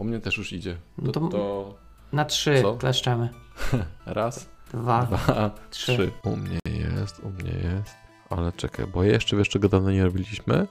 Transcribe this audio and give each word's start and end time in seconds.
U 0.00 0.04
mnie 0.04 0.20
też 0.20 0.36
już 0.38 0.52
idzie. 0.52 0.76
No 0.98 1.12
To, 1.12 1.20
to- 1.20 1.28
to 1.28 1.74
Na 2.12 2.24
trzy 2.24 2.62
Co? 2.62 2.76
kleszczemy. 2.76 3.28
raz, 4.06 4.48
Dwa. 4.72 5.02
dwa, 5.06 5.50
trzy. 5.70 5.92
trzy. 5.96 6.10
U 6.24 6.36
mnie 6.36 6.58
jest, 6.64 7.20
u 7.20 7.30
mnie 7.30 7.50
jest. 7.52 7.94
Ale 8.30 8.52
czekaj, 8.52 8.86
bo 8.86 9.04
jeszcze 9.04 9.36
wiesz 9.36 9.48
czego 9.48 9.68
dawno 9.68 9.90
nie 9.90 10.04
robiliśmy? 10.04 10.66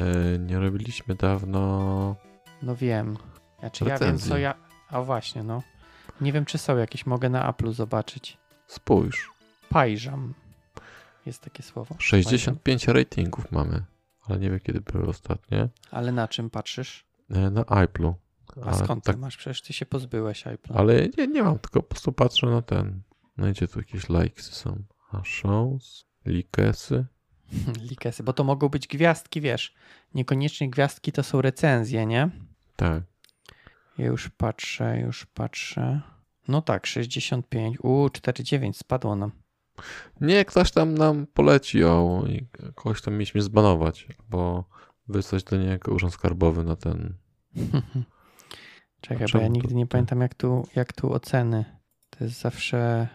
Yy, 0.00 0.38
nie 0.38 0.58
robiliśmy 0.58 1.14
dawno... 1.14 2.16
No 2.62 2.76
wiem. 2.76 3.16
Znaczy 3.58 3.84
ja 3.84 3.98
wiem 3.98 4.18
co 4.18 4.38
ja... 4.38 4.54
A 4.90 5.02
właśnie, 5.02 5.42
no. 5.42 5.62
Nie 6.20 6.32
wiem 6.32 6.44
czy 6.44 6.58
są 6.58 6.76
jakieś, 6.76 7.06
mogę 7.06 7.28
na 7.28 7.52
Apple'u 7.52 7.72
zobaczyć. 7.72 8.38
Spójrz, 8.66 9.30
Pajżam. 9.68 10.34
Jest 11.26 11.42
takie 11.42 11.62
słowo. 11.62 11.94
65 11.98 12.88
ratingów 12.88 13.52
mamy. 13.52 13.84
Ale 14.28 14.38
nie 14.38 14.50
wiem 14.50 14.60
kiedy 14.60 14.80
były 14.80 15.08
ostatnie. 15.08 15.58
Pajżam. 15.58 15.68
Ale 15.90 16.12
na 16.12 16.28
czym 16.28 16.50
patrzysz? 16.50 17.04
Yy, 17.30 17.50
na 17.50 17.64
iPlu. 17.84 18.14
A 18.64 18.74
skąd 18.74 19.04
tak, 19.04 19.14
ty 19.14 19.20
masz? 19.20 19.36
Przecież 19.36 19.62
ty 19.62 19.72
się 19.72 19.86
pozbyłeś. 19.86 20.44
Ale 20.74 21.08
nie, 21.18 21.26
nie 21.26 21.42
mam, 21.42 21.58
tylko 21.58 21.82
po 21.82 21.88
prostu 21.88 22.12
patrzę 22.12 22.46
na 22.46 22.62
ten. 22.62 23.00
No 23.36 23.50
gdzie 23.50 23.68
tu 23.68 23.78
jakieś 23.78 24.08
likesy 24.08 24.52
są? 24.52 24.82
A 25.12 25.24
shows, 25.24 26.04
likesy. 26.26 27.06
Likesy, 27.90 28.22
bo 28.22 28.32
to 28.32 28.44
mogą 28.44 28.68
być 28.68 28.86
gwiazdki, 28.88 29.40
wiesz. 29.40 29.74
Niekoniecznie 30.14 30.70
gwiazdki 30.70 31.12
to 31.12 31.22
są 31.22 31.42
recenzje, 31.42 32.06
nie? 32.06 32.30
Tak. 32.76 33.02
Ja 33.98 34.06
już 34.06 34.28
patrzę, 34.28 35.00
już 35.00 35.26
patrzę. 35.26 36.00
No 36.48 36.62
tak, 36.62 36.86
65. 36.86 37.78
U, 37.82 38.10
49 38.10 38.76
spadło 38.76 39.16
nam. 39.16 39.32
Nie, 40.20 40.44
ktoś 40.44 40.70
tam 40.70 40.94
nam 40.94 41.26
poleci 41.26 41.84
o 41.84 42.24
i 42.28 42.46
kogoś 42.74 43.02
tam 43.02 43.14
mieliśmy 43.14 43.42
zbanować, 43.42 44.06
bo 44.30 44.64
wysłać 45.08 45.44
do 45.44 45.56
niego 45.56 45.92
urząd 45.92 46.14
skarbowy 46.14 46.64
na 46.64 46.76
ten. 46.76 47.14
Czekaj, 49.00 49.26
bo 49.32 49.38
ja 49.38 49.48
nigdy 49.48 49.74
nie 49.74 49.86
pamiętam 49.86 50.20
jak 50.20 50.34
tu, 50.34 50.68
jak 50.76 50.92
tu 50.92 51.12
oceny. 51.12 51.64
To 52.10 52.24
jest 52.24 52.40
zawsze 52.40 53.08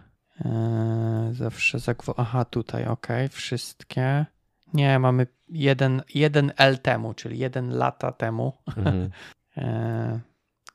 e, 0.45 1.29
zawsze 1.31 1.79
zagwo... 1.79 2.13
Aha, 2.17 2.45
tutaj, 2.45 2.85
ok, 2.85 3.07
wszystkie. 3.29 4.25
Nie, 4.73 4.99
mamy 4.99 5.27
jeden, 5.49 6.01
jeden 6.13 6.51
L 6.57 6.79
temu, 6.79 7.13
czyli 7.13 7.39
jeden 7.39 7.69
lata 7.69 8.11
temu. 8.11 8.53
Mhm. 8.77 9.09
E, 9.57 10.19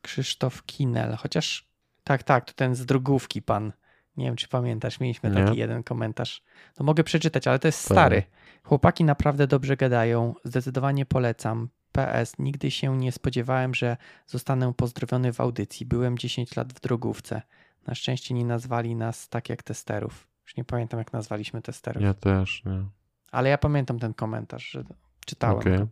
Krzysztof 0.03 0.62
Kinel, 0.62 1.17
chociaż 1.17 1.69
tak, 2.05 2.23
tak, 2.23 2.45
to 2.45 2.53
ten 2.53 2.75
z 2.75 2.86
drugówki 2.86 3.42
pan. 3.42 3.73
Nie 4.17 4.25
wiem, 4.25 4.36
czy 4.36 4.48
pamiętasz, 4.48 5.01
mieliśmy 5.01 5.31
Nie. 5.31 5.45
taki 5.45 5.59
jeden 5.59 5.83
komentarz. 5.83 6.42
No 6.79 6.84
mogę 6.86 7.05
przeczytać, 7.05 7.47
ale 7.47 7.59
to 7.59 7.69
jest 7.69 7.81
stary. 7.81 8.23
Chłopaki 8.62 9.05
naprawdę 9.05 9.47
dobrze 9.47 9.77
gadają, 9.77 10.34
zdecydowanie 10.45 11.06
polecam. 11.06 11.69
PS, 11.92 12.39
nigdy 12.39 12.70
się 12.70 12.98
nie 12.98 13.12
spodziewałem, 13.12 13.75
że 13.75 13.97
zostanę 14.27 14.72
pozdrowiony 14.75 15.33
w 15.33 15.41
audycji. 15.41 15.86
Byłem 15.86 16.19
10 16.19 16.56
lat 16.56 16.72
w 16.72 16.80
drogówce. 16.80 17.42
Na 17.86 17.95
szczęście 17.95 18.34
nie 18.34 18.45
nazwali 18.45 18.97
nas 18.97 19.28
tak 19.28 19.48
jak 19.48 19.62
testerów. 19.62 20.28
Już 20.45 20.56
nie 20.56 20.64
pamiętam, 20.64 20.98
jak 20.98 21.12
nazwaliśmy 21.12 21.62
testerów. 21.62 22.03
Ja 22.03 22.14
też, 22.14 22.64
nie. 22.64 22.84
Ale 23.30 23.48
ja 23.48 23.58
pamiętam 23.58 23.98
ten 23.98 24.14
komentarz, 24.14 24.70
że 24.70 24.84
czytałem 25.27 25.62
to. 25.62 25.86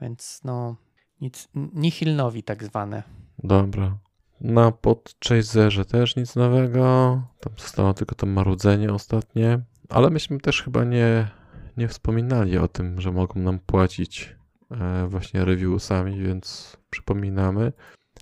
Więc 0.00 0.40
no, 0.44 0.76
nic, 1.20 1.48
nihil 1.54 2.16
nowi 2.16 2.42
tak 2.42 2.64
zwane. 2.64 3.02
Dobra. 3.38 3.98
Na 4.40 4.72
podchaserze 4.72 5.84
też 5.84 6.16
nic 6.16 6.36
nowego. 6.36 6.82
Tam 7.40 7.52
zostało 7.58 7.94
tylko 7.94 8.14
to 8.14 8.26
marudzenie 8.26 8.92
ostatnie. 8.92 9.60
Ale 9.88 10.10
myśmy 10.10 10.40
też 10.40 10.62
chyba 10.62 10.84
nie, 10.84 11.28
nie 11.76 11.88
wspominali 11.88 12.58
o 12.58 12.68
tym, 12.68 13.00
że 13.00 13.12
mogą 13.12 13.40
nam 13.40 13.58
płacić 13.58 14.35
właśnie 15.08 15.44
reviewsami, 15.44 16.18
więc 16.22 16.76
przypominamy. 16.90 17.72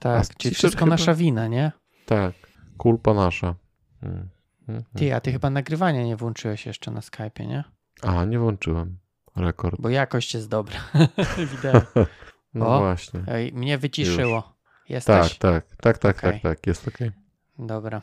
Tak, 0.00 0.22
A 0.30 0.34
czyli 0.38 0.54
wszystko 0.54 0.78
chyba- 0.84 0.90
nasza 0.90 1.14
wina, 1.14 1.48
nie? 1.48 1.72
Tak, 2.06 2.34
kulpa 2.78 3.14
nasza. 3.14 3.54
Mm. 4.02 4.28
Mm, 4.68 4.84
Ty, 4.96 5.04
mm. 5.04 5.16
a 5.16 5.20
ty 5.20 5.32
chyba 5.32 5.50
nagrywania 5.50 6.04
nie 6.04 6.16
włączyłeś 6.16 6.66
jeszcze 6.66 6.90
na 6.90 7.00
Skype'ie, 7.00 7.46
nie? 7.48 7.64
A, 8.02 8.24
nie 8.24 8.38
włączyłem. 8.38 8.98
Rekord. 9.36 9.80
Bo 9.80 9.88
jakość 9.88 10.34
jest 10.34 10.48
dobra. 10.48 10.76
Wideo. 11.52 11.80
No 12.54 12.66
O. 12.76 12.78
właśnie. 12.78 13.20
Ej, 13.28 13.52
mnie 13.52 13.78
wyciszyło. 13.78 14.42
Tak, 14.42 14.90
Jesteś? 14.90 15.38
tak, 15.38 15.76
tak, 15.76 15.98
tak, 15.98 16.18
Okej. 16.18 16.32
tak, 16.32 16.42
tak, 16.42 16.66
jest 16.66 16.88
okej. 16.88 17.10
Dobra. 17.58 18.00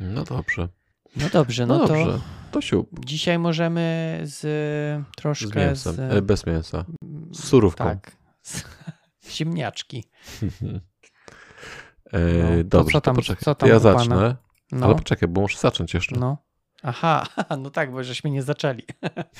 No 0.00 0.24
dobrze. 0.24 0.68
No 1.16 1.28
dobrze, 1.32 1.66
no, 1.66 1.78
No 1.78 1.88
to 1.88 1.94
dobrze. 1.94 2.20
To 2.50 2.60
dzisiaj 3.04 3.38
możemy 3.38 4.18
z 4.22 4.40
troszkę 5.16 5.46
Z 5.48 5.54
mięsem. 5.54 5.94
z... 5.94 5.98
E, 5.98 6.22
bez 6.22 6.46
mięsa. 6.46 6.84
Z 7.32 7.44
surówką. 7.44 7.84
Tak. 7.84 8.16
Z, 8.42 8.64
ziemniaczki. 9.36 10.04
e, 12.12 12.18
No, 12.20 12.64
dobrze, 12.64 12.92
co 12.92 13.00
tam- 13.00 13.16
co 13.40 13.54
tam 13.54 13.68
ja 13.68 13.80
pana? 13.80 13.98
zacznę. 13.98 14.36
No, 14.72 14.86
Ale 14.86 14.94
poczekaj, 14.94 15.28
bo 15.28 15.40
muszę 15.40 15.58
zacząć 15.58 15.94
jeszcze. 15.94 16.16
no. 16.16 16.36
Aha, 16.82 17.26
no 17.62 17.70
tak, 17.70 17.92
bo 17.92 18.04
żeśmy 18.04 18.30
nie 18.30 18.42
zaczęli. 18.42 18.82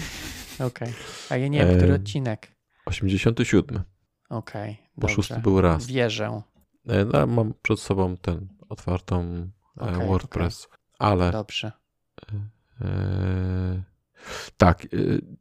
Okej. 0.69 0.93
A 1.31 1.37
ja 1.37 1.49
nie 1.49 1.59
wiem, 1.67 1.77
który 1.77 1.93
E, 1.93 1.97
odcinek. 1.97 2.57
87. 2.87 3.83
Okej, 4.31 4.79
Bo 4.97 5.09
szósty 5.09 5.39
był 5.39 5.61
raz. 5.61 5.87
Wierzę. 5.87 6.43
E, 6.89 7.05
no, 7.05 7.27
mam 7.27 7.55
przed 7.63 7.81
sobą 7.81 8.17
ten 8.17 8.49
otwartą 8.69 9.49
e, 9.81 9.83
Okej, 9.83 10.07
WordPress. 10.09 10.69
Ale 11.03 11.33
Dobrze. 11.33 11.73
e, 12.81 13.83
tak, 14.57 14.85
e, 14.85 14.89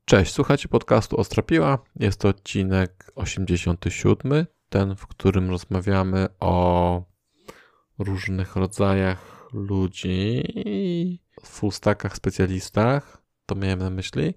cześć, 0.05 0.33
słuchacie 0.33 0.67
podcastu 0.67 1.17
Ostrapiła. 1.17 1.77
Jest 1.95 2.19
to 2.19 2.27
odcinek 2.27 3.11
87, 3.15 4.45
ten, 4.69 4.95
w 4.95 5.07
którym 5.07 5.49
rozmawiamy 5.49 6.27
o 6.39 7.03
różnych 7.99 8.55
rodzajach 8.55 9.47
ludzi, 9.53 10.43
full 11.45 11.71
stackach, 11.71 12.15
specjalistach. 12.15 13.21
To 13.45 13.55
miałem 13.55 13.79
na 13.79 13.89
myśli. 13.89 14.33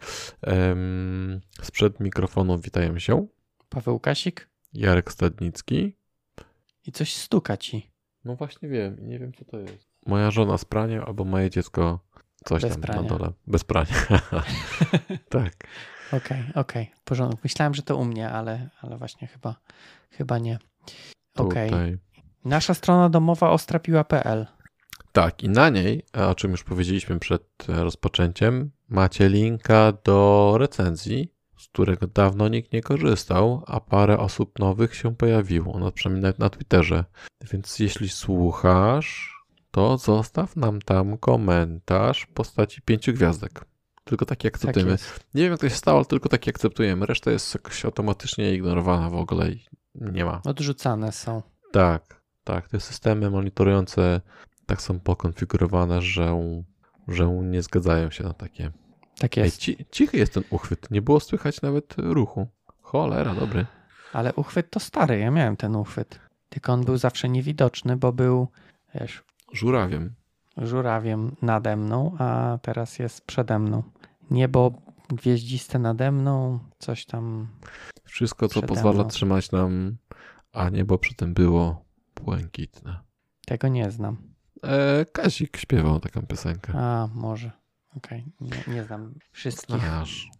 Sprzed 1.63 2.01
mikrofonu 2.01 2.59
witają 2.59 2.99
się 2.99 3.27
Paweł 3.69 4.01
Kasik 4.01 4.49
Jarek 4.73 5.13
Stadnicki. 5.13 5.97
i 6.87 6.93
coś 6.93 7.15
stuka 7.15 7.57
ci. 7.57 7.91
No 8.25 8.37
właśnie 8.37 8.69
wiem, 8.69 9.01
i 9.01 9.05
nie 9.05 9.19
wiem 9.19 9.33
co 9.33 9.45
to 9.45 9.59
jest. 9.59 9.94
Moja 10.07 10.31
żona 10.31 10.59
z 10.59 10.65
prania 10.65 11.05
albo 11.05 11.25
moje 11.25 11.51
dziecko 11.51 12.01
coś 12.45 12.63
Bez 12.63 12.73
tam 12.73 12.81
prania. 12.81 13.03
na 13.03 13.09
dole. 13.09 13.33
Bez 13.47 13.65
prania. 13.65 13.95
tak. 15.29 15.53
Okej, 16.13 16.45
okej, 16.55 16.91
w 16.97 17.03
porządku. 17.05 17.41
Myślałem, 17.45 17.75
że 17.75 17.83
to 17.83 17.97
u 17.97 18.05
mnie, 18.05 18.31
ale, 18.31 18.71
ale 18.83 18.99
właśnie 18.99 19.29
chyba, 19.29 19.57
chyba 20.11 20.39
nie. 20.39 20.59
Okej. 21.37 21.71
Tutaj. 21.71 21.99
Nasza 22.45 22.75
strona 22.75 23.09
domowa 23.09 23.51
ostrapiła.pl. 23.51 24.47
Tak, 25.13 25.43
i 25.43 25.49
na 25.49 25.71
niej, 25.71 26.03
o 26.13 26.35
czym 26.35 26.51
już 26.51 26.65
powiedzieliśmy 26.65 27.19
przed 27.19 27.43
rozpoczęciem, 27.69 28.71
macie 28.89 29.29
linka 29.29 29.93
do 30.05 30.55
recenzji, 30.59 31.33
z 31.59 31.69
którego 31.69 32.07
dawno 32.07 32.49
nikt 32.49 32.73
nie 32.73 32.83
korzystał, 32.83 33.65
a 33.67 33.81
parę 33.81 34.19
osób 34.19 34.59
nowych 34.59 34.95
się 34.95 35.17
pojawiło, 35.17 35.79
no 35.79 35.93
przynajmniej 35.93 36.33
na 36.39 36.51
Twitterze. 36.51 37.05
Więc 37.53 37.79
jeśli 37.79 38.09
słuchasz, 38.09 39.34
to 39.75 39.99
zostaw 39.99 40.57
nam 40.57 40.81
tam 40.83 41.19
komentarz 41.19 42.23
w 42.23 42.29
postaci 42.29 42.83
pięciu 42.83 43.13
gwiazdek. 43.13 43.65
Tylko 44.05 44.27
taki 44.27 44.43
Tak 44.49 44.55
akceptujemy. 44.55 44.91
jest. 44.93 45.25
Nie 45.35 45.43
wiem, 45.43 45.51
jak 45.51 45.61
to 45.61 45.69
się 45.69 45.75
stało, 45.75 45.99
ale 45.99 46.05
tylko 46.07 46.29
taki 46.29 46.51
akceptujemy. 46.51 47.07
Reszta 47.07 47.31
jest 47.31 47.55
jakoś 47.55 47.85
automatycznie 47.85 48.55
ignorowana 48.55 49.11
w 49.11 49.15
ogóle 49.15 49.51
i 49.51 49.65
nie 49.95 50.25
ma. 50.25 50.41
Odrzucane 50.45 51.13
są. 51.13 51.43
Tak, 51.73 52.21
tak. 52.45 52.69
Te 52.69 52.81
systemy 52.81 53.31
monitorujące 53.31 54.21
tak 54.67 54.83
są 54.83 55.01
pokonfigurowane, 55.01 56.03
że, 56.03 56.41
że 57.09 57.27
nie 57.27 57.63
zgadzają 57.63 58.11
się 58.11 58.25
na 58.25 58.33
takie. 58.33 58.71
Tak 59.19 59.39
Ej, 59.39 59.45
jest. 59.45 59.59
ci, 59.59 59.77
cichy 59.91 60.17
jest 60.17 60.35
ten 60.35 60.43
uchwyt. 60.51 60.91
Nie 60.91 61.03
było 61.03 61.21
słychać 61.21 61.63
nawet 61.63 61.95
ruchu. 61.99 62.49
Cholera, 62.81 63.35
dobry. 63.35 63.67
Ale 64.13 64.35
uchwyt 64.35 64.71
to 64.71 64.81
stary, 64.81 65.19
ja 65.19 65.31
miałem 65.31 65.57
ten 65.57 65.77
uchwyt. 65.77 66.21
Tylko 66.49 66.73
on 66.73 66.85
był 66.85 66.97
zawsze 66.97 67.29
niewidoczny, 67.29 67.97
bo 67.97 68.13
był, 68.13 68.49
wiesz, 68.95 69.23
Żurawiem. 69.55 70.15
żurawiem 70.57 71.37
nade 71.43 71.77
mną, 71.77 72.17
a 72.19 72.59
teraz 72.63 72.99
jest 72.99 73.27
przede 73.27 73.59
mną. 73.59 73.83
Niebo 74.31 74.73
gwieździste 75.09 75.79
nade 75.79 76.13
mną, 76.13 76.59
coś 76.79 77.07
tam. 77.07 77.49
Wszystko, 78.05 78.49
co 78.49 78.63
pozwala 78.63 78.95
mną. 78.95 79.09
trzymać 79.09 79.53
nam, 79.53 79.97
a 80.53 80.69
niebo 80.69 80.99
przy 80.99 81.15
tym 81.15 81.35
było 81.35 81.85
błękitne. 82.25 83.01
Tego 83.47 83.69
nie 83.69 83.91
znam. 83.91 84.17
E, 84.63 85.05
Kazik 85.05 85.57
śpiewał 85.57 86.01
taką 86.01 86.23
piosenkę. 86.23 86.73
A, 86.77 87.09
może. 87.15 87.51
Okej, 87.97 88.25
nie, 88.41 88.75
nie 88.75 88.85
znam 88.85 89.15
wszystkich. 89.33 89.81
Znasz. 89.81 90.31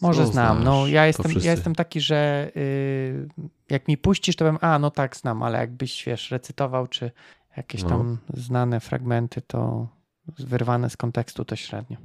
Może 0.00 0.26
znam. 0.26 0.64
No, 0.64 0.80
znasz? 0.80 0.90
ja 0.90 1.00
To 1.00 1.06
jestem, 1.06 1.32
ja 1.42 1.50
jestem 1.50 1.74
taki, 1.74 2.00
że 2.00 2.50
y, 2.56 3.28
jak 3.70 3.88
mi 3.88 3.98
puścisz, 3.98 4.36
to 4.36 4.44
bym, 4.44 4.58
a 4.60 4.78
no 4.78 4.90
tak, 4.90 5.16
znam, 5.16 5.42
ale 5.42 5.58
jakbyś, 5.58 6.04
wiesz, 6.04 6.30
recytował, 6.30 6.86
czy 6.86 7.10
jakieś 7.56 7.82
No. 7.82 7.88
tam 7.88 8.18
znane 8.34 8.80
fragmenty, 8.80 9.42
to 9.42 9.88
wyrwane 10.38 10.90
z 10.90 10.96
kontekstu, 10.96 11.44
to 11.44 11.56
średnio. 11.56 11.96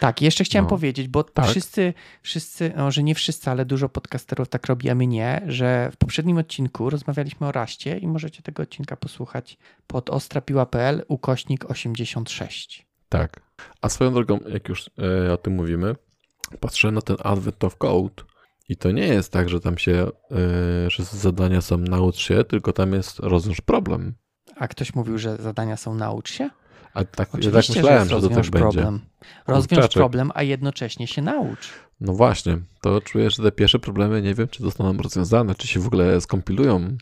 Tak, 0.00 0.22
jeszcze 0.22 0.44
chciałem 0.44 0.64
No. 0.64 0.70
powiedzieć, 0.70 1.08
bo 1.08 1.24
Tak. 1.24 1.46
wszyscy, 1.46 1.94
wszyscy, 2.22 2.72
no, 2.76 2.90
że 2.90 3.02
nie 3.02 3.14
wszyscy, 3.14 3.50
ale 3.50 3.64
dużo 3.64 3.88
podcasterów 3.88 4.48
tak 4.48 4.66
robi, 4.66 4.90
a 4.90 4.94
my 4.94 5.06
nie, 5.06 5.42
że 5.46 5.90
w 5.92 5.96
poprzednim 5.96 6.38
odcinku 6.38 6.90
rozmawialiśmy 6.90 7.46
o 7.46 7.52
raście 7.52 7.98
i 7.98 8.06
możecie 8.06 8.42
tego 8.42 8.62
odcinka 8.62 8.96
posłuchać 8.96 9.58
pod 9.86 10.10
ostrapiła.pl 10.10 11.04
ukośnik 11.08 11.70
86. 11.70 12.86
Tak. 13.08 13.40
A 13.80 13.88
swoją 13.88 14.12
drogą, 14.14 14.38
jak 14.48 14.68
już 14.68 14.90
e, 15.28 15.32
o 15.32 15.36
tym 15.36 15.54
mówimy, 15.54 15.94
patrzę 16.60 16.90
na 16.90 17.00
ten 17.02 17.16
Advent 17.24 17.64
of 17.64 17.76
Code 17.76 18.22
i 18.68 18.76
to 18.76 18.90
nie 18.90 19.06
jest 19.06 19.32
tak, 19.32 19.48
że 19.48 19.60
tam 19.60 19.78
się, 19.78 19.92
e, 20.30 20.90
że 20.90 21.04
zadania 21.04 21.60
są 21.60 21.78
naucz 21.78 22.16
się, 22.16 22.44
tylko 22.44 22.72
tam 22.72 22.92
jest 22.92 23.18
rozwiąż 23.18 23.60
problem. 23.60 24.14
A 24.62 24.68
ktoś 24.68 24.94
mówił, 24.94 25.18
że 25.18 25.36
zadania 25.36 25.76
są 25.76 25.94
naucz 25.94 26.32
się? 26.32 26.50
A 26.94 27.04
tak, 27.04 27.08
ja 27.08 27.14
tak 27.16 27.34
Oczywiście, 27.34 27.72
myślałem, 27.74 27.98
jest 27.98 28.10
że, 28.10 28.16
to 28.16 28.28
tak 28.28 28.28
rozwiąż 28.28 28.50
będzie. 28.50 28.80
problem. 28.80 29.00
Rozwiąż 29.46 29.88
problem, 29.88 30.30
a 30.34 30.42
jednocześnie 30.42 31.06
się 31.06 31.22
naucz. 31.22 31.70
No 32.00 32.12
właśnie, 32.12 32.58
to 32.80 33.00
czuję, 33.00 33.30
że 33.30 33.42
te 33.42 33.52
pierwsze 33.52 33.78
problemy 33.78 34.22
nie 34.22 34.34
wiem, 34.34 34.48
czy 34.48 34.62
zostaną 34.62 34.96
rozwiązane, 34.96 35.54
czy 35.54 35.68
się 35.68 35.80
w 35.80 35.86
ogóle 35.86 36.20
skompilują. 36.20 36.96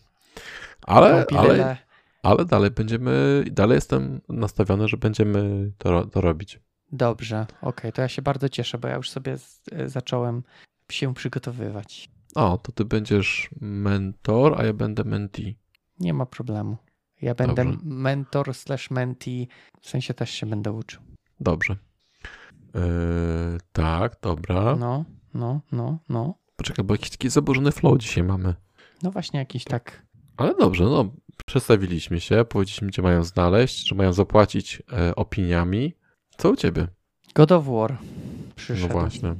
Ale, 0.82 1.26
ale, 1.36 1.76
ale 2.22 2.44
dalej 2.44 2.70
będziemy, 2.70 3.44
dalej 3.50 3.74
jestem 3.74 4.20
nastawiony, 4.28 4.88
że 4.88 4.96
będziemy 4.96 5.72
to, 5.78 6.06
to 6.06 6.20
robić. 6.20 6.60
Dobrze, 6.92 7.46
okej, 7.62 7.92
to 7.92 8.02
ja 8.02 8.08
się 8.08 8.22
bardzo 8.22 8.48
cieszę, 8.48 8.78
bo 8.78 8.88
ja 8.88 8.96
już 8.96 9.10
sobie 9.10 9.38
z, 9.38 9.62
zacząłem 9.86 10.42
się 10.90 11.14
przygotowywać. 11.14 12.10
O, 12.34 12.58
to 12.58 12.72
ty 12.72 12.84
będziesz 12.84 13.50
mentor, 13.60 14.60
a 14.60 14.64
ja 14.64 14.72
będę 14.72 15.04
mentee. 15.04 15.54
Nie 15.98 16.14
ma 16.14 16.26
problemu. 16.26 16.76
Ja 17.22 17.34
będę 17.34 17.64
Dobrze. 17.64 17.78
mentor 17.84 18.54
slash 18.54 18.90
mentee, 18.90 19.48
w 19.80 19.88
sensie 19.88 20.14
też 20.14 20.30
się 20.30 20.46
będę 20.46 20.72
uczył. 20.72 21.02
Dobrze. 21.40 21.76
Yy, 22.74 22.80
tak, 23.72 24.16
dobra. 24.22 24.76
No, 24.76 25.04
no, 25.34 25.60
no, 25.72 25.98
no. 26.08 26.34
Poczekaj, 26.56 26.84
bo 26.84 26.94
jakiś 26.94 27.10
taki 27.10 27.30
zaburzony 27.30 27.72
flow 27.72 27.98
dzisiaj 27.98 28.24
mamy. 28.24 28.54
No 29.02 29.10
właśnie 29.10 29.38
jakiś 29.40 29.64
tak. 29.64 30.06
Ale 30.36 30.54
dobrze, 30.54 30.84
no 30.84 31.12
przedstawiliśmy 31.46 32.20
się, 32.20 32.44
powiedzieliśmy, 32.44 32.88
gdzie 32.88 33.02
mają 33.02 33.24
znaleźć, 33.24 33.88
że 33.88 33.94
mają 33.94 34.12
zapłacić 34.12 34.82
e, 34.92 35.14
opiniami. 35.14 35.94
Co 36.38 36.50
u 36.50 36.56
ciebie? 36.56 36.86
God 37.34 37.52
of 37.52 37.64
War 37.66 37.92
No 37.92 38.54
przyszedł 38.56 38.92
właśnie. 38.92 39.34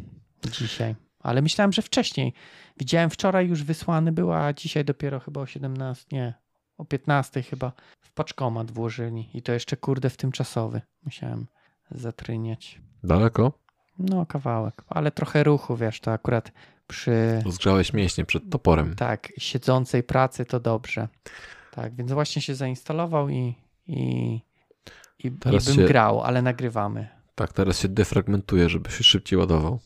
dzisiaj. 0.53 0.94
Ale 1.21 1.43
myślałem, 1.43 1.73
że 1.73 1.82
wcześniej. 1.82 2.32
Widziałem 2.79 3.11
wczoraj 3.11 3.49
już 3.49 3.65
wysłany 3.65 4.12
był, 4.12 4.32
a 4.32 4.53
dzisiaj 4.53 4.85
dopiero 4.85 5.21
chyba 5.21 5.41
o 5.41 5.47
17, 5.47 6.06
nie, 6.12 6.35
o 6.81 6.85
15 6.85 7.43
chyba 7.43 7.73
w 8.00 8.12
paczkomat 8.12 8.71
włożyli. 8.71 9.29
I 9.35 9.43
to 9.43 9.53
jeszcze 9.53 9.77
kurde 9.77 10.11
w 10.11 10.17
tymczasowy. 10.17 10.81
Musiałem 11.05 11.47
zatryniać. 11.91 12.81
Daleko? 13.05 13.53
No, 13.99 14.27
kawałek, 14.27 14.82
ale 14.88 15.11
trochę 15.11 15.44
ruchu, 15.44 15.77
wiesz, 15.77 16.00
to 16.00 16.12
akurat 16.12 16.53
przy 16.87 17.43
Rozgrzałeś 17.44 17.93
mięśnie 17.93 18.25
przed 18.25 18.50
toporem. 18.50 18.94
tak 18.94 19.32
siedzącej 19.38 20.03
pracy 20.03 20.44
to 20.44 20.61
dobrze. 20.61 21.09
Tak, 21.71 21.94
więc 21.94 22.12
właśnie 22.12 22.43
się 22.43 22.55
zainstalował 22.55 23.29
i, 23.29 23.55
i, 23.87 24.00
i, 25.19 25.27
i 25.27 25.31
Teraz 25.32 25.65
bym 25.67 25.75
się- 25.75 25.85
grał, 25.87 26.21
ale 26.21 26.43
nagrywamy. 26.43 27.09
Tak, 27.35 27.53
teraz 27.53 27.79
się 27.79 27.88
defragmentuje, 27.88 28.69
żeby 28.69 28.91
się 28.91 29.05
szybciej 29.05 29.38
ładował. 29.38 29.79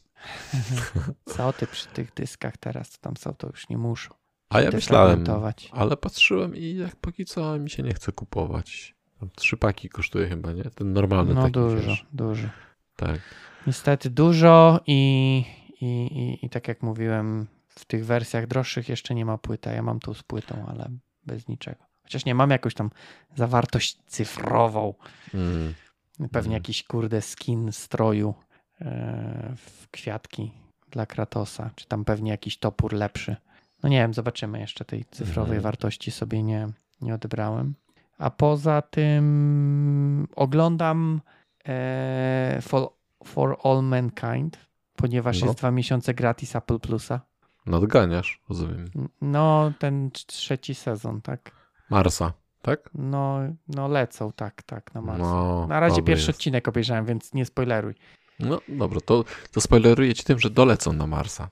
Co 1.37 1.53
ty 1.53 1.67
przy 1.67 1.87
tych 1.89 2.15
dyskach 2.15 2.57
teraz, 2.57 2.89
co 2.91 2.99
tam 3.01 3.17
są, 3.17 3.35
to 3.35 3.47
już 3.47 3.69
nie 3.69 3.79
muszą. 3.79 4.15
A 4.51 4.61
ja 4.61 4.71
myślałem, 4.71 5.25
ale 5.73 5.97
patrzyłem 5.97 6.57
i 6.57 6.75
jak 6.75 6.97
póki 6.97 7.25
co 7.25 7.59
mi 7.59 7.71
się 7.71 7.83
nie 7.83 7.95
chce 7.95 8.13
kupować. 8.13 8.95
Tam 9.21 9.31
trzy 9.37 9.57
paki 9.57 9.89
kosztuje 9.89 10.29
chyba, 10.29 10.53
nie? 10.53 10.65
Ten 10.65 10.93
normalny 10.93 11.35
No 11.35 11.41
taki, 11.43 11.53
dużo, 11.53 11.77
wiesz. 11.77 12.07
dużo. 12.13 12.49
Tak. 12.97 13.21
Niestety 13.67 14.11
dużo 14.11 14.81
i, 14.87 15.45
i, 15.81 15.87
i, 15.87 16.47
i 16.47 16.51
tak 16.51 16.69
jak 16.69 16.83
mówiłem, 16.83 17.47
w 17.69 17.85
tych 17.85 18.07
wersjach 18.07 18.47
droższych 18.47 18.89
jeszcze 18.89 19.15
nie 19.15 19.25
ma 19.25 19.39
płyty. 19.39 19.71
Ja 19.71 19.83
mam 19.83 20.01
tu 20.01 20.15
z 20.15 20.23
płytą, 20.23 20.67
ale 20.69 20.89
bez 21.27 21.49
niczego. 21.49 21.85
Chociaż 22.03 22.25
nie 22.25 22.35
mam 22.35 22.51
jakąś 22.51 22.75
tam 22.75 22.91
zawartość 23.37 23.99
cyfrową. 24.07 24.95
Mm. 25.35 25.75
Pewnie 26.19 26.39
Mhm. 26.39 26.53
jakiś 26.53 26.85
kurde 26.85 27.23
skin 27.23 27.73
stroju 27.73 28.35
e, 28.81 29.55
w 29.57 29.89
kwiatki 29.91 30.53
dla 30.91 31.07
Kratosa, 31.07 31.71
czy 31.75 31.87
tam 31.87 32.05
pewnie 32.05 32.31
jakiś 32.31 32.59
topór 32.59 32.93
lepszy. 32.93 33.37
No 33.85 33.91
nie 33.91 33.99
wiem, 33.99 34.15
zobaczymy 34.15 34.61
jeszcze 34.61 34.85
tej 34.85 35.05
cyfrowej 35.05 35.57
Mhm. 35.57 35.63
wartości 35.63 36.11
sobie 36.11 36.43
nie, 36.43 36.69
nie 37.01 37.15
odebrałem. 37.15 37.75
A 38.19 38.31
poza 38.31 38.83
tym 38.83 40.29
oglądam 40.37 41.21
e, 41.69 42.59
for, 42.63 42.89
for 43.25 43.57
All 43.65 43.83
Mankind, 43.83 44.59
ponieważ 44.97 45.41
No. 45.41 45.47
jest 45.47 45.59
dwa 45.59 45.71
miesiące 45.71 46.15
gratis 46.15 46.57
Apple 46.57 46.79
Plusa. 46.81 47.21
Nadganiasz, 47.67 48.41
rozumiem. 48.49 48.85
No, 49.21 49.73
ten 49.79 50.11
trzeci 50.27 50.75
sezon, 50.75 51.21
tak? 51.21 51.51
Marsa, 51.91 52.33
tak? 52.63 52.91
No, 52.95 53.39
no 53.69 53.89
lecą, 53.89 54.33
tak, 54.33 54.63
tak, 54.63 54.95
na 54.95 55.01
Mars. 55.01 55.19
No, 55.21 55.67
Na 55.67 55.81
razie 55.81 56.03
pierwszy 56.03 56.27
jest. 56.27 56.39
odcinek 56.39 56.69
obejrzałem, 56.69 57.05
więc 57.07 57.33
nie 57.35 57.45
spoileruj. 57.47 57.95
No 58.41 58.61
dobra, 58.69 59.01
to, 59.01 59.25
to 59.53 59.61
spoileruję 59.61 60.15
ci 60.15 60.25
tym, 60.25 60.39
że 60.39 60.51
dolecą 60.51 60.93
na 60.93 61.07
Marsa. 61.07 61.49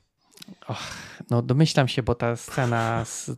No 1.30 1.42
domyślam 1.42 1.88
się, 1.88 2.02
bo 2.02 2.14
ta 2.14 2.36
scena 2.36 3.04
z 3.04 3.30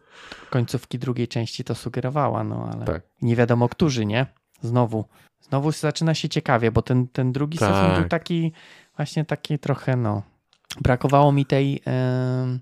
końcówki 0.50 0.98
drugiej 0.98 1.28
części 1.28 1.64
to 1.64 1.74
sugerowała, 1.74 2.44
no 2.44 2.70
ale 2.72 2.84
Tak. 2.84 3.02
nie 3.22 3.36
wiadomo 3.36 3.68
którzy, 3.68 4.06
nie? 4.06 4.26
Znowu. 4.62 5.04
Znowu 5.40 5.72
zaczyna 5.72 6.14
się 6.14 6.28
ciekawie, 6.28 6.70
bo 6.72 6.82
ten, 6.82 7.08
ten 7.08 7.32
drugi 7.32 7.58
Tak. 7.58 7.68
sezon 7.68 8.00
był 8.00 8.08
taki 8.08 8.52
właśnie 8.96 9.24
taki 9.24 9.58
trochę, 9.58 9.96
no 9.96 10.22
brakowało 10.80 11.32
mi 11.32 11.46
tej 11.46 11.82
em, 11.84 12.60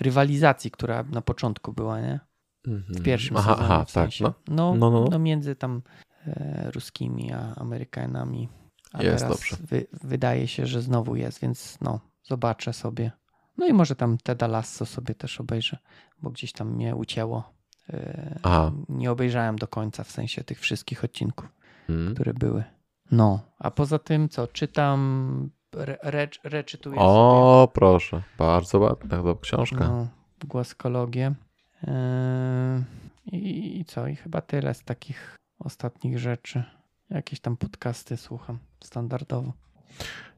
rywalizacji, 0.00 0.70
która 0.70 1.02
na 1.02 1.20
początku 1.22 1.72
była, 1.72 2.00
nie? 2.00 2.20
W 2.64 3.02
pierwszym 3.02 3.36
Mhm. 3.36 3.54
aha, 3.54 3.62
sezonie 3.62 3.74
aha, 3.74 3.84
w 3.84 3.92
tak, 3.92 4.04
sensie. 4.04 4.24
no. 4.24 4.34
No, 4.48 4.74
No, 4.74 4.90
no, 4.90 5.00
no. 5.00 5.06
no 5.10 5.18
między 5.18 5.56
tam 5.56 5.82
e, 6.26 6.70
ruskimi 6.70 7.32
a 7.32 7.54
Amerykanami. 7.56 8.48
A 8.92 9.02
Jest 9.02 9.24
teraz 9.24 9.38
dobrze. 9.38 9.56
Wy, 9.60 9.86
wydaje 9.92 10.48
się, 10.48 10.66
że 10.66 10.82
znowu 10.82 11.16
jest, 11.16 11.40
więc 11.40 11.78
no, 11.80 12.00
zobaczę 12.22 12.72
sobie. 12.72 13.10
No 13.58 13.66
i 13.66 13.72
może 13.72 13.96
tam 13.96 14.18
Teda 14.18 14.46
Lasso 14.46 14.86
sobie 14.86 15.14
też 15.14 15.40
obejrzę, 15.40 15.78
bo 16.22 16.30
gdzieś 16.30 16.52
tam 16.52 16.70
mnie 16.70 16.96
ucięło. 16.96 17.52
E, 17.90 18.38
Aha. 18.42 18.72
nie 18.88 19.10
obejrzałem 19.10 19.56
do 19.56 19.68
końca 19.68 20.04
w 20.04 20.10
sensie 20.10 20.44
tych 20.44 20.60
wszystkich 20.60 21.04
odcinków, 21.04 21.48
Mm. 21.88 22.14
które 22.14 22.34
były. 22.34 22.64
No, 23.10 23.40
a 23.58 23.70
poza 23.70 23.98
tym 23.98 24.28
co, 24.28 24.46
czytam, 24.46 25.50
re, 25.76 25.98
re, 26.02 26.28
reczytuję 26.44 26.96
O, 27.00 27.68
proszę. 27.74 28.22
Bardzo 28.38 28.78
ładna 28.78 29.22
książka. 29.40 29.76
sobie 29.78 29.90
no, 29.90 30.06
głaskologię. 30.48 31.34
E, 31.84 32.82
i, 33.26 33.80
I 33.80 33.84
co, 33.84 34.06
i 34.06 34.16
chyba 34.16 34.40
tyle 34.40 34.74
z 34.74 34.82
takich 34.84 35.36
ostatnich 35.58 36.18
rzeczy. 36.18 36.64
Jakieś 37.10 37.40
tam 37.40 37.56
podcasty 37.56 38.16
słucham 38.16 38.58
standardowo. 38.84 39.52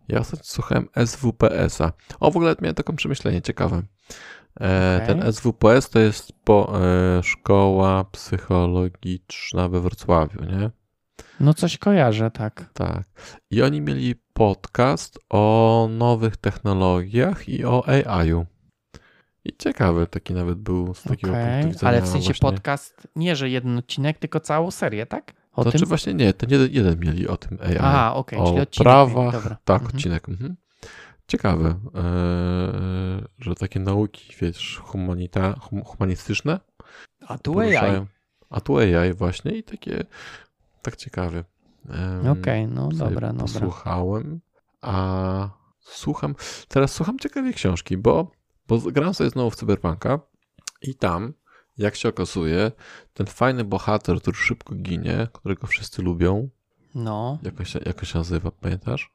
Ja 0.08 0.20
ostatnio 0.20 0.44
słuchałem 0.44 0.88
SWPS-a. 1.06 1.92
O, 2.20 2.30
w 2.30 2.36
ogóle 2.36 2.56
miałem 2.62 2.74
taką 2.74 2.96
przemyślenie 2.96 3.42
ciekawe. 3.42 3.82
E, 4.60 5.00
Okej. 5.02 5.06
Ten 5.06 5.32
SWPS 5.32 5.90
to 5.90 5.98
jest 5.98 6.32
po, 6.44 6.80
e, 6.80 7.22
szkoła 7.22 8.04
psychologiczna 8.04 9.68
we 9.68 9.80
Wrocławiu, 9.80 10.44
nie? 10.44 10.70
No 11.40 11.54
coś 11.54 11.78
kojarzę, 11.78 12.30
tak. 12.30 12.70
Tak. 12.74 13.02
I 13.50 13.62
oni 13.62 13.80
mieli 13.80 14.14
podcast 14.32 15.18
o 15.30 15.88
nowych 15.90 16.36
technologiach 16.36 17.48
i 17.48 17.64
o 17.64 17.88
AI-u. 17.88 18.46
I 19.44 19.56
ciekawy 19.56 20.06
taki 20.06 20.34
nawet 20.34 20.58
był 20.58 20.94
z 20.94 21.02
takiego 21.02 21.32
Okej, 21.32 21.52
punktu 21.52 21.68
widzenia. 21.68 21.88
Ale 21.90 22.02
w 22.02 22.08
sensie 22.08 22.26
właśnie. 22.26 22.50
podcast, 22.50 23.08
nie 23.16 23.36
że 23.36 23.50
jeden 23.50 23.78
odcinek, 23.78 24.18
tylko 24.18 24.40
całą 24.40 24.70
serię, 24.70 25.06
tak? 25.06 25.32
O 25.58 25.64
to 25.64 25.70
tym? 25.70 25.78
znaczy 25.78 25.88
właśnie 25.88 26.14
nie, 26.14 26.32
ten 26.32 26.50
jeden, 26.50 26.68
jeden 26.72 26.98
mieli 27.00 27.28
o 27.28 27.36
tym 27.36 27.58
AI. 27.62 27.76
Aha, 27.78 28.14
okej, 28.14 28.38
o 28.38 28.44
czyli 28.46 28.60
odcinek. 28.60 28.84
prawach, 28.84 29.34
tak, 29.64 29.82
Mhm. 29.82 29.96
odcinek. 29.96 30.28
Mhm. 30.28 30.56
Ciekawe, 31.28 31.68
e, 31.94 33.28
że 33.38 33.54
takie 33.54 33.80
nauki, 33.80 34.34
wiesz, 34.40 34.80
humanita, 34.84 35.54
hum, 35.60 35.84
humanistyczne 35.84 36.60
A 37.28 37.38
tu 37.38 37.60
AI. 37.60 38.06
A 38.50 38.60
tu 38.60 38.78
AI 38.78 39.14
właśnie 39.14 39.52
i 39.52 39.62
takie, 39.62 40.04
tak 40.82 40.96
ciekawe. 40.96 41.44
Em, 41.90 42.28
Okej, 42.30 42.66
no 42.66 42.90
sobie 42.90 42.98
dobra, 42.98 43.28
dobra. 43.32 43.42
Posłuchałem, 43.46 44.40
a 44.80 45.48
słucham, 45.80 46.34
teraz 46.68 46.92
słucham 46.92 47.18
ciekawej 47.18 47.54
książki, 47.54 47.96
bo, 47.96 48.30
bo 48.68 48.78
gram 48.78 49.14
sobie 49.14 49.30
znowu 49.30 49.50
w 49.50 49.56
Cyberpunka 49.56 50.18
i 50.82 50.94
tam, 50.94 51.32
jak 51.78 51.96
się 51.96 52.08
okazuje, 52.08 52.72
ten 53.14 53.26
fajny 53.26 53.64
bohater, 53.64 54.20
który 54.20 54.36
szybko 54.36 54.74
ginie, 54.74 55.28
którego 55.32 55.66
wszyscy 55.66 56.02
lubią, 56.02 56.48
No, 56.94 57.38
jak 57.42 57.60
on 57.60 57.66
się, 58.06 58.18
nazywa, 58.18 58.50
pamiętasz? 58.50 59.10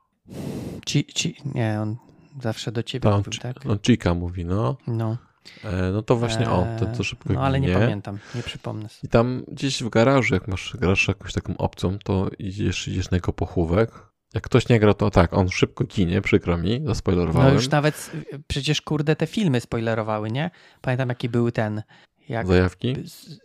ci, 0.86 1.06
ci, 1.06 1.36
nie, 1.56 1.80
on 1.82 1.96
zawsze 2.42 2.72
do 2.72 2.84
ciebie 2.84 3.10
Tam, 3.10 3.18
mówił, 3.18 3.34
tak? 3.42 3.66
on 3.70 3.80
Chica 3.80 4.14
mówi, 4.14 4.46
no. 4.46 4.78
No, 4.88 5.18
E, 5.64 5.92
no 5.92 6.02
to 6.02 6.16
właśnie 6.16 6.50
on, 6.50 6.80
ten 6.80 6.96
co 6.96 7.04
szybko 7.04 7.34
no 7.34 7.42
ale 7.42 7.60
nie 7.60 7.68
ginie. 7.68 7.80
pamiętam, 7.80 8.20
nie 8.36 8.44
przypomnę 8.44 8.90
sobie. 8.90 9.00
I 9.04 9.08
tam 9.08 9.44
gdzieś 9.48 9.84
w 9.84 9.90
garażu, 9.90 10.34
jak 10.34 10.48
masz, 10.48 10.78
grasz 10.80 11.08
jakąś 11.08 11.34
taką 11.34 11.58
opcją, 11.58 11.98
to 12.04 12.30
idziesz, 12.40 12.88
idziesz 12.88 13.12
na 13.12 13.18
jego 13.18 13.34
pochówek, 13.34 13.92
Jak 14.34 14.44
ktoś 14.44 14.70
nie 14.70 14.80
gra, 14.80 14.94
to 14.94 15.10
tak, 15.12 15.34
on 15.34 15.50
szybko 15.50 15.84
ginie, 15.84 16.22
przykro 16.22 16.58
mi, 16.58 16.82
zaspoilerowałem. 16.86 17.48
No 17.48 17.54
już 17.54 17.70
nawet, 17.70 18.12
przecież 18.48 18.82
kurde 18.82 19.16
te 19.16 19.28
filmy 19.28 19.62
spoilerowały, 19.62 20.32
nie? 20.32 20.52
Pamiętam 20.82 21.10
jaki 21.10 21.30
był 21.30 21.52
ten, 21.52 21.84
jak, 22.30 22.48
Zajawki? 22.48 22.96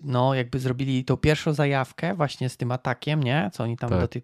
no 0.03 0.35
jakby 0.35 0.59
zrobili 0.59 1.05
tą 1.05 1.17
pierwszą 1.17 1.53
zajawkę 1.53 2.15
właśnie 2.15 2.49
z 2.49 2.57
tym 2.57 2.73
atakiem, 2.73 3.23
nie? 3.23 3.51
Co 3.53 3.65
oni 3.65 3.77
tam 3.77 3.91
Tak. 3.91 4.01
do 4.01 4.09
tej 4.09 4.23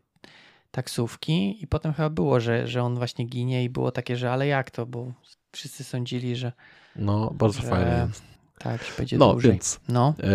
taksówki 0.70 1.62
i 1.62 1.66
potem 1.66 1.92
chyba 1.92 2.10
było, 2.10 2.40
że, 2.40 2.68
że 2.68 2.82
on 2.82 2.96
właśnie 2.96 3.24
ginie 3.24 3.64
i 3.64 3.70
było 3.70 3.90
takie, 3.92 4.16
że 4.16 4.32
ale 4.32 4.46
jak 4.46 4.70
to, 4.70 4.86
bo 4.86 5.12
wszyscy 5.52 5.84
sądzili, 5.84 6.36
że 6.36 6.52
No, 6.96 7.30
bardzo 7.30 7.62
że- 7.62 7.68
fajnie 7.68 8.06
jest. 8.08 8.22
tak, 8.58 8.84
że 8.84 8.92
będzie 8.98 9.18
No, 9.18 9.32
dłużej. 9.32 9.50
więc 9.50 9.80
No, 9.88 10.14
e, 10.22 10.28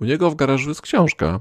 u 0.00 0.04
niego 0.04 0.30
w 0.30 0.34
garażu 0.34 0.68
jest 0.68 0.82
książka 0.82 1.40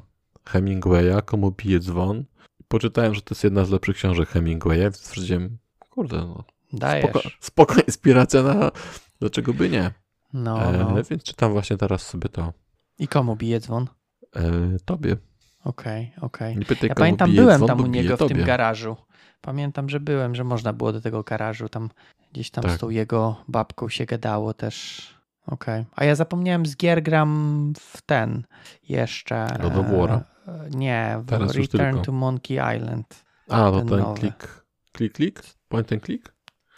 Hemingwaya, 0.49 1.21
Komu 1.25 1.51
bije 1.51 1.79
dzwon. 1.79 2.25
Poczytałem, 2.67 3.15
że 3.15 3.21
to 3.21 3.35
jest 3.35 3.43
jedna 3.43 3.65
z 3.65 3.69
lepszych 3.69 3.95
książek 3.95 4.29
Hemingwaya, 4.29 4.79
więc 4.79 4.97
stwierdziłem, 4.99 5.57
kurde, 5.89 6.17
no, 6.17 6.43
dajesz. 6.73 7.05
spoko, 7.09 7.29
spoko 7.39 7.75
inspiracja 7.87 8.43
na 8.43 8.71
dlaczego 9.19 9.53
by 9.53 9.69
nie. 9.69 9.91
No, 10.33 10.61
E, 10.63 10.77
no. 10.77 10.95
Więc 11.09 11.23
czytam 11.23 11.51
właśnie 11.51 11.77
teraz 11.77 12.01
sobie 12.01 12.29
to. 12.29 12.53
I 12.99 13.07
komu 13.07 13.35
bije 13.35 13.59
dzwon? 13.59 13.87
E, 14.35 14.41
tobie. 14.85 15.15
Okej, 15.63 16.13
okej. 16.21 16.57
Nie 16.57 16.65
pytaj, 16.65 16.89
Ja 16.89 16.95
pamiętam, 16.95 17.35
byłem 17.35 17.57
dzwon, 17.57 17.67
tam 17.67 17.81
u 17.81 17.87
niego 17.87 18.15
w 18.15 18.19
tobie. 18.19 18.35
tym 18.35 18.45
garażu. 18.45 18.97
Pamiętam, 19.41 19.89
że 19.89 19.99
byłem, 19.99 20.35
że 20.35 20.43
można 20.43 20.73
było 20.73 20.93
do 20.93 21.01
tego 21.01 21.23
garażu 21.23 21.69
tam 21.69 21.89
gdzieś 22.33 22.51
tam 22.51 22.63
Tak. 22.63 22.71
z 22.73 22.77
tą 22.77 22.89
jego 22.89 23.43
babką 23.47 23.89
się 23.89 24.05
gadało 24.05 24.53
też. 24.53 25.07
Okej. 25.47 25.85
A 25.95 26.05
ja 26.05 26.15
zapomniałem 26.15 26.65
z 26.65 26.77
gier 26.77 27.03
gram 27.03 27.73
w 27.79 28.01
ten 28.01 28.43
jeszcze. 28.89 29.47
God 29.61 29.75
of 29.77 29.85
War'a. 29.85 30.21
e, 30.47 30.69
Nie, 30.69 31.15
w 31.19 31.25
Teraz 31.29 31.53
Return 31.55 32.01
to 32.01 32.11
Monkey 32.11 32.57
Island. 32.77 33.23
A, 33.49 33.71
to 33.71 33.77
ten 33.79 33.87
ten 33.87 34.13
klik, 34.15 34.63
klik, 34.91 35.13
klik? 35.13 35.41
Point 35.67 35.93
and 35.93 36.05
click? 36.05 36.33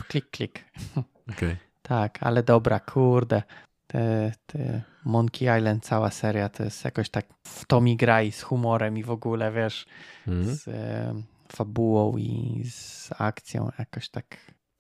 Klik, 0.08 0.30
klik. 0.32 0.66
Okej. 1.32 1.58
Tak, 1.92 2.24
ale 2.24 2.44
dobra, 2.44 2.80
kurde. 2.80 3.44
Te, 3.88 4.32
te 4.46 4.82
Monkey 5.06 5.58
Island, 5.58 5.86
cała 5.86 6.10
seria 6.12 6.50
to 6.50 6.64
jest 6.64 6.86
jakoś 6.86 7.10
tak 7.10 7.26
w 7.48 7.66
to 7.66 7.82
mi 7.82 7.98
gra 7.98 8.22
i 8.22 8.32
z 8.32 8.42
humorem 8.42 8.98
i 8.98 9.04
w 9.04 9.12
ogóle, 9.12 9.52
wiesz, 9.52 9.86
Mhm. 10.28 10.56
z 10.56 10.68
e, 10.68 11.14
fabułą 11.52 12.18
i 12.18 12.62
z 12.70 13.10
akcją 13.18 13.72
jakoś 13.80 14.10
tak. 14.10 14.38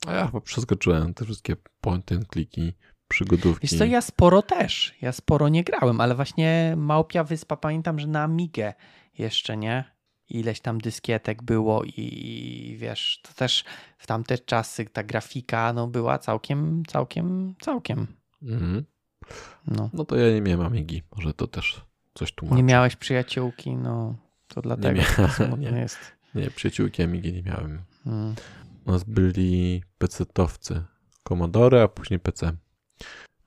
A 0.07 0.11
ja 0.13 0.25
chyba 0.25 0.41
przeskoczyłem 0.41 1.13
te 1.13 1.25
wszystkie 1.25 1.55
point 1.81 2.11
and 2.11 2.27
clicki, 2.33 2.73
przygodówki. 3.07 3.67
Wiesz 3.67 3.79
co, 3.79 3.85
ja 3.85 4.01
sporo 4.01 4.41
też, 4.41 4.93
ja 5.01 5.11
sporo 5.11 5.49
nie 5.49 5.63
grałem, 5.63 6.01
ale 6.01 6.15
właśnie 6.15 6.73
Małpia 6.77 7.23
Wyspa 7.23 7.57
pamiętam, 7.57 7.99
że 7.99 8.07
na 8.07 8.23
Amigę 8.23 8.73
jeszcze, 9.17 9.57
nie? 9.57 9.83
Ileś 10.37 10.59
tam 10.59 10.77
dyskietek 10.77 11.43
było 11.43 11.83
i, 11.83 12.75
wiesz, 12.79 13.21
to 13.23 13.33
też 13.33 13.63
w 13.97 14.07
tamte 14.07 14.37
czasy 14.37 14.85
ta 14.85 15.03
grafika 15.03 15.73
no 15.73 15.87
była 15.87 16.19
całkiem, 16.19 16.83
całkiem, 16.87 17.55
całkiem. 17.61 18.07
Mhm. 18.43 18.83
No. 19.67 19.89
No 19.93 20.05
to 20.05 20.15
ja 20.15 20.33
nie 20.33 20.41
miałem 20.41 20.61
Amigi, 20.61 21.03
może 21.15 21.33
to 21.33 21.47
też 21.47 21.81
coś 22.13 22.31
tłumaczy. 22.31 22.57
Nie 22.57 22.63
miałeś 22.63 22.95
przyjaciółki, 22.95 23.75
no 23.75 24.15
to 24.47 24.61
dlatego 24.61 25.01
mia- 25.01 25.15
to 25.15 25.27
smutno 25.45 25.71
nie. 25.71 25.79
jest. 25.79 25.97
Nie, 26.35 26.51
przyjaciółki 26.51 27.03
Amigi 27.03 27.33
nie 27.33 27.43
miałem. 27.43 27.81
Mm. 28.05 28.35
U 28.85 28.91
nas 28.91 29.03
byli 29.03 29.83
PC-towcy. 29.99 30.81
Commodore, 31.23 31.83
a 31.83 31.87
później 31.87 32.19
PC. 32.19 32.51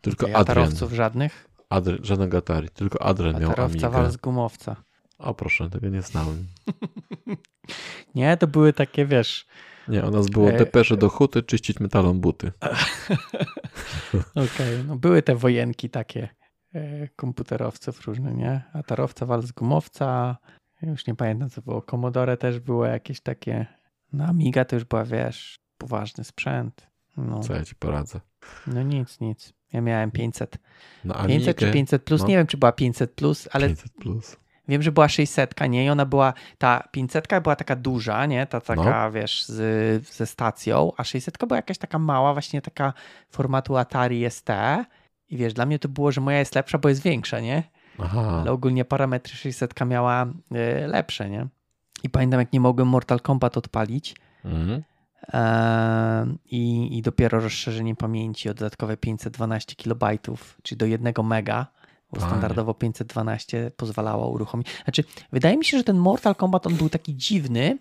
Tylko 0.01 0.27
Adrian. 0.27 0.45
tarowców 0.45 0.93
żadnych? 0.93 1.49
Adri, 1.69 1.99
żadnego 2.03 2.39
Atari, 2.39 2.69
tylko 2.69 3.03
Adrian 3.03 3.41
miał 3.41 3.53
Amigę. 3.61 4.11
z 4.11 4.17
gumowca. 4.17 4.77
O 5.19 5.35
proszę, 5.35 5.71
tego 5.71 5.89
nie 5.89 6.03
znałem. 6.03 6.47
Nie, 8.15 8.37
to 8.37 8.47
były 8.47 8.73
takie, 8.73 9.07
wiesz, 9.07 9.47
Nie, 9.89 10.03
u 10.03 10.11
nas 10.11 10.27
było 10.27 10.51
E, 10.51 10.59
depesze 10.59 10.97
do 10.97 11.09
huty, 11.09 11.43
czyścić 11.43 11.81
metalą 11.81 12.21
buty. 12.21 12.53
Okej, 14.35 14.85
no 14.87 14.97
były 14.97 15.23
te 15.23 15.37
wojenki 15.37 15.91
takie 15.91 16.29
e, 16.75 17.09
komputerowców 17.09 18.07
różne, 18.07 18.35
nie? 18.35 18.63
A 18.73 18.83
tarowca 18.83 19.27
wal 19.27 19.43
z 19.43 19.53
gumowca, 19.53 20.37
już 20.83 21.07
nie 21.07 21.15
pamiętam 21.15 21.51
co 21.51 21.63
było. 21.63 21.83
Commodore 21.83 22.37
też 22.37 22.61
było 22.61 22.87
jakieś 22.87 23.21
takie, 23.21 23.67
no 24.13 24.25
Amiga 24.25 24.65
to 24.65 24.77
już 24.77 24.85
była, 24.85 25.05
wiesz, 25.05 25.59
poważny 25.79 26.25
sprzęt. 26.25 26.87
No, 27.17 27.41
Co 27.41 27.55
ja 27.55 27.65
ci 27.65 27.75
poradzę. 27.75 28.21
no 28.67 28.83
nic, 28.83 29.21
nic. 29.21 29.53
Ja 29.73 29.81
miałem 29.81 30.11
500. 30.11 30.59
Na 31.05 31.15
Amigę 31.15 31.39
500 31.39 31.59
czy 31.59 31.73
500 31.73 32.03
plus, 32.03 32.21
no. 32.21 32.27
nie 32.29 32.37
wiem 32.37 32.47
czy 32.47 32.57
była 32.57 32.73
500 32.73 33.13
plus, 33.13 33.49
ale 33.53 33.69
500 33.69 33.93
plus. 33.93 34.37
Wiem, 34.69 34.83
że 34.83 34.93
była 34.93 35.09
600, 35.09 35.55
nie? 35.69 35.85
I 35.85 35.91
ona 35.91 36.07
była, 36.07 36.33
ta 36.59 36.89
500 36.91 37.29
była 37.43 37.57
taka 37.57 37.77
duża, 37.77 38.27
nie? 38.27 38.47
Ta 38.47 38.61
taka, 38.61 39.11
wiesz, 39.11 39.45
z, 39.45 40.07
ze 40.07 40.27
stacją, 40.27 40.93
a 40.97 41.05
600 41.05 41.39
była 41.39 41.57
jakaś 41.57 41.79
taka 41.79 41.99
mała, 41.99 42.33
właśnie 42.33 42.63
taka 42.63 42.93
formatu 43.31 43.77
Atari 43.77 44.31
ST. 44.31 44.49
I 45.31 45.37
wiesz, 45.37 45.55
dla 45.55 45.67
mnie 45.67 45.79
to 45.79 45.89
było, 45.89 46.13
że 46.13 46.21
moja 46.21 46.39
jest 46.39 46.55
lepsza, 46.55 46.79
bo 46.79 46.89
jest 46.89 47.03
większa, 47.03 47.41
nie? 47.41 47.63
Aha. 47.99 48.39
Ale 48.41 48.51
ogólnie 48.51 48.85
parametry 48.85 49.37
600 49.37 49.87
miała 49.87 50.27
y, 50.27 50.87
lepsze, 50.87 51.31
nie? 51.31 51.47
I 52.03 52.11
pamiętam, 52.11 52.41
jak 52.41 52.53
nie 52.53 52.61
mogłem 52.61 52.89
Mortal 52.89 53.21
Kombat 53.21 53.57
odpalić 53.57 54.17
Mhm. 54.45 54.83
i, 56.45 56.89
i 56.99 57.03
dopiero 57.03 57.41
rozszerzenie 57.41 57.97
pamięci 57.97 58.49
o 58.49 58.55
dodatkowe 58.55 58.97
512 58.97 59.75
kilobajtów, 59.77 60.59
czyli 60.63 60.79
do 60.79 60.87
1 60.87 61.15
mega, 61.25 61.67
bo 62.15 62.21
Panie. 62.21 62.31
standardowo 62.33 62.75
512 62.75 63.71
pozwalało 63.77 64.29
uruchomić. 64.31 64.67
Znaczy, 64.85 65.05
wydaje 65.33 65.57
mi 65.57 65.65
się, 65.65 65.79
że 65.79 65.85
ten 65.85 65.97
Mortal 65.97 66.35
Kombat 66.35 66.67
on 66.67 66.75
był 66.75 66.89
taki 66.89 67.17
dziwny. 67.17 67.79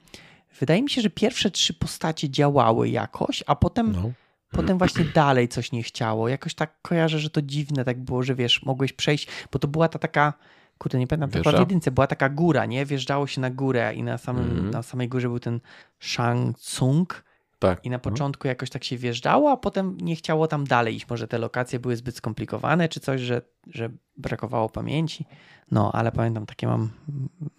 Wydaje 0.59 0.81
mi 0.83 0.89
się, 0.89 1.01
że 1.01 1.09
pierwsze 1.09 1.51
trzy 1.51 1.73
postacie 1.73 2.29
działały 2.29 2.89
jakoś, 2.89 3.43
a 3.47 3.55
potem, 3.55 3.91
No. 3.91 4.11
potem 4.51 4.77
właśnie 4.77 5.05
dalej 5.05 5.47
coś 5.47 5.71
nie 5.71 5.83
chciało. 5.83 6.29
Jakoś 6.29 6.55
tak 6.55 6.81
kojarzę, 6.81 7.19
że 7.19 7.29
to 7.29 7.41
dziwne 7.41 7.85
tak 7.85 7.99
było, 8.03 8.23
że 8.23 8.35
wiesz, 8.35 8.63
mogłeś 8.63 8.93
przejść, 8.93 9.27
bo 9.51 9.59
to 9.59 9.67
była 9.67 9.87
ta 9.89 9.99
taka, 9.99 10.33
kurde, 10.77 10.99
nie 10.99 11.07
pamiętam, 11.07 11.29
to 11.29 11.37
chyba 11.37 11.49
w 11.49 11.53
Wieża? 11.53 11.61
jedynce 11.63 11.91
była 11.91 12.07
taka 12.07 12.29
góra, 12.29 12.65
nie? 12.65 12.85
Wjeżdżało 12.85 13.27
się 13.27 13.41
na 13.41 13.49
górę 13.49 13.93
i 13.95 14.03
na, 14.03 14.17
samym, 14.17 14.43
Mhm. 14.51 14.69
na 14.71 14.83
samej 14.83 15.09
górze 15.09 15.27
był 15.29 15.39
ten 15.39 15.59
Shang 15.99 16.57
Tsung 16.59 17.23
Tak. 17.67 17.86
i 17.86 17.89
na 17.89 17.98
No. 17.98 18.00
początku 18.01 18.48
jakoś 18.48 18.70
tak 18.70 18.84
się 18.84 18.98
wjeżdżało, 18.98 19.51
a 19.51 19.58
potem 19.58 19.98
nie 20.01 20.15
chciało 20.15 20.48
tam 20.48 20.63
dalej 20.67 20.96
iść. 20.96 21.10
Może 21.10 21.27
te 21.27 21.38
lokacje 21.38 21.79
były 21.79 21.96
zbyt 21.96 22.15
skomplikowane, 22.17 22.89
czy 22.89 23.00
coś, 23.00 23.22
że, 23.22 23.41
że 23.67 23.89
brakowało 24.17 24.70
pamięci. 24.70 25.25
No, 25.72 25.91
ale 25.91 26.12
pamiętam, 26.12 26.46
takie 26.46 26.67
mam 26.67 26.89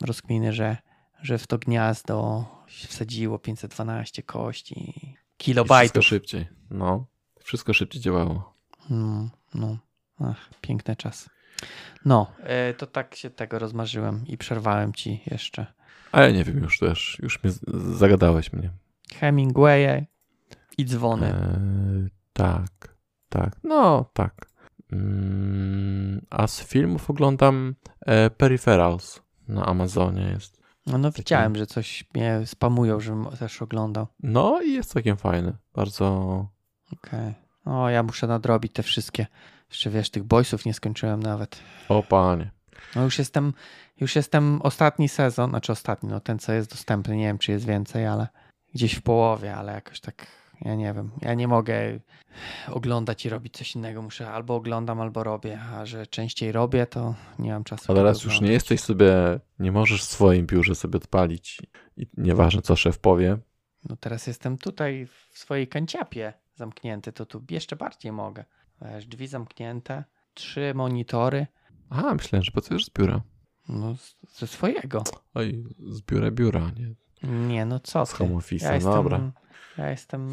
rozkminy, 0.07 0.53
że, 0.53 0.77
że 1.23 1.39
w 1.39 1.47
to 1.47 1.59
gniazdo 1.59 2.45
się 2.67 2.89
wsadziło 2.89 3.39
512 3.39 4.23
kości, 4.23 4.75
I 4.81 4.93
Wszystko 4.93 5.15
kilobajtów. 5.37 6.05
szybciej. 6.05 6.47
No. 6.71 7.07
Wszystko 7.41 7.73
szybciej 7.75 8.03
działało. 8.03 8.55
No, 8.91 9.29
no. 9.55 9.79
Ach, 10.21 10.51
piękny 10.61 10.97
czas. 10.97 11.31
No, 12.05 12.27
e, 12.43 12.75
to 12.75 12.87
tak 12.87 13.15
się 13.15 13.31
tego 13.31 13.59
rozmarzyłem 13.59 14.25
i 14.27 14.39
przerwałem 14.39 14.93
ci 14.93 15.21
jeszcze. 15.27 15.67
A 16.13 16.21
ja 16.23 16.31
nie 16.31 16.45
wiem 16.45 16.59
już 16.59 16.79
też. 16.79 17.19
Już 17.23 17.43
mnie 17.45 17.53
zagadałeś 17.95 18.53
mnie. 18.53 18.71
Hemingwaye 19.21 20.07
i 20.79 20.85
dzwony. 20.85 21.27
Eee, 21.27 22.09
tak. 22.33 22.95
Tak. 23.29 23.57
No, 23.65 24.11
tak. 24.13 24.47
Mm, 24.93 26.27
a 26.31 26.47
z 26.47 26.63
filmów 26.63 27.11
oglądam 27.11 27.75
e, 28.07 28.31
Peripherals 28.31 29.23
na 29.49 29.67
Amazonie 29.67 30.23
jest. 30.23 30.65
No, 30.87 30.99
no 30.99 31.11
widziałem, 31.11 31.57
że 31.57 31.67
coś 31.67 32.05
mnie 32.15 32.41
spamują, 32.45 33.01
żebym 33.01 33.27
też 33.27 33.63
oglądał. 33.63 34.07
No 34.23 34.63
i 34.63 34.73
jest 34.73 34.93
całkiem 34.93 35.17
fajny. 35.17 35.53
Bardzo. 35.75 36.07
Okej. 36.93 37.35
O, 37.65 37.89
ja 37.91 38.03
muszę 38.03 38.27
nadrobić 38.27 38.73
te 38.73 38.83
wszystkie. 38.83 39.27
Jeszcze 39.71 39.91
wiesz, 39.91 40.11
tych 40.11 40.25
boysów 40.25 40.67
nie 40.67 40.75
skończyłem 40.75 41.23
nawet. 41.23 41.61
O 41.89 42.03
panie. 42.03 42.51
No 42.97 43.03
już 43.03 43.19
jestem, 43.19 43.53
już 44.01 44.17
jestem 44.17 44.63
ostatni 44.63 45.09
sezon, 45.09 45.51
znaczy 45.51 45.73
ostatni, 45.73 46.09
no 46.09 46.21
ten 46.21 46.39
co 46.39 46.53
jest 46.53 46.71
dostępny, 46.71 47.17
nie 47.17 47.27
wiem 47.27 47.39
czy 47.39 47.53
jest 47.53 47.67
więcej, 47.67 48.07
ale 48.07 48.29
gdzieś 48.75 48.95
w 48.95 49.03
połowie, 49.03 49.55
ale 49.55 49.73
jakoś 49.73 50.01
tak, 50.01 50.27
ja 50.61 50.75
nie 50.75 50.93
wiem. 50.95 51.11
Ja 51.23 51.35
nie 51.35 51.49
mogę 51.49 52.01
oglądać 52.69 53.27
i 53.27 53.29
robić 53.29 53.57
coś 53.57 53.75
innego. 53.77 54.03
Muszę 54.03 54.31
albo 54.31 54.55
oglądam, 54.55 55.01
albo 55.01 55.25
robię, 55.25 55.61
a 55.61 55.87
że 55.87 56.07
częściej 56.07 56.53
robię, 56.53 56.87
to 56.87 57.15
nie 57.39 57.53
mam 57.53 57.65
czasu. 57.65 57.85
A 57.85 57.87
tego 57.87 57.99
teraz 58.01 58.25
już 58.25 58.41
nie 58.41 58.53
jesteś 58.53 58.81
sobie, 58.81 59.41
nie 59.59 59.73
możesz 59.73 60.03
w 60.03 60.05
swoim 60.09 60.47
biurze 60.47 60.75
sobie 60.75 60.97
odpalić 60.97 61.63
i 61.97 62.07
nieważne 62.17 62.63
co 62.63 62.77
szef 62.77 62.99
powie. 62.99 63.39
No 63.89 63.97
teraz 63.97 64.27
jestem 64.27 64.59
tutaj 64.59 65.07
w 65.07 65.39
swojej 65.39 65.69
kanciapie 65.69 66.33
zamknięty, 66.55 67.13
to 67.13 67.27
tu 67.27 67.45
jeszcze 67.51 67.77
bardziej 67.77 68.13
mogę. 68.13 68.45
Wiesz, 68.83 69.07
drzwi 69.07 69.27
zamknięte, 69.27 70.05
trzy 70.35 70.73
monitory, 70.75 71.47
Aha, 71.91 72.15
myślałem, 72.15 72.45
że 72.45 72.51
pracujesz 72.53 72.85
z 72.85 72.91
biura. 72.91 73.21
no 73.69 73.95
ze 74.29 74.47
swojego. 74.47 75.05
Oj, 75.35 75.65
z 75.89 76.01
biura 76.01 76.31
biura, 76.31 76.71
nie 76.71 76.95
Nie, 77.25 77.65
no 77.65 77.81
co 77.81 78.07
z 78.07 78.11
ty. 78.11 78.17
home 78.17 78.35
office. 78.37 78.67
Ja 78.67 78.75
jestem, 78.75 78.93
Dobra. 78.93 79.31
ja 79.79 79.91
jestem, 79.91 80.29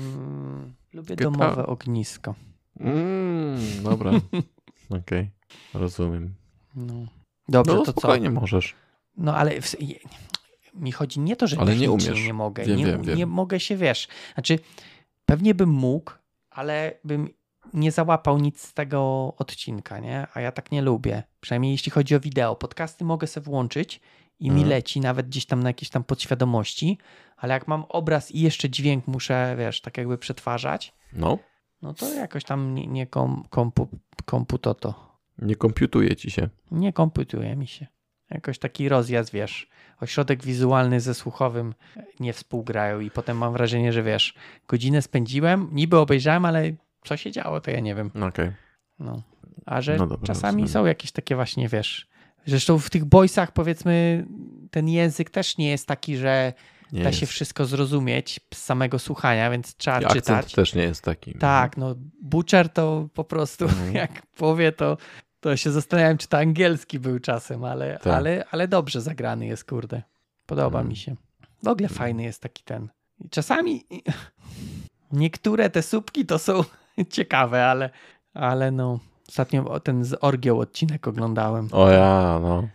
lubię 0.93 1.15
Get 1.15 1.23
domowe 1.23 1.61
out. 1.61 1.69
ognisko. 1.69 2.35
Mm, 2.79 3.57
dobra. 3.83 4.11
Okej, 4.99 5.29
rozumiem. 5.73 6.33
No. 6.75 6.93
Dobrze, 7.49 7.73
no 7.73 7.79
to 7.79 7.85
co? 7.85 7.91
spokojnie 7.91 8.29
możesz. 8.29 8.75
No 9.17 9.35
ale 9.35 9.61
w, 9.61 9.75
mi 10.73 10.91
chodzi 10.91 11.19
nie 11.19 11.35
to, 11.35 11.47
że 11.47 11.57
Ale 11.59 11.75
nie 11.75 11.91
umiesz. 11.91 12.25
nie 12.25 12.33
mogę. 12.33 12.65
Wiem, 12.65 12.77
nie, 12.77 12.85
wiem, 12.85 13.01
wiem. 13.01 13.17
nie 13.17 13.25
mogę 13.25 13.59
się, 13.59 13.75
wiesz, 13.77 14.07
znaczy 14.33 14.59
pewnie 15.25 15.55
bym 15.55 15.69
mógł, 15.69 16.11
ale 16.49 16.99
bym 17.03 17.29
nie 17.73 17.91
załapał 17.91 18.37
nic 18.37 18.61
z 18.61 18.73
tego 18.73 19.33
odcinka, 19.37 19.99
nie? 19.99 20.27
A 20.33 20.41
ja 20.41 20.51
tak 20.51 20.71
nie 20.71 20.81
lubię. 20.81 21.23
Przynajmniej 21.39 21.71
jeśli 21.71 21.91
chodzi 21.91 22.15
o 22.15 22.19
wideo. 22.19 22.55
Podcasty 22.55 23.05
mogę 23.05 23.27
sobie 23.27 23.45
włączyć 23.45 24.01
i 24.41 24.45
mi 24.49 24.51
Mhm. 24.61 24.69
leci 24.69 24.99
nawet 25.01 25.27
gdzieś 25.27 25.45
tam 25.45 25.63
na 25.63 25.69
jakieś 25.69 25.89
tam 25.89 26.03
podświadomości, 26.03 26.97
ale 27.37 27.53
jak 27.53 27.67
mam 27.67 27.83
obraz 27.89 28.31
i 28.31 28.41
jeszcze 28.41 28.69
dźwięk 28.69 29.07
muszę, 29.07 29.55
wiesz, 29.59 29.81
tak 29.81 29.97
jakby 29.97 30.17
przetwarzać, 30.17 30.93
No, 31.13 31.37
no 31.81 31.93
to 31.93 32.13
jakoś 32.13 32.43
tam 32.43 32.75
nie, 32.75 32.87
nie 32.87 33.07
kom, 33.07 33.43
kompu, 33.49 33.87
komputo 34.25 34.73
to. 34.73 35.17
nie 35.37 35.55
komputuje 35.55 36.15
ci 36.15 36.31
się. 36.31 36.49
Nie 36.71 36.93
komputuje 36.93 37.55
mi 37.55 37.67
się. 37.67 37.87
Jakoś 38.29 38.59
taki 38.59 38.89
rozjazd, 38.89 39.31
wiesz, 39.33 39.69
ośrodek 40.01 40.43
wizualny 40.43 40.99
ze 41.01 41.13
słuchowym 41.13 41.73
nie 42.19 42.33
współgrają 42.33 42.99
i 42.99 43.11
potem 43.11 43.37
mam 43.37 43.53
wrażenie, 43.53 43.93
że 43.93 44.03
wiesz, 44.03 44.33
godzinę 44.67 45.01
spędziłem, 45.01 45.69
niby 45.71 45.97
obejrzałem, 45.97 46.45
ale 46.45 46.71
co 47.05 47.17
się 47.17 47.31
działo, 47.31 47.61
to 47.61 47.71
ja 47.71 47.79
nie 47.79 47.95
wiem. 47.95 48.11
Okej. 48.27 48.51
No. 48.99 49.21
A 49.65 49.81
że 49.81 49.97
No 49.97 50.07
dobra, 50.07 50.27
czasami 50.27 50.67
są 50.67 50.85
jakieś 50.85 51.11
takie 51.11 51.35
właśnie, 51.35 51.67
wiesz, 51.67 52.07
zresztą 52.45 52.79
w 52.79 52.89
tych 52.89 53.05
boysach 53.05 53.51
powiedzmy 53.51 54.25
ten 54.71 54.87
język 54.89 55.29
też 55.29 55.57
nie 55.57 55.69
jest 55.69 55.87
taki, 55.87 56.17
że 56.17 56.53
Nie 56.91 57.03
da 57.03 57.09
jest. 57.09 57.19
się 57.19 57.25
wszystko 57.25 57.65
zrozumieć 57.65 58.39
z 58.53 58.57
samego 58.57 58.99
słuchania, 58.99 59.51
więc 59.51 59.75
trzeba 59.75 60.01
I 60.01 60.05
akcent 60.05 60.23
czytać. 60.25 60.53
też 60.53 60.75
nie 60.75 60.83
jest 60.83 61.03
taki. 61.03 61.33
Tak, 61.33 61.77
no 61.77 61.95
Butcher 62.21 62.69
to 62.69 63.09
po 63.13 63.23
prostu 63.23 63.65
Mhm. 63.65 63.93
jak 64.03 64.25
powie, 64.25 64.71
to, 64.71 64.97
to 65.39 65.57
się 65.57 65.71
zastanawiam, 65.71 66.17
czy 66.17 66.27
to 66.27 66.37
angielski 66.37 66.99
był 66.99 67.19
czasem, 67.19 67.63
ale, 67.63 67.99
Tak. 68.03 68.13
ale, 68.13 68.45
ale 68.51 68.67
dobrze 68.67 69.01
zagrany 69.01 69.45
jest, 69.45 69.65
kurde. 69.65 70.01
Podoba 70.45 70.67
Mhm. 70.79 70.87
mi 70.89 70.95
się. 70.95 71.15
W 71.63 71.67
ogóle 71.67 71.89
fajny 71.89 72.23
jest 72.23 72.41
taki 72.41 72.63
ten. 72.63 72.89
Czasami 73.29 73.85
niektóre 75.11 75.69
te 75.69 75.81
słupki 75.81 76.25
to 76.25 76.39
są 76.39 76.63
ciekawe, 77.09 77.65
ale, 77.67 77.89
ale 78.33 78.71
no 78.71 78.99
ostatnio 79.31 79.79
ten 79.79 80.03
z 80.03 80.17
Orgią 80.21 80.59
odcinek 80.59 81.07
oglądałem. 81.07 81.67
O 81.71 81.89
ja, 81.89 82.39
no. 82.41 82.67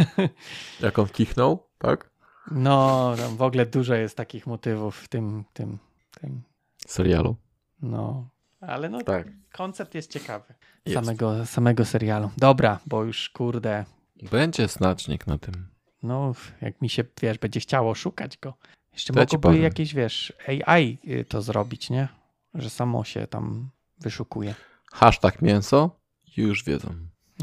Jak 0.80 0.98
on 0.98 1.08
kichnął, 1.08 1.66
tak? 1.78 2.10
No, 2.50 3.14
w 3.36 3.42
ogóle 3.42 3.66
dużo 3.66 3.94
jest 3.94 4.16
takich 4.16 4.46
motywów 4.46 4.96
w 4.96 5.08
tym, 5.08 5.44
tym, 5.52 5.78
tym, 6.20 6.42
Serialu. 6.86 7.36
no. 7.82 8.28
Ale 8.60 8.88
no, 8.88 9.02
Tak. 9.02 9.28
koncept 9.52 9.94
jest 9.94 10.10
ciekawy. 10.12 10.54
Jest. 10.86 10.94
Samego, 11.06 11.46
samego 11.46 11.84
serialu. 11.84 12.30
Dobra, 12.36 12.78
bo 12.86 13.04
już 13.04 13.30
kurde, 13.30 13.84
Będzie 14.30 14.68
znacznik 14.68 15.26
na 15.26 15.38
tym. 15.38 15.54
no 16.02 16.32
jak 16.60 16.82
mi 16.82 16.88
się, 16.88 17.04
wiesz, 17.22 17.38
będzie 17.38 17.60
chciało 17.60 17.94
szukać 17.94 18.38
go. 18.38 18.54
Jeszcze 18.92 19.12
To 19.12 19.20
mogłoby 19.20 19.58
jakieś, 19.58 19.94
wiesz, 19.94 20.32
AI 20.66 20.98
y, 21.08 21.24
to 21.24 21.42
zrobić, 21.42 21.90
nie? 21.90 22.08
Że 22.54 22.70
samo 22.70 23.04
się 23.04 23.26
tam 23.26 23.70
wyszukuje. 24.00 24.54
Hashtag 24.98 25.42
mięso 25.42 25.90
i 26.36 26.40
już 26.42 26.64
wiedzą. 26.64 26.94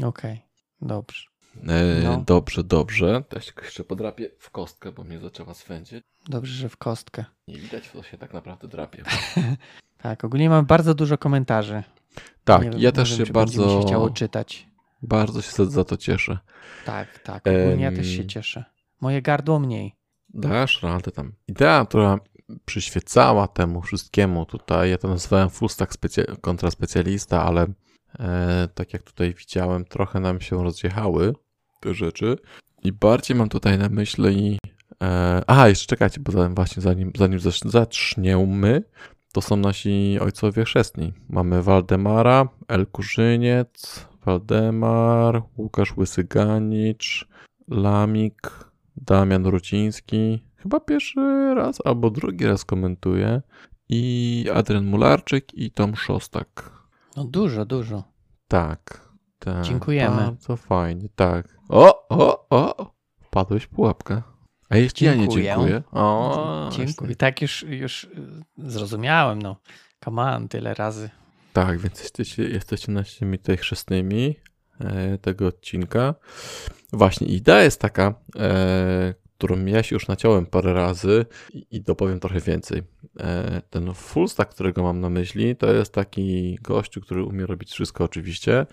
Okej, 0.04 0.40
dobrze. 0.80 1.26
E, 1.68 2.00
No. 2.04 2.22
Dobrze, 2.26 2.64
dobrze. 2.64 3.24
Ja 3.32 3.40
się 3.40 3.52
jeszcze 3.62 3.84
podrapię 3.84 4.30
w 4.38 4.50
kostkę, 4.50 4.92
bo 4.92 5.04
mnie 5.04 5.18
zaczęła 5.18 5.54
swędzić. 5.54 6.04
Dobrze, 6.28 6.52
że 6.54 6.68
w 6.68 6.76
kostkę. 6.76 7.24
Nie 7.48 7.58
widać, 7.58 7.90
co 7.90 8.02
się 8.02 8.18
tak 8.18 8.32
naprawdę 8.34 8.68
drapie. 8.68 9.02
Tak, 9.98 10.24
ogólnie 10.24 10.50
mamy 10.50 10.66
bardzo 10.66 10.94
dużo 10.94 11.18
komentarzy. 11.18 11.82
Tak, 12.44 12.62
wiem, 12.62 12.72
ja 12.76 12.92
też 12.92 13.16
wiem, 13.18 13.26
się 13.26 13.32
bardzo, 13.32 13.80
się 13.80 13.86
chciało 13.86 14.10
czytać. 14.10 14.66
bardzo 15.02 15.42
się 15.42 15.66
za, 15.66 15.84
to 15.84 15.96
cieszę. 15.96 16.38
Tak, 16.84 17.18
tak, 17.18 17.46
ogólnie 17.46 17.84
ja 17.84 17.92
też 17.92 18.06
się 18.06 18.26
cieszę. 18.26 18.64
Moje 19.00 19.22
gardło 19.22 19.58
mniej. 19.58 19.94
Dasz 20.28 20.82
radę 20.82 21.10
tam. 21.10 21.32
Idea, 21.48 21.86
która 21.88 22.18
przyświecała 22.64 23.48
temu 23.48 23.82
wszystkiemu 23.82 24.46
tutaj, 24.46 24.90
ja 24.90 24.98
to 24.98 25.08
nazwałem 25.08 25.50
full 25.50 25.68
stack 25.68 25.94
specja- 25.94 26.40
kontraspecjalista, 26.40 27.42
ale 27.44 27.66
e, 28.18 28.68
tak 28.74 28.92
jak 28.92 29.02
tutaj 29.02 29.34
widziałem, 29.34 29.84
trochę 29.84 30.20
nam 30.20 30.40
się 30.40 30.64
rozjechały 30.64 31.34
te 31.80 31.94
rzeczy 31.94 32.36
i 32.84 32.92
bardziej 32.92 33.36
mam 33.36 33.48
tutaj 33.48 33.78
na 33.78 33.88
myśli 33.88 34.58
e, 35.02 35.42
aha, 35.46 35.68
jeszcze 35.68 35.86
czekajcie, 35.86 36.20
bo 36.20 36.32
zanim, 36.32 36.54
właśnie 36.54 36.82
zanim, 36.82 37.12
zanim 37.18 37.38
zacz- 37.38 37.70
zaczniemy, 37.70 38.82
to 39.32 39.42
są 39.42 39.56
nasi 39.56 40.18
ojcowie 40.20 40.64
chrzestni. 40.64 41.12
Mamy 41.28 41.62
Waldemara, 41.62 42.48
El 42.68 42.86
Kurzyniec, 42.86 44.06
Waldemar, 44.24 45.42
Łukasz 45.56 45.96
Łysyganicz, 45.96 47.28
Lamik, 47.68 48.50
Damian 48.96 49.46
Ruciński, 49.46 50.44
chyba 50.62 50.80
pierwszy 50.80 51.54
raz 51.54 51.78
albo 51.84 52.10
drugi 52.10 52.46
raz 52.46 52.64
komentuje, 52.64 53.42
i 53.88 54.46
Adrian 54.54 54.84
Mularczyk 54.84 55.54
i 55.54 55.70
Tom 55.70 55.96
Szostak. 55.96 56.72
No 57.16 57.24
dużo, 57.24 57.64
dużo. 57.64 58.04
Tak, 58.48 59.08
tak. 59.38 59.64
Dziękujemy. 59.64 60.16
Bardzo 60.16 60.56
fajnie, 60.56 61.08
tak. 61.16 61.48
O, 61.68 62.08
o, 62.08 62.46
o! 62.50 62.92
Wpadłeś 63.20 63.64
w 63.64 63.68
pułapkę. 63.68 64.22
A 64.68 64.76
jeśli 64.76 65.06
ja 65.06 65.14
nie 65.14 65.20
Dziękuję. 65.20 65.44
dziękuję? 65.44 65.82
O, 65.92 66.70
Dziękuję. 66.72 67.16
Tak 67.16 67.42
już, 67.42 67.62
już 67.62 68.04
y, 68.04 68.08
zrozumiałem, 68.58 69.42
no. 69.42 69.56
Come 70.04 70.22
on, 70.22 70.48
tyle 70.48 70.74
razy. 70.74 71.10
Tak, 71.52 71.78
więc 71.78 72.00
jesteście, 72.00 72.48
jesteście 72.48 72.92
naszymi 72.92 73.38
tutaj 73.38 73.56
chrzestnymi 73.56 74.36
e, 74.80 75.18
tego 75.18 75.46
odcinka. 75.46 76.14
Właśnie, 76.92 77.26
idea 77.26 77.62
jest 77.62 77.80
taka, 77.80 78.14
e, 78.38 79.14
którą 79.42 79.64
ja 79.64 79.82
się 79.82 79.96
już 79.96 80.08
naciąłem 80.08 80.46
parę 80.46 80.72
razy 80.72 81.26
i, 81.70 81.80
dopowiem 81.80 82.20
trochę 82.20 82.40
więcej. 82.40 82.82
E, 83.20 83.62
ten 83.70 83.94
full 83.94 84.28
stack, 84.28 84.54
którego 84.54 84.82
mam 84.82 85.00
na 85.00 85.10
myśli, 85.10 85.56
to 85.56 85.72
jest 85.72 85.94
taki 85.94 86.58
gościu, 86.62 87.00
który 87.00 87.24
umie 87.24 87.46
robić 87.46 87.70
wszystko 87.70 88.04
oczywiście. 88.04 88.66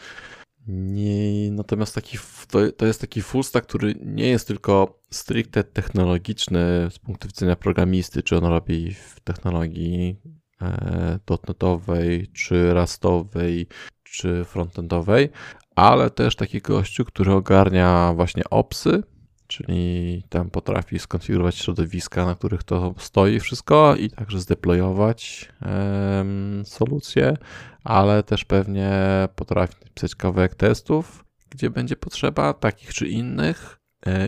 Nie, 0.67 1.51
natomiast 1.51 1.95
taki, 1.95 2.17
to, 2.51 2.71
to 2.71 2.85
jest 2.85 3.01
taki 3.01 3.21
full 3.21 3.43
stack, 3.43 3.67
który 3.67 3.95
nie 4.05 4.29
jest 4.29 4.47
tylko 4.47 5.01
stricte 5.11 5.63
technologiczny 5.63 6.87
z 6.89 6.99
punktu 6.99 7.27
widzenia 7.27 7.55
programisty, 7.55 8.23
czy 8.23 8.37
on 8.37 8.45
robi 8.45 8.93
w 8.93 9.19
technologii 9.19 10.15
e, 10.61 11.19
dotnetowej, 11.25 12.27
czy 12.27 12.73
rastowej, 12.73 13.67
czy 14.03 14.45
frontendowej, 14.45 15.29
ale 15.75 16.09
też 16.09 16.35
taki 16.35 16.61
gościu, 16.61 17.05
który 17.05 17.31
ogarnia 17.31 18.13
właśnie 18.15 18.43
opsy, 18.49 19.03
czyli 19.49 20.23
tam 20.29 20.49
potrafi 20.49 20.99
skonfigurować 20.99 21.55
środowiska, 21.55 22.25
na 22.25 22.35
których 22.35 22.63
to 22.63 22.93
stoi 22.97 23.39
wszystko 23.39 23.95
i 23.95 24.09
także 24.09 24.39
zdeployować 24.39 25.51
solucje, 26.63 27.37
ale 27.83 28.23
też 28.23 28.45
pewnie 28.45 28.91
potrafi 29.35 29.75
napisać 29.85 30.15
kawałek 30.15 30.55
testów, 30.55 31.25
gdzie 31.49 31.69
będzie 31.69 31.95
potrzeba 31.95 32.53
takich 32.53 32.93
czy 32.93 33.07
innych. 33.07 33.79
E, 34.07 34.27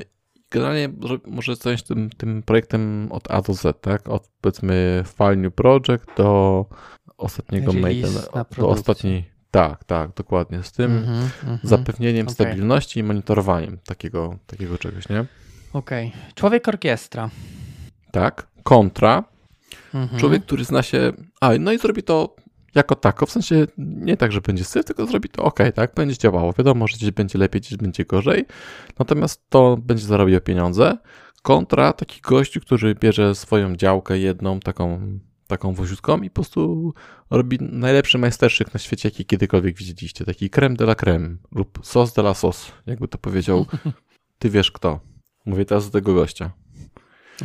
Generalnie 0.52 0.90
może- 1.26 1.58
coś 1.58 1.84
tym, 1.84 2.10
tym 2.10 2.44
projektem 2.44 3.08
od 3.12 3.32
A 3.32 3.42
do 3.42 3.54
Z, 3.54 3.82
tak? 3.82 4.10
Od 4.10 4.30
powiedzmy 4.42 5.04
file 5.18 5.36
new 5.36 5.54
project 5.54 6.06
do 6.18 6.66
ostatniego 7.18 7.74
maintenance, 7.74 8.30
na 8.36 8.46
do 8.58 8.70
ostatniej. 8.70 9.31
Tak, 9.52 9.84
tak, 9.84 10.14
dokładnie. 10.14 10.64
Z 10.64 10.72
tym 10.72 10.98
Mhm, 10.98 11.30
mhm. 11.44 11.60
zapewnieniem 11.64 12.28
Okej. 12.28 12.34
stabilności 12.34 13.00
i 13.00 13.04
monitorowaniem 13.04 13.78
takiego, 13.86 14.38
takiego 14.48 14.78
czegoś, 14.78 15.10
nie? 15.10 15.26
Okej. 15.74 16.12
Człowiek 16.36 16.68
orkiestra. 16.68 17.30
Tak. 18.12 18.48
Kontra. 18.64 19.24
Mhm. 19.94 20.20
Człowiek, 20.20 20.44
który 20.46 20.66
zna 20.66 20.84
się. 20.84 21.12
A, 21.42 21.52
no 21.60 21.72
i 21.72 21.78
zrobi 21.78 22.04
to 22.04 22.36
jako 22.76 22.96
tako, 22.96 23.26
w 23.26 23.32
sensie 23.32 23.68
nie 23.78 24.18
tak, 24.18 24.32
że 24.32 24.42
będzie 24.42 24.64
syf, 24.64 24.86
tylko 24.86 25.06
zrobi 25.06 25.30
to 25.30 25.44
ok, 25.44 25.60
tak? 25.76 25.94
Będzie 25.96 26.18
działało. 26.18 26.54
Wiadomo, 26.54 26.88
że 26.88 26.98
gdzieś 26.98 27.12
będzie 27.12 27.40
lepiej, 27.40 27.62
gdzieś 27.62 27.78
będzie 27.78 28.06
gorzej. 28.06 28.46
Natomiast 29.00 29.50
to 29.50 29.78
będzie 29.78 30.06
zarabiał 30.06 30.42
pieniądze. 30.42 30.98
Kontra 31.42 31.94
taki 31.94 32.22
gościu, 32.22 32.62
który 32.62 32.96
bierze 32.96 33.36
swoją 33.36 33.76
działkę 33.76 34.20
jedną, 34.20 34.60
taką, 34.60 35.02
taką 35.52 35.74
woziutką 35.74 36.22
i 36.22 36.30
po 36.30 36.34
prostu 36.34 36.94
robi 37.30 37.58
najlepszy 37.62 38.18
majstersztyk 38.18 38.74
na 38.74 38.80
świecie, 38.80 39.10
jaki 39.10 39.26
kiedykolwiek 39.26 39.78
widzieliście. 39.78 40.26
Taki 40.26 40.50
creme 40.50 40.76
de 40.76 40.84
la 40.84 40.96
creme 40.96 41.36
lub 41.52 41.80
sos 41.84 42.14
de 42.14 42.22
la 42.22 42.34
sos, 42.34 42.72
jakby 42.86 43.08
to 43.08 43.18
powiedział. 43.18 43.66
Ty 44.40 44.50
wiesz 44.50 44.72
kto. 44.72 45.00
Mówię 45.46 45.66
teraz 45.66 45.86
do 45.86 45.92
tego 45.92 46.14
gościa. 46.14 46.52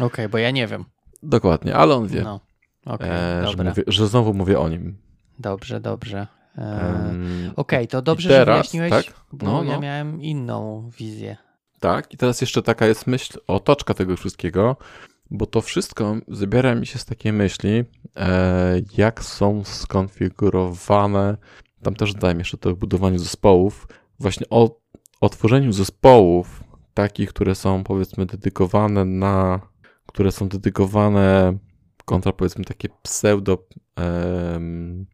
Okej, 0.01 0.29
bo 0.29 0.39
ja 0.39 0.51
nie 0.51 0.67
wiem. 0.67 0.85
Dokładnie, 1.23 1.75
ale 1.75 1.95
on 1.95 2.07
wie. 2.07 2.23
No. 2.23 2.41
Okej, 2.87 3.11
e, 3.11 3.47
że, 3.47 3.65
mówię, 3.65 3.83
że 3.87 4.09
znowu 4.09 4.35
mówię 4.35 4.59
o 4.59 4.69
nim. 4.69 4.99
Dobrze, 5.39 5.81
dobrze. 5.81 6.27
E, 6.59 7.15
Okej, 7.57 7.89
to 7.89 8.03
dobrze, 8.03 8.29
teraz, 8.29 8.47
że 8.47 8.53
wyjaśniłeś, 8.53 9.07
tak? 9.07 9.15
bo 9.33 9.47
No, 9.47 9.65
ja 9.65 9.75
no. 9.75 9.81
miałem 9.81 10.23
inną 10.23 10.91
wizję. 10.99 11.37
Tak, 11.81 12.15
i 12.15 12.17
teraz 12.17 12.41
jeszcze 12.41 12.63
taka 12.63 12.87
jest 12.87 13.07
myśl, 13.07 13.39
otoczka 13.47 13.95
tego 13.95 14.17
wszystkiego, 14.17 14.77
bo 15.31 15.47
to 15.47 15.61
wszystko 15.61 16.17
zabiera 16.29 16.75
mi 16.75 16.87
się 16.87 16.99
z 16.99 17.05
takiej 17.05 17.33
myśli, 17.33 17.85
e, 18.17 18.83
jak 18.99 19.25
są 19.25 19.65
skonfigurowane, 19.65 21.37
tam 21.83 21.95
też 21.95 22.15
dodałem 22.15 22.39
jeszcze 22.39 22.59
to 22.59 22.75
w 22.75 22.79
budowaniu 22.79 23.19
zespołów, 23.19 23.89
właśnie 24.19 24.47
o, 24.51 24.81
o 25.21 25.29
tworzeniu 25.29 25.73
zespołów, 25.73 26.65
takich, 26.95 27.29
które 27.29 27.55
są 27.55 27.85
powiedzmy 27.85 28.27
dedykowane 28.27 29.05
na, 29.05 29.61
które 30.07 30.33
są 30.33 30.49
dedykowane 30.49 31.59
kontra 32.05 32.33
powiedzmy 32.33 32.65
takie 32.65 32.89
pseudo 33.03 33.67
em, 33.97 35.07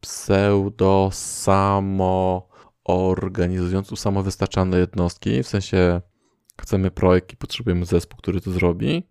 pseudo 0.00 1.10
samo 1.12 2.48
organizując 2.84 4.00
samowystarczalne 4.00 4.78
jednostki, 4.78 5.42
w 5.42 5.48
sensie 5.48 6.00
chcemy 6.60 6.90
projekt 6.90 7.32
i 7.32 7.36
potrzebujemy 7.36 7.84
zespół, 7.84 8.18
który 8.18 8.40
to 8.40 8.50
zrobi, 8.50 9.08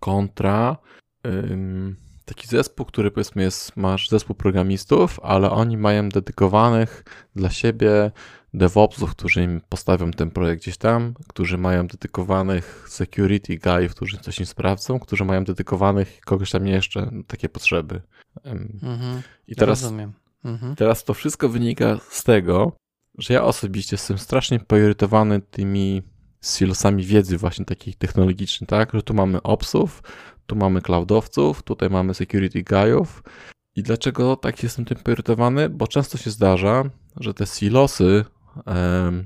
kontra 0.00 0.76
ym, 1.26 1.96
taki 2.24 2.48
zespół, 2.48 2.86
który 2.86 3.10
powiedzmy 3.10 3.42
jest, 3.42 3.76
masz 3.76 4.08
zespół 4.08 4.36
programistów, 4.36 5.20
ale 5.22 5.50
oni 5.50 5.76
mają 5.76 6.08
dedykowanych 6.08 7.04
dla 7.36 7.50
siebie 7.50 8.10
DevOpsów, 8.54 9.10
którzy 9.10 9.42
im 9.42 9.60
postawią 9.68 10.10
ten 10.10 10.30
projekt 10.30 10.62
gdzieś 10.62 10.76
tam, 10.76 11.14
którzy 11.28 11.58
mają 11.58 11.86
dedykowanych 11.86 12.86
security 12.88 13.58
guyów, 13.58 13.94
którzy 13.94 14.18
coś 14.18 14.40
im 14.40 14.46
sprawdzą, 14.46 14.98
którzy 15.00 15.24
mają 15.24 15.44
dedykowanych 15.44 16.20
kogoś 16.20 16.50
tam 16.50 16.66
jeszcze 16.66 17.10
takie 17.26 17.48
potrzeby. 17.48 18.02
Mhm. 18.44 19.22
I 19.46 19.56
teraz, 19.56 19.82
Rozumiem. 19.82 20.12
Mhm. 20.44 20.76
teraz 20.76 21.04
to 21.04 21.14
wszystko 21.14 21.48
wynika 21.48 21.98
z 22.10 22.24
tego, 22.24 22.72
że 23.18 23.34
ja 23.34 23.44
osobiście 23.44 23.94
jestem 23.94 24.18
strasznie 24.18 24.60
poirytowany 24.60 25.40
tymi 25.40 26.02
silosami 26.42 27.04
wiedzy 27.04 27.38
właśnie 27.38 27.64
takich 27.64 27.96
technologicznych, 27.96 28.68
tak? 28.68 28.92
Że 28.94 29.02
tu 29.02 29.14
mamy 29.14 29.42
opsów, 29.42 30.02
tu 30.46 30.56
mamy 30.56 30.80
cloudowców, 30.80 31.62
tutaj 31.62 31.90
mamy 31.90 32.14
security 32.14 32.62
guyów. 32.62 33.22
I 33.76 33.82
dlaczego 33.82 34.36
tak 34.36 34.62
jestem 34.62 34.84
tym 34.84 34.98
poirytowany? 34.98 35.68
Bo 35.68 35.86
często 35.86 36.18
się 36.18 36.30
zdarza, 36.30 36.84
że 37.16 37.34
te 37.34 37.46
silosy 37.46 38.24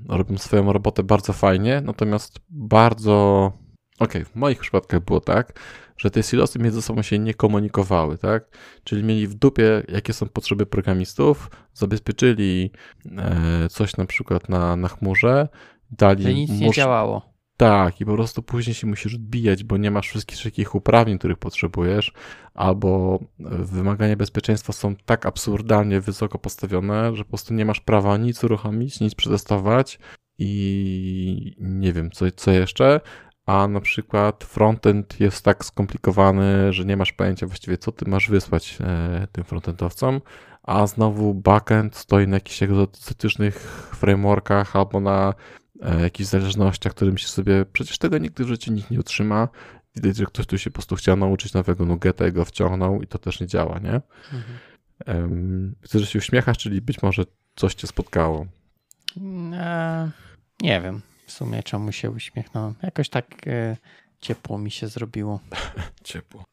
robią 0.08 0.38
swoją 0.38 0.72
robotę 0.72 1.02
bardzo 1.02 1.32
fajnie, 1.32 1.80
natomiast 1.84 2.40
bardzo. 2.50 3.52
Okej, 3.98 4.24
w 4.24 4.34
moich 4.34 4.58
przypadkach 4.58 5.00
było 5.00 5.20
tak, 5.20 5.60
że 5.96 6.10
te 6.10 6.22
silosy 6.22 6.58
między 6.58 6.82
sobą 6.82 7.02
się 7.02 7.18
nie 7.18 7.34
komunikowały, 7.34 8.18
tak? 8.18 8.44
Czyli 8.84 9.04
mieli 9.04 9.26
w 9.26 9.34
dupie, 9.34 9.82
jakie 9.88 10.12
są 10.12 10.28
potrzeby 10.28 10.66
programistów, 10.66 11.50
zabezpieczyli 11.74 12.70
e, 13.18 13.68
coś 13.68 13.96
na 13.96 14.06
przykład 14.06 14.48
na, 14.48 14.76
na 14.76 14.88
chmurze, 14.88 15.48
dali. 15.98 16.22
Że 16.22 16.34
nic 16.34 16.50
nie 16.50 16.70
działało. 16.70 17.32
tak, 17.56 18.00
i 18.00 18.06
po 18.06 18.14
prostu 18.14 18.42
później 18.42 18.74
się 18.74 18.86
musisz 18.86 19.14
odbijać, 19.14 19.64
bo 19.64 19.76
nie 19.76 19.90
masz 19.90 20.08
wszystkich 20.08 20.42
takich 20.42 20.74
uprawnień, 20.74 21.18
których 21.18 21.38
potrzebujesz, 21.38 22.12
albo 22.54 23.18
wymagania 23.58 24.16
bezpieczeństwa 24.16 24.72
są 24.72 24.94
tak 25.04 25.26
absurdalnie 25.26 26.00
wysoko 26.00 26.38
postawione, 26.38 27.16
że 27.16 27.24
po 27.24 27.28
prostu 27.28 27.54
nie 27.54 27.64
masz 27.64 27.80
prawa 27.80 28.16
nic 28.16 28.44
uruchomić, 28.44 29.00
nic 29.00 29.14
przetestować 29.14 29.98
i 30.38 31.56
nie 31.58 31.92
wiem, 31.92 32.10
co, 32.10 32.30
co 32.30 32.50
jeszcze. 32.50 33.00
A 33.46 33.68
na 33.68 33.80
przykład 33.80 34.44
frontend 34.44 35.20
jest 35.20 35.44
tak 35.44 35.64
skomplikowany, 35.64 36.72
że 36.72 36.84
nie 36.84 36.96
masz 36.96 37.12
pojęcia 37.12 37.46
właściwie, 37.46 37.78
co 37.78 37.92
ty 37.92 38.10
masz 38.10 38.30
wysłać 38.30 38.78
e, 38.80 39.26
tym 39.32 39.44
frontendowcom, 39.44 40.20
a 40.62 40.86
znowu 40.86 41.34
backend 41.34 41.96
stoi 41.96 42.28
na 42.28 42.36
jakichś 42.36 42.62
egzotycznych 42.62 43.56
frameworkach 43.94 44.76
albo 44.76 45.00
na 45.00 45.28
e, 45.28 45.61
jakichś 46.00 46.30
zależnościach, 46.30 46.94
którym 46.94 47.18
się 47.18 47.28
sobie 47.28 47.64
przecież 47.72 47.98
tego 47.98 48.18
nigdy 48.18 48.44
w 48.44 48.48
życiu 48.48 48.72
nikt 48.72 48.90
nie 48.90 49.00
utrzyma. 49.00 49.48
Widać, 49.96 50.16
że 50.16 50.26
ktoś 50.26 50.46
tu 50.46 50.58
się 50.58 50.70
po 50.70 50.74
prostu 50.74 50.96
chciał 50.96 51.16
nauczyć 51.16 51.54
nowego 51.54 51.84
nugeta 51.84 52.28
i 52.28 52.32
go 52.32 52.44
wciągnął 52.44 53.02
i 53.02 53.06
to 53.06 53.18
też 53.18 53.40
nie 53.40 53.46
działa, 53.46 53.78
nie? 53.78 54.00
Mhm. 54.32 54.58
Um, 55.06 55.74
widzę, 55.82 55.98
że 55.98 56.06
się 56.06 56.18
uśmiechasz, 56.18 56.58
czyli 56.58 56.80
być 56.80 57.02
może 57.02 57.24
coś 57.56 57.74
cię 57.74 57.86
spotkało. 57.86 58.46
E, 59.52 60.10
nie 60.60 60.80
wiem 60.80 61.00
w 61.26 61.32
sumie 61.32 61.62
czemu 61.62 61.92
się 61.92 62.10
uśmiechnąłem. 62.10 62.74
Jakoś 62.82 63.08
tak 63.08 63.26
e, 63.46 63.76
ciepło 64.20 64.58
mi 64.58 64.70
się 64.70 64.88
zrobiło. 64.88 65.40
Ciepło. 66.04 66.44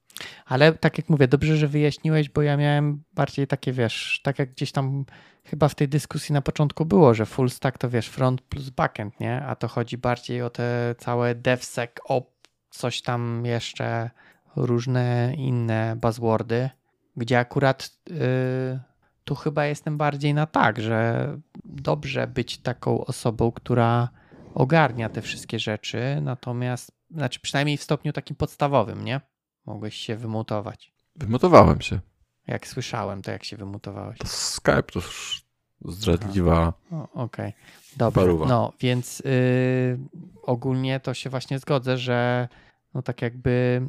Ale 0.45 0.73
tak 0.73 0.97
jak 0.97 1.09
mówię, 1.09 1.27
dobrze, 1.27 1.57
że 1.57 1.67
wyjaśniłeś, 1.67 2.29
bo 2.29 2.41
ja 2.41 2.57
miałem 2.57 3.03
bardziej 3.13 3.47
takie, 3.47 3.71
wiesz, 3.71 4.21
tak 4.23 4.39
jak 4.39 4.51
gdzieś 4.51 4.71
tam 4.71 5.05
chyba 5.43 5.67
w 5.67 5.75
tej 5.75 5.89
dyskusji 5.89 6.33
na 6.33 6.41
początku 6.41 6.85
było, 6.85 7.13
że 7.13 7.25
full 7.25 7.49
stack 7.49 7.77
to 7.77 7.89
wiesz, 7.89 8.07
front 8.07 8.41
plus 8.41 8.69
backend, 8.69 9.19
nie? 9.19 9.41
A 9.41 9.55
to 9.55 9.67
chodzi 9.67 9.97
bardziej 9.97 10.41
o 10.41 10.49
te 10.49 10.95
całe 10.97 11.35
devsec, 11.35 11.91
op, 12.05 12.31
coś 12.69 13.01
tam 13.01 13.45
jeszcze, 13.45 14.09
różne 14.55 15.33
inne 15.37 15.95
buzzwordy, 16.01 16.69
gdzie 17.17 17.39
akurat 17.39 17.91
y, 18.09 18.79
tu 19.23 19.35
chyba 19.35 19.65
jestem 19.65 19.97
bardziej 19.97 20.33
na 20.33 20.45
tak, 20.45 20.81
że 20.81 21.27
dobrze 21.65 22.27
być 22.27 22.57
taką 22.57 23.05
osobą, 23.05 23.51
która 23.51 24.09
ogarnia 24.53 25.09
te 25.09 25.21
wszystkie 25.21 25.59
rzeczy, 25.59 26.19
natomiast, 26.21 26.91
znaczy 27.11 27.39
przynajmniej 27.39 27.77
w 27.77 27.83
stopniu 27.83 28.13
takim 28.13 28.35
podstawowym, 28.35 29.05
nie? 29.05 29.21
Mogłeś 29.69 29.95
się 29.95 30.15
wymutować. 30.15 30.91
Wymotowałem 31.15 31.81
się. 31.81 31.99
Jak 32.47 32.67
słyszałem, 32.67 33.21
to 33.21 33.31
jak 33.31 33.43
się 33.43 33.57
wymutowałeś. 33.57 34.17
To 34.17 34.27
Skype 34.27 34.83
to 34.83 34.99
już 34.99 35.41
zdradliwa. 35.85 36.73
Okej, 37.13 37.53
dobra. 37.97 38.21
Paruwa. 38.21 38.45
No, 38.45 38.73
więc 38.79 39.19
y, 39.19 39.99
ogólnie 40.43 40.99
to 40.99 41.13
się 41.13 41.29
właśnie 41.29 41.59
zgodzę, 41.59 41.97
że 41.97 42.47
no 42.93 43.01
tak 43.01 43.21
jakby 43.21 43.81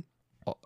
o, 0.47 0.57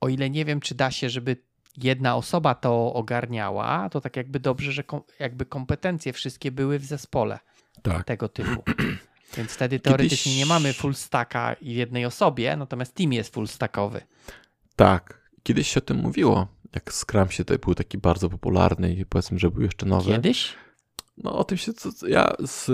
o 0.00 0.08
ile 0.08 0.30
nie 0.30 0.44
wiem, 0.44 0.60
czy 0.60 0.74
da 0.74 0.90
się, 0.90 1.10
żeby 1.10 1.36
jedna 1.76 2.16
osoba 2.16 2.54
to 2.54 2.94
ogarniała, 2.94 3.88
to 3.88 4.00
tak 4.00 4.16
jakby 4.16 4.40
dobrze, 4.40 4.72
że 4.72 4.84
kom, 4.84 5.02
jakby 5.18 5.46
kompetencje 5.46 6.12
wszystkie 6.12 6.50
były 6.50 6.78
w 6.78 6.84
zespole 6.84 7.38
Tak. 7.82 8.04
tego 8.04 8.28
typu. 8.28 8.62
Więc 9.36 9.50
wtedy 9.50 9.80
teoretycznie 9.80 10.36
nie 10.36 10.46
mamy 10.46 10.72
full 10.72 10.94
stacka 10.94 11.56
w 11.62 11.66
jednej 11.66 12.04
osobie, 12.04 12.56
natomiast 12.56 12.94
team 12.94 13.12
jest 13.12 13.34
full 13.34 13.48
stackowy. 13.48 14.00
Tak. 14.76 15.20
Kiedyś 15.42 15.68
się 15.68 15.78
o 15.78 15.84
tym 15.84 15.96
mówiło, 15.96 16.48
jak 16.74 16.92
Scrum 16.92 17.30
się 17.30 17.44
tutaj 17.44 17.58
był 17.58 17.74
taki 17.74 17.98
bardzo 17.98 18.28
popularny 18.30 18.94
i 18.94 19.06
powiedzmy, 19.06 19.38
że 19.38 19.50
był 19.50 19.62
jeszcze 19.62 19.86
nowy. 19.86 20.12
Kiedyś? 20.12 20.54
No 21.16 21.38
o 21.38 21.44
tym 21.44 21.58
się, 21.58 21.72
co, 21.72 21.92
co 21.92 22.08
ja 22.08 22.32
z 22.46 22.70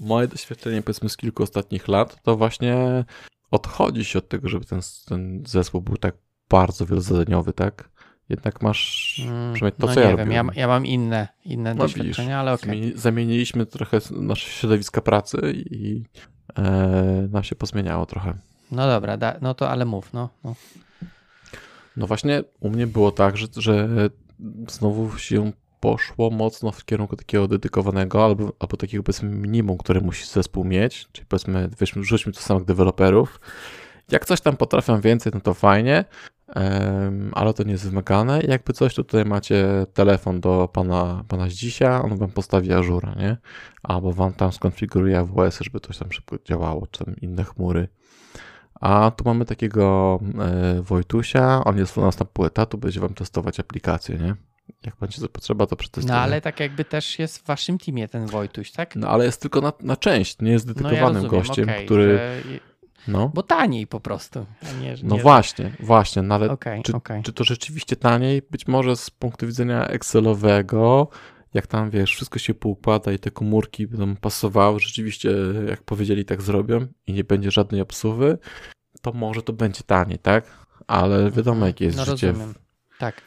moje 0.00 0.28
doświadczenie 0.28 0.82
powiedzmy 0.82 1.08
z 1.08 1.16
kilku 1.16 1.42
ostatnich 1.42 1.88
lat, 1.88 2.22
to 2.22 2.36
właśnie 2.36 3.04
odchodzi 3.50 4.04
się 4.04 4.18
od 4.18 4.28
tego, 4.28 4.48
żeby 4.48 4.64
ten, 4.64 4.80
ten 5.06 5.42
zespół 5.46 5.80
był 5.80 5.96
tak 5.96 6.14
bardzo 6.48 6.86
wielozadaniowy, 6.86 7.52
tak? 7.52 7.90
Jednak 8.28 8.62
masz, 8.62 9.14
Mm, 9.28 9.54
przynajmniej 9.54 9.80
to 9.80 9.86
no 9.86 9.94
co 9.94 10.00
nie 10.00 10.06
ja 10.06 10.16
wiem, 10.16 10.32
ja, 10.32 10.44
ja 10.54 10.68
mam 10.68 10.86
inne, 10.86 11.28
inne 11.44 11.74
No 11.74 11.84
widzisz, 11.84 11.98
doświadczenia, 11.98 12.40
ale 12.40 12.52
okej. 12.52 12.70
Zmieni- 12.70 12.96
Zamieniliśmy 12.96 13.66
trochę 13.66 13.98
nasze 14.10 14.50
środowiska 14.50 15.00
pracy 15.00 15.38
i 15.54 16.04
e, 16.58 17.28
nam 17.30 17.42
się 17.44 17.56
pozmieniało 17.56 18.06
trochę. 18.06 18.34
No 18.72 18.86
dobra, 18.86 19.16
da, 19.16 19.36
no 19.40 19.54
to 19.54 19.70
ale 19.70 19.84
mów, 19.84 20.12
no. 20.12 20.28
no. 20.44 20.54
No 21.96 22.06
właśnie 22.06 22.42
u 22.60 22.70
mnie 22.70 22.86
było 22.86 23.12
tak, 23.12 23.36
że, 23.36 23.46
że 23.56 23.88
znowu 24.68 25.18
się 25.18 25.52
poszło 25.80 26.30
mocno 26.30 26.72
w 26.72 26.84
kierunku 26.84 27.16
takiego 27.16 27.48
dedykowanego 27.48 28.24
albo, 28.24 28.52
albo 28.58 28.76
takiego 28.76 29.02
powiedzmy 29.02 29.28
minimum, 29.28 29.78
które 29.78 30.00
musi 30.00 30.26
zespół 30.26 30.64
mieć, 30.64 31.08
czyli 31.12 31.26
powiedzmy 31.26 31.68
weźmy, 31.78 32.04
rzućmy 32.04 32.32
to 32.32 32.40
samych 32.40 32.64
deweloperów. 32.64 33.40
Jak 34.10 34.24
coś 34.24 34.40
tam 34.40 34.56
potrafią 34.56 35.00
więcej, 35.00 35.32
no 35.34 35.40
to 35.40 35.54
fajnie, 35.54 36.04
ale 37.32 37.54
to 37.54 37.62
nie 37.62 37.72
jest 37.72 37.88
wymagane. 37.88 38.40
Jakby 38.48 38.72
coś, 38.72 38.94
to 38.94 39.04
tutaj 39.04 39.24
macie 39.24 39.86
telefon 39.94 40.40
do 40.40 40.68
pana, 40.72 41.24
pana 41.28 41.48
Zdzisia, 41.48 42.02
on 42.02 42.16
wam 42.16 42.30
postawi 42.30 42.72
Ażura, 42.72 43.14
nie? 43.14 43.36
Albo 43.82 44.12
wam 44.12 44.32
tam 44.32 44.52
skonfiguruje 44.52 45.18
AWS, 45.18 45.58
żeby 45.60 45.80
coś 45.80 45.98
tam 45.98 46.12
szybko 46.12 46.36
działało, 46.44 46.86
czy 46.86 47.04
tam 47.04 47.16
inne 47.16 47.44
chmury. 47.44 47.88
A 48.80 49.10
tu 49.16 49.24
mamy 49.24 49.44
takiego 49.44 50.18
e, 50.38 50.82
Wojtusia, 50.82 51.64
on 51.64 51.78
jest 51.78 51.98
u 51.98 52.00
nas 52.00 52.18
na 52.18 52.26
pół 52.26 52.44
etatu, 52.44 52.78
będzie 52.78 53.00
wam 53.00 53.14
testować 53.14 53.60
aplikację, 53.60 54.18
nie? 54.18 54.34
Jak 54.86 54.96
będzie 55.00 55.20
to 55.20 55.28
potrzeba, 55.28 55.66
to 55.66 55.76
przetestuje. 55.76 56.14
no 56.16 56.20
ale 56.20 56.40
tak 56.40 56.60
jakby 56.60 56.84
też 56.84 57.18
jest 57.18 57.38
w 57.38 57.46
waszym 57.46 57.78
teamie 57.78 58.08
ten 58.08 58.26
Wojtuś, 58.26 58.72
tak? 58.72 58.96
No 58.96 59.08
ale 59.08 59.24
jest 59.24 59.42
tylko 59.42 59.60
na, 59.60 59.72
na 59.80 59.96
część, 59.96 60.36
nie 60.40 60.52
jest 60.52 60.66
No 60.66 60.74
dedykowanym 60.74 61.22
rozumiem, 61.22 61.30
gościem, 61.30 61.64
okej, 61.64 61.84
który... 61.86 62.18
że- 62.18 62.42
No, 63.08 63.30
Bo 63.34 63.42
taniej 63.42 63.86
po 63.86 64.00
prostu. 64.00 64.46
Nie, 64.80 64.94
no 65.02 65.16
nie, 65.16 65.22
właśnie, 65.22 65.72
właśnie, 65.80 66.22
no 66.22 66.34
ale 66.34 66.50
Okej, 66.50 66.82
czy, 66.82 66.92
okej. 66.96 67.22
czy 67.22 67.32
to 67.32 67.44
rzeczywiście 67.44 67.96
taniej? 67.96 68.42
Być 68.50 68.66
może 68.66 68.96
z 68.96 69.10
punktu 69.10 69.46
widzenia 69.46 69.86
Excelowego, 69.86 71.08
jak 71.54 71.66
tam, 71.66 71.90
wiesz, 71.90 72.14
wszystko 72.14 72.38
się 72.38 72.54
poukłada 72.54 73.12
i 73.12 73.18
te 73.18 73.30
komórki 73.30 73.86
będą 73.86 74.16
pasowały, 74.16 74.80
rzeczywiście, 74.80 75.30
jak 75.68 75.82
powiedzieli, 75.82 76.24
tak 76.24 76.42
zrobią 76.42 76.86
i 77.06 77.12
nie 77.12 77.24
będzie 77.24 77.50
żadnej 77.50 77.80
obsuwy, 77.80 78.38
to 79.02 79.12
może 79.12 79.42
to 79.42 79.52
będzie 79.52 79.82
taniej, 79.82 80.18
tak? 80.18 80.66
Ale 80.86 81.30
wiadomo, 81.30 81.66
jakie 81.66 81.84
jest 81.84 81.96
no 81.96 82.04
życie. 82.04 82.26
rozumiem. 82.26 82.54
Tak. 82.98 83.22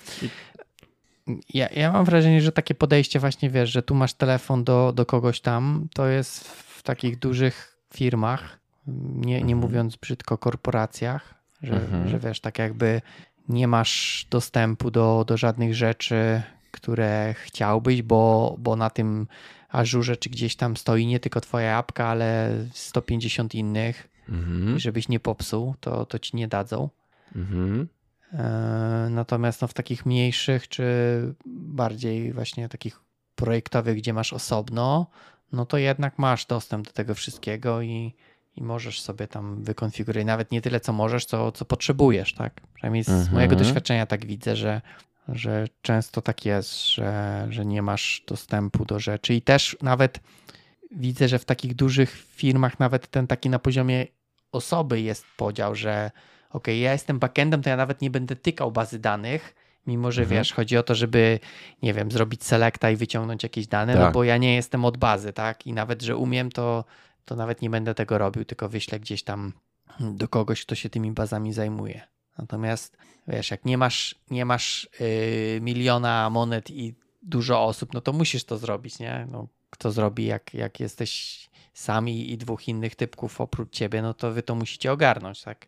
Ja, 1.49 1.69
ja 1.69 1.91
mam 1.91 2.05
wrażenie, 2.05 2.41
że 2.41 2.51
takie 2.51 2.75
podejście 2.75 3.19
właśnie, 3.19 3.49
wiesz, 3.49 3.69
że 3.69 3.83
tu 3.83 3.95
masz 3.95 4.13
telefon 4.13 4.63
do, 4.63 4.93
do 4.93 5.05
kogoś 5.05 5.41
tam, 5.41 5.87
to 5.93 6.07
jest 6.07 6.47
w 6.47 6.83
takich 6.83 7.19
dużych 7.19 7.77
firmach, 7.93 8.60
nie, 8.87 9.33
nie 9.35 9.39
Mhm. 9.41 9.57
mówiąc 9.59 9.95
brzydko 9.95 10.37
korporacjach, 10.37 11.33
że, 11.63 11.73
Mhm. 11.73 12.09
że 12.09 12.19
wiesz, 12.19 12.39
tak 12.39 12.59
jakby 12.59 13.01
nie 13.49 13.67
masz 13.67 14.27
dostępu 14.29 14.91
do, 14.91 15.25
do 15.27 15.37
żadnych 15.37 15.75
rzeczy, 15.75 16.41
które 16.71 17.35
chciałbyś, 17.37 18.01
bo, 18.01 18.55
bo 18.59 18.75
na 18.75 18.89
tym 18.89 19.27
Azure, 19.69 20.17
czy 20.17 20.29
gdzieś 20.29 20.55
tam 20.55 20.77
stoi 20.77 21.05
nie 21.05 21.19
tylko 21.19 21.41
twoja 21.41 21.77
apka, 21.77 22.05
ale 22.07 22.51
150 22.73 23.55
innych, 23.55 24.07
Mhm. 24.29 24.79
żebyś 24.79 25.09
nie 25.09 25.19
popsuł, 25.19 25.75
to, 25.79 26.05
to 26.05 26.19
ci 26.19 26.35
nie 26.35 26.47
dadzą. 26.47 26.89
Mhm. 27.35 27.87
E, 28.33 29.07
Natomiast 29.09 29.61
no, 29.61 29.67
w 29.67 29.73
takich 29.73 30.05
mniejszych, 30.05 30.67
czy 30.67 30.83
bardziej 31.45 32.33
właśnie 32.33 32.69
takich 32.69 32.99
projektowych, 33.35 33.97
gdzie 33.97 34.13
masz 34.13 34.33
osobno, 34.33 35.07
no 35.51 35.65
to 35.65 35.77
jednak 35.77 36.19
masz 36.19 36.45
dostęp 36.45 36.85
do 36.85 36.91
tego 36.91 37.15
wszystkiego 37.15 37.81
i, 37.81 38.13
i 38.55 38.61
możesz 38.63 39.01
sobie 39.01 39.27
tam 39.27 39.63
wykonfigurować. 39.63 40.25
Nawet 40.25 40.51
nie 40.51 40.61
tyle, 40.61 40.79
co 40.79 40.93
możesz, 40.93 41.25
co, 41.25 41.51
co 41.51 41.65
potrzebujesz, 41.65 42.33
tak? 42.33 42.61
Przynajmniej 42.73 43.03
z 43.03 43.09
Mhm. 43.09 43.33
mojego 43.33 43.55
doświadczenia 43.55 44.05
tak 44.05 44.25
widzę, 44.25 44.55
że, 44.55 44.81
że 45.27 45.67
często 45.81 46.21
tak 46.21 46.45
jest, 46.45 46.87
że, 46.93 47.47
że 47.49 47.65
nie 47.65 47.81
masz 47.81 48.23
dostępu 48.27 48.85
do 48.85 48.99
rzeczy. 48.99 49.33
I 49.33 49.41
też 49.41 49.77
nawet 49.81 50.19
widzę, 50.91 51.27
że 51.27 51.39
w 51.39 51.45
takich 51.45 51.75
dużych 51.75 52.25
firmach, 52.35 52.79
nawet 52.79 53.07
ten 53.07 53.27
taki 53.27 53.49
na 53.49 53.59
poziomie 53.59 54.05
osoby 54.51 55.01
jest 55.01 55.25
podział, 55.37 55.75
że 55.75 56.11
ok, 56.49 56.67
ja 56.67 56.91
jestem 56.93 57.19
backendem, 57.19 57.61
to 57.61 57.69
ja 57.69 57.77
nawet 57.77 58.01
nie 58.01 58.09
będę 58.09 58.35
tykał 58.35 58.71
bazy 58.71 58.99
danych, 58.99 59.55
mimo 59.87 60.11
że 60.11 60.21
Mhm. 60.21 60.39
wiesz, 60.39 60.53
chodzi 60.53 60.77
o 60.77 60.83
to, 60.83 60.95
żeby, 60.95 61.39
nie 61.83 61.93
wiem, 61.93 62.11
zrobić 62.11 62.43
selecta 62.43 62.91
i 62.91 62.95
wyciągnąć 62.95 63.43
jakieś 63.43 63.67
dane, 63.67 63.95
no 63.95 64.01
Tak. 64.01 64.13
bo 64.13 64.23
ja 64.23 64.37
nie 64.37 64.55
jestem 64.55 64.85
od 64.85 64.97
bazy, 64.97 65.33
tak? 65.33 65.67
I 65.67 65.73
nawet, 65.73 66.01
że 66.01 66.17
umiem, 66.17 66.51
to, 66.51 66.85
to 67.25 67.35
nawet 67.35 67.61
nie 67.61 67.69
będę 67.69 67.95
tego 67.95 68.17
robił, 68.17 68.45
tylko 68.45 68.69
wyślę 68.69 68.99
gdzieś 68.99 69.23
tam 69.23 69.53
do 69.99 70.27
kogoś, 70.27 70.65
kto 70.65 70.75
się 70.75 70.89
tymi 70.89 71.11
bazami 71.11 71.53
zajmuje. 71.53 72.01
Natomiast 72.37 72.97
wiesz, 73.27 73.51
jak 73.51 73.65
nie 73.65 73.77
masz, 73.77 74.15
nie 74.31 74.45
masz 74.45 74.89
yy, 74.99 75.61
miliona 75.61 76.29
monet 76.29 76.71
i 76.71 76.95
dużo 77.21 77.65
osób, 77.65 77.93
no 77.93 78.01
to 78.01 78.13
musisz 78.13 78.43
to 78.43 78.57
zrobić, 78.57 78.99
nie? 78.99 79.27
No, 79.31 79.47
kto 79.69 79.91
zrobi, 79.91 80.25
jak, 80.25 80.53
jak 80.53 80.79
jesteś 80.79 81.49
sami 81.73 82.31
i 82.31 82.37
dwóch 82.37 82.67
innych 82.67 82.95
typków 82.95 83.41
oprócz 83.41 83.73
ciebie, 83.73 84.01
no 84.01 84.13
to 84.13 84.31
wy 84.31 84.43
to 84.43 84.55
musicie 84.55 84.91
ogarnąć, 84.91 85.43
tak? 85.43 85.67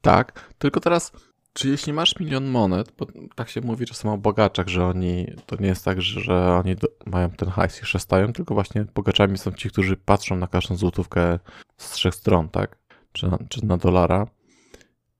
Tak, 0.00 0.54
tylko 0.58 0.80
teraz, 0.80 1.12
czy 1.52 1.68
jeśli 1.68 1.92
masz 1.92 2.20
milion 2.20 2.46
monet, 2.46 2.92
bo 2.98 3.06
tak 3.34 3.48
się 3.48 3.60
mówi 3.60 3.86
czasem 3.86 4.10
o 4.10 4.18
bogaczach, 4.18 4.68
że 4.68 4.86
oni, 4.86 5.26
to 5.46 5.56
nie 5.56 5.66
jest 5.66 5.84
tak, 5.84 6.02
że, 6.02 6.52
oni 6.52 6.76
do, 6.76 6.88
mają 7.06 7.30
ten 7.30 7.48
hajs 7.48 7.82
i 7.82 7.86
szestają, 7.86 8.32
tylko 8.32 8.54
właśnie 8.54 8.84
bogaczami 8.94 9.38
są 9.38 9.52
ci, 9.52 9.70
którzy 9.70 9.96
patrzą 9.96 10.36
na 10.36 10.46
każdą 10.46 10.76
złotówkę 10.76 11.38
z 11.76 11.90
trzech 11.90 12.14
stron, 12.14 12.48
tak? 12.48 12.78
Czy 13.12 13.28
na, 13.28 13.38
czy 13.48 13.66
na 13.66 13.76
dolara. 13.76 14.26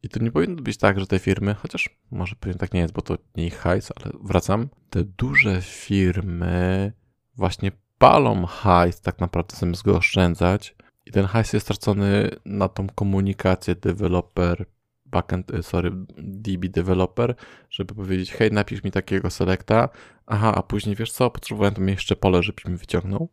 I 0.03 0.09
to 0.09 0.21
nie 0.21 0.31
powinno 0.31 0.63
być 0.63 0.77
tak, 0.77 1.01
że 1.01 1.07
te 1.07 1.19
firmy, 1.19 1.55
chociaż 1.55 1.99
może 2.11 2.37
pewnie 2.41 2.59
tak 2.59 2.75
nie 2.75 2.81
jest, 2.81 2.95
bo 2.95 3.03
to 3.03 3.19
nie 3.37 3.47
ich 3.47 3.59
hajs, 3.59 3.93
ale 3.97 4.13
wracam, 4.23 4.69
te 4.91 5.05
duże 5.05 5.63
firmy 5.63 6.93
właśnie 7.37 7.73
palą 7.99 8.47
hajs 8.47 9.01
tak 9.01 9.19
naprawdę 9.21 9.57
zamiast 9.57 9.83
go 9.83 9.97
oszczędzać 9.97 10.75
i 11.07 11.13
ten 11.13 11.25
hajs 11.25 11.53
jest 11.53 11.67
stracony 11.67 12.31
na 12.45 12.69
tą 12.69 12.87
komunikację 12.95 13.75
developer, 13.75 14.67
backend, 15.11 15.51
y, 15.55 15.63
sorry, 15.63 15.91
DB 16.19 16.69
developer, 16.69 17.35
żeby 17.71 17.95
powiedzieć, 17.95 18.33
hej, 18.33 18.53
napisz 18.53 18.85
mi 18.85 18.91
takiego 18.91 19.31
selecta, 19.31 19.89
aha, 20.27 20.55
a 20.55 20.63
później 20.63 20.97
wiesz 20.97 21.13
co, 21.13 21.31
potrzebowałem 21.31 21.75
tam 21.75 21.89
jeszcze 21.89 22.17
pole, 22.17 22.43
żebyś 22.43 22.65
mi 22.65 22.77
wyciągnął. 22.77 23.29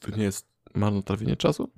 To 0.00 0.16
nie 0.16 0.24
jest 0.24 0.48
marnotrawienie 0.74 1.36
czasu? 1.36 1.70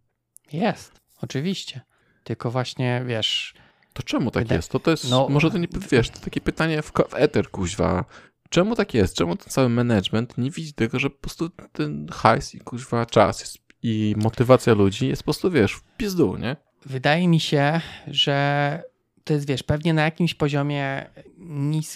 Jest, 0.53 1.01
oczywiście. 1.23 1.81
Tylko 2.25 2.51
właśnie, 2.51 3.03
wiesz, 3.07 3.55
To 3.93 4.03
czemu 4.03 4.31
tak 4.31 4.43
Wydaje- 4.43 4.59
jest? 4.59 4.71
To, 4.71 4.79
to 4.81 4.91
jest, 4.91 5.11
No- 5.11 5.29
może 5.29 5.51
to 5.51 5.59
nie, 5.59 5.69
wiesz, 5.91 6.11
to 6.11 6.21
takie 6.21 6.41
pytanie 6.41 6.83
w, 6.83 6.93
w 7.09 7.15
eter, 7.15 7.51
kuźwa. 7.51 8.05
Czemu 8.51 8.77
tak 8.77 8.95
jest? 8.95 9.17
Czemu 9.17 9.37
ten 9.37 9.49
cały 9.49 9.69
management 9.69 10.39
nie 10.39 10.51
widzi 10.51 10.73
tego, 10.73 10.99
że 10.99 11.11
po 11.11 11.17
prostu 11.21 11.51
ten 11.73 12.09
hajs 12.13 12.55
i 12.55 12.59
kuźwa 12.61 13.07
czas 13.07 13.41
jest, 13.41 13.59
i 13.83 14.15
motywacja 14.19 14.75
ludzi 14.75 15.09
jest 15.09 15.23
po 15.23 15.25
prostu, 15.25 15.51
wiesz, 15.51 15.73
w 15.73 15.83
pizdu, 15.97 16.37
nie? 16.37 16.57
Wydaje 16.87 17.29
mi 17.29 17.41
się, 17.41 17.81
że 18.07 18.83
to 19.25 19.33
jest, 19.33 19.47
wiesz, 19.47 19.63
pewnie 19.63 19.95
na 19.95 20.03
jakimś 20.03 20.35
poziomie 20.35 21.11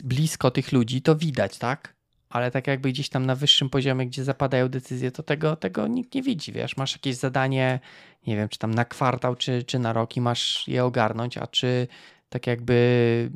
blisko 0.04 0.50
tych 0.50 0.72
ludzi 0.72 1.02
to 1.02 1.16
widać, 1.16 1.58
tak? 1.58 1.94
Ale 2.28 2.50
tak 2.50 2.66
jakby 2.66 2.92
gdzieś 2.92 3.08
tam 3.08 3.26
na 3.26 3.34
wyższym 3.34 3.70
poziomie, 3.70 4.06
gdzie 4.06 4.24
zapadają 4.24 4.68
decyzje, 4.68 5.10
to 5.10 5.22
tego, 5.22 5.56
tego 5.56 5.87
nikt 5.87 6.14
nie 6.14 6.22
widzi, 6.22 6.52
wiesz. 6.52 6.76
Masz 6.76 6.92
jakieś 6.92 7.16
zadanie, 7.16 7.80
nie 8.26 8.37
wiem, 8.37 8.48
czy 8.48 8.58
tam 8.58 8.74
na 8.74 8.84
kwartał, 8.84 9.37
czy, 9.37 9.62
czy 9.62 9.78
na 9.78 9.92
rok 9.92 10.16
i 10.16 10.20
masz 10.20 10.68
je 10.68 10.84
ogarnąć, 10.84 11.38
a 11.38 11.46
czy 11.46 11.88
tak 12.28 12.46
jakby 12.46 13.30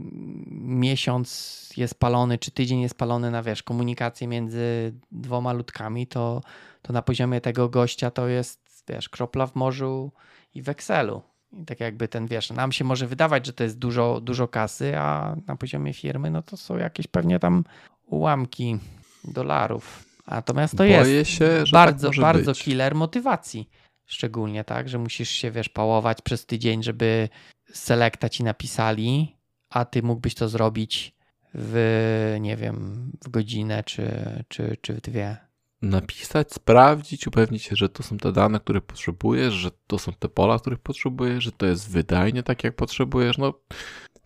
miesiąc 0.61 1.70
jest 1.77 1.94
palony, 1.94 2.38
czy 2.38 2.51
tydzień 2.51 2.81
jest 2.81 2.94
palony 2.94 3.31
na, 3.31 3.42
wiesz, 3.42 3.62
komunikację 3.62 4.29
między 4.29 4.94
dwoma 5.12 5.53
ludkami, 5.53 6.07
to, 6.07 6.40
to 6.83 6.92
na 6.92 7.03
poziomie 7.03 7.40
tego 7.40 7.68
gościa 7.68 8.11
to 8.11 8.29
jest, 8.29 8.85
wiesz, 8.88 9.09
kropla 9.09 9.46
w 9.46 9.55
morzu 9.55 10.12
i 10.55 10.62
w 10.62 10.68
Excelu. 10.68 11.22
I 11.52 11.64
tak 11.64 11.80
jakby 11.80 12.08
ten, 12.08 12.26
wiesz, 12.26 12.50
nam 12.50 12.72
się 12.72 12.84
może 12.84 13.06
wydawać, 13.06 13.46
że 13.46 13.52
to 13.52 13.64
jest 13.64 13.78
dużo, 13.78 14.20
dużo 14.20 14.48
kasy, 14.48 14.98
a 14.98 15.37
na 15.46 15.56
poziomie 15.56 15.92
firmy, 15.92 16.30
no 16.30 16.42
to 16.42 16.56
są 16.56 16.76
jakieś 16.76 17.06
pewnie 17.06 17.38
tam 17.38 17.64
ułamki 18.06 18.78
dolarów. 19.24 20.04
Natomiast 20.26 20.76
to 20.76 20.84
jest 20.84 21.11
Boję 21.11 21.24
się, 21.24 21.66
że 21.66 21.72
bardzo, 21.72 22.11
tak 22.11 22.20
bardzo 22.20 22.50
być. 22.50 22.62
killer 22.62 22.94
motywacji. 22.94 23.70
Szczególnie 24.06 24.64
tak, 24.64 24.88
że 24.88 24.98
musisz 24.98 25.30
się, 25.30 25.50
wiesz, 25.50 25.68
pałować 25.68 26.22
przez 26.22 26.46
tydzień, 26.46 26.82
żeby 26.82 27.28
selekta 27.72 28.28
ci 28.28 28.44
napisali, 28.44 29.37
a 29.70 29.84
ty 29.84 30.02
mógłbyś 30.02 30.34
to 30.34 30.48
zrobić 30.48 31.14
w, 31.54 32.37
nie 32.40 32.56
wiem, 32.56 33.11
w 33.24 33.28
godzinę 33.28 33.84
czy, 33.84 34.11
czy, 34.48 34.76
czy 34.80 34.94
w 34.94 35.00
dwie. 35.00 35.47
Napisać, 35.83 36.53
sprawdzić, 36.53 37.27
upewnić 37.27 37.62
się, 37.62 37.77
że 37.77 37.88
to 37.88 38.03
są 38.03 38.17
te 38.19 38.33
dane, 38.33 38.61
które 38.61 38.81
potrzebujesz, 38.81 39.55
że 39.55 39.71
to 39.87 39.99
są 39.99 40.12
te 40.12 40.29
pola, 40.29 40.59
których 40.59 40.79
potrzebujesz, 40.79 41.45
że 41.45 41.53
to 41.53 41.67
jest 41.67 41.91
wydajnie 41.91 42.43
tak, 42.43 42.64
jak 42.64 42.77
potrzebujesz. 42.77 43.38
No, 43.38 43.55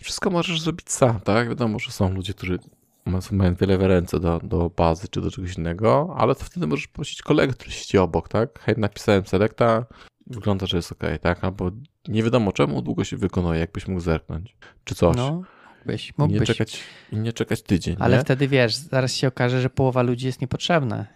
wszystko 0.03 0.31
możesz 0.31 0.61
zrobić 0.61 0.91
sam, 0.93 1.21
tak? 1.21 1.49
Wiadomo, 1.49 1.79
że 1.79 1.91
są 1.91 2.15
ludzie, 2.15 2.35
którzy 2.35 2.59
ma- 3.07 3.19
mają 3.33 3.55
wiele 3.55 3.79
w 3.79 3.83
ręce 3.83 4.21
do, 4.21 4.41
do 4.43 4.71
bazy 4.71 5.09
czy 5.09 5.21
do 5.21 5.31
czegoś 5.31 5.57
innego, 5.59 6.15
ale 6.19 6.35
to 6.35 6.45
wtedy 6.45 6.67
możesz 6.67 6.87
prosić 6.89 7.23
kolegę, 7.23 7.53
który 7.53 7.71
siedzi 7.71 7.99
obok, 7.99 8.29
tak? 8.29 8.61
Hej, 8.61 8.75
napisałem 8.79 9.27
selecta, 9.27 9.87
wygląda, 10.27 10.67
że 10.67 10.77
jest 10.77 10.93
ok, 10.93 11.03
tak? 11.21 11.45
Albo 11.45 11.71
nie 12.09 12.23
wiadomo 12.23 12.53
czemu 12.53 12.83
długo 12.83 13.05
się 13.05 13.17
wykonuje, 13.17 13.61
jakbyś 13.61 13.89
mógł 13.89 14.01
zerknąć, 14.01 14.57
czy 14.85 14.95
coś. 14.95 15.17
No, 15.17 15.43
mógłbyś, 15.79 16.09
I 16.09 16.13
nie 16.19 16.25
mógłbyś. 16.27 16.49
czekać, 16.49 16.81
i 17.13 17.17
nie 17.17 17.33
czekać 17.33 17.63
tydzień, 17.63 17.97
Ale 17.99 18.17
nie? 18.17 18.23
wtedy 18.25 18.49
wiesz, 18.49 18.75
zaraz 18.77 19.15
się 19.15 19.29
okaże, 19.29 19.61
że 19.61 19.71
połowa 19.71 20.03
ludzi 20.03 20.27
jest 20.27 20.41
niepotrzebna. 20.41 21.07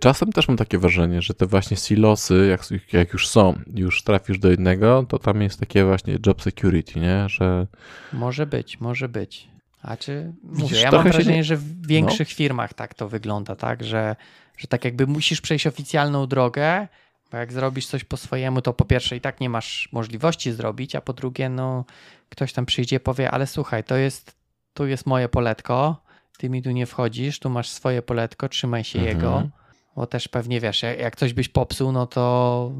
Czasem 0.00 0.32
też 0.32 0.48
mam 0.48 0.56
takie 0.56 0.78
wrażenie, 0.78 1.22
że 1.22 1.34
te 1.34 1.46
właśnie 1.46 1.76
silosy, 1.76 2.46
jak, 2.50 2.92
jak 2.92 3.12
już 3.12 3.28
są, 3.28 3.58
już 3.74 4.02
trafisz 4.02 4.38
do 4.38 4.50
jednego, 4.50 5.04
to 5.08 5.18
tam 5.18 5.42
jest 5.42 5.60
takie 5.60 5.84
właśnie 5.84 6.18
job 6.26 6.42
security, 6.42 7.00
nie? 7.00 7.28
Że 7.28 7.66
Może 8.12 8.46
być, 8.46 8.80
może 8.80 9.08
być. 9.08 9.48
A 9.82 9.96
czy 9.96 10.32
mówię, 10.42 10.80
ja 10.80 10.90
mam 10.90 11.02
wrażenie, 11.02 11.30
nie- 11.30 11.36
No. 11.36 11.44
że 11.44 11.56
w 11.56 11.86
większych 11.86 12.28
firmach 12.28 12.74
tak 12.74 12.94
to 12.94 13.08
wygląda, 13.08 13.56
tak? 13.56 13.84
Że, 13.84 14.16
że 14.58 14.66
tak 14.68 14.84
jakby 14.84 15.06
musisz 15.06 15.40
przejść 15.40 15.66
oficjalną 15.66 16.26
drogę, 16.26 16.88
bo 17.32 17.36
jak 17.38 17.52
zrobisz 17.52 17.86
coś 17.86 18.04
po 18.04 18.16
swojemu, 18.16 18.62
to 18.62 18.72
po 18.72 18.84
pierwsze 18.84 19.16
i 19.16 19.20
tak 19.20 19.40
nie 19.40 19.50
masz 19.50 19.88
możliwości 19.92 20.52
zrobić, 20.52 20.94
a 20.94 21.00
po 21.00 21.12
drugie, 21.12 21.48
no 21.48 21.84
ktoś 22.28 22.52
tam 22.52 22.66
przyjdzie 22.66 22.96
i 22.96 23.00
powie, 23.00 23.30
ale 23.30 23.46
słuchaj, 23.46 23.84
to 23.84 23.96
jest, 23.96 24.36
tu 24.74 24.86
jest 24.86 25.06
moje 25.06 25.28
poletko, 25.28 26.02
ty 26.38 26.50
mi 26.50 26.62
tu 26.62 26.70
nie 26.70 26.86
wchodzisz, 26.86 27.38
tu 27.38 27.50
masz 27.50 27.68
swoje 27.68 28.02
poletko, 28.02 28.48
trzymaj 28.48 28.84
się 28.84 28.98
Mhm. 28.98 29.16
jego, 29.16 29.48
bo 29.96 30.06
też 30.06 30.28
pewnie 30.28 30.60
wiesz, 30.60 30.82
jak, 30.82 30.98
jak 30.98 31.16
coś 31.16 31.32
byś 31.32 31.48
popsuł, 31.48 31.92
no 31.92 32.06
to 32.06 32.72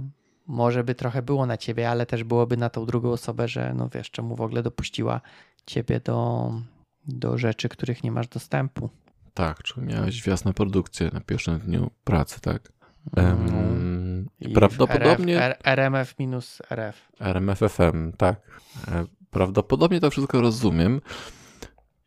może 0.46 0.84
by 0.84 0.94
trochę 0.94 1.22
było 1.22 1.46
na 1.46 1.56
ciebie, 1.56 1.90
ale 1.90 2.06
też 2.06 2.24
byłoby 2.24 2.56
na 2.56 2.70
tą 2.70 2.86
drugą 2.86 3.10
osobę, 3.10 3.48
że 3.48 3.74
no 3.76 3.88
wiesz, 3.88 4.10
czemu 4.10 4.36
w 4.36 4.40
ogóle 4.40 4.62
dopuściła 4.62 5.20
ciebie 5.66 6.00
do, 6.00 6.50
do 7.08 7.38
rzeczy, 7.38 7.68
których 7.68 8.04
nie 8.04 8.12
masz 8.12 8.28
dostępu. 8.28 8.90
tak, 9.34 9.62
czy 9.62 9.80
miałeś 9.80 10.26
na 10.44 10.52
produkcję 10.52 11.10
na 11.12 11.20
pierwszym 11.20 11.58
dniu 11.58 11.90
pracy, 12.04 12.40
tak? 12.40 12.72
Mm. 13.16 14.28
I 14.40 14.48
prawdopodobnie 14.48 15.36
RF, 15.36 15.58
R, 15.64 15.78
RMF 15.78 16.18
minus 16.18 16.62
RF. 16.70 17.08
RMFFM, 17.20 18.12
tak. 18.12 18.40
E, 18.88 19.04
Prawdopodobnie 19.30 20.00
to 20.00 20.10
wszystko 20.10 20.40
rozumiem. 20.40 21.00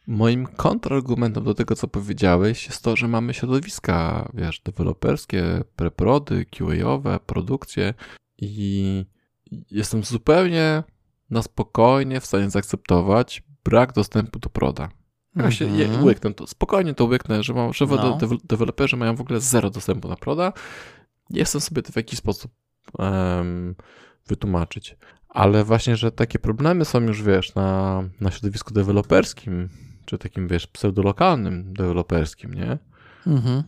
Moim 0.10 0.46
kontrargumentem 0.46 1.44
do 1.44 1.54
tego, 1.54 1.76
co 1.76 1.88
powiedziałeś, 1.88 2.66
jest 2.66 2.84
to, 2.84 2.96
że 2.96 3.08
mamy 3.08 3.34
środowiska, 3.34 4.30
wiesz, 4.34 4.60
deweloperskie, 4.60 5.64
preprody, 5.76 6.46
QA-owe, 6.46 7.20
produkcje 7.26 7.94
i 8.38 9.06
jestem 9.72 10.04
zupełnie 10.04 10.84
na 11.30 11.42
spokojnie 11.42 12.20
w 12.20 12.26
stanie 12.26 12.50
zaakceptować 12.50 13.44
brak 13.64 13.94
dostępu 13.94 14.40
do 14.40 14.50
proda. 14.50 14.90
Ja 15.36 15.52
się 15.52 15.66
je, 15.66 15.86
Mhm. 15.86 16.04
łyknę 16.04 16.34
to, 16.34 16.48
spokojnie 16.48 16.94
to 16.94 17.06
łyknę, 17.06 17.44
że, 17.44 17.54
mam, 17.54 17.74
że 17.74 17.86
No. 17.86 18.18
de, 18.18 18.28
deweloperzy 18.44 18.98
mają 18.98 19.16
w 19.16 19.22
ogóle 19.22 19.40
zero 19.40 19.70
dostępu 19.70 20.08
na 20.08 20.16
proda. 20.16 20.54
Chcę 21.44 21.60
sobie 21.62 21.82
to 21.82 21.92
w 21.92 21.96
jakiś 21.96 22.20
sposób 22.20 22.52
em, 23.00 23.76
wytłumaczyć. 24.28 24.98
Ale 25.30 25.64
właśnie, 25.64 25.96
że 25.96 26.12
takie 26.12 26.40
problemy 26.40 26.86
są 26.86 27.02
już, 27.02 27.24
wiesz, 27.24 27.56
na, 27.56 28.04
na 28.22 28.32
środowisku 28.32 28.74
deweloperskim, 28.74 29.70
czy 30.10 30.18
takim, 30.18 30.48
wiesz, 30.48 30.68
pseudolokalnym 30.68 31.74
deweloperskim, 31.74 32.54
nie? 32.54 32.78
Mhm. 33.28 33.64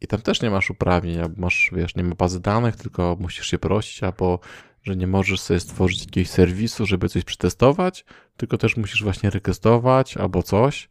I 0.00 0.06
tam 0.06 0.20
też 0.20 0.42
nie 0.42 0.50
masz 0.50 0.70
uprawnień, 0.70 1.20
albo 1.20 1.40
masz, 1.40 1.70
wiesz, 1.72 1.96
nie 1.96 2.04
ma 2.04 2.14
bazy 2.14 2.40
danych, 2.40 2.76
tylko 2.76 3.16
musisz 3.20 3.46
się 3.46 3.58
prosić, 3.58 4.02
albo 4.02 4.40
że 4.82 4.96
nie 4.96 5.06
możesz 5.06 5.40
sobie 5.40 5.60
stworzyć 5.60 6.00
jakiegoś 6.04 6.30
serwisu, 6.30 6.86
żeby 6.86 7.08
coś 7.08 7.24
przetestować, 7.24 8.04
tylko 8.36 8.58
też 8.58 8.76
musisz 8.76 9.02
właśnie 9.02 9.30
rejestrować 9.30 10.16
albo 10.16 10.42
coś. 10.42 10.88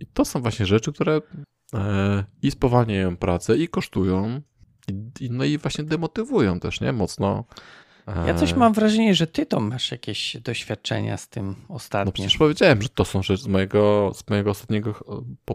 I 0.00 0.06
to 0.06 0.24
są 0.24 0.42
właśnie 0.42 0.66
rzeczy, 0.66 0.92
które 0.92 1.20
e, 1.74 2.24
i 2.42 2.50
spowalniają 2.50 3.16
pracę, 3.16 3.56
i 3.56 3.68
kosztują, 3.68 4.40
i, 5.20 5.30
no 5.30 5.44
i 5.44 5.58
właśnie 5.58 5.84
demotywują 5.84 6.60
też, 6.60 6.80
nie? 6.80 6.92
Mocno. 6.92 7.44
Ja 8.26 8.34
coś 8.34 8.54
mam 8.54 8.72
wrażenie, 8.72 9.14
że 9.14 9.26
ty 9.26 9.46
to 9.46 9.60
masz 9.60 9.90
jakieś 9.90 10.36
doświadczenia 10.36 11.16
z 11.16 11.28
tym 11.28 11.54
ostatnio. 11.68 12.04
No 12.04 12.12
przecież 12.12 12.36
powiedziałem, 12.36 12.82
że 12.82 12.88
to 12.88 13.04
są 13.04 13.22
rzeczy 13.22 13.42
z 13.42 13.46
mojego, 13.46 14.12
z 14.14 14.30
mojego 14.30 14.50
ostatniego 14.50 14.94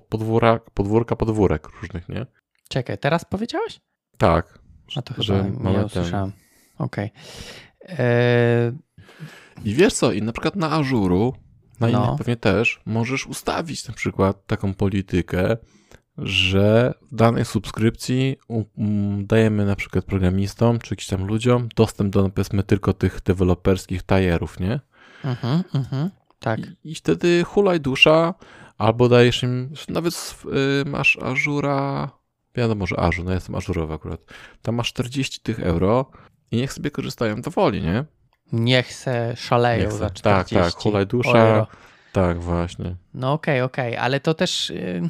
podwóra, 0.09 0.59
podwórka, 0.73 1.15
podwórek 1.15 1.67
różnych, 1.67 2.09
nie? 2.09 2.25
Czekaj, 2.69 2.97
teraz 2.97 3.25
powiedziałeś? 3.25 3.79
Tak. 4.17 4.59
A 4.95 5.01
to 5.01 5.13
chyba 5.13 5.41
nie 5.71 5.85
usłyszałem. 5.85 6.31
Okej. 6.77 7.11
Okay. 7.83 7.97
E... 7.97 8.71
I 9.65 9.73
wiesz 9.73 9.93
co, 9.93 10.11
i 10.11 10.21
na 10.21 10.31
przykład 10.31 10.55
na 10.55 10.71
Ażuru, 10.71 11.33
na 11.79 11.87
no. 11.87 12.05
innych 12.05 12.17
pewnie 12.17 12.35
też, 12.35 12.81
możesz 12.85 13.27
ustawić 13.27 13.87
na 13.87 13.93
przykład 13.93 14.45
taką 14.45 14.73
politykę, 14.73 15.57
że 16.21 16.93
w 17.11 17.15
danej 17.15 17.45
subskrypcji 17.45 18.37
dajemy 19.17 19.65
na 19.65 19.75
przykład 19.75 20.05
programistom 20.05 20.79
czy 20.79 20.93
jakimś 20.93 21.07
tam 21.07 21.27
ludziom 21.27 21.69
dostęp 21.75 22.13
do 22.13 22.29
powiedzmy 22.29 22.63
tylko 22.63 22.93
tych 22.93 23.21
deweloperskich 23.21 24.03
tajerów, 24.03 24.59
nie? 24.59 24.79
Mhm, 25.25 25.63
mhm, 25.73 26.09
tak. 26.39 26.59
I, 26.59 26.91
I, 26.91 26.95
wtedy 26.95 27.43
hulaj 27.43 27.79
dusza, 27.79 28.33
albo 28.77 29.09
dajesz 29.09 29.43
im, 29.43 29.73
nawet 29.89 30.35
y, 30.83 30.89
masz 30.89 31.17
Ażura, 31.21 32.09
wiadomo, 32.55 32.87
że 32.87 32.99
Ażur, 32.99 33.25
no 33.25 33.31
ja 33.31 33.35
jestem 33.35 33.55
Ażurowy 33.55 33.93
akurat, 33.93 34.21
tam 34.61 34.75
masz 34.75 34.89
40 34.93 35.41
tych 35.41 35.59
euro 35.59 36.11
i 36.51 36.57
niech 36.57 36.73
sobie 36.73 36.91
korzystają 36.91 37.41
dowoli, 37.41 37.81
nie? 37.81 38.05
Niech 38.51 38.93
se 38.93 39.33
szaleją 39.35 39.83
niech 39.83 39.91
se, 39.91 39.97
za 39.97 40.09
40 40.09 40.55
Tak, 40.55 40.63
tak, 40.63 40.81
hulaj 40.81 41.07
dusza, 41.07 41.67
tak 42.11 42.39
właśnie. 42.39 42.95
No 43.13 43.33
okej, 43.33 43.61
okay, 43.61 43.63
okej, 43.63 43.91
okay. 43.93 44.03
ale 44.03 44.19
to 44.19 44.33
też... 44.33 44.69
Yy 44.69 45.01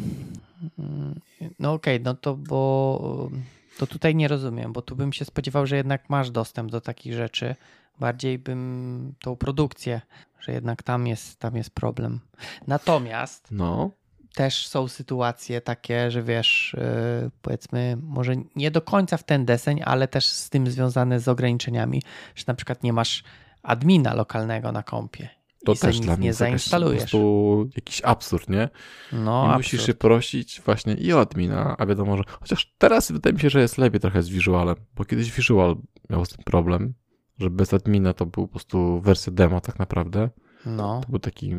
no 1.59 1.73
okej, 1.73 1.95
okay, 1.95 1.99
no 2.05 2.13
to 2.13 2.35
bo 2.35 3.29
to 3.77 3.87
tutaj 3.87 4.15
nie 4.15 4.27
rozumiem, 4.27 4.73
bo 4.73 4.81
tu 4.81 4.95
bym 4.95 5.13
się 5.13 5.25
spodziewał, 5.25 5.65
że 5.65 5.75
jednak 5.75 6.09
masz 6.09 6.31
dostęp 6.31 6.71
do 6.71 6.81
takich 6.81 7.13
rzeczy. 7.13 7.55
Bardziej 7.99 8.39
bym 8.39 9.13
tą 9.19 9.35
produkcję, 9.35 10.01
że 10.39 10.51
jednak 10.51 10.83
tam 10.83 11.07
jest, 11.07 11.39
tam 11.39 11.55
jest 11.55 11.69
problem. 11.69 12.19
Natomiast 12.67 13.47
no. 13.51 13.91
też 14.35 14.67
są 14.67 14.87
sytuacje 14.87 15.61
takie, 15.61 16.11
że 16.11 16.23
wiesz, 16.23 16.75
yy, 17.23 17.31
powiedzmy, 17.41 17.97
może 18.01 18.33
nie 18.55 18.71
do 18.71 18.81
końca 18.81 19.17
w 19.17 19.23
ten 19.23 19.45
deseń, 19.45 19.81
ale 19.85 20.07
też 20.07 20.27
z 20.27 20.49
tym 20.49 20.67
związane 20.67 21.19
z 21.19 21.27
ograniczeniami, 21.27 22.01
że 22.35 22.43
na 22.47 22.53
przykład 22.53 22.83
nie 22.83 22.93
masz 22.93 23.23
admina 23.63 24.13
lokalnego 24.13 24.71
na 24.71 24.83
kompie 24.83 25.40
to 25.65 25.75
też 25.75 25.99
dla 25.99 26.17
mnie 26.17 26.25
nie 26.25 26.33
zainstalujesz. 26.33 26.99
Jakaś, 26.99 27.11
po 27.11 27.17
prostu 27.17 27.69
jakiś 27.75 28.01
absurd, 28.03 28.49
nie? 28.49 28.69
No, 29.11 29.43
I 29.43 29.45
absurd. 29.45 29.57
musisz 29.57 29.85
się 29.85 29.93
prosić 29.93 30.61
właśnie 30.65 30.93
i 30.93 31.13
o 31.13 31.19
admina, 31.19 31.75
a 31.77 31.85
wiadomo, 31.85 32.17
że 32.17 32.23
chociaż 32.39 32.73
teraz 32.77 33.11
wydaje 33.11 33.33
mi 33.33 33.39
się, 33.39 33.49
że 33.49 33.61
jest 33.61 33.77
lepiej 33.77 33.99
trochę 33.99 34.23
z 34.23 34.29
Visualem, 34.29 34.75
bo 34.95 35.05
kiedyś 35.05 35.31
Visual 35.31 35.75
miał 36.09 36.25
z 36.25 36.29
tym 36.29 36.43
problem, 36.43 36.93
że 37.39 37.49
bez 37.49 37.73
admina 37.73 38.13
to 38.13 38.25
był 38.25 38.47
po 38.47 38.51
prostu 38.51 39.01
wersja 39.01 39.33
demo 39.33 39.61
tak 39.61 39.79
naprawdę. 39.79 40.29
No. 40.65 41.01
To 41.03 41.09
był 41.09 41.19
taki... 41.19 41.55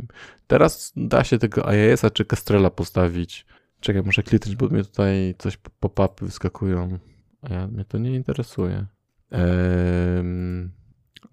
Teraz 0.47 0.93
da 0.97 1.25
się 1.25 1.39
tego 1.39 1.73
IIS-a 1.73 2.11
czy 2.11 2.25
Castrela 2.25 2.71
postawić. 2.71 3.47
Czekaj, 3.81 4.03
muszę 4.03 4.23
kliknąć, 4.23 4.57
bo 4.57 4.69
mnie 4.69 4.85
tutaj 4.85 5.35
coś 5.39 5.57
pop-upy 5.57 6.25
wyskakują. 6.25 6.99
A 7.43 7.55
ja, 7.55 7.69
mnie 7.69 7.85
to 7.85 7.99
nie 7.99 8.15
interesuje. 8.15 8.87
Ehm 9.31 10.83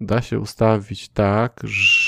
da 0.00 0.22
się 0.22 0.40
ustawić 0.40 1.08
tak, 1.08 1.60
że 1.64 1.99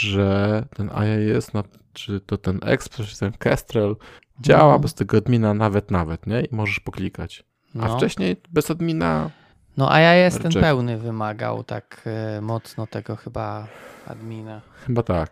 ten 0.76 0.90
IIS, 0.90 1.50
czy 1.92 2.20
to 2.20 2.38
ten 2.38 2.60
Express, 2.62 3.08
czy 3.08 3.18
ten 3.18 3.32
Kestrel 3.32 3.96
działa 4.40 4.72
no. 4.72 4.78
bez 4.78 4.94
tego 4.94 5.16
admina 5.16 5.54
nawet, 5.54 5.90
nawet, 5.90 6.26
nie? 6.26 6.40
I 6.40 6.54
możesz 6.54 6.80
poklikać. 6.80 7.44
A 7.74 7.88
no. 7.88 7.96
wcześniej 7.96 8.36
bez 8.50 8.70
admina... 8.70 9.30
No 9.76 9.90
IIS 9.98 10.38
ten 10.38 10.52
pełny 10.52 10.98
wymagał 10.98 11.64
tak 11.64 12.04
y, 12.36 12.40
mocno 12.40 12.86
tego 12.86 13.16
chyba 13.16 13.66
admina. 14.06 14.60
Chyba 14.86 15.02
tak. 15.02 15.30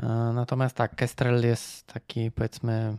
Y, 0.00 0.06
natomiast 0.34 0.76
tak, 0.76 0.94
Kestrel 0.96 1.46
jest 1.46 1.86
taki 1.86 2.30
powiedzmy 2.30 2.96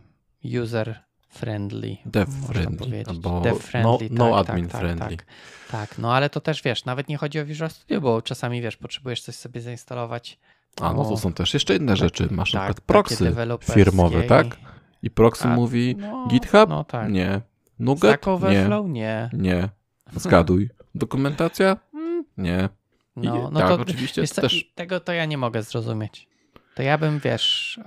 user 0.62 1.00
friendly. 1.28 1.96
Dev 2.06 2.26
friendly. 2.46 3.04
Albo 3.06 3.40
Dev 3.40 3.58
friendly, 3.58 4.08
no, 4.10 4.28
no 4.28 4.44
tak, 4.44 4.50
admin 4.50 4.68
tak, 4.68 4.80
friendly. 4.80 5.16
Tak, 5.16 5.26
tak, 5.70 5.98
no 5.98 6.14
ale 6.14 6.30
to 6.30 6.40
też 6.40 6.62
wiesz, 6.62 6.84
nawet 6.84 7.08
nie 7.08 7.16
chodzi 7.16 7.40
o 7.40 7.44
Visual 7.44 7.70
Studio, 7.70 8.00
bo 8.00 8.22
czasami 8.22 8.62
wiesz, 8.62 8.76
potrzebujesz 8.76 9.22
coś 9.22 9.34
sobie 9.34 9.60
zainstalować. 9.60 10.38
A 10.80 10.92
no 10.92 11.04
to 11.04 11.16
są 11.16 11.32
też 11.32 11.54
jeszcze 11.54 11.76
inne 11.76 11.96
rzeczy. 11.96 12.28
Masz 12.30 12.50
tak, 12.52 12.60
na 12.60 12.66
przykład 12.66 12.80
proxy 12.80 13.34
firmowe, 13.74 14.22
tak? 14.22 14.56
I 15.02 15.10
proxy 15.10 15.42
tak, 15.42 15.56
mówi 15.56 15.96
no, 15.98 16.26
GitHub? 16.30 16.68
No 16.68 16.84
tak. 16.84 17.12
Nie. 17.12 17.40
Nugget? 17.78 18.10
Stack 18.10 18.28
Overflow? 18.28 18.88
Nie. 18.88 19.30
Nie. 19.32 19.68
Zgaduj. 20.16 20.70
Dokumentacja? 20.94 21.76
Mm, 21.94 22.24
nie. 22.36 22.68
I 23.16 23.20
no, 23.20 23.50
no 23.52 23.60
tak, 23.60 23.68
to, 23.68 23.80
oczywiście 23.80 24.26
co, 24.26 24.42
też... 24.42 24.72
Tego 24.74 25.00
to 25.00 25.12
ja 25.12 25.24
nie 25.24 25.38
mogę 25.38 25.62
zrozumieć. 25.62 26.28
To 26.74 26.82
ja 26.82 26.98
bym, 26.98 27.18
wiesz, 27.18 27.80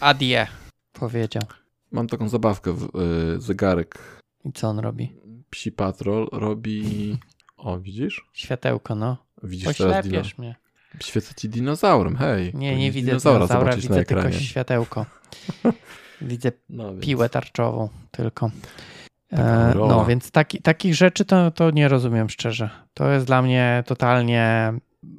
adie 0.00 0.46
powiedział. 0.92 1.42
Mam 1.92 2.06
taką 2.06 2.28
zabawkę, 2.28 2.72
w, 2.72 2.84
y, 3.36 3.40
zegarek. 3.40 4.20
I 4.44 4.52
co 4.52 4.68
on 4.68 4.78
robi? 4.78 5.16
Psi 5.50 5.72
Patrol 5.72 6.28
robi... 6.32 7.16
O, 7.56 7.78
widzisz? 7.78 8.24
Światełko, 8.32 8.94
no. 8.94 9.16
Widzisz 9.42 9.64
Poślepiesz 9.64 10.38
mnie. 10.38 10.56
Świecę 11.02 11.34
ci 11.34 11.48
dinozaurem, 11.48 12.16
hej. 12.16 12.52
Nie, 12.54 12.76
nie 12.76 12.92
widzę 12.92 13.06
dinozaura, 13.06 13.38
dinozaura 13.38 13.76
widzę 13.76 14.04
tylko 14.04 14.32
światełko. 14.32 15.06
widzę 16.20 16.52
no, 16.68 16.90
więc... 16.92 17.04
piłę 17.04 17.28
tarczową 17.28 17.88
tylko. 18.10 18.50
E, 19.32 19.72
no, 19.74 20.04
więc 20.04 20.30
taki, 20.30 20.62
takich 20.62 20.94
rzeczy 20.94 21.24
to, 21.24 21.50
to 21.50 21.70
nie 21.70 21.88
rozumiem 21.88 22.30
szczerze. 22.30 22.70
To 22.94 23.10
jest 23.10 23.26
dla 23.26 23.42
mnie 23.42 23.84
totalnie 23.86 24.72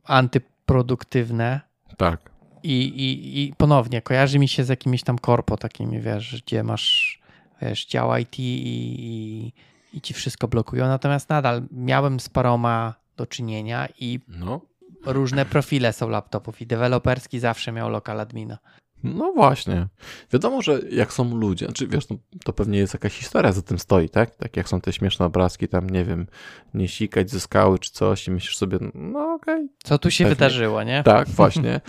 antyproduktywne. 0.04 1.62
Tak. 1.98 2.32
I, 2.64 2.82
i, 2.84 3.42
I 3.44 3.54
ponownie 3.58 4.02
kojarzy 4.02 4.40
mi 4.40 4.48
się 4.48 4.64
z 4.64 4.70
jakimiś 4.70 5.04
tam 5.04 5.20
korpo 5.20 5.58
takimi, 5.58 6.00
wiesz, 6.00 6.44
gdzie 6.46 6.64
masz 6.64 7.20
wiesz, 7.62 7.86
dział 7.86 8.18
IT 8.18 8.40
i, 8.40 8.44
i, 8.44 9.54
i 9.98 10.02
ci 10.02 10.14
wszystko 10.14 10.48
blokują. 10.48 10.88
Natomiast 10.88 11.30
nadal 11.30 11.62
miałem 11.72 12.20
z 12.20 12.30
paroma 12.30 12.94
do 13.18 13.26
czynienia 13.26 13.88
i 14.00 14.20
no. 14.28 14.62
Różne 15.06 15.46
profile 15.46 15.94
są 15.94 16.10
laptopów 16.10 16.62
i 16.62 16.68
deweloperski 16.68 17.40
zawsze 17.40 17.72
miał 17.72 17.90
lokal 17.90 18.20
admina. 18.20 18.58
No 19.04 19.34
właśnie. 19.34 19.88
Wiadomo, 20.34 20.62
że 20.62 20.80
jak 20.92 21.14
są 21.14 21.36
ludzie, 21.36 21.66
znaczy 21.66 21.88
wiesz, 21.88 22.10
no, 22.10 22.18
to 22.44 22.54
pewnie 22.54 22.80
jest 22.80 22.94
jakaś 22.94 23.14
historia 23.14 23.52
za 23.52 23.62
tym 23.62 23.80
stoi, 23.80 24.10
tak? 24.10 24.36
Tak 24.36 24.58
jak 24.58 24.70
są 24.70 24.82
te 24.82 24.94
śmieszne 24.94 25.26
obrazki, 25.26 25.68
tam 25.68 25.90
nie 25.90 26.06
wiem, 26.06 26.28
nie 26.74 26.88
sikać 26.88 27.32
ze 27.32 27.40
skały 27.40 27.80
czy 27.80 27.92
coś 27.92 28.28
i 28.28 28.32
myślisz 28.32 28.58
sobie, 28.58 28.78
no 28.94 29.34
okej. 29.34 29.56
Okay, 29.56 29.68
Co 29.84 29.98
tu 29.98 30.12
się 30.12 30.24
pewnie. 30.24 30.36
wydarzyło, 30.36 30.84
nie? 30.84 31.04
Tak, 31.04 31.30
właśnie. 31.40 31.82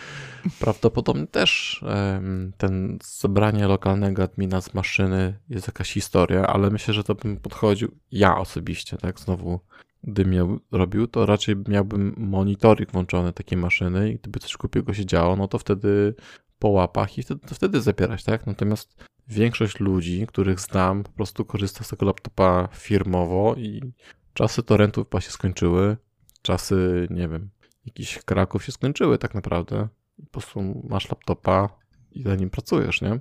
Prawdopodobnie 0.60 1.26
też 1.26 1.80
um, 2.12 2.52
ten 2.56 2.98
zebranie 3.04 3.66
lokalnego 3.66 4.22
admina 4.22 4.60
z 4.60 4.74
maszyny 4.74 5.38
jest 5.48 5.66
jakaś 5.66 5.92
historia, 5.92 6.46
ale 6.46 6.70
myślę, 6.70 6.94
że 6.94 7.04
to 7.04 7.14
bym 7.14 7.36
podchodził, 7.36 7.94
ja 8.12 8.38
osobiście, 8.38 8.96
tak? 8.96 9.20
Znowu 9.20 9.60
gdybym 10.04 10.32
miał, 10.32 10.60
robił, 10.72 11.06
to 11.06 11.26
raczej 11.26 11.56
miałbym 11.68 12.14
monitoring 12.16 12.92
włączony 12.92 13.32
takiej 13.32 13.58
maszyny 13.58 14.12
i 14.12 14.16
gdyby 14.16 14.38
coś 14.38 14.56
głupiego 14.56 14.94
się 14.94 15.06
działo, 15.06 15.36
no 15.36 15.48
to 15.48 15.58
wtedy 15.58 16.14
po 16.58 16.68
łapach 16.68 17.18
i 17.18 17.22
wtedy, 17.22 17.40
to 17.48 17.54
wtedy 17.54 17.80
zapierać, 17.80 18.24
tak? 18.24 18.46
Natomiast 18.46 19.04
większość 19.28 19.80
ludzi, 19.80 20.26
których 20.26 20.60
znam, 20.60 21.02
po 21.02 21.10
prostu 21.10 21.44
korzysta 21.44 21.84
z 21.84 21.88
tego 21.88 22.06
laptopa 22.06 22.68
firmowo 22.72 23.54
i 23.58 23.92
czasy 24.34 24.62
torrentów 24.62 25.06
się 25.20 25.30
skończyły, 25.30 25.96
czasy, 26.42 27.08
nie 27.10 27.28
wiem, 27.28 27.50
jakichś 27.86 28.18
kraków 28.18 28.64
się 28.64 28.72
skończyły 28.72 29.18
tak 29.18 29.34
naprawdę. 29.34 29.88
Po 30.16 30.30
prostu 30.30 30.82
masz 30.88 31.10
laptopa 31.10 31.68
i 32.10 32.24
na 32.24 32.34
nim 32.34 32.50
pracujesz, 32.50 33.02
nie? 33.02 33.20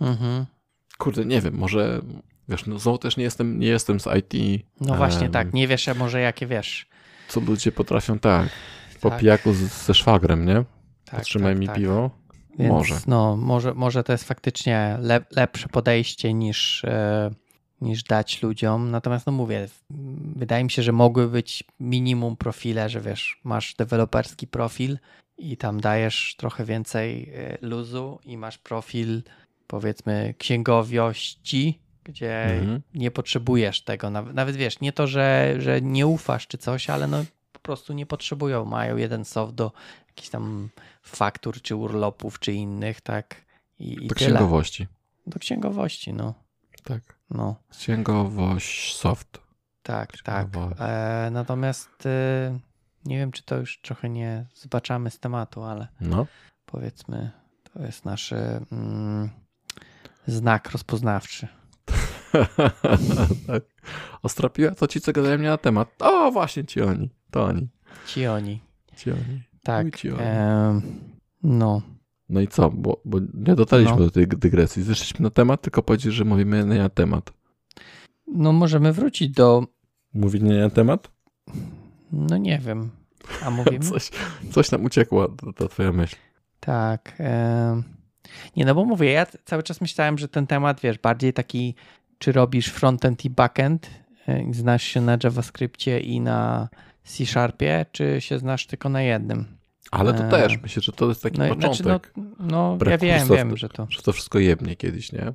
Mhm. 0.00 0.46
Kurde, 0.98 1.24
nie 1.24 1.40
wiem, 1.40 1.54
może 1.54 2.02
wiesz, 2.50 2.66
no 2.66 2.78
znowu 2.78 2.98
też 2.98 3.16
nie 3.16 3.24
jestem, 3.24 3.60
nie 3.60 3.66
jestem 3.66 4.00
z 4.00 4.06
IT. 4.18 4.64
No 4.80 4.94
właśnie, 4.94 5.22
um, 5.22 5.32
tak, 5.32 5.52
nie 5.52 5.68
wiesz 5.68 5.86
może 5.96 6.20
jakie 6.20 6.46
wiesz. 6.46 6.86
Co 7.28 7.40
ludzie 7.40 7.72
potrafią 7.72 8.18
tak, 8.18 8.48
po 9.00 9.10
tak. 9.10 9.20
pijaku 9.20 9.52
z, 9.52 9.58
ze 9.58 9.94
szwagrem, 9.94 10.46
nie? 10.46 10.64
Tak, 11.04 11.20
Potrzymaj 11.20 11.52
tak, 11.52 11.60
mi 11.60 11.66
tak. 11.66 11.76
piwo. 11.76 12.10
Więc 12.58 12.72
może. 12.72 12.94
No, 13.06 13.36
może, 13.36 13.74
może 13.74 14.04
to 14.04 14.12
jest 14.12 14.24
faktycznie 14.24 14.98
lepsze 15.30 15.68
podejście 15.68 16.34
niż, 16.34 16.84
e, 16.84 17.30
niż 17.80 18.02
dać 18.02 18.42
ludziom. 18.42 18.90
Natomiast 18.90 19.26
no 19.26 19.32
mówię, 19.32 19.68
wydaje 20.36 20.64
mi 20.64 20.70
się, 20.70 20.82
że 20.82 20.92
mogły 20.92 21.28
być 21.28 21.64
minimum 21.80 22.36
profile, 22.36 22.88
że 22.88 23.00
wiesz, 23.00 23.40
masz 23.44 23.74
deweloperski 23.74 24.46
profil 24.46 24.98
i 25.38 25.56
tam 25.56 25.80
dajesz 25.80 26.34
trochę 26.38 26.64
więcej 26.64 27.32
e, 27.34 27.58
luzu 27.60 28.18
i 28.24 28.36
masz 28.36 28.58
profil 28.58 29.22
powiedzmy 29.66 30.34
księgowiości 30.38 31.78
gdzie 32.04 32.44
mhm. 32.44 32.82
nie 32.94 33.10
potrzebujesz 33.10 33.84
tego. 33.84 34.10
Nawet, 34.10 34.34
nawet 34.34 34.56
wiesz, 34.56 34.80
nie 34.80 34.92
to, 34.92 35.06
że, 35.06 35.54
że 35.58 35.80
nie 35.80 36.06
ufasz 36.06 36.46
czy 36.46 36.58
coś, 36.58 36.90
ale 36.90 37.06
no 37.06 37.24
po 37.52 37.60
prostu 37.60 37.92
nie 37.92 38.06
potrzebują. 38.06 38.64
Mają 38.64 38.96
jeden 38.96 39.24
soft 39.24 39.54
do 39.54 39.72
jakichś 40.08 40.28
tam 40.28 40.68
faktur, 41.02 41.62
czy 41.62 41.76
urlopów, 41.76 42.38
czy 42.38 42.52
innych, 42.52 43.00
tak. 43.00 43.44
I, 43.78 44.06
do 44.06 44.14
księgowości. 44.14 44.86
Do 45.26 45.38
księgowości, 45.38 46.12
no. 46.12 46.34
Tak. 46.84 47.02
No. 47.30 47.56
Księgowość 47.70 48.96
soft. 48.96 49.40
Tak, 49.82 50.22
tak. 50.22 50.48
E, 50.78 51.28
natomiast 51.32 52.06
e, 52.06 52.58
nie 53.04 53.18
wiem, 53.18 53.32
czy 53.32 53.42
to 53.42 53.56
już 53.56 53.80
trochę 53.80 54.08
nie 54.08 54.46
zbaczamy 54.54 55.10
z 55.10 55.18
tematu, 55.18 55.62
ale 55.62 55.88
no. 56.00 56.26
powiedzmy, 56.66 57.30
to 57.72 57.82
jest 57.82 58.04
nasz 58.04 58.32
mm, 58.32 59.30
znak 60.26 60.70
rozpoznawczy. 60.70 61.48
tak. 63.46 63.62
Ostrapiła 64.22 64.70
to 64.70 64.86
ci, 64.86 65.00
co 65.00 65.12
gadają 65.12 65.38
mnie 65.38 65.48
na 65.48 65.58
temat. 65.58 65.88
O, 65.98 66.30
właśnie 66.30 66.64
ci 66.64 66.80
oni. 66.80 67.10
To 67.30 67.44
oni. 67.44 67.68
Ci 68.06 68.26
oni. 68.26 68.60
Ci 68.96 69.10
oni. 69.10 69.42
Tak. 69.62 69.96
Ci 69.96 70.10
oni. 70.10 70.20
E, 70.22 70.80
no. 71.42 71.82
No 72.28 72.40
i 72.40 72.48
co? 72.48 72.70
Bo, 72.70 73.00
bo 73.04 73.18
nie 73.34 73.54
dotarliśmy 73.54 73.96
no. 73.96 74.04
do 74.04 74.10
tej 74.10 74.28
dygresji. 74.28 74.82
Zeszliśmy 74.82 75.22
na 75.22 75.30
temat, 75.30 75.62
tylko 75.62 75.82
powiedzieć, 75.82 76.12
że 76.12 76.24
mówimy 76.24 76.64
nie 76.64 76.78
na 76.78 76.88
temat. 76.88 77.32
No 78.26 78.52
możemy 78.52 78.92
wrócić 78.92 79.30
do... 79.30 79.66
Mówienia 80.14 80.58
na 80.58 80.70
temat? 80.70 81.10
No 82.12 82.36
nie 82.36 82.58
wiem. 82.58 82.90
A 83.42 83.50
mówimy? 83.50 83.84
coś, 83.90 84.10
coś 84.50 84.70
nam 84.70 84.84
uciekło, 84.84 85.28
to 85.56 85.68
twoja 85.68 85.92
myśl. 85.92 86.16
Tak. 86.60 87.14
E... 87.20 87.82
Nie, 88.56 88.64
no 88.64 88.74
bo 88.74 88.84
mówię, 88.84 89.12
ja 89.12 89.26
cały 89.44 89.62
czas 89.62 89.80
myślałem, 89.80 90.18
że 90.18 90.28
ten 90.28 90.46
temat, 90.46 90.80
wiesz, 90.80 90.98
bardziej 90.98 91.32
taki, 91.32 91.74
czy 92.20 92.32
robisz 92.32 92.66
frontend 92.66 93.24
i 93.24 93.30
backend, 93.30 93.90
e, 94.28 94.44
znasz 94.52 94.82
się 94.82 95.00
na 95.00 95.18
JavaScriptie 95.24 96.00
i 96.00 96.20
na 96.20 96.68
C-Sharpie, 97.04 97.86
czy 97.92 98.20
się 98.20 98.38
znasz 98.38 98.66
tylko 98.66 98.88
na 98.88 99.02
jednym. 99.02 99.44
Ale 99.90 100.14
to 100.14 100.24
e... 100.24 100.30
też, 100.30 100.62
myślę, 100.62 100.82
że 100.82 100.92
to 100.92 101.08
jest 101.08 101.22
taki 101.22 101.38
no, 101.38 101.48
początek. 101.48 101.76
Znaczy, 101.76 102.10
no, 102.38 102.78
no 102.80 102.90
ja 102.90 102.98
wiem, 102.98 103.28
wiem, 103.28 103.56
że 103.56 103.68
to... 103.68 103.86
Że 103.90 104.02
to 104.02 104.12
wszystko 104.12 104.38
jebnie 104.38 104.76
kiedyś, 104.76 105.12
nie? 105.12 105.32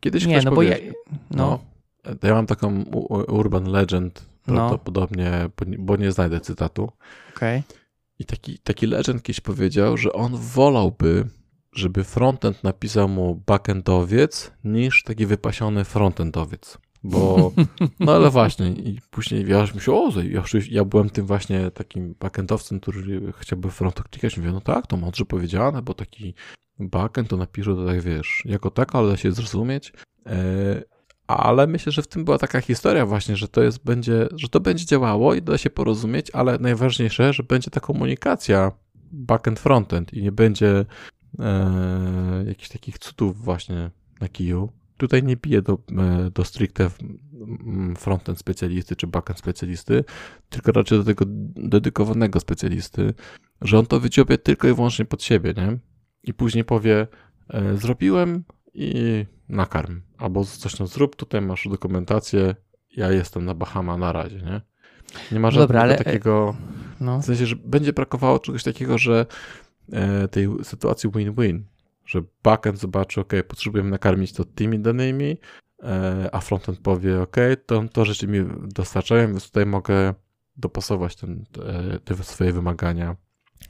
Kiedyś 0.00 0.26
nie, 0.26 0.34
ktoś 0.34 0.44
no 0.44 0.52
powie, 0.52 0.70
bo 0.70 0.86
ja, 0.86 0.92
no. 1.30 1.60
no. 2.04 2.14
ja 2.22 2.34
mam 2.34 2.46
taką 2.46 2.82
urban 3.28 3.64
legend, 3.64 4.26
no. 4.46 4.54
prawdopodobnie, 4.54 5.32
bo 5.78 5.96
nie 5.96 6.12
znajdę 6.12 6.40
cytatu. 6.40 6.92
Okay. 7.36 7.62
I 8.18 8.24
taki, 8.24 8.58
taki 8.58 8.86
legend 8.86 9.22
kiedyś 9.22 9.40
powiedział, 9.40 9.96
że 9.96 10.12
on 10.12 10.36
wolałby 10.36 11.24
żeby 11.74 12.04
frontend 12.04 12.64
napisał 12.64 13.08
mu 13.08 13.42
backendowiec 13.46 14.52
niż 14.64 15.02
taki 15.02 15.26
wypasiony 15.26 15.84
frontendowiec. 15.84 16.78
Bo, 17.04 17.52
no 18.00 18.12
ale 18.14 18.30
właśnie, 18.30 18.68
i 18.68 19.00
później 19.10 19.48
ja 19.48 19.60
już 19.60 19.74
myślałem, 19.74 20.02
o, 20.02 20.20
ja, 20.20 20.42
ja 20.70 20.84
byłem 20.84 21.10
tym 21.10 21.26
właśnie 21.26 21.70
takim 21.70 22.14
backendowcem, 22.20 22.80
który 22.80 23.32
chciałby 23.40 23.70
frontend 23.70 24.08
klikać. 24.08 24.36
Mówię, 24.36 24.52
no 24.52 24.60
tak, 24.60 24.86
to 24.86 24.96
mądrze 24.96 25.24
powiedziane, 25.24 25.82
bo 25.82 25.94
taki 25.94 26.34
backend 26.78 27.28
to 27.28 27.36
napiszę 27.36 27.74
to 27.74 27.86
tak, 27.86 28.00
wiesz, 28.00 28.42
jako 28.44 28.70
tak, 28.70 28.94
ale 28.94 29.08
da 29.10 29.16
się 29.16 29.32
zrozumieć. 29.32 29.92
E, 30.26 30.82
ale 31.26 31.66
myślę, 31.66 31.92
że 31.92 32.02
w 32.02 32.06
tym 32.06 32.24
była 32.24 32.38
taka 32.38 32.60
historia 32.60 33.06
właśnie, 33.06 33.36
że 33.36 33.48
to 33.48 33.62
jest, 33.62 33.84
będzie, 33.84 34.28
że 34.34 34.48
to 34.48 34.60
będzie 34.60 34.86
działało 34.86 35.34
i 35.34 35.42
da 35.42 35.58
się 35.58 35.70
porozumieć, 35.70 36.30
ale 36.30 36.58
najważniejsze, 36.58 37.32
że 37.32 37.42
będzie 37.42 37.70
ta 37.70 37.80
komunikacja 37.80 38.72
backend, 39.12 39.60
frontend 39.60 40.14
i 40.14 40.22
nie 40.22 40.32
będzie 40.32 40.84
e, 41.38 42.44
jakichś 42.46 42.68
takich 42.68 42.98
cudów 42.98 43.44
właśnie 43.44 43.90
na 44.20 44.28
kiju. 44.28 44.72
Tutaj 44.96 45.22
nie 45.22 45.36
piję 45.36 45.62
do, 45.62 45.78
e, 45.98 46.30
do 46.30 46.44
stricte 46.44 46.90
frontend 47.96 48.38
specjalisty 48.38 48.96
czy 48.96 49.06
backend 49.06 49.38
specjalisty, 49.38 50.04
tylko 50.48 50.72
raczej 50.72 50.98
do 50.98 51.04
tego 51.04 51.24
dedykowanego 51.28 52.40
specjalisty, 52.40 53.14
że 53.60 53.78
on 53.78 53.86
to 53.86 54.00
wyciopie 54.00 54.38
tylko 54.38 54.68
i 54.68 54.74
wyłącznie 54.74 55.04
pod 55.04 55.22
siebie, 55.22 55.54
nie? 55.56 55.78
I 56.22 56.34
później 56.34 56.64
powie, 56.64 57.06
e, 57.48 57.76
zrobiłem 57.76 58.44
i 58.74 59.24
nakarm. 59.48 60.00
Albo 60.18 60.44
coś 60.44 60.74
tam 60.74 60.86
zrób, 60.86 61.16
tutaj 61.16 61.40
masz 61.40 61.68
dokumentację, 61.68 62.54
ja 62.96 63.12
jestem 63.12 63.44
na 63.44 63.54
Bahama 63.54 63.96
na 63.96 64.12
razie, 64.12 64.36
nie? 64.36 64.60
Nie 65.32 65.40
ma 65.40 65.50
żadnego 65.50 65.66
Dobra, 65.66 65.82
ale... 65.82 65.94
E, 65.98 66.04
takiego, 66.04 66.56
no. 67.00 67.20
w 67.20 67.24
sensie, 67.24 67.46
że 67.46 67.56
będzie 67.56 67.92
brakowało 67.92 68.38
czegoś 68.38 68.62
takiego, 68.62 68.98
że 68.98 69.26
tej 70.30 70.48
sytuacji 70.62 71.10
win-win, 71.10 71.64
że 72.06 72.22
backend 72.42 72.78
zobaczy, 72.78 73.20
ok, 73.20 73.32
potrzebujemy 73.48 73.90
nakarmić 73.90 74.32
to 74.32 74.44
tymi 74.44 74.78
danymi, 74.78 75.36
e, 75.82 76.28
a 76.32 76.40
frontend 76.40 76.78
powie, 76.78 77.22
ok, 77.22 77.36
to, 77.66 77.84
to 77.92 78.04
rzeczy 78.04 78.28
mi 78.28 78.38
dostarczają, 78.68 79.28
więc 79.28 79.44
tutaj 79.44 79.66
mogę 79.66 80.14
dopasować 80.56 81.16
ten, 81.16 81.44
te, 81.52 81.98
te 82.04 82.24
swoje 82.24 82.52
wymagania 82.52 83.16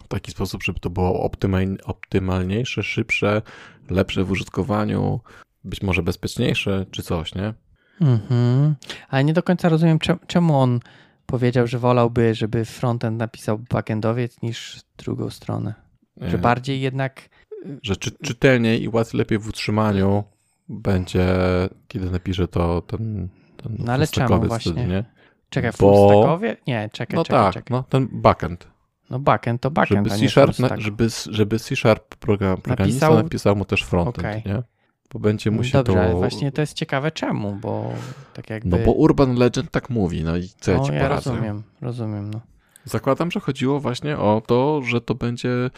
w 0.04 0.08
taki 0.08 0.30
sposób, 0.30 0.62
żeby 0.62 0.80
to 0.80 0.90
było 0.90 1.22
optymal, 1.22 1.66
optymalniejsze, 1.84 2.82
szybsze, 2.82 3.42
lepsze 3.90 4.24
w 4.24 4.30
użytkowaniu, 4.30 5.20
być 5.64 5.82
może 5.82 6.02
bezpieczniejsze, 6.02 6.86
czy 6.90 7.02
coś, 7.02 7.34
nie? 7.34 7.54
Mhm. 8.00 8.74
Ale 9.08 9.24
nie 9.24 9.32
do 9.32 9.42
końca 9.42 9.68
rozumiem, 9.68 9.98
czemu 10.26 10.58
on 10.58 10.80
powiedział, 11.26 11.66
że 11.66 11.78
wolałby, 11.78 12.34
żeby 12.34 12.64
frontend 12.64 13.18
napisał 13.18 13.58
backendowiec 13.58 14.42
niż 14.42 14.80
drugą 14.96 15.30
stronę. 15.30 15.83
Że 16.16 16.38
bardziej 16.38 16.80
jednak. 16.80 17.28
Że 17.82 17.96
czy, 17.96 18.10
czytelniej 18.10 18.82
i 18.82 18.88
łatwiej 18.88 19.18
lepiej 19.18 19.38
w 19.38 19.48
utrzymaniu 19.48 20.24
będzie, 20.68 21.26
kiedy 21.88 22.10
napisze 22.10 22.48
to 22.48 22.82
ten. 22.82 23.28
ten 23.56 23.76
no 23.78 23.92
ale 23.92 24.06
czemu 24.06 24.46
właśnie? 24.46 24.72
Wtedy, 24.72 24.88
nie? 24.88 25.04
Czekaj, 25.50 25.70
Bo... 25.80 26.40
Nie, 26.66 26.90
czekaj, 26.92 27.16
no 27.16 27.24
czekaj, 27.24 27.44
tak, 27.44 27.54
czekaj. 27.54 27.76
no 27.76 27.82
ten 27.82 28.08
backend. 28.12 28.68
No 29.10 29.18
backend 29.18 29.60
to 29.60 29.70
backend, 29.70 30.08
żeby 30.08 30.20
C-Sharp, 30.20 30.58
na, 30.58 30.76
żeby, 30.76 31.08
żeby 31.30 31.58
C-Sharp 31.58 32.16
program, 32.16 32.60
programista 32.60 33.06
napisał... 33.06 33.24
napisał 33.24 33.56
mu 33.56 33.64
też 33.64 33.82
frontend, 33.82 34.18
okay. 34.18 34.42
nie? 34.46 34.62
Bo 35.12 35.18
będzie 35.18 35.50
no 35.50 35.56
musiał 35.56 35.84
Dobrze, 35.84 36.00
to... 36.00 36.04
ale 36.04 36.14
właśnie 36.14 36.52
to 36.52 36.60
jest 36.60 36.74
ciekawe 36.74 37.10
czemu, 37.10 37.56
bo 37.56 37.92
tak 38.32 38.50
jakby... 38.50 38.78
No 38.78 38.84
bo 38.84 38.92
Urban 38.92 39.34
Legend 39.34 39.70
tak 39.70 39.90
mówi, 39.90 40.24
no 40.24 40.36
i 40.36 40.48
co 40.60 40.70
ja 40.70 40.78
no, 40.78 40.84
ci 40.84 40.92
ja 40.92 41.00
poradzę? 41.00 41.30
rozumiem, 41.30 41.62
rozumiem, 41.80 42.30
no. 42.30 42.40
Zakładam, 42.84 43.30
że 43.30 43.40
chodziło 43.40 43.80
właśnie 43.80 44.18
o 44.18 44.42
to, 44.46 44.82
że 44.82 45.00
to 45.00 45.14
będzie 45.14 45.70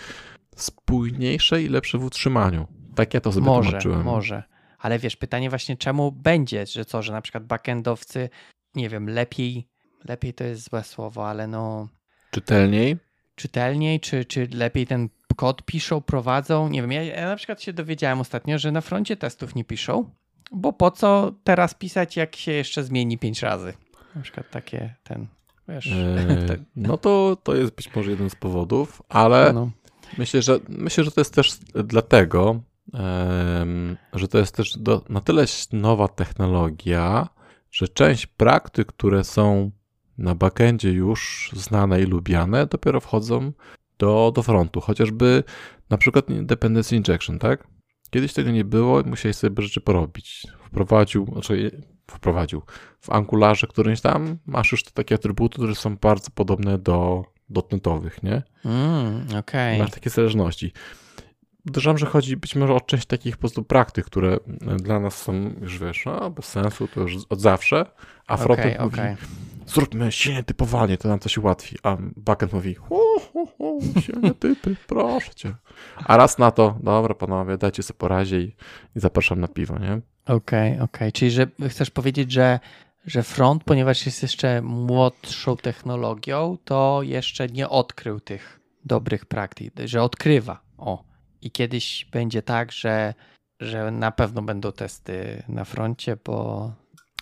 spójniejsze 0.56 1.62
i 1.62 1.68
lepsze 1.68 1.98
w 1.98 2.04
utrzymaniu. 2.04 2.66
Tak 2.94 3.14
ja 3.14 3.20
to 3.20 3.32
sobie 3.32 3.46
może, 3.46 3.70
tłumaczyłem. 3.70 4.02
Może, 4.02 4.42
ale 4.78 4.98
wiesz, 4.98 5.16
pytanie 5.16 5.50
właśnie 5.50 5.76
czemu 5.76 6.12
będzie, 6.12 6.66
że 6.66 6.84
co, 6.84 7.02
że 7.02 7.12
na 7.12 7.20
przykład 7.20 7.44
backendowcy, 7.44 8.28
nie 8.74 8.88
wiem, 8.88 9.08
lepiej, 9.08 9.68
lepiej 10.04 10.34
to 10.34 10.44
jest 10.44 10.70
złe 10.70 10.84
słowo, 10.84 11.28
ale 11.28 11.46
no... 11.46 11.88
Czytelniej? 12.30 12.96
Czytelniej, 13.34 14.00
czy, 14.00 14.24
czy 14.24 14.48
lepiej 14.52 14.86
ten 14.86 15.08
kod 15.36 15.62
piszą, 15.62 16.00
prowadzą? 16.00 16.68
Nie 16.68 16.80
wiem, 16.82 16.92
ja, 16.92 17.02
ja 17.02 17.28
na 17.28 17.36
przykład 17.36 17.62
się 17.62 17.72
dowiedziałem 17.72 18.20
ostatnio, 18.20 18.58
że 18.58 18.72
na 18.72 18.80
froncie 18.80 19.16
testów 19.16 19.54
nie 19.54 19.64
piszą, 19.64 20.10
bo 20.52 20.72
po 20.72 20.90
co 20.90 21.32
teraz 21.44 21.74
pisać, 21.74 22.16
jak 22.16 22.36
się 22.36 22.52
jeszcze 22.52 22.84
zmieni 22.84 23.18
pięć 23.18 23.42
razy? 23.42 23.74
Na 24.14 24.22
przykład 24.22 24.50
takie, 24.50 24.94
ten, 25.04 25.26
wiesz... 25.68 25.86
Eee, 25.86 26.64
no 26.76 26.96
to, 26.96 27.36
to 27.42 27.54
jest 27.54 27.74
być 27.74 27.94
może 27.94 28.10
jeden 28.10 28.30
z 28.30 28.34
powodów, 28.34 29.02
ale... 29.08 29.52
No. 29.52 29.70
Myślę, 30.18 30.42
że 30.42 30.60
myślę, 30.68 31.04
że 31.04 31.10
to 31.10 31.20
jest 31.20 31.34
też 31.34 31.58
dlatego, 31.84 32.60
że 34.12 34.28
to 34.28 34.38
jest 34.38 34.56
też 34.56 34.78
do, 34.78 35.04
na 35.08 35.20
tyle 35.20 35.44
nowa 35.72 36.08
technologia, 36.08 37.28
że 37.70 37.88
część 37.88 38.26
praktyk, 38.26 38.86
które 38.86 39.24
są 39.24 39.70
na 40.18 40.34
backendzie 40.34 40.92
już 40.92 41.50
znane 41.56 42.02
i 42.02 42.04
lubiane, 42.04 42.66
dopiero 42.66 43.00
wchodzą 43.00 43.52
do, 43.98 44.32
do 44.34 44.42
frontu. 44.42 44.80
Chociażby 44.80 45.44
na 45.90 45.98
przykład 45.98 46.26
dependency 46.42 46.96
injection, 46.96 47.38
tak? 47.38 47.68
Kiedyś 48.10 48.32
tego 48.32 48.50
nie 48.50 48.64
było 48.64 49.00
i 49.00 49.04
musiałeś 49.04 49.36
sobie 49.36 49.62
rzeczy 49.62 49.80
porobić. 49.80 50.46
Wprowadził, 50.66 51.26
znaczy 51.32 51.82
wprowadził 52.10 52.62
w 53.00 53.10
Angularze 53.10 53.66
którymś 53.66 54.00
tam, 54.00 54.36
masz 54.46 54.72
już 54.72 54.84
te 54.84 54.90
takie 54.90 55.14
atrybuty, 55.14 55.54
które 55.54 55.74
są 55.74 55.96
bardzo 55.96 56.30
podobne 56.30 56.78
do 56.78 57.24
dotnetowych, 57.48 58.22
nie? 58.22 58.42
Mm, 58.64 59.26
okay. 59.38 59.78
Masz 59.78 59.90
takie 59.90 60.10
zależności. 60.10 60.72
Uderzam, 61.68 61.98
że 61.98 62.06
chodzi 62.06 62.36
być 62.36 62.56
może 62.56 62.74
o 62.74 62.80
część 62.80 63.06
takich 63.06 63.36
po 63.36 63.40
prostu 63.40 63.64
praktyk, 63.64 64.06
które 64.06 64.36
dla 64.76 65.00
nas 65.00 65.22
są, 65.22 65.54
już 65.60 65.78
wiesz, 65.78 66.04
no, 66.06 66.30
bez 66.30 66.44
sensu, 66.44 66.88
to 66.88 67.00
już 67.00 67.16
od 67.28 67.40
zawsze, 67.40 67.86
a 68.26 68.36
frontend 68.36 68.74
okay, 68.74 68.84
mówi, 68.84 69.00
okay. 69.00 69.16
zróbmy 69.66 70.12
silne 70.12 70.42
typowanie, 70.42 70.98
to 70.98 71.08
nam 71.08 71.18
coś 71.18 71.38
ułatwi, 71.38 71.76
a 71.82 71.96
backend 72.16 72.52
mówi, 72.52 72.74
hu, 72.74 73.00
hu, 73.32 73.46
hu, 73.46 73.80
silne 74.00 74.34
typy, 74.34 74.76
proszę 74.86 75.34
cię. 75.34 75.54
A 76.04 76.16
raz 76.16 76.38
na 76.38 76.50
to, 76.50 76.78
dobra 76.82 77.14
panowie, 77.14 77.58
dajcie 77.58 77.82
sobie 77.82 77.98
porazie 77.98 78.40
i, 78.40 78.56
i 78.96 79.00
zapraszam 79.00 79.40
na 79.40 79.48
piwo, 79.48 79.78
nie? 79.78 80.00
Okej, 80.26 80.72
okay, 80.72 80.72
okej, 80.72 80.82
okay. 80.82 81.12
czyli 81.12 81.30
że 81.30 81.46
chcesz 81.68 81.90
powiedzieć, 81.90 82.32
że 82.32 82.60
że 83.06 83.22
front, 83.22 83.64
ponieważ 83.64 84.06
jest 84.06 84.22
jeszcze 84.22 84.62
młodszą 84.62 85.56
technologią, 85.56 86.58
to 86.64 87.00
jeszcze 87.02 87.48
nie 87.48 87.68
odkrył 87.68 88.20
tych 88.20 88.60
dobrych 88.84 89.26
praktyk, 89.26 89.72
że 89.84 90.02
odkrywa. 90.02 90.60
O. 90.78 91.04
I 91.42 91.50
kiedyś 91.50 92.06
będzie 92.12 92.42
tak, 92.42 92.72
że 92.72 93.14
że 93.60 93.90
na 93.90 94.10
pewno 94.10 94.42
będą 94.42 94.72
testy 94.72 95.42
na 95.48 95.64
froncie, 95.64 96.16
bo, 96.24 96.72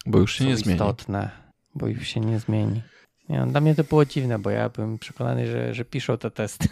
bo 0.06 0.18
już 0.18 0.34
się 0.34 0.44
nie 0.44 0.56
zmieni. 0.56 0.72
istotne, 0.72 1.30
bo 1.74 1.86
już 1.86 2.08
się 2.08 2.20
nie 2.20 2.38
zmieni. 2.38 2.82
Nie, 3.28 3.38
no, 3.38 3.46
dla 3.46 3.60
mnie 3.60 3.74
to 3.74 3.84
było 3.84 4.04
dziwne, 4.04 4.38
bo 4.38 4.50
ja 4.50 4.68
byłem 4.68 4.98
przekonany, 4.98 5.46
że, 5.46 5.74
że 5.74 5.84
piszą 5.84 6.18
te 6.18 6.30
testy. 6.30 6.68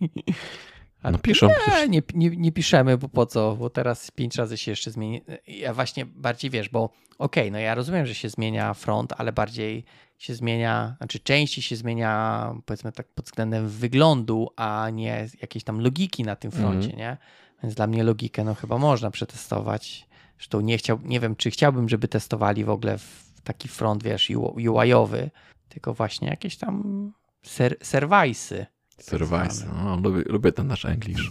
A 1.02 1.10
no 1.10 1.18
piszą. 1.18 1.48
Nie, 1.68 1.88
nie, 1.88 2.02
nie, 2.14 2.36
nie, 2.36 2.52
piszemy, 2.52 2.98
bo 2.98 3.08
po 3.08 3.26
co? 3.26 3.56
Bo 3.56 3.70
teraz 3.70 4.10
pięć 4.10 4.36
razy 4.36 4.56
się 4.56 4.70
jeszcze 4.70 4.90
zmieni. 4.90 5.22
Ja 5.46 5.74
właśnie 5.74 6.06
bardziej 6.06 6.50
wiesz, 6.50 6.68
bo 6.68 6.84
okej, 7.18 7.42
okay, 7.42 7.50
no 7.50 7.58
ja 7.58 7.74
rozumiem, 7.74 8.06
że 8.06 8.14
się 8.14 8.28
zmienia 8.28 8.74
front, 8.74 9.12
ale 9.16 9.32
bardziej 9.32 9.84
się 10.18 10.34
zmienia, 10.34 10.94
znaczy 10.98 11.20
częściej 11.20 11.62
się 11.62 11.76
zmienia, 11.76 12.54
powiedzmy 12.66 12.92
tak 12.92 13.08
pod 13.08 13.24
względem 13.24 13.68
wyglądu, 13.68 14.50
a 14.56 14.90
nie 14.92 15.28
jakiejś 15.40 15.64
tam 15.64 15.80
logiki 15.80 16.22
na 16.22 16.36
tym 16.36 16.50
froncie, 16.50 16.88
mm. 16.88 16.98
nie? 16.98 17.16
Więc 17.62 17.74
dla 17.74 17.86
mnie 17.86 18.04
logikę 18.04 18.44
no 18.44 18.54
chyba 18.54 18.78
można 18.78 19.10
przetestować. 19.10 20.08
Zresztą 20.36 20.60
nie 20.60 20.78
chciał, 20.78 20.98
nie 21.04 21.20
wiem, 21.20 21.36
czy 21.36 21.50
chciałbym, 21.50 21.88
żeby 21.88 22.08
testowali 22.08 22.64
w 22.64 22.70
ogóle 22.70 22.98
w 22.98 23.40
taki 23.44 23.68
front, 23.68 24.02
wiesz, 24.02 24.30
UI-owy, 24.56 25.30
tylko 25.68 25.94
właśnie 25.94 26.28
jakieś 26.28 26.56
tam 26.56 27.12
ser 27.42 27.76
serwisy. 27.82 28.66
Serwisy, 29.00 29.66
no, 29.84 29.96
lubię, 29.96 30.22
lubię 30.26 30.52
ten 30.52 30.66
nasz 30.66 30.84
English. 30.84 31.30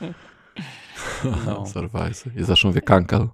No. 1.46 1.66
serwisy. 1.66 2.30
Ja 2.36 2.44
zawsze 2.44 2.68
mówię 2.68 2.80
cancel. 2.80 3.28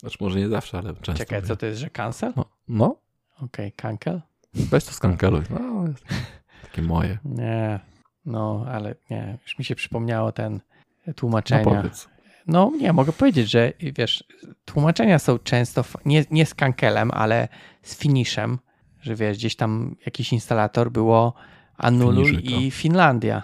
Znaczy 0.00 0.16
może 0.20 0.38
nie 0.38 0.48
zawsze, 0.48 0.78
ale 0.78 0.94
często. 0.94 1.14
Czekaj, 1.14 1.38
mówię. 1.38 1.48
co 1.48 1.56
to 1.56 1.66
jest, 1.66 1.80
że 1.80 1.90
cancel? 1.90 2.32
No. 2.36 2.44
no. 2.68 2.96
Okej, 3.36 3.46
okay, 3.46 3.72
cancel? 3.76 4.20
Weź 4.54 4.84
to 4.84 4.92
skankeluj. 4.92 5.42
No, 5.50 5.84
takie 6.64 6.82
moje. 6.82 7.18
Nie, 7.24 7.80
no, 8.24 8.64
ale 8.68 8.94
nie, 9.10 9.38
już 9.42 9.58
mi 9.58 9.64
się 9.64 9.74
przypomniało 9.74 10.32
ten 10.32 10.60
tłumaczenia. 11.16 11.64
No, 11.64 11.76
powiedz. 11.76 12.08
no 12.46 12.72
nie, 12.80 12.92
mogę 12.92 13.12
powiedzieć, 13.12 13.50
że 13.50 13.72
wiesz, 13.80 14.24
tłumaczenia 14.64 15.18
są 15.18 15.38
często 15.38 15.84
nie, 16.04 16.24
nie 16.30 16.46
z 16.46 16.54
kankelem, 16.54 17.10
ale 17.10 17.48
z 17.82 17.98
finishem, 17.98 18.58
że 19.00 19.14
wiesz, 19.14 19.38
gdzieś 19.38 19.56
tam 19.56 19.96
jakiś 20.06 20.32
instalator 20.32 20.90
było 20.90 21.34
anuluj 21.78 22.40
i 22.42 22.70
Finlandia. 22.70 23.42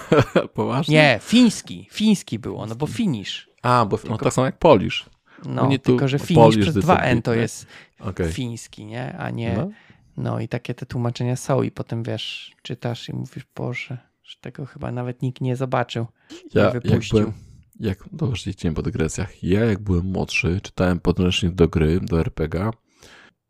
Poważnie? 0.54 0.94
Nie, 0.94 1.18
fiński, 1.22 1.88
fiński 1.90 2.38
było, 2.38 2.66
no 2.66 2.74
bo 2.74 2.86
finish. 2.86 3.50
A, 3.62 3.86
bo 3.86 3.98
tylko, 3.98 4.12
no 4.12 4.18
tak 4.18 4.32
samo 4.32 4.46
jak 4.46 4.58
polish. 4.58 5.10
No, 5.44 5.78
tylko 5.78 6.08
że 6.08 6.18
finish 6.18 6.58
przez 6.58 6.74
dwa 6.74 6.98
N 6.98 7.22
to 7.22 7.34
jest 7.34 7.66
okay. 8.00 8.32
fiński, 8.32 8.84
nie? 8.84 9.16
A 9.18 9.30
nie... 9.30 9.54
No. 9.54 9.70
no. 10.16 10.40
i 10.40 10.48
takie 10.48 10.74
te 10.74 10.86
tłumaczenia 10.86 11.36
są 11.36 11.62
i 11.62 11.70
potem 11.70 12.02
wiesz, 12.02 12.56
czytasz 12.62 13.08
i 13.08 13.12
mówisz, 13.12 13.46
Boże, 13.56 13.98
że 14.22 14.36
tego 14.40 14.66
chyba 14.66 14.92
nawet 14.92 15.22
nikt 15.22 15.40
nie 15.40 15.56
zobaczył. 15.56 16.06
Ja, 16.54 16.66
nie 16.66 16.72
wypuścił. 16.72 17.18
Jak, 17.18 17.26
byłem, 17.26 17.42
jak 17.80 17.98
dobrze 18.12 18.50
idziemy 18.50 18.74
po 18.74 18.82
dygresjach. 18.82 19.42
Ja 19.42 19.64
jak 19.64 19.78
byłem 19.78 20.06
młodszy, 20.06 20.60
czytałem 20.60 21.00
podręcznik 21.00 21.52
do 21.52 21.68
gry, 21.68 22.00
do 22.00 22.20
RPG 22.20 22.70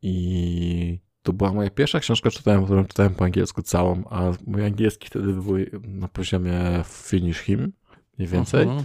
i 0.03 0.99
to 1.31 1.35
była 1.35 1.53
moja 1.53 1.71
pierwsza 1.71 2.01
książka, 2.01 2.31
czytałem, 2.31 2.65
którą 2.65 2.85
czytałem 2.85 3.15
po 3.15 3.25
angielsku 3.25 3.63
całą, 3.63 4.05
a 4.11 4.33
mój 4.47 4.65
angielski 4.65 5.07
wtedy 5.07 5.33
był 5.33 5.57
na 5.83 6.09
poziomie 6.09 6.61
finish 6.85 7.41
him, 7.41 7.73
mniej 8.19 8.29
więcej. 8.29 8.67
Uh 8.67 8.73
-huh. 8.73 8.85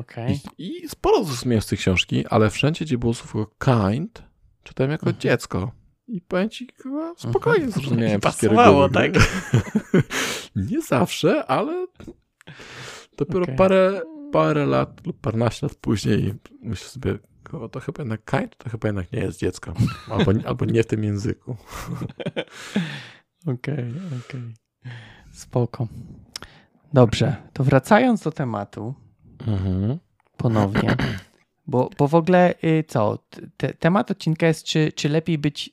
Okay. 0.00 0.32
I, 0.58 0.84
I, 0.84 0.88
sporo 0.88 1.24
zrozumiałem 1.24 1.62
z 1.62 1.66
tej 1.66 1.78
książki, 1.78 2.26
ale 2.26 2.50
wszędzie, 2.50 2.84
gdzie 2.84 2.98
było 2.98 3.14
słowo 3.14 3.50
kind, 3.58 4.22
czytałem 4.62 4.90
jako 4.90 5.02
uh 5.02 5.08
mhm. 5.08 5.16
-huh. 5.18 5.22
dziecko. 5.22 5.72
I 6.08 6.20
powiem 6.20 6.50
ci, 6.50 6.68
chyba 6.82 7.14
spokojnie 7.16 7.66
uh 7.66 7.72
-huh. 7.72 7.74
zrozumiałem 7.74 8.20
wszystkie 8.24 8.48
reguły. 8.48 8.90
tak? 8.90 9.12
Nie 10.70 10.82
zawsze, 10.82 11.46
ale 11.46 11.86
dopiero 13.16 13.42
okay. 13.42 13.56
parę, 13.56 14.02
parę 14.32 14.66
lat 14.66 15.06
lub 15.06 15.20
paręnaście 15.20 15.66
lat 15.66 15.74
później 15.74 16.34
myślę 16.62 16.88
sobie, 16.88 17.18
to 17.68 17.80
chyba 17.80 18.02
jednak 18.02 18.24
kind, 18.24 18.56
to 18.56 18.70
chyba 18.70 18.88
jednak 18.88 19.12
nie 19.12 19.20
jest 19.20 19.38
dziecko. 19.38 19.74
Albo, 20.10 20.32
albo 20.48 20.64
nie 20.64 20.82
w 20.82 20.86
tym 20.86 21.04
języku. 21.04 21.56
Okej, 23.46 23.74
okej. 23.74 23.90
Okay, 23.90 24.18
okay. 24.28 24.52
Spoko. 25.32 25.88
Dobrze, 26.92 27.36
to 27.52 27.64
wracając 27.64 28.22
do 28.22 28.32
tematu 28.32 28.94
mhm. 29.46 29.98
ponownie, 30.36 30.96
bo, 31.66 31.90
bo 31.98 32.08
w 32.08 32.14
ogóle 32.14 32.54
y, 32.64 32.84
co, 32.88 33.18
te, 33.56 33.74
temat 33.74 34.10
odcinka 34.10 34.46
jest, 34.46 34.64
czy, 34.64 34.92
czy 34.92 35.08
lepiej 35.08 35.38
być 35.38 35.70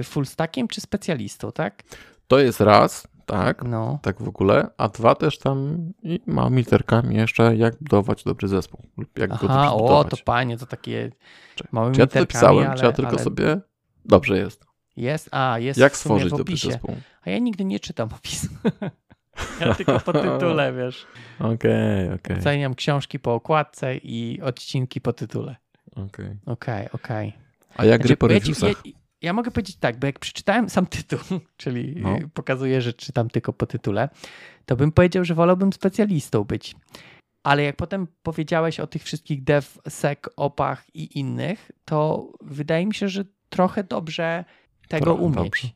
y, 0.00 0.04
full 0.04 0.26
stackiem, 0.26 0.68
czy 0.68 0.80
specjalistą, 0.80 1.52
tak? 1.52 1.82
To 2.28 2.38
jest 2.38 2.60
raz, 2.60 3.08
tak, 3.28 3.62
no. 3.62 3.98
tak 4.02 4.22
w 4.22 4.28
ogóle, 4.28 4.70
a 4.76 4.88
dwa 4.88 5.14
też 5.14 5.38
tam 5.38 5.78
i 6.02 6.20
małymi 6.26 6.56
literkami 6.56 7.16
jeszcze, 7.16 7.56
jak 7.56 7.74
budować 7.80 8.24
dobry 8.24 8.48
zespół 8.48 8.82
lub 8.96 9.18
jak 9.18 9.30
Aha, 9.30 9.40
go 9.40 9.48
dobrze 9.48 9.70
o, 9.70 10.04
to 10.04 10.16
panie, 10.24 10.58
to 10.58 10.66
takie 10.66 11.10
czy, 11.54 11.64
małymi 11.72 11.94
czy 11.94 12.00
ja 12.00 12.06
to 12.06 12.26
pisałem, 12.26 12.66
ale, 12.66 12.78
czy 12.78 12.84
ja 12.84 12.92
tylko 12.92 13.10
ale... 13.10 13.24
sobie, 13.24 13.60
dobrze 14.04 14.38
jest. 14.38 14.64
Jest, 14.96 15.28
a 15.32 15.58
jest 15.58 15.80
Jak 15.80 15.96
stworzyć 15.96 16.30
dobry 16.30 16.56
zespół? 16.56 16.96
A 17.22 17.30
ja 17.30 17.38
nigdy 17.38 17.64
nie 17.64 17.80
czytam 17.80 18.08
opisu. 18.14 18.48
ja 19.60 19.74
tylko 19.74 20.00
po 20.00 20.12
tytule, 20.12 20.72
wiesz. 20.78 21.06
Okej, 21.38 21.52
okay, 21.52 22.04
okej. 22.04 22.14
Okay. 22.14 22.38
Oceniam 22.38 22.74
książki 22.74 23.18
po 23.18 23.34
okładce 23.34 23.96
i 23.96 24.40
odcinki 24.42 25.00
po 25.00 25.12
tytule. 25.12 25.56
Okej. 25.92 26.06
Okay. 26.06 26.36
Okej, 26.46 26.88
okej. 26.92 27.32
A 27.76 27.84
jak 27.84 28.00
znaczy, 28.00 28.08
gry 28.08 28.16
po 28.16 28.28
reviewsach? 28.28 28.86
Ja, 28.86 28.92
ja 29.22 29.32
mogę 29.32 29.50
powiedzieć 29.50 29.76
tak, 29.76 29.98
bo 29.98 30.06
jak 30.06 30.18
przeczytałem 30.18 30.70
sam 30.70 30.86
tytuł, 30.86 31.18
czyli 31.56 31.94
no. 31.96 32.18
pokazuję, 32.34 32.82
że 32.82 32.92
czytam 32.92 33.30
tylko 33.30 33.52
po 33.52 33.66
tytule, 33.66 34.08
to 34.66 34.76
bym 34.76 34.92
powiedział, 34.92 35.24
że 35.24 35.34
wolałbym 35.34 35.72
specjalistą 35.72 36.44
być. 36.44 36.76
Ale 37.42 37.62
jak 37.62 37.76
potem 37.76 38.06
powiedziałeś 38.22 38.80
o 38.80 38.86
tych 38.86 39.02
wszystkich 39.02 39.44
DevSec, 39.44 40.18
opach 40.36 40.94
i 40.94 41.18
innych, 41.18 41.70
to 41.84 42.28
wydaje 42.40 42.86
mi 42.86 42.94
się, 42.94 43.08
że 43.08 43.24
trochę 43.48 43.84
dobrze 43.84 44.44
tego 44.88 45.04
trochę 45.04 45.22
umieć. 45.22 45.36
Dobrze. 45.36 45.68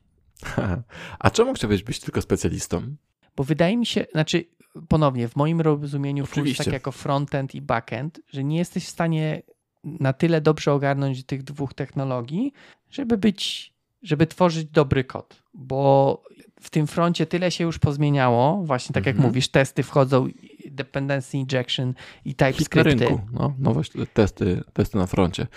A 1.19 1.29
czemu 1.29 1.53
chciałbyś 1.53 1.83
być 1.83 1.99
tylko 1.99 2.21
specjalistą? 2.21 2.95
Bo 3.35 3.43
wydaje 3.43 3.77
mi 3.77 3.85
się, 3.85 4.05
znaczy 4.11 4.45
ponownie, 4.87 5.27
w 5.27 5.35
moim 5.35 5.61
rozumieniu 5.61 6.25
stack 6.25 6.71
jako 6.71 6.91
frontend 6.91 7.55
i 7.55 7.61
backend, 7.61 8.19
że 8.27 8.43
nie 8.43 8.57
jesteś 8.57 8.85
w 8.85 8.89
stanie 8.89 9.41
na 9.83 10.13
tyle 10.13 10.41
dobrze 10.41 10.73
ogarnąć 10.73 11.23
tych 11.25 11.43
dwóch 11.43 11.73
technologii, 11.73 12.53
żeby 12.89 13.17
być, 13.17 13.73
żeby 14.01 14.27
tworzyć 14.27 14.65
dobry 14.69 15.03
kod, 15.03 15.43
bo 15.53 16.23
w 16.61 16.69
tym 16.69 16.87
froncie 16.87 17.25
tyle 17.25 17.51
się 17.51 17.63
już 17.63 17.79
pozmieniało, 17.79 18.63
właśnie 18.63 18.93
tak 18.93 19.05
jak 19.05 19.15
mhm. 19.15 19.29
mówisz, 19.29 19.47
testy 19.47 19.83
wchodzą, 19.83 20.27
dependency 20.71 21.37
injection 21.37 21.93
i 22.25 22.35
TypeScripty. 22.35 22.95
Na 22.95 23.05
rynku, 23.05 23.21
no, 23.33 23.53
no 23.59 23.73
właśnie 23.73 24.05
testy, 24.07 24.63
testy 24.73 24.97
na 24.97 25.05
froncie. 25.05 25.47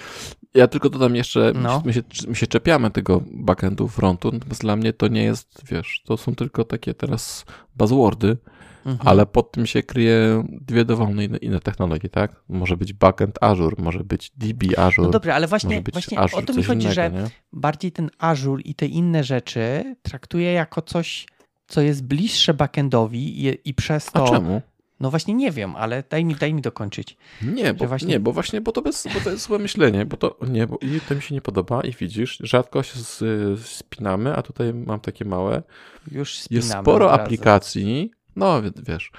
Ja 0.54 0.68
tylko 0.68 0.90
dodam 0.90 1.16
jeszcze, 1.16 1.52
no. 1.62 1.82
my, 1.84 1.92
się, 1.92 2.02
my 2.28 2.34
się 2.34 2.46
czepiamy 2.46 2.90
tego 2.90 3.22
backendu, 3.32 3.88
frontu, 3.88 4.32
natomiast 4.32 4.60
dla 4.60 4.76
mnie 4.76 4.92
to 4.92 5.08
nie 5.08 5.24
jest, 5.24 5.62
wiesz, 5.70 6.02
to 6.04 6.16
są 6.16 6.34
tylko 6.34 6.64
takie 6.64 6.94
teraz 6.94 7.44
buzzwordy, 7.76 8.36
Mhm. 8.86 9.08
Ale 9.08 9.26
pod 9.26 9.52
tym 9.52 9.66
się 9.66 9.82
kryje 9.82 10.44
dwie 10.60 10.84
dowolne 10.84 11.24
inne, 11.24 11.38
inne, 11.38 11.60
technologie, 11.60 12.08
tak? 12.08 12.42
Może 12.48 12.76
być 12.76 12.92
backend 12.92 13.38
Azure, 13.40 13.76
może 13.78 14.04
być 14.04 14.32
DB 14.36 14.78
Azure. 14.78 15.06
No 15.06 15.12
dobrze, 15.12 15.34
ale 15.34 15.46
właśnie, 15.46 15.82
właśnie 15.92 16.18
Azure, 16.18 16.42
o 16.42 16.46
to 16.46 16.52
mi 16.52 16.62
chodzi, 16.62 16.80
innego, 16.80 16.94
że 16.94 17.10
nie? 17.10 17.30
bardziej 17.52 17.92
ten 17.92 18.10
Azure 18.18 18.62
i 18.62 18.74
te 18.74 18.86
inne 18.86 19.24
rzeczy 19.24 19.96
traktuję 20.02 20.52
jako 20.52 20.82
coś, 20.82 21.26
co 21.66 21.80
jest 21.80 22.04
bliższe 22.04 22.54
backendowi 22.54 23.46
i, 23.46 23.58
i 23.64 23.74
przez 23.74 24.06
to... 24.06 24.24
A 24.24 24.30
czemu? 24.30 24.62
No 25.00 25.10
właśnie 25.10 25.34
nie 25.34 25.50
wiem, 25.50 25.76
ale 25.76 26.04
daj 26.10 26.24
mi, 26.24 26.34
daj 26.34 26.54
mi 26.54 26.62
dokończyć. 26.62 27.16
Nie, 27.42 27.74
bo 27.74 27.86
właśnie... 27.86 28.08
nie, 28.08 28.20
bo 28.20 28.32
właśnie, 28.32 28.60
bo 28.60 28.72
to, 28.72 28.82
bez, 28.82 29.06
bo 29.14 29.20
to 29.20 29.30
jest 29.30 29.44
złe 29.44 29.58
myślenie, 29.58 30.06
bo 30.06 30.16
to 30.16 30.36
nie, 30.48 30.66
bo 30.66 30.78
i 30.82 31.00
to 31.08 31.14
mi 31.14 31.22
się 31.22 31.34
nie 31.34 31.40
podoba 31.40 31.80
i 31.80 31.92
widzisz, 31.92 32.38
rzadko 32.42 32.82
się 32.82 32.98
spinamy, 33.62 34.36
a 34.36 34.42
tutaj 34.42 34.74
mam 34.74 35.00
takie 35.00 35.24
małe. 35.24 35.62
Już 36.12 36.38
spinamy. 36.38 36.66
Jest 36.66 36.80
sporo 36.80 37.12
aplikacji, 37.12 38.10
no, 38.36 38.62
wiesz, 38.82 39.10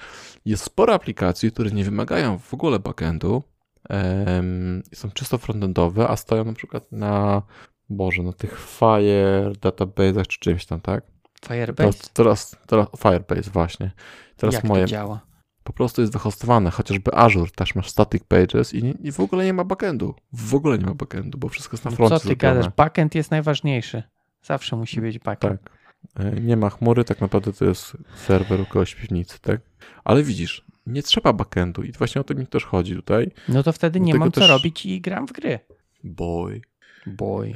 jest 0.44 0.64
sporo 0.64 0.94
aplikacji, 0.94 1.52
które 1.52 1.70
nie 1.70 1.84
wymagają 1.84 2.38
w 2.38 2.54
ogóle 2.54 2.78
backendu, 2.78 3.42
um, 3.90 4.82
są 4.94 5.10
czysto 5.10 5.38
frontendowe, 5.38 6.08
a 6.08 6.16
stoją 6.16 6.44
na 6.44 6.52
przykład 6.52 6.92
na, 6.92 7.42
Boże, 7.88 8.22
na 8.22 8.32
tych 8.32 8.60
Fire 8.60 9.52
database'ach 9.52 10.26
czy 10.26 10.38
czymś 10.38 10.66
tam, 10.66 10.80
tak? 10.80 11.04
Firebase? 11.48 11.92
Teraz, 11.92 12.10
teraz, 12.12 12.56
teraz 12.66 12.88
Firebase, 12.98 13.50
właśnie. 13.50 13.90
Teraz 14.36 14.54
Jak 14.54 14.64
moje. 14.64 14.82
To 14.82 14.88
działa? 14.88 15.20
Po 15.64 15.72
prostu 15.72 16.00
jest 16.00 16.12
wyhostowane, 16.12 16.70
chociażby 16.70 17.14
Azure, 17.14 17.50
też 17.50 17.74
masz 17.74 17.90
static 17.90 18.24
pages 18.24 18.74
i, 18.74 18.94
i 19.02 19.12
w 19.12 19.20
ogóle 19.20 19.44
nie 19.44 19.52
ma 19.52 19.64
backendu. 19.64 20.14
W 20.32 20.54
ogóle 20.54 20.78
nie 20.78 20.86
ma 20.86 20.94
backendu, 20.94 21.38
bo 21.38 21.48
wszystko 21.48 21.74
jest 21.74 21.84
na 21.84 21.90
froncie. 21.90 22.14
No 22.14 22.20
co 22.20 22.28
ty 22.28 22.36
gadasz? 22.36 22.68
Backend 22.76 23.14
jest 23.14 23.30
najważniejszy. 23.30 24.02
Zawsze 24.42 24.76
musi 24.76 25.00
być 25.00 25.18
backend. 25.18 25.62
Tak. 25.62 25.77
E, 26.16 26.40
nie 26.40 26.56
ma 26.56 26.70
chmury, 26.70 27.04
tak 27.04 27.20
naprawdę 27.20 27.52
to 27.52 27.64
jest 27.64 27.96
serwer 28.26 28.68
kogoś 28.68 28.94
piwnicy, 28.94 29.40
tak? 29.40 29.60
Ale 30.04 30.22
widzisz, 30.22 30.64
nie 30.86 31.02
trzeba 31.02 31.32
backendu 31.32 31.82
i 31.82 31.92
właśnie 31.92 32.20
o 32.20 32.24
to 32.24 32.34
mi 32.34 32.46
też 32.46 32.64
chodzi 32.64 32.94
tutaj. 32.94 33.30
No 33.48 33.62
to 33.62 33.72
wtedy 33.72 34.00
nie 34.00 34.14
mam 34.14 34.32
co 34.32 34.46
robić 34.46 34.86
i 34.86 35.00
gram 35.00 35.26
w 35.26 35.32
gry. 35.32 35.58
Boy. 36.04 36.60
Boy. 37.06 37.54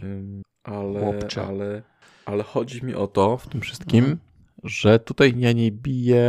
Ale, 0.64 1.18
ale, 1.48 1.82
ale 2.24 2.42
chodzi 2.42 2.84
mi 2.84 2.94
o 2.94 3.06
to 3.06 3.36
w 3.36 3.48
tym 3.48 3.60
wszystkim, 3.60 4.04
mhm. 4.04 4.18
że 4.64 4.98
tutaj 4.98 5.34
ja 5.36 5.52
nie 5.52 5.72
biję 5.72 6.26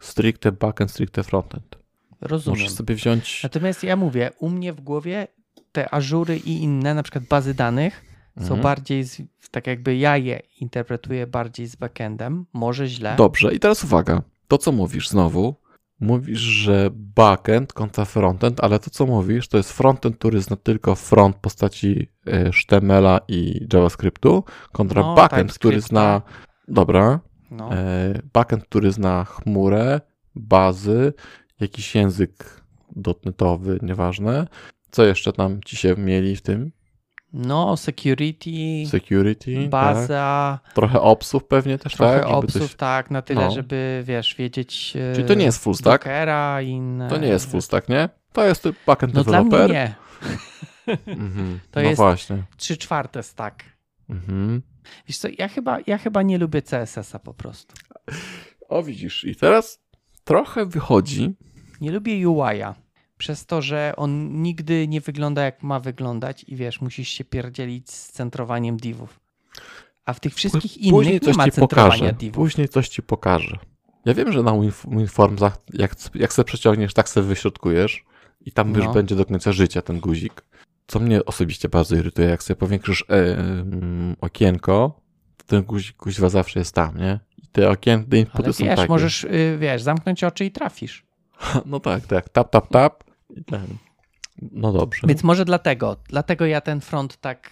stricte 0.00 0.52
backend, 0.52 0.90
stricte 0.90 1.22
frontend. 1.22 1.78
rozumiem. 2.20 2.60
Możesz 2.60 2.74
sobie 2.74 2.94
wziąć. 2.94 3.42
Natomiast 3.42 3.84
ja 3.84 3.96
mówię, 3.96 4.30
u 4.38 4.48
mnie 4.50 4.72
w 4.72 4.80
głowie 4.80 5.26
te 5.72 5.94
ażury 5.94 6.36
i 6.36 6.62
inne, 6.62 6.94
na 6.94 7.02
przykład 7.02 7.24
bazy 7.24 7.54
danych, 7.54 8.09
są 8.40 8.54
Mhm. 8.54 8.60
bardziej, 8.62 9.04
z, 9.04 9.22
tak 9.50 9.66
jakby 9.66 9.96
ja 9.96 10.16
je 10.16 10.40
interpretuję 10.60 11.26
bardziej 11.26 11.66
z 11.66 11.76
backendem, 11.76 12.46
może 12.52 12.86
źle. 12.86 13.14
Dobrze, 13.16 13.54
i 13.54 13.60
teraz 13.60 13.84
uwaga. 13.84 14.22
To, 14.48 14.58
co 14.58 14.72
mówisz 14.72 15.08
znowu, 15.08 15.54
mówisz, 16.00 16.38
że 16.38 16.90
backend 16.92 17.72
kontra 17.72 18.04
frontend, 18.04 18.60
ale 18.64 18.78
to, 18.78 18.90
co 18.90 19.06
mówisz, 19.06 19.48
to 19.48 19.56
jest 19.56 19.72
frontend, 19.72 20.16
który 20.16 20.40
zna 20.42 20.56
tylko 20.56 20.94
front 20.94 21.36
w 21.36 21.40
postaci 21.40 22.08
e, 22.26 22.50
HTML-a 22.52 23.20
i 23.28 23.66
JavaScriptu, 23.72 24.44
kontra 24.72 25.02
No, 25.02 25.14
backend, 25.14 25.54
który 25.54 25.80
zna. 25.80 26.22
Dobra, 26.68 27.20
No. 27.50 27.72
E, 27.74 28.20
backend, 28.32 28.64
który 28.64 28.92
zna 28.92 29.24
chmurę, 29.24 30.00
bazy, 30.34 31.12
jakiś 31.60 31.94
język 31.94 32.62
dotnetowy, 32.96 33.78
nieważne. 33.82 34.46
Co 34.90 35.04
jeszcze 35.04 35.32
tam 35.32 35.60
ci 35.64 35.76
się 35.76 35.94
mieli 35.96 36.36
w 36.36 36.42
tym? 36.42 36.72
No, 37.32 37.76
security, 37.76 38.50
Security, 38.90 39.54
tak? 39.60 39.68
baza, 39.70 40.58
trochę 40.74 41.00
opsów 41.00 41.44
pewnie 41.44 41.78
też, 41.78 41.94
trochę 41.96 42.12
tak? 42.14 42.22
Żeby 42.22 42.34
opsów, 42.36 42.62
coś- 42.62 42.74
tak, 42.74 43.10
na 43.10 43.22
tyle, 43.22 43.44
No. 43.44 43.50
żeby, 43.50 44.02
wiesz, 44.06 44.34
wiedzieć 44.34 44.96
e, 44.96 45.14
Czyli 45.14 45.28
to 45.28 45.34
nie 45.34 45.44
jest 45.44 45.62
full 45.64 45.74
stack? 45.74 46.04
Dockera 46.04 46.62
i 46.62 46.68
inne. 46.68 47.08
To 47.08 47.16
nie 47.16 47.28
jest 47.28 47.50
full 47.50 47.62
stack, 47.62 47.88
nie? 47.88 48.08
To 48.32 48.44
jest 48.44 48.68
backend 48.86 49.14
No 49.14 49.24
dla 49.24 49.44
developer. 49.44 49.70
mnie 49.70 49.78
nie. 49.78 49.94
Mhm. 51.06 51.60
To 51.70 51.80
no 51.80 51.88
jest- 51.88 51.96
właśnie. 51.96 52.42
Trzy 52.56 52.76
czwarte 52.76 53.22
stack. 53.22 53.64
Mhm. 54.10 54.62
Wiesz 55.08 55.18
co, 55.18 55.28
ja 55.38 55.48
chyba, 55.48 55.78
ja 55.86 55.98
chyba 55.98 56.22
nie 56.22 56.38
lubię 56.38 56.62
CSS-a 56.62 57.18
po 57.18 57.34
prostu. 57.34 57.74
O 58.68 58.82
widzisz, 58.82 59.24
i 59.24 59.36
teraz 59.36 59.80
trochę 60.24 60.66
wychodzi. 60.66 61.34
Nie 61.80 61.90
lubię 61.92 62.28
UI-a. 62.28 62.74
Przez 63.20 63.46
to, 63.46 63.62
że 63.62 63.92
on 63.96 64.42
nigdy 64.42 64.88
nie 64.88 65.00
wygląda 65.00 65.42
jak 65.42 65.62
ma 65.62 65.80
wyglądać 65.80 66.44
i 66.48 66.56
wiesz, 66.56 66.80
musisz 66.80 67.08
się 67.08 67.24
pierdzielić 67.24 67.90
z 67.90 68.12
centrowaniem 68.12 68.76
divów. 68.76 69.20
A 70.04 70.12
w 70.12 70.20
tych 70.20 70.34
wszystkich 70.34 70.78
innych 70.78 70.92
Później 70.94 71.20
nie 71.26 71.32
ma 71.34 71.44
ci 71.44 71.50
centrowania 71.50 71.90
pokażę. 71.98 72.12
divów. 72.12 72.34
Później 72.34 72.68
coś 72.68 72.88
ci 72.88 73.02
pokażę. 73.02 73.58
Ja 74.04 74.14
wiem, 74.14 74.32
że 74.32 74.42
na 74.42 74.50
Winf- 74.52 74.96
WinFormsach, 74.98 75.58
jak, 75.72 75.94
jak 76.14 76.32
se 76.32 76.44
przeciągniesz, 76.44 76.94
tak 76.94 77.08
se 77.08 77.22
wyśrodkujesz 77.22 78.04
i 78.40 78.52
tam 78.52 78.74
już 78.74 78.84
No. 78.84 78.92
będzie 78.92 79.16
do 79.16 79.24
końca 79.24 79.52
życia 79.52 79.82
ten 79.82 80.00
guzik. 80.00 80.42
Co 80.86 81.00
mnie 81.00 81.24
osobiście 81.24 81.68
bardzo 81.68 81.96
irytuje, 81.96 82.28
jak 82.28 82.42
sobie 82.42 82.56
powiększysz 82.56 83.04
e, 83.08 83.38
mm, 83.38 84.16
okienko, 84.20 85.00
to 85.36 85.44
ten 85.46 85.62
guzik 85.62 85.96
kuźwa 85.96 86.28
zawsze 86.28 86.58
jest 86.58 86.74
tam, 86.74 86.98
nie? 86.98 87.20
I 87.38 87.46
te 87.46 87.70
okien, 87.70 88.04
te 88.04 88.18
inputy 88.18 88.44
Ale 88.44 88.52
są 88.52 88.64
wiesz, 88.64 88.76
takie. 88.76 88.88
możesz, 88.88 89.24
y, 89.24 89.56
wiesz, 89.60 89.82
zamknąć 89.82 90.24
oczy 90.24 90.44
i 90.44 90.50
trafisz. 90.50 91.04
No 91.66 91.80
tak, 91.80 92.06
tak. 92.06 92.28
Tap, 92.28 92.50
tap, 92.50 92.68
tap. 92.68 93.04
Ten. 93.46 93.66
No 94.52 94.72
dobrze. 94.72 95.06
Więc 95.06 95.22
może 95.22 95.44
dlatego, 95.44 95.96
dlatego 96.08 96.46
ja 96.46 96.60
ten 96.60 96.80
front 96.80 97.16
tak, 97.16 97.50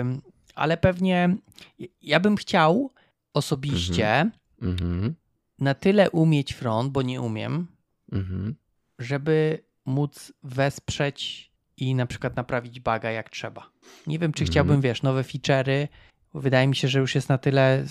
ym, 0.00 0.20
ale 0.54 0.76
pewnie 0.76 1.36
ja 2.02 2.20
bym 2.20 2.36
chciał 2.36 2.90
osobiście 3.34 4.30
Mhm. 4.62 5.14
na 5.58 5.74
tyle 5.74 6.10
umieć 6.10 6.52
front, 6.54 6.92
bo 6.92 7.02
nie 7.02 7.20
umiem, 7.20 7.66
Mhm. 8.12 8.54
żeby 8.98 9.58
móc 9.86 10.32
wesprzeć 10.42 11.50
i 11.76 11.94
na 11.94 12.06
przykład 12.06 12.36
naprawić 12.36 12.80
baga 12.80 13.10
jak 13.10 13.30
trzeba. 13.30 13.70
Nie 14.06 14.18
wiem, 14.18 14.32
czy 14.32 14.42
Mhm. 14.42 14.52
chciałbym, 14.52 14.80
wiesz, 14.80 15.02
nowe 15.02 15.22
feature'y, 15.22 15.88
wydaje 16.34 16.66
mi 16.66 16.76
się, 16.76 16.88
że 16.88 16.98
już 16.98 17.14
jest 17.14 17.28
na 17.28 17.38
tyle 17.38 17.84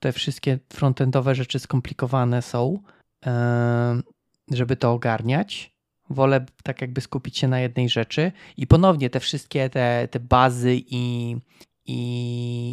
te 0.00 0.12
wszystkie 0.12 0.58
frontendowe 0.72 1.34
rzeczy 1.34 1.58
skomplikowane 1.58 2.42
są, 2.42 2.78
em, 3.20 4.02
żeby 4.50 4.76
to 4.76 4.92
ogarniać. 4.92 5.75
Wolę 6.10 6.46
tak 6.62 6.80
jakby 6.80 7.00
skupić 7.00 7.38
się 7.38 7.48
na 7.48 7.60
jednej 7.60 7.88
rzeczy 7.88 8.32
i 8.56 8.66
ponownie 8.66 9.10
te 9.10 9.20
wszystkie 9.20 9.70
te, 9.70 10.08
te 10.10 10.20
bazy 10.20 10.74
i, 10.74 11.36
i, 11.86 11.96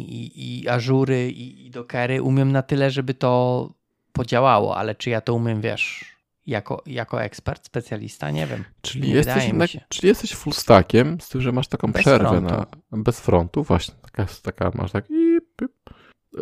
i, 0.08 0.60
i 0.62 0.68
ażury 0.68 1.30
i, 1.30 1.66
i 1.66 1.70
dockery 1.70 2.22
umiem 2.22 2.52
na 2.52 2.62
tyle, 2.62 2.90
żeby 2.90 3.14
to 3.14 3.70
podziałało, 4.12 4.76
ale 4.76 4.94
czy 4.94 5.10
ja 5.10 5.20
to 5.20 5.34
umiem, 5.34 5.60
wiesz, 5.60 6.04
jako, 6.46 6.82
jako 6.86 7.22
ekspert, 7.22 7.66
specjalista, 7.66 8.30
nie 8.30 8.46
wiem. 8.46 8.64
Czyli, 8.82 9.08
Nie 9.08 9.14
jesteś 9.14 9.46
jednak, 9.46 9.70
czyli 9.88 10.08
jesteś 10.08 10.34
full 10.34 10.52
stackiem, 10.52 11.20
z 11.20 11.28
tym, 11.28 11.40
że 11.40 11.52
masz 11.52 11.68
taką 11.68 11.92
Bez 11.92 12.02
przerwę 12.02 12.28
frontu. 12.28 12.54
na 12.90 13.02
bez 13.02 13.20
frontu, 13.20 13.62
właśnie 13.62 13.94
taka, 14.02 14.26
taka 14.42 14.70
masz 14.74 14.92
tak 14.92 15.04
i. 15.10 15.38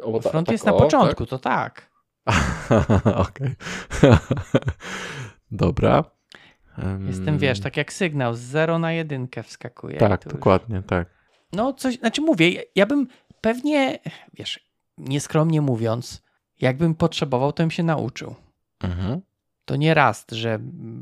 O, 0.03 0.21
ta- 0.21 0.31
Front 0.31 0.47
tak, 0.47 0.53
jest 0.53 0.67
na 0.67 0.75
o, 0.75 0.79
początku, 0.79 1.27
to 1.27 1.39
tak. 1.39 1.91
Tak? 2.25 3.07
Okej. 3.29 3.55
Dobra. 5.51 6.05
Em, 6.79 7.07
Jestem, 7.09 7.39
wiesz, 7.39 7.61
tak 7.61 7.77
jak 7.77 7.93
sygnał, 7.93 8.35
z 8.35 8.41
0 8.41 8.79
na 8.79 8.93
jedynkę 8.93 9.43
wskakuje. 9.43 9.97
Tak, 9.97 10.25
już- 10.25 10.35
dokładnie, 10.35 10.83
tak. 10.83 11.09
No 11.53 11.73
coś, 11.73 11.99
znaczy 11.99 12.21
mówię, 12.23 12.63
ja- 12.75 12.87
bym 12.87 13.07
pewnie, 13.41 13.99
wiesz, 14.35 14.61
nieskromnie 14.99 15.61
mówiąc, 15.61 16.23
jakbym 16.61 16.95
potrzebował, 16.95 17.53
to 17.53 17.63
bym 17.63 17.71
się 17.71 17.83
nauczył. 17.83 18.35
Mhm. 18.81 19.21
To 19.65 19.77
nie 19.77 19.95
raz, 19.95 20.27
że 20.33 20.59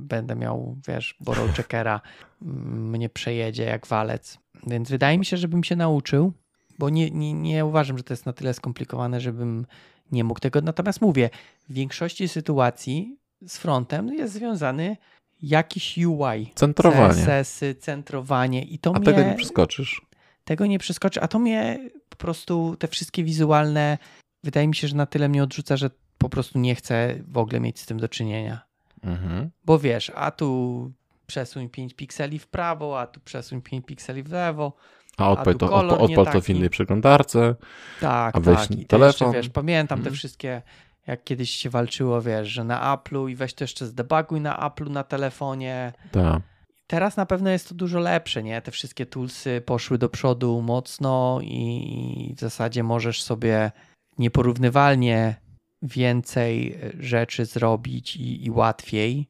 będę 0.09 0.37
miał, 0.37 0.77
wiesz, 0.89 1.16
borrow 1.21 1.51
checkera, 1.57 2.01
mnie 2.41 3.09
przejedzie 3.09 3.64
jak 3.64 3.87
walec. 3.87 4.39
Więc 4.66 4.91
wydaje 4.91 5.18
mi 5.18 5.25
się, 5.25 5.37
żebym 5.37 5.64
się 5.64 5.77
nauczył, 5.77 6.33
bo 6.79 6.91
nie, 6.91 7.11
nie, 7.11 7.33
nie 7.33 7.64
uważam, 7.64 7.99
że 7.99 8.05
to 8.05 8.12
jest 8.12 8.27
na 8.27 8.33
tyle 8.33 8.55
skomplikowane, 8.55 9.21
żebym 9.21 9.66
nie 10.12 10.25
mógł 10.25 10.41
tego. 10.41 10.61
Natomiast 10.61 11.01
mówię, 11.01 11.31
w 11.68 11.73
większości 11.73 12.29
sytuacji 12.29 13.16
z 13.47 13.59
frontem 13.59 14.09
jest 14.14 14.35
związany 14.35 14.97
jakiś 15.43 15.99
UI. 15.99 16.53
Centrowanie. 16.55 17.14
CSS-y, 17.14 17.74
centrowanie 17.74 18.62
i 18.62 18.78
to 18.78 18.91
A 18.95 18.99
mnie, 18.99 19.05
tego 19.05 19.22
nie 19.22 19.34
przeskoczysz. 19.34 20.03
tego 20.45 20.66
nie 20.66 20.78
przeskoczy, 20.78 21.20
a 21.20 21.28
to 21.28 21.38
mnie 21.38 21.91
po 22.09 22.16
prostu 22.16 22.76
te 22.78 22.88
wszystkie 22.88 23.24
wizualne, 23.24 23.99
wydaje 24.45 24.68
mi 24.68 24.74
się, 24.74 24.88
że 24.88 24.97
na 24.97 25.07
tyle 25.07 25.28
mnie 25.28 25.43
odrzuca, 25.43 25.76
że 25.76 25.91
po 26.18 26.28
prostu 26.28 26.59
nie 26.59 26.74
chcę 26.74 27.14
w 27.28 27.38
ogóle 27.38 27.61
mieć 27.61 27.80
z 27.80 27.86
tym 27.86 27.99
do 28.01 28.09
czynienia. 28.09 28.61
Mhm. 29.05 29.51
Bo 29.64 29.78
wiesz, 29.78 30.12
a 30.14 30.30
tu 30.30 30.93
przesuń 31.26 31.68
5 31.68 31.95
pikseli 31.95 32.38
w 32.38 32.47
prawo, 32.47 33.01
a 33.01 33.07
tu 33.07 33.20
przesuń 33.20 33.62
5 33.62 33.86
pikseli 33.86 34.22
w 34.22 34.32
lewo. 34.32 34.72
A 35.16 35.30
odpal 35.30 35.55
to, 35.55 35.72
odpal, 35.72 35.99
odpal 36.03 36.26
to 36.32 36.41
w 36.41 36.49
innej 36.51 36.70
przeglądarce. 36.70 37.55
Tak, 38.01 38.36
A 38.36 38.41
weź 38.41 38.59
tak. 38.59 38.70
I 38.70 38.86
telefon. 38.86 39.28
jeszcze, 39.28 39.38
wiesz, 39.43 39.49
pamiętam 39.49 39.99
te 39.99 40.01
Mhm. 40.01 40.14
wszystkie, 40.16 40.62
jak 41.11 41.25
kiedyś 41.25 41.51
się 41.51 41.71
walczyło, 41.71 42.23
wiesz, 42.23 42.49
że 42.49 42.65
na 42.65 42.97
Apple'u 42.97 43.31
i 43.31 43.37
weź 43.37 43.55
to 43.55 43.65
jeszcze 43.65 43.87
zdebuguj 43.87 44.41
na 44.41 44.71
Apple'u 44.71 44.91
na 44.91 45.05
telefonie. 45.05 45.93
Tak. 46.13 46.43
Teraz 46.87 47.17
na 47.17 47.27
pewno 47.27 47.51
jest 47.51 47.69
to 47.69 47.75
dużo 47.75 47.99
lepsze, 47.99 48.43
nie? 48.43 48.63
Te 48.63 48.71
wszystkie 48.71 49.07
toolsy 49.07 49.61
poszły 49.67 49.99
do 49.99 50.09
przodu 50.09 50.63
mocno 50.63 51.39
i 51.43 52.35
w 52.37 52.41
zasadzie 52.41 52.83
możesz 52.83 53.23
sobie 53.23 53.71
nieporównywalnie 54.19 55.35
więcej 55.83 56.73
e, 56.75 57.03
rzeczy 57.03 57.45
zrobić 57.45 58.17
i, 58.17 58.45
i 58.47 58.51
łatwiej. 58.51 59.29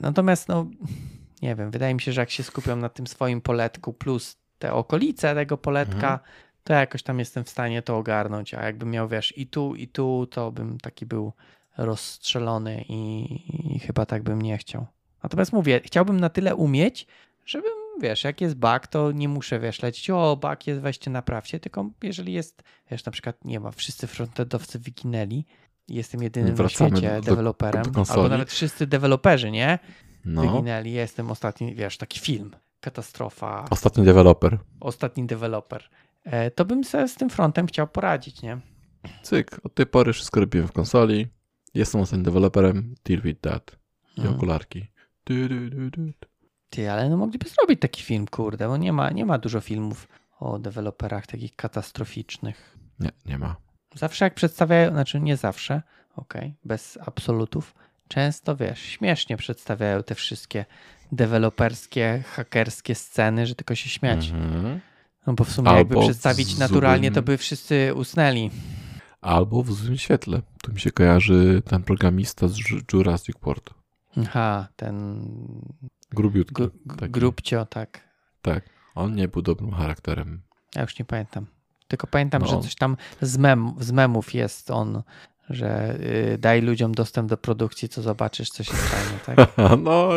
Natomiast, 0.00 0.48
no, 0.48 0.66
nie 1.42 1.54
wiem, 1.54 1.70
wydaje 1.70 1.94
mi 1.94 2.00
się, 2.00 2.12
że 2.12 2.20
jak 2.20 2.30
się 2.30 2.42
skupiam 2.42 2.80
na 2.80 2.88
tym 2.88 3.06
swoim 3.06 3.40
poletku 3.40 3.92
plus 3.92 4.36
te 4.58 4.72
okolice 4.72 5.34
tego 5.34 5.58
poletka, 5.58 6.12
Mhm. 6.12 6.18
To 6.64 6.72
jakoś 6.72 7.02
tam 7.02 7.18
jestem 7.18 7.44
w 7.44 7.48
stanie 7.50 7.82
to 7.82 7.96
ogarnąć. 7.96 8.54
A 8.54 8.64
jakbym 8.64 8.90
miał, 8.90 9.08
wiesz, 9.08 9.38
i 9.38 9.46
tu, 9.46 9.74
i 9.74 9.88
tu, 9.88 10.26
to 10.30 10.52
bym 10.52 10.78
taki 10.78 11.06
był 11.06 11.32
rozstrzelony 11.78 12.84
i, 12.88 13.74
i 13.76 13.78
chyba 13.78 14.06
tak 14.06 14.22
bym 14.22 14.42
nie 14.42 14.58
chciał. 14.58 14.86
Natomiast 15.22 15.52
mówię, 15.52 15.80
chciałbym 15.84 16.20
na 16.20 16.28
tyle 16.28 16.54
umieć, 16.56 17.06
żebym, 17.46 17.72
wiesz, 18.00 18.24
jak 18.24 18.40
jest 18.40 18.54
bug, 18.56 18.86
to 18.86 19.12
nie 19.12 19.28
muszę, 19.28 19.60
wiesz, 19.60 19.82
lecieć, 19.82 20.10
o, 20.10 20.36
bug 20.36 20.66
jest, 20.66 20.80
weźcie, 20.80 21.10
naprawcie, 21.10 21.60
tylko 21.60 21.90
jeżeli 22.02 22.32
jest, 22.32 22.62
wiesz, 22.90 23.04
na 23.04 23.12
przykład, 23.12 23.44
nie 23.44 23.60
ma, 23.60 23.70
wszyscy 23.70 24.06
frontendowcy 24.06 24.78
wyginęli, 24.78 25.44
jestem 25.88 26.22
jedynym 26.22 26.48
na 26.50 26.54
Wracamy 26.56 26.90
świecie 26.96 27.14
do- 27.14 27.20
deweloperem, 27.20 27.82
do 27.92 28.04
albo 28.08 28.28
nawet 28.28 28.50
wszyscy 28.50 28.86
deweloperzy, 28.86 29.50
nie? 29.50 29.78
No. 30.24 30.42
Wyginęli, 30.42 30.92
jestem 30.92 31.30
ostatni, 31.30 31.74
wiesz, 31.74 31.96
taki 31.98 32.20
film, 32.20 32.50
katastrofa, 32.80 33.64
Ostatni 33.70 34.04
deweloper. 34.04 34.58
ostatni 34.80 35.26
deweloper. 35.26 35.88
E, 36.24 36.50
To 36.50 36.64
bym 36.64 36.84
sobie 36.84 37.08
z 37.08 37.14
tym 37.14 37.30
frontem 37.30 37.66
chciał 37.66 37.88
poradzić, 37.88 38.42
nie? 38.42 38.60
Cyk, 39.22 39.60
od 39.64 39.74
tej 39.74 39.86
pory 39.86 40.12
wszystko 40.12 40.40
robiłem 40.40 40.68
w 40.68 40.72
konsoli. 40.72 41.26
Jestem 41.74 42.00
ostatnim 42.00 42.22
deweloperem. 42.24 42.94
Deal 43.04 43.20
with 43.22 43.40
that. 43.40 43.76
I 44.16 44.20
Mhm. 44.20 44.36
okularki. 44.36 44.86
Du, 45.26 45.48
du, 45.48 45.70
du, 45.70 45.90
du. 45.90 46.12
Ty, 46.70 46.90
ale 46.90 47.08
no 47.10 47.16
mogliby 47.16 47.48
zrobić 47.48 47.80
taki 47.80 48.02
film, 48.02 48.26
kurde, 48.26 48.68
bo 48.68 48.76
nie 48.76 48.92
ma, 48.92 49.10
nie 49.10 49.26
ma 49.26 49.38
dużo 49.38 49.60
filmów 49.60 50.08
o 50.40 50.58
deweloperach 50.58 51.26
takich 51.26 51.56
katastroficznych. 51.56 52.76
Nie, 53.00 53.10
nie 53.26 53.38
ma. 53.38 53.56
Zawsze 53.94 54.24
jak 54.24 54.34
przedstawiają, 54.34 54.90
znaczy 54.90 55.20
nie 55.20 55.36
zawsze, 55.36 55.82
okej, 56.16 56.54
bez 56.64 56.98
absolutów, 57.06 57.74
często 58.08 58.56
wiesz, 58.56 58.80
śmiesznie 58.82 59.36
przedstawiają 59.36 60.02
te 60.02 60.14
wszystkie 60.14 60.64
deweloperskie, 61.12 62.22
hakerskie 62.26 62.94
sceny, 62.94 63.46
że 63.46 63.54
tylko 63.54 63.74
się 63.74 63.88
śmiać. 63.90 64.28
Mhm. 64.30 64.80
No 65.26 65.32
bo 65.32 65.44
w 65.44 65.50
sumie 65.52 65.68
Albo 65.68 65.78
jakby 65.78 66.00
przedstawić 66.00 66.58
naturalnie, 66.58 67.10
to 67.12 67.22
by 67.22 67.36
wszyscy 67.38 67.94
usnęli. 67.94 68.50
Albo 69.20 69.62
w 69.62 69.72
złym 69.72 69.98
świetle. 69.98 70.42
Tu 70.62 70.72
mi 70.72 70.80
się 70.80 70.90
kojarzy 70.90 71.62
ten 71.64 71.82
programista 71.82 72.48
z 72.48 72.56
Ju- 72.58 72.82
Jurassic 72.92 73.36
World. 73.42 73.70
Aha, 74.22 74.68
ten 74.76 75.24
Grubiutki. 76.10 76.54
gru, 76.54 76.70
g- 76.86 76.96
taki. 76.96 77.12
grubcio, 77.12 77.66
tak. 77.66 78.00
Tak. 78.42 78.64
On 78.94 79.14
nie 79.14 79.28
był 79.28 79.42
dobrym 79.42 79.70
charakterem. 79.70 80.42
Ja 80.74 80.82
już 80.82 80.98
nie 80.98 81.04
pamiętam. 81.04 81.46
Tylko 81.88 82.06
pamiętam, 82.06 82.42
No. 82.42 82.48
że 82.48 82.60
coś 82.60 82.74
tam 82.74 82.96
z, 83.20 83.36
mem, 83.38 83.72
z 83.80 83.92
memów 83.92 84.34
jest 84.34 84.70
on, 84.70 85.02
że 85.50 85.98
y, 86.34 86.38
daj 86.38 86.62
ludziom 86.62 86.92
dostęp 86.94 87.28
do 87.28 87.36
produkcji, 87.36 87.88
co 87.88 88.02
zobaczysz, 88.02 88.48
co 88.50 88.64
się 88.64 88.74
stanie, 88.76 89.36
tak? 89.36 89.56
no, 89.84 90.08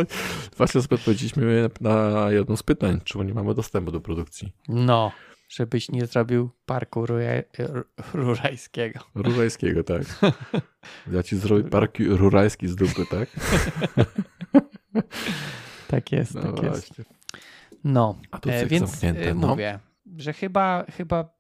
właśnie 0.57 0.82
sobie 0.82 0.95
odpowiedzieliśmy 0.95 1.69
na 1.82 2.28
jedno 2.32 2.57
z 2.57 2.63
pytań, 2.63 2.99
czemu 3.03 3.23
nie 3.23 3.34
mamy 3.34 3.53
dostępu 3.53 3.91
do 3.91 4.01
produkcji. 4.01 4.53
No, 4.67 5.11
żebyś 5.49 5.89
nie 5.91 6.05
zrobił 6.05 6.49
parku 6.65 7.05
ruja- 7.05 7.43
ru- 7.59 7.84
rurajskiego. 8.13 8.99
Rurajskiego, 9.15 9.84
tak. 9.84 10.01
Ja 11.11 11.23
ci 11.23 11.38
zrobię 11.38 11.69
park 11.69 11.97
rurajski 11.99 12.67
z 12.67 12.76
dupy, 12.76 13.05
tak? 13.11 13.30
Tak 15.88 16.11
jest, 16.11 16.36
No 16.36 16.41
tak 16.41 16.63
jest. 16.63 16.76
właśnie. 16.88 17.05
No, 17.84 18.15
A 18.32 18.39
tu 18.39 18.49
e, 18.49 18.65
więc 18.65 18.89
zamknięte, 18.89 19.30
e, 19.30 19.34
no. 19.34 19.47
mówię, 19.47 19.80
że 20.17 20.34
chyba, 20.34 20.86
chyba, 20.97 21.34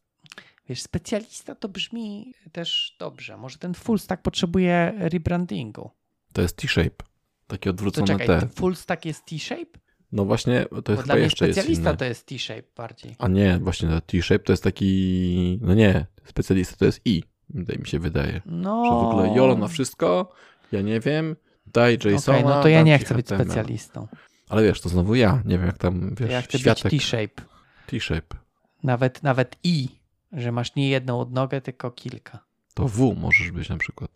wiesz, 0.69 0.81
specjalista 0.81 1.55
to 1.55 1.69
brzmi 1.69 2.33
też 2.51 2.95
dobrze. 2.99 3.37
Może 3.37 3.57
ten 3.57 3.73
full 3.73 3.99
stack 3.99 4.23
potrzebuje 4.23 4.93
rebrandingu. 4.97 5.91
To 6.33 6.41
jest 6.41 6.57
T-shape. 6.57 7.05
Takie 7.47 7.63
To 7.63 7.69
odwrócone 7.69 8.07
czekaj, 8.07 8.27
T. 8.27 8.39
to 8.41 8.47
full 8.47 8.75
stack 8.75 9.05
jest 9.05 9.25
T-shape? 9.25 9.79
No 10.11 10.25
właśnie, 10.25 10.65
to 10.85 10.91
jest 10.91 11.03
chyba 11.03 11.17
jeszcze 11.17 11.47
jest 11.47 11.59
specjalista 11.59 11.95
to 11.95 12.05
jest 12.05 12.25
T-shape 12.25 12.63
bardziej. 12.75 13.15
A 13.19 13.27
nie, 13.27 13.59
właśnie 13.61 13.89
to 13.89 14.01
T-shape 14.01 14.39
to 14.39 14.53
jest 14.53 14.63
taki... 14.63 15.59
No 15.61 15.73
nie, 15.73 16.05
specjalista 16.25 16.75
to 16.75 16.85
jest 16.85 17.01
I. 17.05 17.23
Wydaje 17.49 17.79
mi 17.79 17.87
się 17.87 17.99
wydaje. 17.99 18.41
No. 18.45 18.83
Że 18.85 18.91
w 18.91 18.93
ogóle 18.93 19.35
YOLO 19.37 19.55
na 19.57 19.67
wszystko, 19.67 20.31
ja 20.71 20.81
nie 20.81 20.99
wiem, 20.99 21.35
daj 21.67 21.95
Okej, 21.95 22.13
JSONa, 22.13 22.41
no 22.41 22.61
to 22.61 22.67
ja 22.67 22.81
nie 22.81 22.99
chcę 22.99 23.15
być 23.15 23.25
HTML. 23.25 23.43
specjalistą. 23.45 24.07
Ale 24.49 24.63
wiesz, 24.63 24.81
to 24.81 24.89
znowu 24.89 25.15
ja. 25.15 25.41
Nie 25.45 25.57
wiem 25.57 25.67
jak 25.67 25.77
tam, 25.77 26.15
wiesz, 26.15 26.31
Ja 26.31 26.41
chcę 26.41 26.59
światek. 26.59 26.91
być 26.91 26.91
T-shape. 27.11 27.41
T-shape. 27.87 28.35
Nawet, 28.83 29.23
nawet 29.23 29.55
I, 29.63 29.87
że 30.35 30.51
masz 30.51 30.75
nie 30.75 30.89
jedną 30.89 31.19
odnogę, 31.19 31.61
tylko 31.61 31.91
kilka. 31.91 32.39
To 32.73 32.87
W 32.87 33.15
możesz 33.21 33.51
być 33.51 33.69
na 33.69 33.77
przykład. 33.77 34.11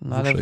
No 0.00 0.16
ale 0.16 0.32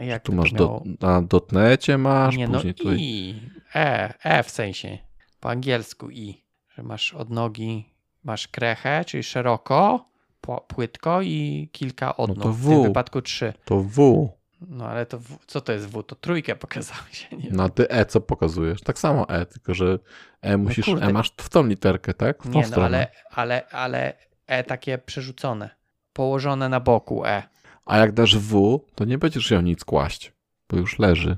jak 0.00 0.22
Tu 0.22 0.32
masz 0.32 0.52
miało... 0.52 0.82
do, 1.00 1.06
na 1.08 1.22
dotnecie 1.22 1.98
masz, 1.98 2.36
Nie 2.36 2.48
no 2.48 2.54
później 2.54 2.74
tutaj... 2.74 2.96
I, 3.00 3.40
E, 3.74 4.14
E 4.24 4.42
w 4.42 4.50
sensie, 4.50 4.98
po 5.40 5.50
angielsku 5.50 6.10
I, 6.10 6.44
że 6.74 6.82
masz 6.82 7.14
odnogi, 7.14 7.94
masz 8.24 8.48
krechę, 8.48 9.04
czyli 9.04 9.22
szeroko, 9.22 10.08
pł- 10.42 10.60
płytko 10.66 11.22
i 11.22 11.68
kilka 11.72 12.16
odnóg, 12.16 12.38
No 12.38 12.44
to 12.44 12.52
w 12.52 12.68
tym 12.68 12.80
W. 12.80 12.82
wypadku 12.82 13.22
trzy. 13.22 13.52
To 13.64 13.82
W. 13.82 14.28
No 14.68 14.86
ale 14.88 15.06
to 15.06 15.18
w, 15.18 15.38
co 15.46 15.60
to 15.60 15.72
jest 15.72 15.86
W? 15.86 16.02
To 16.02 16.14
trójkę 16.16 16.56
pokazałeś, 16.56 17.28
nie. 17.44 17.50
Na 17.50 17.68
ty 17.68 17.88
E 17.90 18.06
co 18.06 18.20
pokazujesz? 18.20 18.80
Tak 18.82 18.98
samo 18.98 19.28
E, 19.28 19.46
tylko 19.46 19.74
że 19.74 19.98
E 20.42 20.56
musisz, 20.56 20.84
kurde. 20.86 21.06
E 21.06 21.12
masz 21.12 21.32
w 21.36 21.48
tą 21.48 21.66
literkę, 21.66 22.14
tak? 22.14 22.42
W 22.42 22.46
tą 22.46 22.50
Nie 22.54 22.60
no, 22.62 22.66
stronę. 22.68 22.86
ale, 22.86 23.08
ale, 23.30 23.68
ale 23.68 24.12
E 24.50 24.64
takie 24.64 24.98
przerzucone, 24.98 25.70
położone 26.12 26.68
na 26.68 26.80
boku 26.80 27.26
E. 27.26 27.42
A 27.84 27.98
jak 27.98 28.12
dasz 28.12 28.38
W, 28.38 28.80
to 28.94 29.04
nie 29.04 29.18
będziesz 29.18 29.50
miał 29.50 29.60
nic 29.60 29.84
kłaść, 29.84 30.32
bo 30.68 30.76
już 30.76 30.98
leży. 30.98 31.36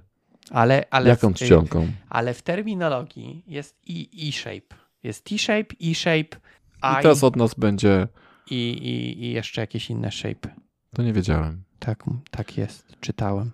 Ale, 0.50 0.84
ale, 0.90 1.08
Jaką 1.10 1.34
czcionką? 1.34 1.86
ale 2.08 2.34
w 2.34 2.42
terminologii 2.42 3.44
jest 3.46 3.76
i, 3.86 4.28
E-shape. 4.28 4.76
Jest 5.02 5.24
T-shape, 5.24 5.74
E-shape, 5.90 6.36
I 6.82 6.98
I 6.98 7.02
teraz 7.02 7.24
od 7.24 7.36
nas 7.36 7.54
będzie... 7.54 8.08
i, 8.50 8.54
i, 8.72 9.24
i 9.24 9.30
jeszcze 9.32 9.60
jakieś 9.60 9.90
inne 9.90 10.10
shape. 10.12 10.48
To 10.94 11.02
nie 11.02 11.12
wiedziałem. 11.12 11.62
Tak, 11.78 12.04
tak 12.30 12.56
jest, 12.56 12.96
czytałem. 13.00 13.50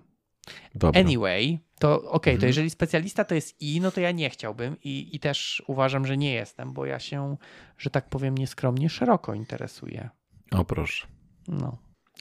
Dobra. 0.75 1.01
Anyway, 1.01 1.59
to 1.79 2.11
okej, 2.11 2.33
to 2.35 2.37
Mhm. 2.37 2.49
jeżeli 2.49 2.71
specjalista 2.71 3.25
to 3.25 3.35
jest 3.35 3.63
I, 3.63 3.81
no 3.81 3.91
to 3.91 4.01
ja 4.01 4.11
nie 4.11 4.31
chciałbym 4.31 4.77
i, 4.85 5.17
i 5.17 5.21
też 5.21 5.63
uważam, 5.67 6.07
że 6.07 6.17
nie 6.17 6.33
jestem, 6.33 6.73
bo 6.73 6.87
ja 6.87 6.99
się, 6.99 7.37
że 7.79 7.91
tak 7.91 8.09
powiem 8.09 8.39
nieskromnie, 8.39 8.89
szeroko 8.89 9.35
interesuję. 9.35 10.09
O 10.51 10.65
proszę. 10.65 11.07
No. 11.49 11.79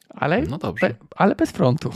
Ale, 0.09 0.41
No 0.41 0.57
dobrze. 0.57 0.89
be, 0.89 0.95
ale 1.15 1.35
bez 1.35 1.51
frontu. 1.51 1.91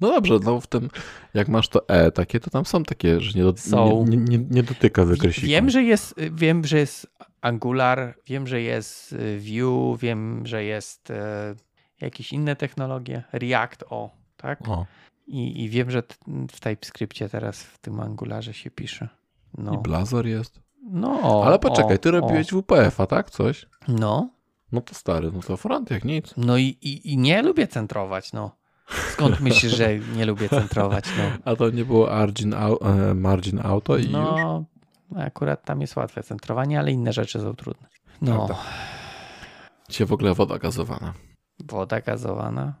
No 0.00 0.08
dobrze, 0.08 0.34
no 0.44 0.60
w 0.60 0.66
tym, 0.66 0.88
jak 1.34 1.48
masz 1.48 1.68
to 1.68 1.88
E 1.88 2.10
takie, 2.12 2.40
to 2.40 2.50
tam 2.50 2.64
są 2.64 2.82
takie, 2.82 3.20
że 3.20 3.38
nie, 3.38 3.44
do, 3.44 3.56
Są. 3.56 4.04
nie, 4.08 4.16
nie, 4.16 4.38
nie, 4.50 4.62
dotyka 4.62 5.04
wykreślika. 5.04 5.48
Wiem, 5.48 5.70
że 5.70 5.82
jest, 5.82 6.14
wiem, 6.32 6.64
że 6.66 6.78
jest 6.78 7.06
Angular, 7.40 8.14
wiem, 8.26 8.46
że 8.46 8.60
jest 8.60 9.12
y, 9.12 9.40
Vue, 9.40 9.96
wiem, 9.96 10.46
że 10.46 10.64
jest 10.64 11.10
e, 11.10 11.54
jakieś 12.00 12.32
inne 12.32 12.56
technologie, 12.56 13.22
React, 13.32 13.84
o, 13.90 14.10
tak? 14.36 14.68
O, 14.68 14.86
I, 15.30 15.62
I 15.64 15.68
wiem, 15.68 15.90
że 15.90 16.02
w 16.52 16.60
TypeScriptie 16.60 17.28
teraz 17.28 17.62
w 17.62 17.78
tym 17.78 18.00
Angularze 18.00 18.54
się 18.54 18.70
pisze. 18.70 19.08
i 19.58 19.60
No, 19.62 19.76
Blazor 19.76 20.26
jest. 20.26 20.60
no 20.90 21.42
Ale 21.46 21.58
poczekaj, 21.58 21.98
ty 21.98 22.08
o, 22.08 22.12
robiłeś 22.12 22.46
WPF-a, 22.52 23.06
tak? 23.06 23.30
Coś? 23.30 23.66
No, 23.88 24.30
No 24.72 24.80
to 24.80 24.94
stary, 24.94 25.30
no 25.32 25.40
to 25.40 25.56
front 25.56 25.90
jak 25.90 26.04
nic. 26.04 26.34
no 26.36 26.56
i, 26.56 26.64
i, 26.64 27.12
i 27.12 27.18
nie 27.18 27.42
lubię 27.42 27.66
centrować, 27.66 28.32
no. 28.32 28.56
Skąd 29.12 29.40
myślisz, 29.46 29.72
że 29.76 29.98
nie 29.98 30.26
lubię 30.26 30.48
centrować, 30.48 31.04
no? 31.18 31.52
A 31.52 31.56
to 31.56 31.70
nie 31.70 31.84
było 31.84 32.06
margin, 32.06 32.54
e, 32.54 33.14
margin 33.14 33.60
auto 33.66 33.96
i 33.96 34.02
już? 34.02 34.12
No, 34.12 34.64
akurat 35.16 35.64
tam 35.64 35.80
jest 35.80 35.96
łatwe 35.96 36.22
centrowanie, 36.22 36.78
ale 36.78 36.92
inne 36.92 37.12
rzeczy 37.12 37.40
są 37.40 37.54
trudne. 37.56 37.88
No, 38.22 38.34
Prawda. 38.36 38.56
Dzisiaj 39.88 40.06
w 40.06 40.12
ogóle 40.12 40.34
woda 40.34 40.58
gazowana. 40.58 41.14
woda 41.68 42.00
gazowana, 42.00 42.74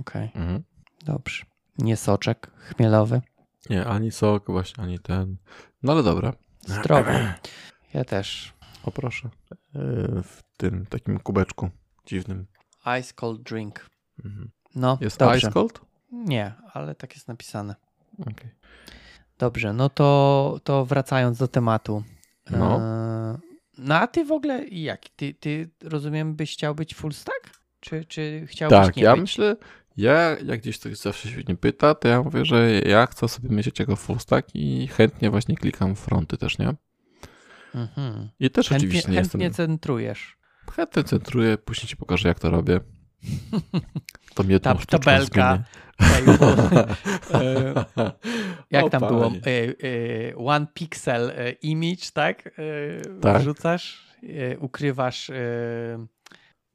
okej, 0.00 0.30
Mhm. 0.34 0.62
dobrze. 1.04 1.44
Nie 1.78 1.96
soczek 1.96 2.50
chmielowy, 2.58 3.22
Nie, 3.70 3.84
ani 3.86 4.10
sok 4.12 4.46
właśnie, 4.50 4.84
ani 4.84 4.98
ten. 4.98 5.36
No 5.82 5.92
ale 5.92 6.02
dobra. 6.02 6.32
zdrowy. 6.66 7.12
Ja 7.94 8.04
też. 8.04 8.54
O 8.84 8.90
proszę. 8.90 9.28
E, 9.74 9.78
W 10.22 10.42
tym 10.56 10.86
takim 10.86 11.18
kubeczku 11.20 11.70
dziwnym. 12.06 12.46
Ice 13.00 13.12
cold 13.14 13.42
drink. 13.42 13.86
Mhm. 14.24 14.50
No, 14.74 14.98
Jest 15.00 15.18
dobrze. 15.18 15.38
ice 15.38 15.50
cold? 15.52 15.80
Nie, 16.12 16.54
ale 16.72 16.94
tak 16.94 17.14
jest 17.14 17.28
napisane. 17.28 17.74
Okej. 18.20 18.50
Dobrze, 19.38 19.72
no 19.72 19.88
to, 19.88 20.60
to 20.64 20.84
wracając 20.84 21.38
do 21.38 21.48
tematu. 21.48 22.02
No. 22.50 22.76
E, 22.80 23.38
no 23.78 23.94
a 23.94 24.06
ty 24.06 24.24
w 24.24 24.32
ogóle 24.32 24.64
jak? 24.68 25.08
Ty, 25.08 25.34
ty 25.34 25.70
rozumiem, 25.82 26.34
byś 26.34 26.52
chciał 26.52 26.74
być 26.74 26.94
full 26.94 27.12
stack? 27.12 27.50
Czy, 27.80 28.04
czy 28.04 28.46
chciałbyś 28.46 28.78
Tak, 28.86 28.96
nie 28.96 29.02
ja 29.02 29.12
być? 29.12 29.20
myślę, 29.20 29.56
ja 29.96 30.36
jak 30.44 30.60
gdzieś 30.60 30.78
ktoś 30.78 30.96
zawsze 30.98 31.28
się 31.28 31.36
mnie 31.36 31.56
pyta, 31.56 31.94
to 31.94 32.08
ja 32.08 32.22
mówię, 32.22 32.44
że 32.44 32.80
ja 32.80 33.06
chcę 33.06 33.28
sobie 33.28 33.48
myśleć 33.48 33.78
jako 33.78 33.96
full 33.96 34.18
stack 34.18 34.48
i 34.54 34.88
chętnie 34.88 35.30
właśnie 35.30 35.56
klikam 35.56 35.96
fronty 35.96 36.36
też, 36.36 36.58
nie? 36.58 36.74
Mhm. 37.74 38.28
I 38.40 38.50
też 38.50 38.68
Chętnie, 38.68 38.88
oczywiście 38.88 39.10
nie 39.10 39.16
chętnie 39.16 39.44
jestem... 39.44 39.66
centrujesz. 39.66 40.36
Chętnie 40.76 41.04
centruję, 41.04 41.58
później 41.58 41.88
ci 41.88 41.96
pokażę 41.96 42.28
jak 42.28 42.40
to 42.40 42.50
robię. 42.50 42.80
To 44.34 44.42
mnie 44.42 44.60
Ta 44.60 44.74
tabelka. 44.74 45.64
Jak 48.70 48.84
O, 48.84 48.90
tam 48.90 49.00
było? 49.00 49.30
panie. 49.30 49.40
E, 49.46 49.74
e, 50.30 50.36
One 50.36 50.66
pixel 50.74 51.30
e, 51.30 51.50
image, 51.52 52.10
tak? 52.12 52.50
Tak. 53.20 53.42
Wrzucasz, 53.42 54.06
ukrywasz 54.58 55.30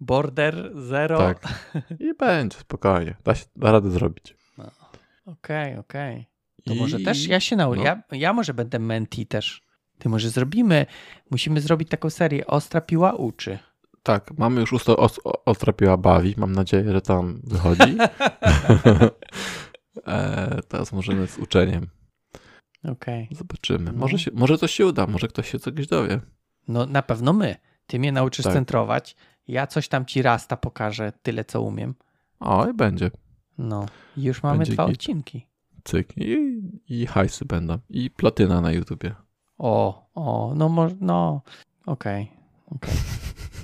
border 0.02 0.72
zero. 0.76 1.18
Tak. 1.18 1.72
I 1.99 2.14
będzie, 2.14 2.58
spokojnie. 2.58 3.16
Da, 3.24 3.36
się, 3.36 3.45
da 3.56 3.72
radę 3.72 3.91
zrobić. 3.91 4.36
Okej, 5.26 5.78
okej. 5.78 6.26
To 6.66 6.74
I... 6.74 6.80
może 6.80 6.99
też 6.99 7.28
ja 7.28 7.39
się 7.39 7.56
nauczę. 7.56 7.80
no. 7.80 7.86
Ja, 7.86 8.04
ja 8.12 8.34
może 8.34 8.54
będę 8.54 8.80
menti 8.80 9.26
też. 9.26 9.62
Ty 9.97 10.10
może 10.10 10.30
zrobimy, 10.30 10.86
musimy 11.32 11.62
zrobić 11.62 11.89
taką 11.89 12.10
serię 12.10 12.47
Ostra 12.47 12.82
piła 12.82 13.14
uczy. 13.14 13.60
Tak, 14.04 14.32
mamy 14.38 14.62
już 14.62 14.74
usto 14.74 14.97
os- 14.97 15.20
ostra 15.24 15.74
piła 15.74 15.97
bawi. 15.97 16.34
Mam 16.38 16.52
nadzieję, 16.52 16.91
że 16.91 17.02
tam 17.02 17.41
wychodzi. 17.43 17.97
e, 20.08 20.60
teraz 20.68 20.91
możemy 20.91 21.28
z 21.28 21.38
uczeniem. 21.38 21.88
Okej. 22.84 23.28
Zobaczymy. 23.32 23.91
No. 23.91 23.99
Może, 23.99 24.20
się, 24.20 24.32
może 24.34 24.58
coś 24.58 24.72
się 24.72 24.86
uda, 24.86 25.08
może 25.08 25.28
ktoś 25.28 25.52
się 25.52 25.60
czegoś 25.60 25.88
dowie. 25.88 26.20
No 26.68 26.86
na 26.86 27.02
pewno 27.02 27.34
my. 27.34 27.56
Ty 27.88 27.99
mnie 27.99 28.12
nauczysz 28.12 28.43
Tak. 28.43 28.54
centrować. 28.54 29.16
Ja 29.52 29.68
coś 29.68 29.88
tam 29.88 30.06
ci 30.06 30.22
rasta 30.22 30.58
pokażę, 30.58 31.12
tyle 31.24 31.45
co 31.45 31.62
umiem. 31.62 31.95
O, 32.39 32.68
i 32.68 32.74
będzie. 32.74 33.12
No. 33.58 33.86
Już 34.18 34.43
mamy 34.43 34.58
Będzie 34.58 34.74
dwa 34.74 34.86
git. 34.88 34.95
odcinki. 34.95 35.47
Cyk. 35.84 36.14
I, 36.18 36.62
I 36.89 37.06
hajsy 37.06 37.45
będą. 37.45 37.78
I 37.89 38.10
platyna 38.10 38.62
na 38.62 38.72
YouTubie. 38.72 39.16
O, 39.58 40.06
o, 40.16 40.54
no 40.56 40.70
może, 40.70 40.95
no. 41.02 41.41
Okej. 41.86 42.32
okej. 42.66 42.93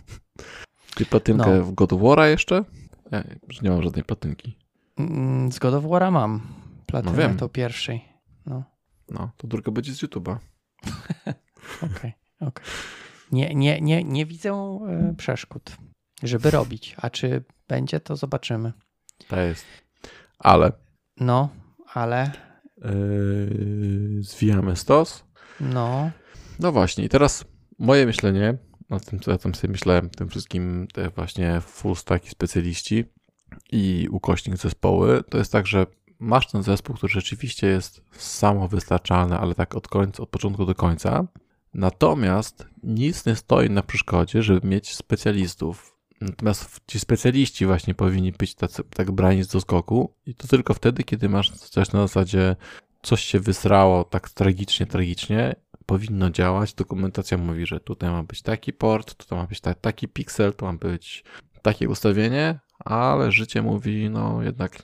Ty 0.96 1.06
platynkę 1.06 1.58
No. 1.58 1.64
w 1.64 1.72
God 1.72 1.94
of 1.94 2.02
War'a 2.02 2.26
jeszcze? 2.30 2.64
Ja 3.12 3.24
już 3.48 3.62
nie 3.62 3.70
mam 3.70 3.84
żadnej 3.84 4.04
platynki. 4.04 4.58
Mm, 4.98 5.52
Z 5.52 5.60
God 5.60 5.74
of 5.74 5.84
War'a 5.84 6.12
mam. 6.12 6.42
Platynę 6.86 7.12
No 7.12 7.18
wiem. 7.18 7.38
to 7.38 7.50
pierwszej. 7.50 8.06
No, 8.46 8.64
No, 9.10 9.30
to 9.38 9.48
druga 9.48 9.72
będzie 9.72 9.94
z 9.94 10.04
YouTube'a. 10.04 10.38
okej, 11.92 12.14
okej. 12.40 12.66
Nie, 13.32 13.56
nie, 13.56 13.82
nie, 13.82 14.04
nie 14.04 14.26
widzę 14.26 14.50
e, 14.52 15.14
przeszkód, 15.18 15.78
żeby 16.24 16.52
robić. 16.52 16.96
A 16.98 17.10
czy 17.10 17.44
będzie, 17.68 18.00
to 18.00 18.16
zobaczymy. 18.16 18.74
To 19.28 19.40
jest. 19.40 19.66
Ale 20.40 20.72
No, 21.20 21.50
ale 21.94 22.32
Yy, 22.78 24.24
zwijamy 24.24 24.76
stos. 24.76 25.24
No. 25.60 26.12
No 26.60 26.72
właśnie, 26.72 27.04
i 27.04 27.10
teraz 27.10 27.46
moje 27.80 28.06
myślenie, 28.06 28.58
o 28.90 29.00
tym, 29.00 29.20
co 29.20 29.32
ja 29.32 29.38
tam 29.38 29.56
sobie 29.56 29.72
myślałem, 29.72 30.10
tym 30.10 30.30
wszystkim 30.30 30.88
te 30.94 31.10
właśnie 31.10 31.62
full 31.62 31.96
stacki 31.96 32.30
specjaliści 32.30 33.06
i 33.72 34.08
ukośnik 34.12 34.58
zespoły, 34.58 35.24
to 35.30 35.38
jest 35.38 35.52
tak, 35.52 35.68
że 35.68 35.86
masz 36.20 36.48
ten 36.48 36.64
zespół, 36.64 36.96
który 36.96 37.14
rzeczywiście 37.14 37.68
jest 37.68 38.02
samowystarczalny, 38.12 39.38
ale 39.38 39.56
tak 39.56 39.76
od 39.76 39.88
końca, 39.88 40.24
od 40.24 40.30
początku 40.30 40.66
do 40.66 40.76
końca. 40.76 41.28
Natomiast 41.78 42.68
nic 42.84 43.26
nie 43.26 43.36
stoi 43.36 43.70
na 43.70 43.84
przeszkodzie, 43.84 44.44
żeby 44.44 44.68
mieć 44.68 44.96
specjalistów. 44.96 45.98
Natomiast 46.22 46.82
ci 46.88 47.00
specjaliści 47.00 47.66
właśnie 47.66 47.96
powinni 47.96 48.32
być 48.32 48.56
tacy, 48.56 48.84
tak 48.84 49.12
brani 49.12 49.44
do 49.54 49.62
skoku 49.62 50.14
i 50.26 50.36
to 50.36 50.48
tylko 50.48 50.74
wtedy, 50.74 51.04
kiedy 51.04 51.30
masz 51.30 51.52
coś 51.52 51.92
na 51.92 52.00
zasadzie 52.00 52.56
coś 53.02 53.22
się 53.22 53.40
wysrało 53.40 54.04
tak 54.04 54.30
tragicznie, 54.30 54.86
tragicznie, 54.86 55.56
powinno 55.86 56.30
działać. 56.30 56.74
Dokumentacja 56.74 57.38
mówi, 57.38 57.66
że 57.66 57.80
tutaj 57.80 58.10
ma 58.10 58.24
być 58.24 58.42
taki 58.42 58.74
port, 58.74 59.16
tutaj 59.16 59.40
ma 59.40 59.46
być 59.46 59.62
ta, 59.62 59.74
taki 59.74 60.08
piksel, 60.08 60.54
tu 60.54 60.66
ma 60.66 60.74
być 60.74 61.24
takie 61.62 61.90
ustawienie, 61.90 62.60
ale 62.86 63.32
życie 63.32 63.62
mówi, 63.62 64.10
no 64.10 64.44
jednak 64.44 64.78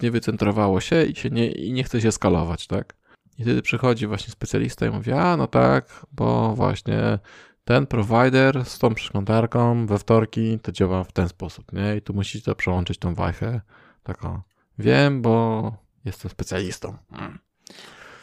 nie 0.00 0.10
wycentrowało 0.10 0.80
się 0.80 1.04
i, 1.04 1.16
się 1.16 1.30
nie, 1.30 1.50
i 1.50 1.72
nie 1.72 1.84
chce 1.84 2.00
się 2.00 2.12
skalować, 2.12 2.66
tak? 2.66 2.97
I 3.38 3.42
wtedy 3.42 3.62
przychodzi 3.62 4.06
właśnie 4.06 4.32
specjalista 4.32 4.86
i 4.86 4.90
mówi, 4.90 5.12
a 5.12 5.36
no 5.36 5.46
tak, 5.46 6.06
bo 6.12 6.54
właśnie 6.54 7.18
ten 7.64 7.86
provider 7.86 8.64
z 8.64 8.78
tą 8.78 8.94
przeglądarką 8.94 9.86
we 9.86 9.98
wtorki 9.98 10.58
to 10.58 10.72
działa 10.72 11.04
w 11.04 11.12
ten 11.12 11.28
sposób, 11.28 11.72
nie? 11.72 11.96
I 11.96 12.02
tu 12.02 12.14
musicie 12.14 12.54
przełączyć 12.54 12.98
tą 12.98 13.14
wajchę. 13.14 13.60
Taką, 14.02 14.40
wiem, 14.78 15.22
bo 15.22 15.72
jestem 16.04 16.30
specjalistą. 16.30 16.96
Mm. 17.12 17.38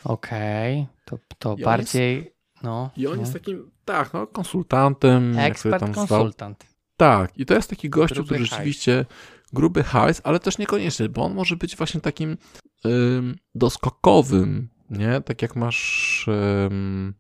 Okej, 0.04 0.82
okay. 0.82 0.96
to, 1.06 1.18
to 1.40 1.56
bardziej, 1.64 2.16
jest, 2.16 2.30
no. 2.64 2.90
I 2.98 3.08
on 3.08 3.16
no. 3.16 3.22
jest 3.22 3.34
takim, 3.34 3.72
tak, 3.86 4.14
no, 4.14 4.28
konsultantem. 4.28 5.40
Ekspert 5.40 5.80
tam 5.80 5.94
konsultant. 5.94 6.64
Stał. 6.64 6.76
Tak, 6.98 7.38
i 7.38 7.46
to 7.46 7.54
jest 7.54 7.70
taki 7.70 7.90
gościu, 7.90 8.16
Gruby 8.16 8.28
który 8.28 8.40
hajs. 8.40 8.50
rzeczywiście 8.50 9.06
gruby 9.54 9.84
hajs, 9.84 10.22
ale 10.24 10.40
też 10.40 10.58
niekoniecznie, 10.58 11.10
bo 11.10 11.26
on 11.26 11.34
może 11.34 11.56
być 11.56 11.76
właśnie 11.76 12.02
takim 12.02 12.38
ym, 12.86 13.36
doskokowym, 13.56 14.70
nie? 14.90 15.22
Tak 15.22 15.42
jak 15.42 15.56
masz, 15.56 16.26
ym, 16.68 17.14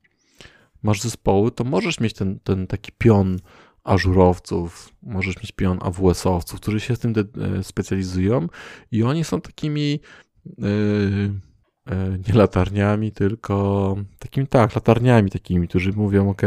masz 0.83 1.01
zespoły, 1.01 1.51
to 1.51 1.63
możesz 1.63 1.99
mieć 1.99 2.13
ten, 2.13 2.39
ten 2.39 2.67
taki 2.67 2.91
pion 2.97 3.37
ażurowców, 3.83 4.89
możesz 5.03 5.37
mieć 5.37 5.51
pion 5.51 5.77
AWS-owców, 5.77 6.59
którzy 6.59 6.79
się 6.79 6.95
z 6.95 6.99
tym 6.99 7.13
de- 7.13 7.63
specjalizują 7.63 8.47
i 8.91 9.03
oni 9.03 9.23
są 9.23 9.41
takimi 9.41 9.99
yy, 10.57 11.31
nie 12.27 12.33
latarniami, 12.33 13.11
tylko 13.11 13.95
takimi, 14.19 14.47
tak, 14.47 14.75
latarniami 14.75 15.31
takimi, 15.31 15.67
którzy 15.67 15.91
mówią, 15.91 16.29
ok, 16.29 16.41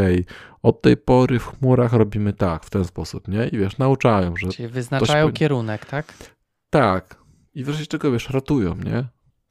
od 0.63 0.81
tej 0.81 0.97
pory 0.97 1.39
w 1.39 1.45
chmurach 1.45 1.93
robimy 1.93 2.33
tak, 2.33 2.65
w 2.65 2.69
ten 2.69 2.85
sposób, 2.85 3.27
nie? 3.27 3.47
I 3.47 3.57
wiesz, 3.57 3.77
nauczają, 3.77 4.35
że... 4.35 4.47
Czyli 4.49 4.67
wyznaczają 4.67 5.27
się... 5.27 5.33
kierunek, 5.33 5.85
tak? 5.85 6.13
Tak. 6.69 7.19
I 7.53 7.63
wreszcie 7.63 7.85
czego, 7.85 8.11
wiesz, 8.11 8.29
ratują, 8.29 8.75
nie? 8.75 9.05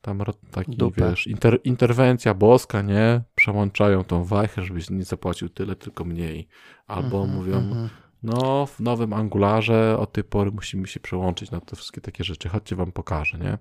Tam 0.09 0.23
taki, 0.51 0.77
Dupę. 0.77 1.11
wiesz, 1.11 1.27
inter, 1.27 1.59
interwencja 1.65 2.35
boska, 2.35 2.83
nie? 2.83 3.23
Przełączają 3.35 4.05
tą 4.05 4.25
wajchę, 4.25 4.63
żebyś 4.63 4.91
nie 4.91 5.05
zapłacił 5.05 5.49
tyle, 5.49 5.77
tylko 5.77 6.05
mniej. 6.05 6.49
Albo 6.87 7.21
Mhm, 7.23 7.39
mówią, 7.39 7.57
mhm. 7.57 7.89
no 8.23 8.67
w 8.67 8.81
nowym 8.81 9.13
Angularze 9.13 9.99
od 9.99 10.13
tej 10.13 10.25
pory 10.25 10.51
musimy 10.51 10.87
się 10.87 11.01
przełączyć 11.01 11.51
na 11.51 11.61
te 11.61 11.77
wszystkie 11.77 12.01
takie 12.01 12.25
rzeczy, 12.25 12.49
chodźcie 12.49 12.77
wam 12.77 12.93
pokażę, 12.93 13.39
nie? 13.39 13.59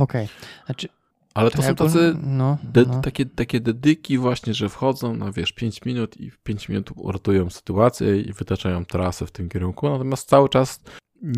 Okej. 0.00 0.28
Znaczy, 0.66 0.88
Ale 1.34 1.50
to 1.50 1.62
są 1.62 1.74
tacy 1.74 2.16
no, 2.22 2.58
no. 2.86 3.00
takie, 3.00 3.26
takie 3.26 3.60
dedyki 3.60 4.18
właśnie, 4.18 4.54
że 4.54 4.68
wchodzą 4.68 5.16
na 5.16 5.32
wiesz 5.32 5.52
5 5.52 5.84
minut 5.84 6.16
i 6.16 6.30
w 6.30 6.38
5 6.38 6.68
minut 6.68 6.90
uratują 6.96 7.50
sytuację 7.50 8.20
i 8.20 8.32
wytaczają 8.32 8.84
trasę 8.84 9.26
w 9.26 9.30
tym 9.30 9.48
kierunku, 9.48 9.90
natomiast 9.90 10.28
cały 10.28 10.48
czas 10.48 10.80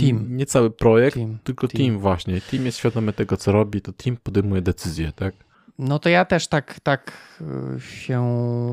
Team. 0.00 0.36
nie 0.36 0.46
cały 0.46 0.70
projekt, 0.70 1.16
Team, 1.16 1.38
tylko 1.44 1.68
team. 1.68 1.84
team. 1.84 1.98
właśnie. 1.98 2.40
Team 2.40 2.66
jest 2.66 2.78
świadomy 2.78 3.12
tego, 3.12 3.36
co 3.36 3.52
robi, 3.52 3.80
to 3.80 3.92
team 3.92 4.16
podejmuje 4.16 4.62
decyzje, 4.62 5.12
tak? 5.12 5.34
No 5.78 5.98
to 5.98 6.08
ja 6.08 6.24
też 6.24 6.46
tak, 6.48 6.80
tak 6.80 7.12
y, 7.76 7.80
się 7.80 8.20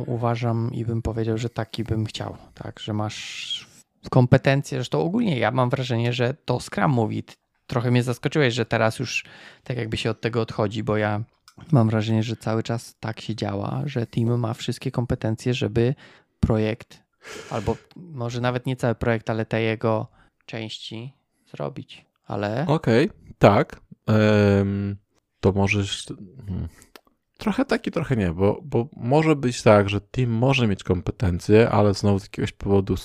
uważam 0.07 0.71
i 0.73 0.85
bym 0.85 1.01
powiedział, 1.01 1.37
że 1.37 1.49
taki 1.49 1.83
bym 1.83 2.05
chciał, 2.05 2.37
tak, 2.53 2.79
że 2.79 2.93
masz 2.93 3.67
kompetencje, 4.09 4.77
zresztą 4.77 5.01
ogólnie 5.01 5.39
ja 5.39 5.51
mam 5.51 5.69
wrażenie, 5.69 6.13
że 6.13 6.33
to 6.45 6.59
Scrum 6.59 6.91
mówi. 6.91 7.23
Trochę 7.67 7.91
mnie 7.91 8.03
zaskoczyłeś, 8.03 8.53
że 8.53 8.65
teraz 8.65 8.99
już 8.99 9.25
tak 9.63 9.77
jakby 9.77 9.97
się 9.97 10.09
od 10.09 10.21
tego 10.21 10.41
odchodzi, 10.41 10.83
bo 10.83 10.97
ja 10.97 11.23
mam 11.71 11.89
wrażenie, 11.89 12.23
że 12.23 12.35
cały 12.35 12.63
czas 12.63 12.95
tak 12.99 13.21
się 13.21 13.35
działa, 13.35 13.81
że 13.85 14.07
team 14.07 14.39
ma 14.39 14.53
wszystkie 14.53 14.91
kompetencje, 14.91 15.53
żeby 15.53 15.95
projekt, 16.39 17.03
albo 17.49 17.77
może 17.95 18.41
nawet 18.41 18.65
nie 18.65 18.75
cały 18.75 18.95
projekt, 18.95 19.29
ale 19.29 19.45
te 19.45 19.61
jego 19.61 20.07
części 20.45 21.13
zrobić. 21.51 22.05
Ale 22.27 22.65
Okej, 22.67 23.09
tak. 23.39 23.81
Em, 24.07 24.97
to 25.39 25.51
możesz... 25.51 26.07
hmm. 26.47 26.67
Trochę 27.37 27.65
tak 27.65 27.87
i 27.87 27.91
trochę 27.91 28.15
nie, 28.15 28.33
bo, 28.33 28.61
bo 28.63 28.89
może 28.97 29.35
być 29.35 29.61
tak, 29.61 29.89
że 29.89 30.01
team 30.01 30.29
może 30.29 30.67
mieć 30.67 30.83
kompetencje, 30.83 31.69
ale 31.69 31.93
znowu 31.93 32.19
z 32.19 32.23
jakiegoś 32.23 32.51
powodu 32.51 32.95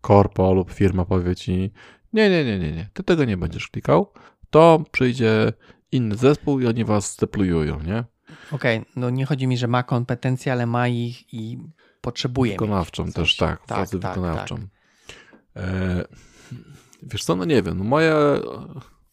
korpo 0.00 0.54
lub 0.54 0.70
firma 0.72 1.04
powie 1.04 1.36
ci 1.36 1.72
nie, 2.12 2.30
nie, 2.30 2.44
nie, 2.44 2.58
nie, 2.58 2.72
nie, 2.72 2.88
ty 2.92 3.02
tego 3.02 3.24
nie 3.24 3.36
będziesz 3.36 3.68
klikał, 3.68 4.12
to 4.50 4.84
przyjdzie 4.90 5.52
inny 5.92 6.16
zespół 6.16 6.60
i 6.60 6.66
oni 6.66 6.84
was 6.84 7.12
zdeployują, 7.12 7.80
nie? 7.80 8.04
okej, 8.50 8.84
no 8.96 9.10
nie 9.10 9.26
chodzi 9.26 9.46
mi, 9.46 9.56
że 9.56 9.68
ma 9.68 9.82
kompetencje, 9.82 10.52
ale 10.52 10.66
ma 10.66 10.88
ich 10.88 11.34
i 11.34 11.58
potrzebuje. 12.00 12.52
Wykonawczą 12.52 13.12
też, 13.12 13.36
tak, 13.36 13.66
Tak, 13.66 13.76
władzę 13.78 14.00
tak, 14.00 14.14
wykonawczą. 14.14 14.56
tak. 14.56 14.66
E, 15.64 16.04
wiesz 17.02 17.24
co, 17.24 17.36
no 17.36 17.44
nie 17.44 17.62
wiem, 17.62 17.78
no 17.78 17.84
moje 17.84 18.14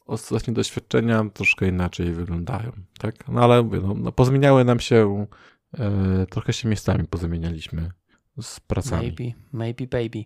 ostatnie 0.05 0.53
doświadczenia 0.53 1.25
troszkę 1.33 1.67
inaczej 1.67 2.13
wyglądają, 2.13 2.71
tak? 2.99 3.27
No 3.27 3.43
ale 3.43 3.63
mówię, 3.63 3.79
no, 3.79 3.93
no 3.93 4.11
pozmieniały 4.11 4.65
nam 4.65 4.79
się, 4.79 5.25
e, 5.77 6.25
trochę 6.29 6.53
się 6.53 6.67
miejscami 6.67 7.07
pozamienialiśmy 7.07 7.91
z 8.41 8.59
pracami. 8.59 9.05
Maybe, 9.07 9.39
maybe 9.51 9.87
baby. 9.87 10.25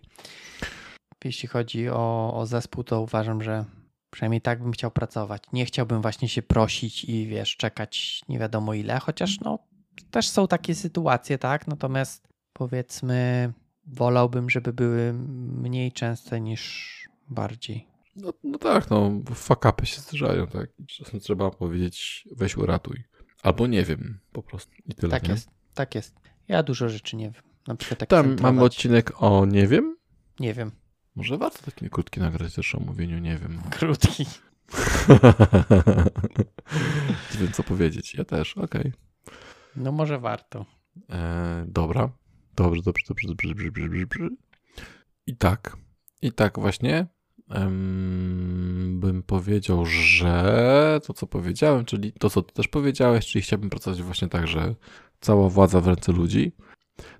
Jeśli 1.24 1.48
chodzi 1.48 1.88
o, 1.88 2.34
o 2.34 2.46
zespół, 2.46 2.84
to 2.84 3.00
uważam, 3.00 3.42
że 3.42 3.64
przynajmniej 4.10 4.40
tak 4.40 4.62
bym 4.62 4.72
chciał 4.72 4.90
pracować. 4.90 5.42
Nie 5.52 5.66
chciałbym 5.66 6.02
właśnie 6.02 6.28
się 6.28 6.42
prosić 6.42 7.04
i 7.04 7.26
wiesz, 7.26 7.56
czekać 7.56 8.22
nie 8.28 8.38
wiadomo 8.38 8.74
ile, 8.74 8.98
chociaż 8.98 9.40
no 9.40 9.58
też 10.10 10.28
są 10.28 10.48
takie 10.48 10.74
sytuacje, 10.74 11.38
tak? 11.38 11.68
Natomiast 11.68 12.28
powiedzmy, 12.52 13.52
wolałbym, 13.86 14.50
żeby 14.50 14.72
były 14.72 15.12
mniej 15.62 15.92
częste 15.92 16.40
niż 16.40 17.03
bardziej. 17.28 17.86
No, 18.16 18.32
no 18.44 18.58
tak, 18.58 18.90
no 18.90 19.20
fakapy 19.34 19.86
się 19.86 20.00
zdarzają, 20.00 20.46
tak? 20.46 20.70
Czasem 20.86 21.20
trzeba 21.20 21.50
powiedzieć 21.50 22.28
weź 22.36 22.56
uratuj. 22.56 23.04
Albo 23.42 23.66
nie 23.66 23.84
wiem, 23.84 24.18
po 24.32 24.42
prostu 24.42 24.72
i 24.86 24.94
tyle, 24.94 25.10
Tak 25.10 25.22
nie? 25.22 25.30
jest, 25.30 25.48
tak 25.74 25.94
jest. 25.94 26.14
Ja 26.48 26.62
dużo 26.62 26.88
rzeczy 26.88 27.16
nie 27.16 27.30
wiem. 27.30 27.42
Na 27.66 27.74
przykład 27.76 28.00
jak 28.00 28.10
Tam 28.10 28.36
mamy 28.40 28.62
odcinek 28.62 29.22
o 29.22 29.46
nie 29.46 29.66
wiem. 29.66 29.96
Nie 30.40 30.54
wiem. 30.54 30.70
Może 31.16 31.38
warto 31.38 31.58
taki 31.62 31.90
krótki 31.90 32.20
nagrać 32.20 32.54
też 32.54 32.74
o 32.74 32.80
mówieniu 32.80 33.18
nie 33.18 33.38
wiem. 33.38 33.60
Krótki. 33.78 34.26
nie 37.34 37.40
wiem 37.40 37.52
co 37.52 37.62
powiedzieć. 37.62 38.14
Ja 38.14 38.24
też, 38.24 38.56
okej. 38.58 38.92
No 39.76 39.92
może 39.92 40.18
warto. 40.18 40.66
E, 41.10 41.64
dobra. 41.68 42.10
Dobrze, 42.56 42.82
dobrze, 42.82 43.02
dobrze, 43.06 43.28
dobrze, 43.28 43.44
dobrze, 43.54 43.70
dobrze, 43.70 44.06
dobrze. 44.06 44.28
I 45.26 45.36
tak. 45.36 45.76
I 46.24 46.32
tak 46.32 46.58
właśnie 46.58 47.06
bym 48.88 49.22
powiedział, 49.26 49.86
że 49.86 51.00
to, 51.06 51.14
co 51.14 51.26
powiedziałem, 51.26 51.84
czyli 51.84 52.12
to, 52.12 52.30
co 52.30 52.42
ty 52.42 52.54
też 52.54 52.68
powiedziałeś, 52.68 53.26
czyli 53.26 53.42
chciałbym 53.42 53.70
pracować 53.70 54.02
właśnie 54.02 54.28
tak, 54.28 54.46
że 54.46 54.74
cała 55.20 55.48
władza 55.48 55.80
w 55.80 55.86
ręce 55.86 56.12
ludzi. 56.12 56.52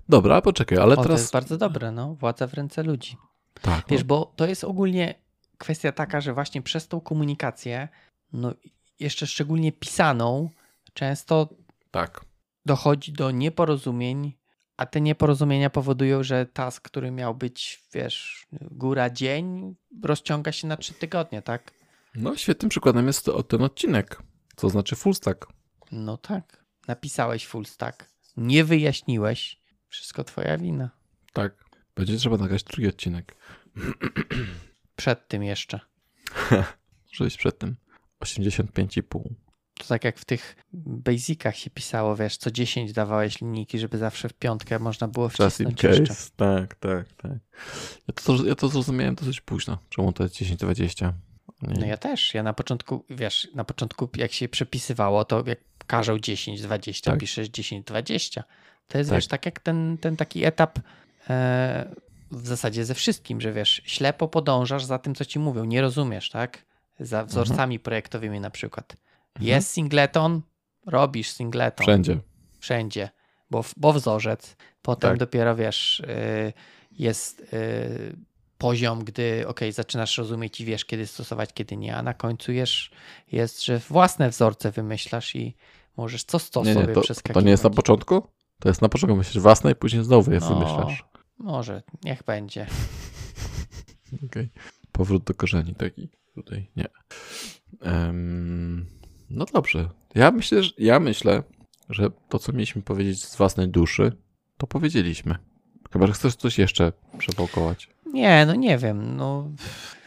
Dobra, 0.09 0.41
poczekaj, 0.41 0.77
ale 0.77 0.93
o, 0.93 0.95
to 0.95 1.03
teraz... 1.03 1.19
jest 1.19 1.33
bardzo 1.33 1.57
dobre, 1.57 1.91
no. 1.91 2.15
Władza 2.15 2.47
w 2.47 2.53
ręce 2.53 2.83
ludzi. 2.83 3.17
Tak, 3.61 3.85
Wiesz, 3.89 4.01
no, 4.01 4.07
bo 4.07 4.33
to 4.35 4.47
jest 4.47 4.63
ogólnie 4.63 5.15
kwestia 5.57 5.91
taka, 5.91 6.21
że 6.21 6.33
właśnie 6.33 6.61
przez 6.61 6.87
tą 6.87 7.01
komunikację, 7.01 7.87
no 8.33 8.53
jeszcze 8.99 9.27
szczególnie 9.27 9.71
pisaną, 9.71 10.49
często 10.93 11.49
tak. 11.91 12.25
dochodzi 12.65 13.13
do 13.13 13.31
nieporozumień, 13.31 14.33
a 14.77 14.85
te 14.85 15.01
nieporozumienia 15.01 15.69
powodują, 15.69 16.23
że 16.23 16.45
task, 16.45 16.83
który 16.83 17.11
miał 17.11 17.35
być, 17.35 17.83
wiesz, 17.93 18.47
góra 18.61 19.09
dzień, 19.09 19.75
rozciąga 20.03 20.51
się 20.51 20.67
na 20.67 20.77
trzy 20.77 20.93
tygodnie, 20.93 21.41
tak? 21.41 21.71
No, 22.15 22.35
świetnym 22.35 22.69
przykładem 22.69 23.07
jest 23.07 23.25
to, 23.25 23.43
ten 23.43 23.61
odcinek, 23.61 24.23
co 24.55 24.69
znaczy 24.69 24.95
full 24.95 25.13
stack. 25.13 25.47
No 25.91 26.17
tak. 26.17 26.65
Napisałeś 26.87 27.47
full 27.47 27.65
stack, 27.65 28.09
nie 28.37 28.63
wyjaśniłeś, 28.63 29.59
wszystko 29.87 30.23
twoja 30.23 30.57
wina. 30.57 30.89
Tak. 31.33 31.65
Będzie 31.95 32.17
trzeba 32.17 32.37
nagrać 32.37 32.63
drugi 32.63 32.87
odcinek. 32.87 33.35
Przed 34.95 35.27
tym 35.27 35.43
jeszcze. 35.43 35.79
Może 37.11 37.23
być 37.23 37.37
przed 37.37 37.59
tym. 37.59 37.75
85,5. 38.23 39.44
To 39.79 39.85
tak 39.87 40.03
jak 40.03 40.19
w 40.19 40.25
tych 40.25 40.55
basicach 40.75 41.55
się 41.57 41.69
pisało, 41.69 42.15
wiesz, 42.15 42.37
co 42.37 42.51
10 42.51 42.93
dawałeś 42.93 43.41
linijki, 43.41 43.79
żeby 43.79 43.97
zawsze 43.97 44.29
w 44.29 44.33
piątkę 44.33 44.79
można 44.79 45.07
było 45.07 45.25
Just 45.25 45.39
in 45.39 45.49
wcisnąć 45.49 45.81
case. 45.81 45.99
jeszcze. 45.99 46.15
Tak, 46.35 46.75
tak, 46.75 47.13
tak. 47.13 47.31
Ja 48.07 48.13
to, 48.25 48.45
ja 48.45 48.55
to 48.55 48.67
zrozumiałem 48.69 49.15
dosyć 49.15 49.41
późno. 49.41 49.77
Czemu 49.89 50.13
to 50.13 50.23
jest 50.23 50.35
10-20? 50.35 51.11
No 51.61 51.85
ja 51.85 51.97
też. 51.97 52.33
Ja 52.33 52.43
na 52.43 52.53
początku, 52.53 53.05
wiesz, 53.09 53.47
na 53.55 53.63
początku 53.63 54.09
jak 54.17 54.31
się 54.33 54.49
przepisywało, 54.49 55.25
to 55.25 55.43
jak 55.47 55.59
każą 55.87 56.19
10, 56.19 56.61
20, 56.61 57.11
Tak. 57.11 57.19
piszesz 57.19 57.47
10, 57.49 57.85
20. 57.85 58.43
To 58.87 58.97
jest, 58.97 59.09
Tak. 59.09 59.17
wiesz, 59.17 59.27
tak 59.27 59.45
jak 59.45 59.59
ten, 59.59 59.97
ten 60.01 60.17
taki 60.17 60.45
etap 60.45 60.79
e, 61.29 61.95
w 62.31 62.47
zasadzie 62.47 62.85
ze 62.85 62.93
wszystkim, 62.93 63.41
że 63.41 63.53
wiesz, 63.53 63.81
ślepo 63.85 64.27
podążasz 64.27 64.83
za 64.85 64.99
tym, 64.99 65.15
co 65.15 65.25
ci 65.25 65.39
mówią, 65.39 65.63
nie 65.65 65.81
rozumiesz, 65.81 66.29
tak? 66.29 66.65
Za 66.99 67.25
wzorcami 67.25 67.79
projektowymi 67.79 68.39
na 68.39 68.49
przykład. 68.49 68.95
Jest 69.39 69.69
singleton, 69.71 70.41
robisz 70.85 71.29
singleton 71.29 71.83
Wszędzie. 71.85 72.19
wszędzie, 72.59 73.09
bo, 73.51 73.63
bo 73.77 73.93
wzorzec. 73.93 74.55
Potem 74.81 75.09
Tak. 75.09 75.19
dopiero 75.19 75.55
wiesz, 75.55 75.99
y, 75.99 76.53
jest 76.91 77.39
y, 77.53 78.15
poziom, 78.57 79.03
gdy 79.03 79.47
ok, 79.47 79.59
zaczynasz 79.71 80.17
rozumieć 80.17 80.61
i 80.61 80.65
wiesz, 80.65 80.85
kiedy 80.85 81.07
stosować, 81.07 81.53
kiedy 81.53 81.77
nie, 81.77 81.95
a 81.95 82.03
na 82.03 82.13
końcu 82.13 82.51
jest, 82.51 82.73
jest 83.31 83.63
że 83.65 83.79
własne 83.79 84.29
wzorce 84.29 84.71
wymyślasz 84.71 85.35
i 85.35 85.55
możesz 85.97 86.23
co 86.23 86.39
sto 86.39 86.63
Nie, 86.63 86.67
nie, 86.67 86.73
sobie 86.81 86.93
to, 86.93 87.01
to 87.33 87.41
nie 87.41 87.51
jest 87.51 87.63
na 87.63 87.69
początku? 87.69 88.27
To 88.59 88.69
jest 88.69 88.81
na 88.81 88.89
początku, 88.89 89.17
myślisz 89.17 89.39
własne 89.43 89.71
i 89.71 89.75
później 89.75 90.03
znowu 90.03 90.31
je 90.31 90.39
No. 90.39 90.49
wymyślasz. 90.49 91.03
Może, 91.37 91.83
niech 92.03 92.23
będzie. 92.23 92.67
Okej. 94.25 94.49
Powrót 94.91 95.23
do 95.23 95.33
korzeni 95.33 95.75
taki 95.75 96.09
tutaj, 96.35 96.71
nie. 96.75 96.85
Em, 97.81 98.85
no 99.29 99.45
dobrze. 99.53 99.89
Ja 100.15 100.31
myślę, 100.31 100.63
że, 100.63 100.71
ja 100.77 100.99
myślę, 100.99 101.43
że 101.89 102.09
to, 102.29 102.39
co 102.39 102.51
mieliśmy 102.53 102.81
powiedzieć 102.81 103.23
z 103.23 103.35
własnej 103.37 103.67
duszy, 103.67 104.11
to 104.57 104.67
powiedzieliśmy. 104.67 105.35
Chyba, 105.91 106.07
że 106.07 106.13
chcesz 106.13 106.35
coś 106.35 106.57
jeszcze 106.57 106.91
przewołkować. 107.17 107.89
Nie, 108.05 108.45
no 108.45 108.55
nie 108.55 108.77
wiem, 108.77 109.15
no 109.17 109.49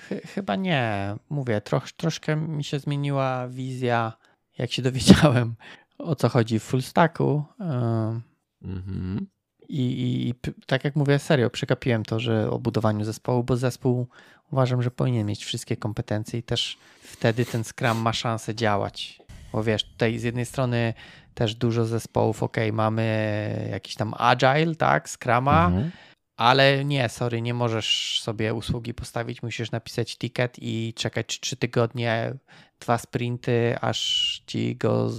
ch- 0.08 0.26
chyba 0.34 0.56
nie. 0.56 1.14
Mówię, 1.30 1.60
troch, 1.60 1.92
troszkę 1.92 2.36
mi 2.36 2.64
się 2.64 2.78
zmieniła 2.78 3.48
wizja, 3.48 4.12
jak 4.58 4.72
się 4.72 4.82
dowiedziałem, 4.82 5.54
o 5.98 6.14
co 6.16 6.28
chodzi 6.28 6.58
w 6.58 6.62
full 6.62 6.82
stacku. 6.82 7.44
Ym, 7.60 8.22
Mhm. 8.62 9.26
I, 9.68 9.80
i, 9.80 10.28
I 10.28 10.34
tak 10.66 10.84
jak 10.84 10.96
mówię, 10.96 11.18
serio, 11.18 11.50
przekapiłem 11.50 12.02
to, 12.04 12.20
że 12.20 12.50
o 12.50 12.58
budowaniu 12.58 13.04
zespołu, 13.04 13.44
bo 13.44 13.56
zespół 13.56 14.08
uważam, 14.52 14.82
że 14.82 14.90
powinien 14.90 15.26
mieć 15.26 15.44
wszystkie 15.44 15.76
kompetencje 15.76 16.38
i 16.38 16.42
też 16.42 16.78
wtedy 17.02 17.44
ten 17.46 17.64
Scrum 17.64 17.98
ma 17.98 18.12
szansę 18.12 18.54
działać. 18.54 19.18
Bo 19.52 19.62
wiesz, 19.64 19.84
tutaj 19.84 20.18
z 20.18 20.22
jednej 20.22 20.46
strony 20.46 20.94
też 21.34 21.54
dużo 21.54 21.84
zespołów, 21.84 22.42
ok, 22.42 22.56
mamy 22.72 23.68
jakiś 23.70 23.94
tam 23.94 24.14
agile, 24.18 24.74
tak, 24.74 25.08
Scruma, 25.10 25.66
Mhm. 25.66 25.90
ale 26.36 26.84
nie, 26.84 27.08
sorry, 27.08 27.42
nie 27.42 27.54
możesz 27.54 28.20
sobie 28.22 28.54
usługi 28.54 28.94
postawić, 28.94 29.42
musisz 29.42 29.70
napisać 29.70 30.16
ticket 30.18 30.56
i 30.58 30.94
czekać 30.96 31.40
trzy 31.40 31.56
tygodnie, 31.56 32.34
dwa 32.80 32.98
sprinty, 32.98 33.76
aż 33.80 34.42
ci 34.46 34.76
go 34.76 35.10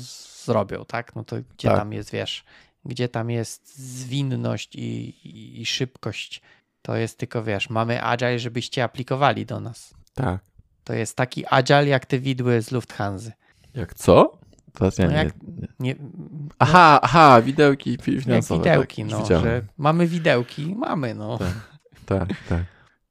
zrobią, 0.45 0.85
tak? 0.85 1.15
No 1.15 1.23
to 1.23 1.35
gdzie 1.57 1.67
Tak. 1.67 1.77
tam 1.77 1.93
jest, 1.93 2.11
wiesz, 2.11 2.43
gdzie 2.85 3.09
tam 3.09 3.29
jest 3.29 3.77
zwinność 3.77 4.75
i, 4.75 5.09
i, 5.27 5.61
i 5.61 5.65
szybkość? 5.65 6.41
To 6.81 6.95
jest 6.95 7.17
tylko, 7.17 7.43
wiesz, 7.43 7.69
mamy 7.69 8.03
agile, 8.03 8.39
żebyście 8.39 8.83
aplikowali 8.83 9.45
do 9.45 9.59
nas. 9.59 9.93
Tak. 10.13 10.41
To 10.83 10.93
jest 10.93 11.15
taki 11.17 11.43
agile 11.49 11.85
jak 11.87 12.05
te 12.05 12.19
widły 12.19 12.61
z 12.61 12.71
Lufthansa. 12.71 13.31
Jak 13.73 13.93
co? 13.93 14.39
Teraz 14.73 14.97
ja 14.97 15.05
No 15.05 15.11
nie, 15.11 15.17
jak- 15.17 15.33
nie. 15.47 15.67
Nie, 15.79 15.95
Aha, 16.59 16.99
aha, 17.03 17.41
widełki 17.41 17.97
finansowe. 18.01 18.59
widełki, 18.63 19.01
tak, 19.03 19.11
no, 19.11 19.19
widziałem. 19.23 19.43
że 19.43 19.61
mamy 19.77 20.07
widełki, 20.07 20.75
mamy, 20.75 21.15
no. 21.15 21.37
Tak. 21.37 21.47
Tak, 22.05 22.29
tak. 22.49 22.63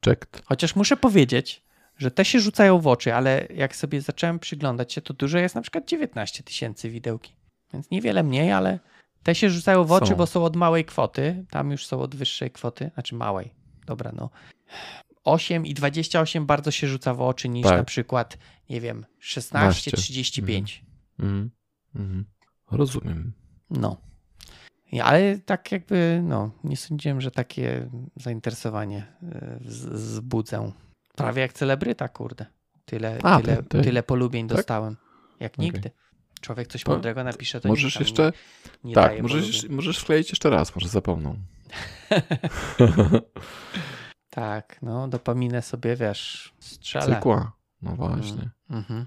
Checked. 0.05 0.43
Chociaż 0.45 0.77
muszę 0.77 0.97
powiedzieć, 0.97 1.65
że 1.99 2.11
te 2.11 2.25
się 2.25 2.41
rzucają 2.41 2.79
w 2.81 2.87
oczy, 2.87 3.15
ale 3.15 3.47
jak 3.55 3.77
sobie 3.77 4.01
zacząłem 4.01 4.39
przyglądać 4.39 4.93
się, 4.93 5.01
to 5.01 5.15
dużo 5.15 5.39
jest 5.39 5.55
na 5.55 5.61
przykład 5.61 5.89
19 5.89 6.43
tysięcy 6.43 6.91
widełki. 6.91 7.37
Więc 7.73 7.91
niewiele 7.91 8.23
mniej, 8.23 8.53
ale 8.53 8.79
te 9.23 9.35
się 9.35 9.51
rzucają 9.51 9.85
w 9.85 9.93
oczy, 9.93 10.07
Są. 10.07 10.15
bo 10.17 10.27
są 10.27 10.45
od 10.45 10.57
małej 10.57 10.85
kwoty. 10.85 11.45
Tam 11.51 11.71
już 11.71 11.87
są 11.87 12.01
od 12.01 12.17
wyższej 12.17 12.51
kwoty, 12.51 12.91
znaczy 12.95 13.15
małej. 13.15 13.55
Dobra, 13.87 14.13
no. 14.15 14.31
8 15.25 15.67
i 15.67 15.75
28 15.75 16.47
bardzo 16.47 16.71
się 16.71 16.87
rzuca 16.87 17.15
w 17.15 17.21
oczy 17.21 17.49
niż 17.49 17.67
Tak. 17.67 17.79
na 17.79 17.85
przykład, 17.85 18.39
nie 18.71 18.81
wiem, 18.81 19.07
16, 19.19 19.91
15. 19.91 19.97
35. 20.03 20.85
Mhm. 21.19 21.51
Mhm. 21.95 22.25
Rozumiem. 22.71 23.33
No. 23.71 23.97
Ale 25.03 25.39
tak 25.39 25.73
jakby, 25.73 26.21
no, 26.25 26.51
nie 26.65 26.77
sądziłem, 26.77 27.21
że 27.21 27.31
takie 27.31 27.91
zainteresowanie 28.17 29.07
e, 29.23 29.59
wzbudzę. 29.61 30.73
Prawie 31.17 31.43
jak 31.43 31.53
celebryta, 31.53 32.09
kurde. 32.09 32.47
Tyle, 32.85 33.19
A, 33.23 33.41
tyle, 33.41 33.57
ty- 33.57 33.63
ty- 33.63 33.83
tyle 33.83 34.03
polubień 34.03 34.49
tak? 34.49 34.57
dostałem. 34.57 34.97
Jak 35.41 35.53
Okej. 35.55 35.65
nigdy. 35.65 35.91
Człowiek 36.41 36.69
coś 36.69 36.87
mądrego 36.87 37.25
napisze, 37.25 37.61
to 37.61 37.69
Możesz 37.69 38.01
jeszcze. 38.01 38.23
nie, 38.85 38.89
nie 38.89 38.95
tak, 38.95 39.23
możesz, 39.23 39.69
możesz 39.69 39.99
wkleić 39.99 40.31
jeszcze 40.31 40.51
raz, 40.51 40.75
może 40.75 40.89
zapomną. 40.89 41.37
Tak, 44.31 44.79
no, 44.83 45.09
dopaminę 45.09 45.63
sobie, 45.63 45.97
wiesz, 45.97 46.53
strzelę. 46.61 47.15
Cykła. 47.17 47.53
No 47.83 47.91
właśnie. 47.91 48.51
Mhm. 48.71 49.07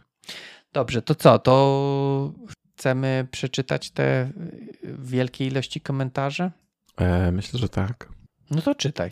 Dobrze, 0.74 1.02
to 1.02 1.16
co? 1.16 1.40
To 1.40 2.34
chcemy 2.72 3.28
przeczytać 3.32 3.92
te 3.92 4.24
y, 4.24 4.96
wielkie 5.00 5.48
ilości 5.48 5.82
komentarzy? 5.82 6.52
E, 6.98 7.32
myślę, 7.32 7.60
że 7.60 7.70
tak. 7.70 8.10
No 8.52 8.62
to 8.62 8.76
czytaj. 8.76 9.12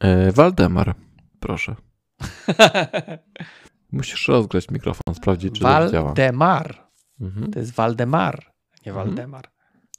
E, 0.00 0.32
Waldemar, 0.32 0.94
proszę. 1.40 1.74
Musisz 3.92 4.28
rozgrać 4.28 4.70
mikrofon, 4.70 5.14
sprawdzić, 5.14 5.54
czy 5.54 5.60
to 5.60 5.90
działa. 5.90 6.04
Waldemar. 6.04 6.87
Mhm. 7.20 7.50
To 7.52 7.58
jest 7.58 7.72
Waldemar, 7.72 8.52
nie 8.86 8.92
Mhm. 8.92 9.06
Waldemar. 9.06 9.44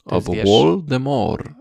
To 0.04 0.14
jest, 0.14 0.28
Albo 0.28 0.32
wiesz, 0.32 0.44
Voldemort. 0.44 1.48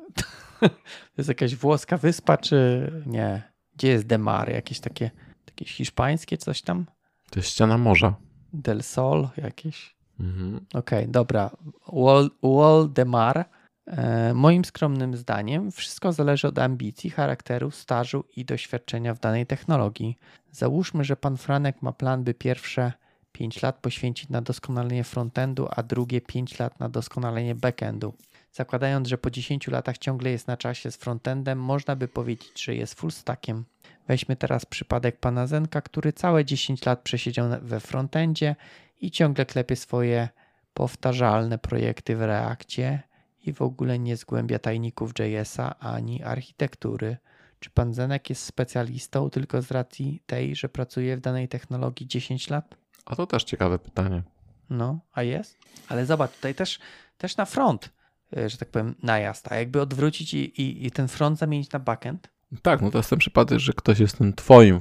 To 0.59 1.17
jest 1.17 1.29
jakaś 1.29 1.55
włoska 1.55 1.97
wyspa, 1.97 2.37
czy 2.37 2.91
nie? 3.05 3.51
Gdzie 3.75 3.87
jest 3.87 4.07
Demar? 4.07 4.49
Jakieś 4.49 4.79
takie, 4.79 5.11
takie 5.45 5.65
hiszpańskie 5.65 6.37
coś 6.37 6.61
tam? 6.61 6.85
To 7.31 7.39
jest 7.39 7.49
ściana 7.49 7.77
morza. 7.77 8.15
Del 8.53 8.83
Sol 8.83 9.27
jakieś? 9.37 9.95
Mhm. 10.19 10.65
Okej, 10.73 11.07
dobra. 11.07 11.49
Wal, 11.93 12.29
Waldemar. 12.43 13.45
E, 13.87 14.33
moim 14.33 14.65
skromnym 14.65 15.17
zdaniem 15.17 15.71
wszystko 15.71 16.13
zależy 16.13 16.47
od 16.47 16.59
ambicji, 16.59 17.09
charakteru, 17.09 17.71
stażu 17.71 18.23
i 18.35 18.45
doświadczenia 18.45 19.13
w 19.13 19.19
danej 19.19 19.45
technologii. 19.45 20.17
Załóżmy, 20.51 21.03
że 21.03 21.15
pan 21.15 21.37
Franek 21.37 21.81
ma 21.81 21.91
plan, 21.93 22.23
by 22.23 22.33
pierwsze 22.33 22.93
5 23.39 23.61
lat 23.61 23.75
poświęcić 23.75 24.29
na 24.29 24.41
doskonalenie 24.41 25.03
frontendu, 25.03 25.67
a 25.71 25.83
drugie 25.83 26.21
5 26.21 26.59
lat 26.59 26.79
na 26.79 26.89
doskonalenie 26.89 27.55
backendu. 27.55 28.13
Zakładając, 28.51 29.07
że 29.07 29.17
po 29.17 29.31
10 29.31 29.67
latach 29.67 29.97
ciągle 29.97 30.31
jest 30.31 30.47
na 30.47 30.57
czasie 30.57 30.91
z 30.91 30.97
frontendem, 30.97 31.59
można 31.59 31.95
by 31.95 32.07
powiedzieć, 32.07 32.63
że 32.63 32.75
jest 32.75 32.93
full 32.93 33.11
stackiem. 33.11 33.65
Weźmy 34.07 34.35
teraz 34.35 34.65
przypadek 34.65 35.17
pana 35.17 35.47
Zenka, 35.47 35.81
który 35.81 36.13
całe 36.13 36.45
10 36.45 36.85
lat 36.85 37.01
przesiedział 37.01 37.49
we 37.61 37.79
frontendzie 37.79 38.55
i 39.01 39.11
ciągle 39.11 39.45
klepie 39.45 39.75
swoje 39.75 40.29
powtarzalne 40.73 41.57
projekty 41.57 42.15
w 42.15 42.21
Reakcie 42.21 43.03
i 43.45 43.53
w 43.53 43.61
ogóle 43.61 43.99
nie 43.99 44.17
zgłębia 44.17 44.59
tajników 44.59 45.11
JS-a 45.19 45.79
ani 45.79 46.23
architektury. 46.23 47.17
Czy 47.59 47.69
pan 47.69 47.93
Zenek 47.93 48.29
jest 48.29 48.43
specjalistą 48.43 49.29
tylko 49.29 49.61
z 49.61 49.71
racji 49.71 50.23
tej, 50.25 50.55
że 50.55 50.69
pracuje 50.69 51.17
w 51.17 51.21
danej 51.21 51.47
technologii 51.47 52.07
10 52.07 52.49
lat? 52.49 52.88
A 53.05 53.15
to 53.15 53.27
też 53.27 53.43
ciekawe 53.43 53.79
pytanie. 53.79 54.23
No, 54.69 54.99
a 55.13 55.23
jest? 55.23 55.57
Ale 55.89 56.05
zobacz, 56.05 56.31
tutaj 56.31 56.55
też, 56.55 56.79
też 57.17 57.37
na 57.37 57.45
front, 57.45 57.89
y, 58.37 58.49
że 58.49 58.57
tak 58.57 58.69
powiem, 58.69 58.95
najazd. 59.03 59.51
A 59.51 59.55
jakby 59.55 59.81
odwrócić 59.81 60.33
i, 60.33 60.61
i, 60.61 60.85
i 60.85 60.91
ten 60.91 61.07
front 61.07 61.39
zamienić 61.39 61.71
na 61.71 61.79
backend? 61.79 62.29
Tak, 62.61 62.81
no 62.81 62.91
to 62.91 62.97
jest 62.97 63.09
ten 63.09 63.19
przypadek, 63.19 63.59
że 63.59 63.73
ktoś 63.73 63.99
jest 63.99 64.17
tym 64.17 64.33
twoim 64.33 64.79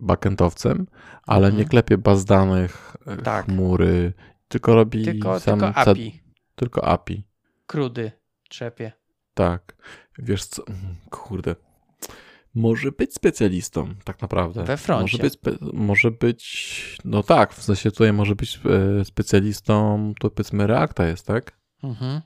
backendowcem, 0.00 0.86
ale 1.26 1.46
Mhm. 1.46 1.56
nie 1.62 1.68
klepie 1.68 1.98
baz 1.98 2.24
danych, 2.24 2.96
e, 3.06 3.16
Tak. 3.16 3.44
chmury, 3.46 4.12
tylko 4.48 4.74
robi 4.74 5.04
Tylko, 5.04 5.40
sam 5.40 5.60
tylko 5.60 5.74
API, 5.80 6.22
tylko 6.54 6.84
API. 6.84 7.24
krudy 7.66 8.12
trzepie. 8.48 8.92
Tak. 9.34 9.76
Wiesz 10.18 10.44
co? 10.46 10.66
mm, 10.66 10.96
Kurde. 11.10 11.56
Może 12.58 12.92
być 12.92 13.14
specjalistą, 13.14 13.94
tak 14.04 14.22
naprawdę. 14.22 14.64
We 14.64 14.76
froncie. 14.76 15.02
Może 15.02 15.18
być, 15.18 15.60
może 15.72 16.10
być, 16.10 16.98
no 17.04 17.22
tak, 17.22 17.54
w 17.54 17.62
sensie 17.62 17.90
tutaj 17.90 18.12
może 18.12 18.36
być 18.36 18.60
e, 19.00 19.04
specjalistą, 19.04 20.12
to 20.20 20.30
powiedzmy 20.30 20.66
Reacta 20.66 21.06
jest, 21.06 21.26
tak? 21.26 21.58
Mhm. 21.82 22.20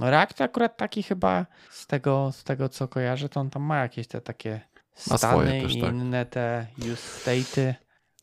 No 0.00 0.10
React 0.10 0.40
akurat 0.40 0.76
taki 0.76 1.02
chyba 1.02 1.46
z 1.70 1.86
tego, 1.86 2.30
z 2.32 2.44
tego 2.44 2.68
co 2.68 2.88
kojarzę, 2.88 3.28
to 3.28 3.40
on 3.40 3.50
tam 3.50 3.62
ma 3.62 3.78
jakieś 3.78 4.06
te 4.08 4.20
takie 4.20 4.60
stany 4.94 5.62
też, 5.62 5.76
i 5.76 5.80
tak. 5.80 5.94
inne 5.94 6.26
te 6.26 6.66
use 6.78 7.30
state'y. 7.30 7.74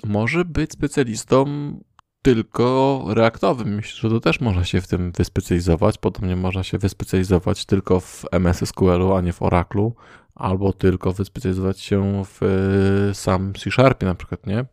Może 0.04 0.46
być 0.46 0.72
specjalistą 0.72 1.46
tylko 2.22 3.04
reaktowym. 3.08 3.76
Myślę, 3.76 4.00
że 4.02 4.10
to 4.10 4.20
też 4.20 4.42
można 4.42 4.64
się 4.64 4.82
w 4.82 4.88
tym 4.88 5.12
wyspecjalizować. 5.12 5.98
Podobnie 5.98 6.36
można 6.36 6.64
się 6.64 6.78
wyspecjalizować 6.78 7.66
tylko 7.66 8.00
w 8.00 8.26
MS 8.32 8.66
SQL-u, 8.66 9.14
a 9.14 9.22
nie 9.22 9.34
w 9.34 9.42
Oraclu, 9.42 9.96
albo 10.36 10.74
tylko 10.74 11.14
wyspecjalizować 11.14 11.80
się 11.80 12.24
w 12.26 12.44
y, 13.12 13.16
sam 13.16 13.54
C 13.54 13.72
Sharpie 13.72 14.06
na 14.06 14.16
przykład, 14.16 14.48
nie? 14.48 14.66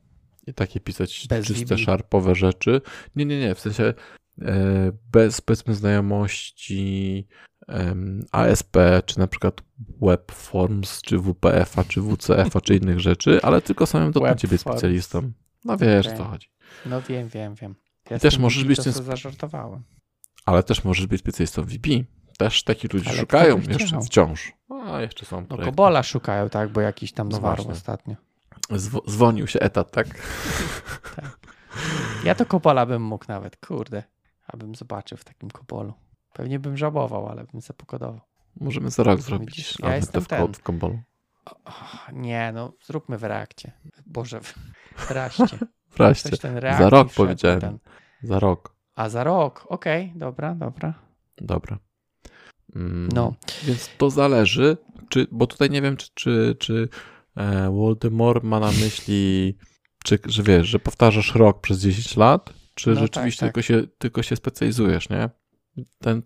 I 0.47 0.55
takie 0.55 0.81
pisać 0.81 1.27
Bez 1.29 1.47
czyste 1.47 1.75
VB. 1.77 1.85
sharpowe 1.85 2.35
rzeczy. 2.35 2.81
Nie, 3.17 3.25
nie, 3.25 3.41
nie, 3.41 3.55
w 3.55 3.61
sensie 3.61 3.95
e, 4.43 4.93
bez 5.13 5.41
powiedzmy 5.41 5.75
znajomości 5.75 7.27
ASP, 8.33 8.77
czy 9.07 9.19
na 9.19 9.27
przykład 9.27 9.63
Webforms, 10.03 11.03
czy 11.03 11.19
WPF-a, 11.19 11.85
czy 11.85 12.01
WCF-a, 12.03 12.61
czy 12.61 12.77
innych 12.77 13.01
rzeczy, 13.01 13.43
ale 13.43 13.63
tylko 13.63 13.87
samym 13.87 14.13
być 14.13 14.23
Webforms. 14.23 14.61
specjalistą. 14.61 15.33
No 15.65 15.77
wiesz, 15.77 16.07
o 16.07 16.17
co 16.17 16.25
chodzi. 16.25 16.49
No 16.87 17.03
wiem, 17.03 17.29
wiem, 17.29 17.55
wiem. 17.55 17.75
Ja 18.11 18.19
Też 18.19 18.39
możesz 18.39 18.65
być 18.65 18.83
tym 18.83 18.93
zażartowałem. 18.93 19.83
Ale 20.47 20.63
też 20.63 20.85
możesz 20.85 21.07
być 21.07 21.21
specjalistą 21.21 21.63
VB. 21.63 21.87
Też 22.43 22.63
takich 22.63 22.93
ludzi 22.93 23.09
Ale 23.09 23.19
szukają 23.19 23.61
jeszcze 23.69 24.01
wciąż. 24.01 24.53
A 24.87 25.01
jeszcze 25.01 25.27
są 25.27 25.47
No. 25.51 25.59
Kobola 25.59 26.03
szukają, 26.03 26.49
tak, 26.49 26.69
bo 26.69 26.81
jakiś 26.81 27.13
tam 27.13 27.29
No 27.29 27.37
zwarł 27.37 27.57
właśnie. 27.57 27.73
ostatnio. 27.73 28.15
Zwo- 28.71 29.03
zwolnił 29.07 29.47
się 29.47 29.61
etat, 29.61 29.91
tak? 29.97 30.07
Ja 32.25 32.35
to 32.35 32.47
Kobola 32.47 32.87
bym 32.87 33.03
mógł 33.03 33.25
nawet, 33.29 33.57
kurde. 33.67 34.03
Abym 34.47 34.75
zobaczył 34.75 35.19
w 35.19 35.25
takim 35.25 35.51
Kobolu. 35.51 35.95
Pewnie 36.33 36.59
bym 36.59 36.77
żałował, 36.77 37.29
ale 37.29 37.45
bym 37.45 37.63
se 37.63 37.75
pokodował. 37.75 38.21
Możemy 38.61 38.91
za 38.91 39.03
rok 39.03 39.21
zrobić 39.21 39.49
Widzisz, 39.51 39.79
ja 39.79 39.97
jestem 39.97 40.23
w, 40.23 40.29
ten. 40.29 40.55
w 40.55 40.63
Kobolu. 40.63 40.99
Nie, 42.13 42.53
no 42.55 42.73
zróbmy 42.87 43.19
w 43.19 43.25
reakcie. 43.25 43.73
Boże, 44.07 44.41
w 44.41 44.55
w 44.97 45.11
raście. 45.97 46.37
Ten 46.39 46.57
reakt 46.57 46.79
Za 46.79 46.91
rok 46.91 47.09
powiedziałem. 47.17 47.61
ten. 47.61 47.79
Za 48.23 48.39
rok. 48.39 48.75
A 48.95 49.09
za 49.09 49.25
rok, 49.25 49.67
okej, 49.69 50.13
dobra, 50.17 50.55
dobra. 50.55 50.95
Dobra. 51.37 51.79
Mm, 52.77 53.09
No. 53.15 53.35
Więc 53.65 53.91
to 53.99 54.11
zależy, 54.11 54.77
czy, 55.09 55.27
bo 55.31 55.47
tutaj 55.47 55.71
nie 55.71 55.83
wiem, 55.83 55.97
czy, 55.97 56.09
czy, 56.15 56.57
czy 56.59 56.89
e, 57.37 57.71
Voldemort 57.71 58.45
ma 58.45 58.61
na 58.61 58.71
myśli, 58.71 59.57
czy, 60.05 60.19
że 60.25 60.43
wiesz, 60.43 60.69
że 60.69 60.79
powtarzasz 60.79 61.35
rok 61.35 61.61
przez 61.61 61.81
10 61.81 62.17
lat, 62.17 62.53
czy 62.75 62.91
No 62.91 62.95
tak, 62.97 63.03
rzeczywiście 63.03 63.41
tak. 63.41 63.55
Tylko, 63.55 63.63
się, 63.63 63.83
tylko 63.99 64.23
się 64.23 64.37
specjalizujesz, 64.37 65.09
nie? 65.11 65.31
Ten 65.99 66.23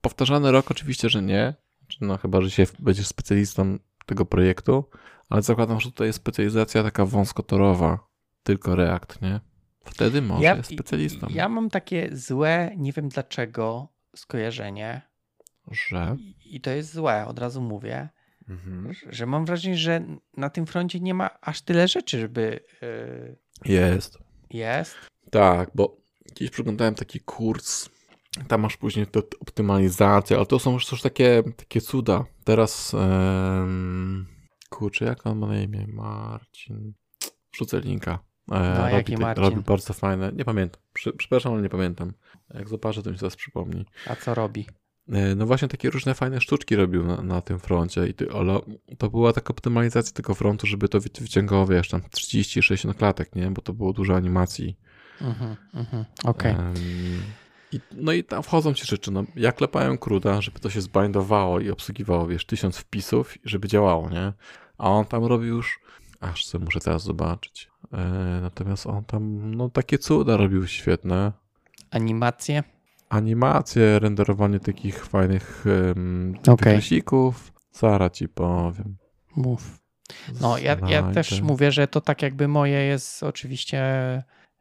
powtarzany 0.00 0.52
rok 0.52 0.70
oczywiście, 0.70 1.08
że 1.08 1.22
nie, 1.22 1.54
Czy 1.88 1.98
no 2.00 2.16
chyba, 2.18 2.40
że 2.40 2.50
się 2.50 2.66
będziesz 2.78 3.06
specjalistą 3.06 3.78
tego 4.06 4.26
projektu, 4.26 4.84
ale 5.28 5.42
zakładam, 5.42 5.80
że 5.80 5.90
tutaj 5.90 6.06
jest 6.06 6.16
specjalizacja 6.16 6.82
taka 6.82 7.06
wąskotorowa, 7.06 7.98
tylko 8.42 8.74
React, 8.74 9.22
nie? 9.22 9.40
Wtedy 9.84 10.22
może 10.22 10.44
Ja- 10.44 10.56
jest 10.56 10.72
specjalistą, 10.72 11.26
Ja 11.30 11.48
mam 11.48 11.70
takie 11.70 12.10
złe, 12.12 12.70
nie 12.76 12.92
wiem 12.92 13.08
dlaczego, 13.08 13.88
skojarzenie. 14.16 15.09
Że... 15.70 16.16
I- 16.44 16.60
to 16.60 16.70
jest 16.70 16.92
złe, 16.94 17.26
od 17.26 17.38
razu 17.38 17.60
mówię, 17.60 18.08
Mhm. 18.48 18.92
że 19.10 19.26
mam 19.26 19.44
wrażenie, 19.44 19.76
że 19.76 20.04
na 20.36 20.50
tym 20.50 20.66
froncie 20.66 21.00
nie 21.00 21.14
ma 21.14 21.30
aż 21.40 21.62
tyle 21.62 21.88
rzeczy, 21.88 22.20
żeby 22.20 22.60
yy, 22.82 23.72
Jest. 23.74 24.18
jest. 24.50 24.96
Tak, 25.30 25.70
bo 25.74 25.96
kiedyś 26.34 26.50
przeglądałem 26.50 26.94
taki 26.94 27.20
kurs, 27.20 27.88
tam 28.48 28.60
masz 28.60 28.76
później 28.76 29.06
to 29.06 29.22
optymalizację, 29.40 30.36
ale 30.36 30.46
to 30.46 30.58
są 30.58 30.72
już 30.72 30.86
też 30.86 31.02
takie, 31.02 31.42
takie 31.56 31.80
cuda. 31.80 32.24
Teraz, 32.44 32.94
em, 32.94 34.26
kurczę, 34.70 35.04
jak 35.04 35.26
on 35.26 35.38
ma 35.38 35.46
na 35.46 35.60
imię? 35.62 35.86
Marcin. 35.88 36.92
Wrzucę 37.52 37.80
linka. 37.80 38.18
E, 38.52 38.74
No, 38.78 38.90
robi, 38.90 39.16
te- 39.16 39.34
robi 39.34 39.60
bardzo 39.62 39.92
fajne, 39.94 40.32
nie 40.32 40.44
pamiętam, 40.44 40.82
przepraszam, 41.18 41.52
ale 41.52 41.62
nie 41.62 41.68
pamiętam. 41.68 42.12
Jak 42.54 42.68
zobaczę, 42.68 43.02
to 43.02 43.10
mi 43.10 43.16
się 43.16 43.20
zaraz 43.20 43.36
przypomni. 43.36 43.84
A 44.06 44.16
co 44.16 44.34
robi? 44.34 44.66
E, 45.10 45.34
No 45.34 45.46
właśnie 45.46 45.68
takie 45.68 45.90
różne 45.90 46.14
fajne 46.14 46.40
sztuczki 46.40 46.76
robił 46.76 47.06
na, 47.06 47.22
na 47.22 47.40
tym 47.40 47.58
froncie, 47.58 48.06
i 48.08 48.14
ty, 48.14 48.32
ale 48.32 48.60
to 48.98 49.10
była 49.10 49.32
taka 49.32 49.48
optymalizacja 49.50 50.12
tego 50.12 50.34
frontu, 50.34 50.66
żeby 50.66 50.88
to 50.88 51.00
wy- 51.00 51.10
wyciągało, 51.20 51.66
wiesz, 51.66 51.88
tam 51.88 52.00
30-60 52.00 52.94
klatek, 52.94 53.34
nie? 53.36 53.50
Bo 53.50 53.62
to 53.62 53.72
było 53.72 53.92
dużo 53.92 54.14
animacji. 54.16 54.76
Mhm, 55.20 55.56
mhm, 55.74 56.04
Okej. 56.24 56.54
I, 57.72 57.80
no 57.92 58.12
i 58.12 58.24
tam 58.24 58.42
wchodzą 58.42 58.74
ci 58.74 58.86
rzeczy, 58.86 59.10
no 59.10 59.24
ja 59.36 59.52
klepałem 59.52 59.98
kruda, 59.98 60.40
żeby 60.40 60.58
to 60.60 60.70
się 60.70 60.80
zbindowało 60.80 61.60
i 61.60 61.70
obsługiwało, 61.70 62.26
wiesz, 62.26 62.44
tysiąc 62.46 62.76
wpisów, 62.76 63.34
żeby 63.44 63.68
działało, 63.68 64.10
nie? 64.10 64.32
A 64.78 64.90
on 64.90 65.04
tam 65.04 65.24
robi 65.24 65.46
już, 65.46 65.80
aż 66.20 66.46
co 66.46 66.58
muszę 66.58 66.80
teraz 66.80 67.02
zobaczyć. 67.02 67.70
E, 67.92 67.98
natomiast 68.42 68.86
on 68.86 69.04
tam, 69.04 69.54
no 69.54 69.68
takie 69.68 69.98
cuda 69.98 70.36
robił 70.36 70.66
świetne. 70.66 71.32
Animacje? 71.90 72.62
Animacje, 73.10 73.98
renderowanie 73.98 74.60
takich 74.60 75.04
fajnych 75.06 75.64
um, 75.66 76.34
Okej. 76.48 76.76
rysików. 76.76 77.52
Zaraz 77.72 78.12
ci 78.12 78.28
powiem. 78.28 78.96
Mów. 79.36 79.80
No, 80.40 80.58
ja, 80.58 80.76
ja 80.88 81.02
też 81.12 81.40
mówię, 81.40 81.72
że 81.72 81.88
to 81.88 82.00
tak 82.00 82.22
jakby 82.22 82.48
moje 82.48 82.84
jest 82.84 83.22
oczywiście 83.22 83.82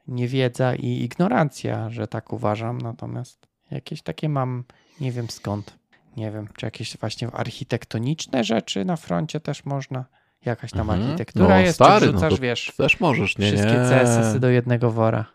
niewiedza 0.08 0.76
i 0.76 0.88
ignorancja, 0.88 1.90
że 1.90 2.08
tak 2.08 2.34
uważam, 2.34 2.78
natomiast 2.78 3.48
jakieś 3.72 4.02
takie 4.02 4.30
mam, 4.30 4.64
nie 5.02 5.12
wiem 5.12 5.30
skąd. 5.30 5.80
Nie 6.18 6.32
wiem, 6.32 6.48
czy 6.58 6.66
jakieś 6.66 6.98
właśnie 6.98 7.28
architektoniczne 7.32 8.44
rzeczy 8.44 8.86
na 8.86 8.96
froncie 8.96 9.40
też 9.40 9.66
można. 9.66 10.06
Jakaś 10.46 10.72
tam 10.72 10.90
Mhm. 10.90 11.02
architektura 11.02 11.48
No, 11.50 11.60
jest, 11.60 11.76
stary, 11.76 12.06
czy 12.06 12.12
no 12.14 12.20
wrzucasz, 12.20 12.36
to 12.36 12.42
wiesz, 12.42 12.74
Też 12.78 13.00
możesz, 13.00 13.38
nie, 13.38 13.48
wszystkie 13.48 13.74
nie. 13.74 13.90
CSS-y 13.90 14.40
do 14.40 14.50
jednego 14.50 14.92
wora 14.92 15.26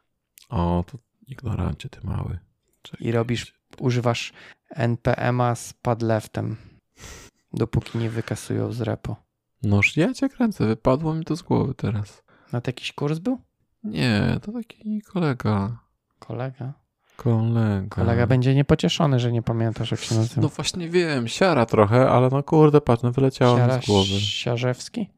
O, 0.48 0.84
to 0.86 0.98
ignorancie 1.26 1.88
ty 1.88 1.98
mały. 2.06 2.38
Czekaj. 2.84 3.06
i 3.06 3.12
robisz, 3.12 3.54
używasz 3.78 4.32
NPM-a 4.70 5.54
z 5.54 5.72
padleftem, 5.72 6.56
dopóki 7.52 7.98
nie 7.98 8.10
wykasują 8.10 8.72
z 8.72 8.80
repo. 8.80 9.16
Noż 9.62 9.96
ja 9.96 10.14
cię 10.14 10.28
kręcę, 10.28 10.66
wypadło 10.66 11.14
mi 11.14 11.24
to 11.24 11.36
z 11.36 11.42
głowy 11.42 11.74
teraz. 11.74 12.22
Na 12.52 12.60
to 12.60 12.68
jakiś 12.68 12.92
kurs 12.92 13.18
był? 13.18 13.38
Nie, 13.84 14.38
to 14.42 14.52
taki 14.52 15.02
kolega. 15.02 15.78
Kolega? 16.18 16.72
Kolega. 17.16 17.88
Kolega 17.88 18.26
będzie 18.26 18.54
niepocieszony, 18.54 19.20
że 19.20 19.32
nie 19.32 19.42
pamiętasz, 19.42 19.90
jak 19.90 20.00
się 20.00 20.14
nazywa. 20.14 20.42
No 20.42 20.48
właśnie 20.48 20.88
wiem, 20.88 21.28
siara 21.28 21.66
trochę, 21.66 22.10
ale 22.10 22.28
no 22.28 22.42
kurde, 22.42 22.80
patrz, 22.80 23.02
no 23.02 23.12
wyleciało 23.12 23.54
mi 23.54 23.60
Siara 23.60 23.82
z 23.82 23.86
głowy. 23.86 24.20
Siarzewski? 24.20 25.10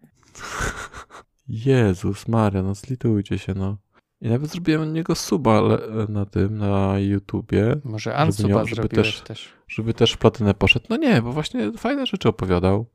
Jezus 1.49 2.29
Maria, 2.29 2.63
no 2.63 2.75
zlitujcie 2.75 3.39
się, 3.39 3.55
no. 3.55 3.77
I 4.21 4.29
nawet 4.29 4.51
zrobiłem 4.51 4.83
od 4.83 4.89
niego 4.89 5.15
suba 5.15 5.63
na 6.09 6.27
tym, 6.27 6.59
na 6.59 6.99
YouTubie, 6.99 7.77
Może 7.85 8.17
Ansuba 8.17 8.49
miał- 8.49 8.67
żeby 8.67 8.89
też- 8.89 9.21
też. 9.21 9.49
żeby 9.69 9.95
też 9.95 10.13
w 10.13 10.19
platynę 10.19 10.55
poszedł. 10.55 10.87
No 10.91 10.97
nie, 10.97 11.23
bo 11.23 11.33
właśnie 11.33 11.73
fajne 11.73 12.07
rzeczy 12.07 12.29
opowiadał. 12.29 12.87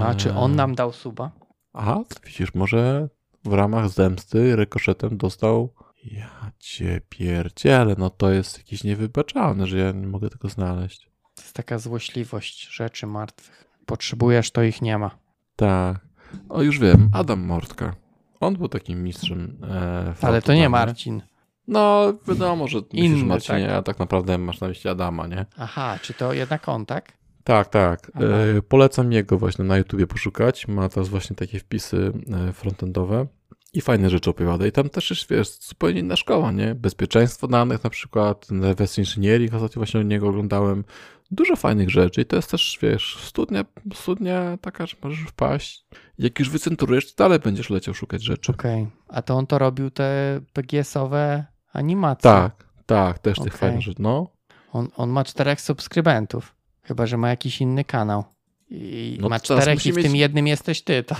A 0.00 0.14
czy 0.14 0.34
on 0.34 0.50
Eee, 0.50 0.56
nam 0.56 0.74
dał 0.74 0.92
suba? 0.92 1.30
A, 1.72 1.98
widzisz, 2.26 2.54
może 2.54 3.08
w 3.44 3.52
ramach 3.52 3.88
zemsty 3.88 4.56
rykoszetem 4.56 5.16
dostał. 5.16 5.74
Ja 6.04 6.50
cię 6.58 7.00
pierdzielę, 7.08 7.94
no 7.98 8.10
to 8.10 8.30
jest 8.30 8.58
jakieś 8.58 8.84
niewybaczalne, 8.84 9.66
że 9.66 9.78
ja 9.78 9.92
nie 9.92 10.06
mogę 10.06 10.30
tego 10.30 10.48
znaleźć. 10.48 11.10
To 11.34 11.42
jest 11.42 11.54
taka 11.54 11.78
złośliwość 11.78 12.68
rzeczy 12.74 13.06
martwych. 13.06 13.64
Potrzebujesz, 13.86 14.50
to 14.50 14.62
ich 14.62 14.82
nie 14.82 14.98
ma. 14.98 15.10
Tak. 15.56 16.00
O, 16.48 16.62
już 16.62 16.78
wiem, 16.78 17.10
Adam 17.12 17.40
Mortka. 17.40 17.94
On 18.40 18.56
był 18.56 18.68
takim 18.68 19.02
mistrzem. 19.02 19.56
E, 19.70 20.14
Ale 20.20 20.42
to 20.42 20.54
nie. 20.54 20.68
Marcin. 20.68 21.22
No, 21.68 22.12
wiadomo, 22.28 22.68
że 22.68 22.78
myślisz 22.78 23.04
Inny, 23.04 23.24
Marcinie, 23.24 23.66
tak? 23.66 23.76
a 23.76 23.82
tak 23.82 23.98
naprawdę 23.98 24.38
masz 24.38 24.60
na 24.60 24.68
myśli 24.68 24.90
Adama, 24.90 25.26
nie? 25.26 25.46
Aha, 25.58 25.98
czy 26.02 26.14
to 26.14 26.32
jednak 26.32 26.68
on, 26.68 26.86
tak? 26.86 27.12
Tak, 27.44 27.68
tak. 27.68 28.10
E, 28.14 28.62
polecam 28.62 29.12
jego 29.12 29.38
właśnie 29.38 29.64
na 29.64 29.76
YouTubie 29.76 30.06
poszukać. 30.06 30.68
Ma 30.68 30.88
teraz 30.88 31.08
właśnie 31.08 31.36
takie 31.36 31.58
wpisy 31.58 32.12
e, 32.48 32.52
frontendowe 32.52 33.26
i 33.72 33.80
fajne 33.80 34.10
rzeczy 34.10 34.30
opowiada. 34.30 34.66
I 34.66 34.72
tam 34.72 34.88
też 34.88 35.10
jest, 35.10 35.30
wiesz, 35.30 35.58
zupełnie 35.60 36.00
inna 36.00 36.16
szkoła, 36.16 36.52
nie? 36.52 36.74
Bezpieczeństwo 36.74 37.48
danych 37.48 37.84
na 37.84 37.90
przykład, 37.90 38.46
reverse 38.50 39.02
engineering, 39.02 39.54
ostatnio 39.54 39.80
właśnie 39.80 40.00
od 40.00 40.06
niego 40.06 40.28
oglądałem. 40.28 40.84
Dużo 41.30 41.56
fajnych 41.56 41.90
rzeczy 41.90 42.20
i 42.20 42.24
to 42.24 42.36
jest 42.36 42.50
też, 42.50 42.78
wiesz, 42.82 43.18
studnia, 43.20 43.64
studnia 43.94 44.58
taka, 44.60 44.86
że 44.86 44.96
możesz 45.02 45.20
wpaść. 45.20 45.86
Jak 46.18 46.38
już 46.38 46.50
wycentrujesz, 46.50 47.14
to 47.14 47.24
dalej 47.24 47.38
będziesz 47.38 47.70
leciał 47.70 47.94
szukać 47.94 48.22
rzeczy. 48.22 48.52
Okej. 48.52 48.86
A 49.08 49.22
to 49.22 49.34
on 49.34 49.46
to 49.46 49.58
robił 49.58 49.90
te 49.90 50.40
PGS-owe 50.52 51.44
animacje. 51.72 52.22
Tak, 52.30 52.64
tak, 52.86 53.18
też 53.18 53.38
tych 53.38 53.46
Okej. 53.54 53.58
fajnych 53.58 53.82
rzeczy. 53.82 54.02
No, 54.02 54.30
On, 54.72 54.88
on 54.96 55.10
ma 55.10 55.24
czterech 55.24 55.60
subskrybentów. 55.60 56.54
Chyba, 56.82 57.06
że 57.06 57.16
ma 57.16 57.28
jakiś 57.28 57.60
inny 57.60 57.84
kanał. 57.84 58.24
I 58.70 59.18
No 59.20 59.28
ma 59.28 59.40
czterech 59.40 59.86
i 59.86 59.92
w 59.92 59.96
mieć- 59.96 60.06
tym 60.06 60.16
jednym 60.16 60.46
jesteś 60.46 60.82
ty. 60.82 61.02
To 61.02 61.16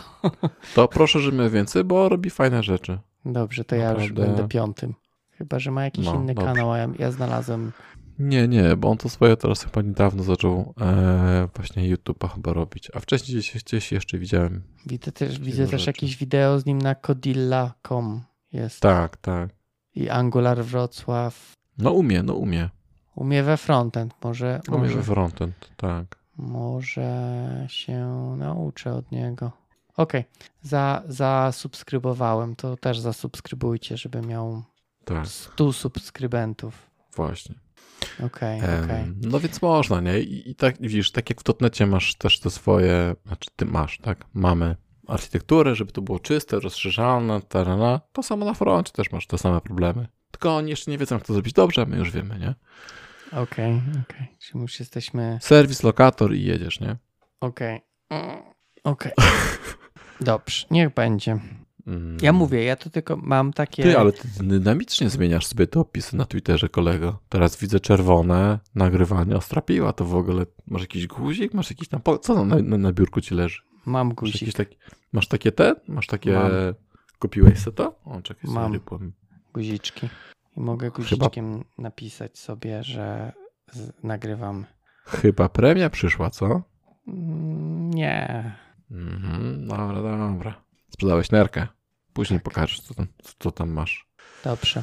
to 0.74 0.88
proszę, 0.88 1.20
żeby 1.20 1.36
miał 1.38 1.50
więcej, 1.50 1.84
bo 1.84 2.08
robi 2.08 2.30
fajne 2.30 2.62
rzeczy. 2.62 2.98
dobrze, 3.24 3.64
to 3.64 3.76
ja 3.76 3.92
już 3.92 4.12
będę 4.12 4.48
piątym. 4.48 4.94
Chyba, 5.30 5.58
że 5.58 5.70
ma 5.70 5.84
jakiś 5.84 6.04
No, 6.06 6.14
inny 6.14 6.34
dobrze. 6.34 6.52
kanał, 6.52 6.72
a 6.72 6.78
ja, 6.78 6.88
ja 6.98 7.10
znalazłem 7.10 7.72
Nie, 8.18 8.48
nie, 8.48 8.76
bo 8.76 8.90
on 8.90 8.96
to 8.98 9.08
swoje 9.08 9.36
teraz 9.36 9.64
chyba 9.64 9.82
niedawno 9.82 10.22
zaczął 10.22 10.74
e, 10.80 11.48
właśnie 11.56 11.96
YouTube'a 11.96 12.28
chyba 12.34 12.52
robić, 12.52 12.90
a 12.94 13.00
wcześniej 13.00 13.38
gdzieś, 13.38 13.62
gdzieś 13.64 13.92
jeszcze 13.92 14.18
widziałem. 14.18 14.62
Widzę 14.86 15.12
też, 15.12 15.38
widzę 15.40 15.66
też 15.66 15.86
jakieś 15.86 16.16
wideo 16.16 16.60
z 16.60 16.66
nim 16.66 16.82
na 16.82 16.94
codilla.com 16.94 18.22
jest. 18.52 18.80
Tak, 18.80 19.16
tak. 19.16 19.50
I 19.94 20.08
Angular 20.10 20.64
Wrocław 20.64 21.52
No 21.78 21.92
umie, 21.92 22.22
no 22.22 22.34
umie. 22.34 22.70
umie 23.14 23.42
we 23.42 23.56
frontend. 23.56 24.14
Może, 24.24 24.60
Umie 24.68 24.78
może, 24.78 24.96
we 24.96 25.02
frontend, 25.02 25.70
tak. 25.76 26.18
może 26.36 27.66
się 27.68 27.98
nauczę 28.38 28.94
od 28.94 29.12
niego. 29.12 29.52
Okej, 29.96 30.24
za, 30.62 31.02
zasubskrybowałem. 31.08 32.56
To 32.56 32.76
też 32.76 32.98
zasubskrybujcie, 33.00 33.96
żeby 33.96 34.20
miał 34.22 34.62
Tak, 35.04 35.26
100 35.28 35.72
subskrybentów. 35.72 36.90
właśnie. 37.16 37.54
Okej, 38.26 38.60
Em, 38.60 38.84
okej. 38.84 39.04
No 39.22 39.40
więc 39.40 39.62
można, 39.62 40.00
nie? 40.00 40.20
I, 40.20 40.50
I 40.50 40.54
tak 40.54 40.80
widzisz, 40.80 41.12
tak 41.12 41.30
jak 41.30 41.40
w 41.40 41.44
dotnecie 41.44 41.86
masz 41.86 42.14
też 42.14 42.40
te 42.40 42.50
swoje, 42.50 43.14
znaczy 43.26 43.50
ty 43.56 43.64
masz, 43.64 43.98
tak? 43.98 44.24
Mamy 44.34 44.76
architekturę, 45.08 45.74
żeby 45.74 45.92
to 45.92 46.02
było 46.02 46.18
czyste, 46.18 46.60
rozszerzalne, 46.60 47.40
tarana. 47.42 48.00
To 48.12 48.22
samo 48.22 48.44
na 48.46 48.54
froncie 48.54 48.92
też 48.92 49.12
masz 49.12 49.26
te 49.26 49.38
same 49.38 49.60
problemy. 49.60 50.08
Tylko 50.30 50.56
oni 50.56 50.70
jeszcze 50.70 50.90
nie 50.90 50.98
wiedzą, 50.98 51.14
jak 51.14 51.24
to 51.24 51.32
zrobić 51.32 51.52
dobrze, 51.52 51.82
a 51.82 51.84
my 51.84 51.96
już 51.96 52.10
wiemy, 52.10 52.38
nie? 52.38 52.54
Okej, 53.40 53.82
okej. 54.04 54.26
Czyli 54.38 54.60
już 54.60 54.80
jesteśmy. 54.80 55.38
Serwis, 55.42 55.82
lokator 55.82 56.34
i 56.34 56.44
jedziesz, 56.44 56.80
nie? 56.80 56.96
Okej. 57.40 57.80
Mm, 58.10 58.36
Okej. 58.84 59.12
Dobrze, 60.20 60.66
niech 60.70 60.94
będzie. 60.94 61.38
Mm. 61.86 62.16
Ja 62.22 62.32
mówię, 62.32 62.64
ja 62.64 62.76
to 62.76 62.90
tylko 62.90 63.16
mam 63.16 63.52
takie. 63.52 63.82
Ty, 63.82 63.98
ale 63.98 64.12
ty 64.12 64.28
dynamicznie 64.40 65.10
zmieniasz 65.10 65.46
sobie 65.46 65.66
te 65.66 65.80
opisy 65.80 66.16
na 66.16 66.24
Twitterze, 66.24 66.68
kolego. 66.68 67.18
Teraz 67.28 67.56
widzę 67.56 67.80
czerwone, 67.80 68.58
nagrywanie 68.74 69.36
ostrapiła, 69.36 69.92
to 69.92 70.04
w 70.04 70.14
ogóle 70.14 70.46
masz 70.66 70.82
jakiś 70.82 71.06
guzik, 71.06 71.54
masz 71.54 71.70
jakiś 71.70 71.88
tam, 71.88 72.00
co 72.22 72.44
na, 72.44 72.56
na, 72.62 72.76
na 72.78 72.92
biurku 72.92 73.20
ci 73.20 73.34
leży? 73.34 73.62
Mam 73.86 74.06
Masz, 74.06 74.14
guzik. 74.16 74.42
jakieś 74.42 74.54
taki, 74.54 74.76
masz 75.12 75.28
takie 75.28 75.52
te? 75.52 75.74
Masz 75.88 76.06
takie, 76.06 76.32
Mam. 76.32 76.50
kupiłeś 77.18 77.58
se 77.58 77.72
to? 77.72 78.00
O, 78.04 78.22
czekaj, 78.22 78.50
Mam. 78.50 78.64
sobie 78.64 78.74
rypłem. 78.78 79.12
guziczki. 79.54 80.08
I 80.56 80.60
mogę 80.60 80.90
guziczkiem 80.90 81.64
napisać 81.78 82.38
sobie, 82.38 82.82
że 82.82 83.32
z- 83.72 83.92
nagrywam. 84.02 84.64
Chyba 85.04 85.48
premia 85.48 85.90
przyszła, 85.90 86.30
co? 86.30 86.62
Mm, 87.08 87.90
Nie. 87.90 88.52
Mhm, 88.90 89.66
dobra, 89.68 90.02
dobra. 90.02 90.63
Sprzedałeś 90.94 91.30
nerkę. 91.30 91.66
Później 92.12 92.40
Tak. 92.40 92.44
pokażesz, 92.44 92.80
co 92.80 92.94
tam, 92.94 93.06
co 93.38 93.50
tam 93.50 93.70
masz. 93.70 94.06
Dobrze. 94.44 94.82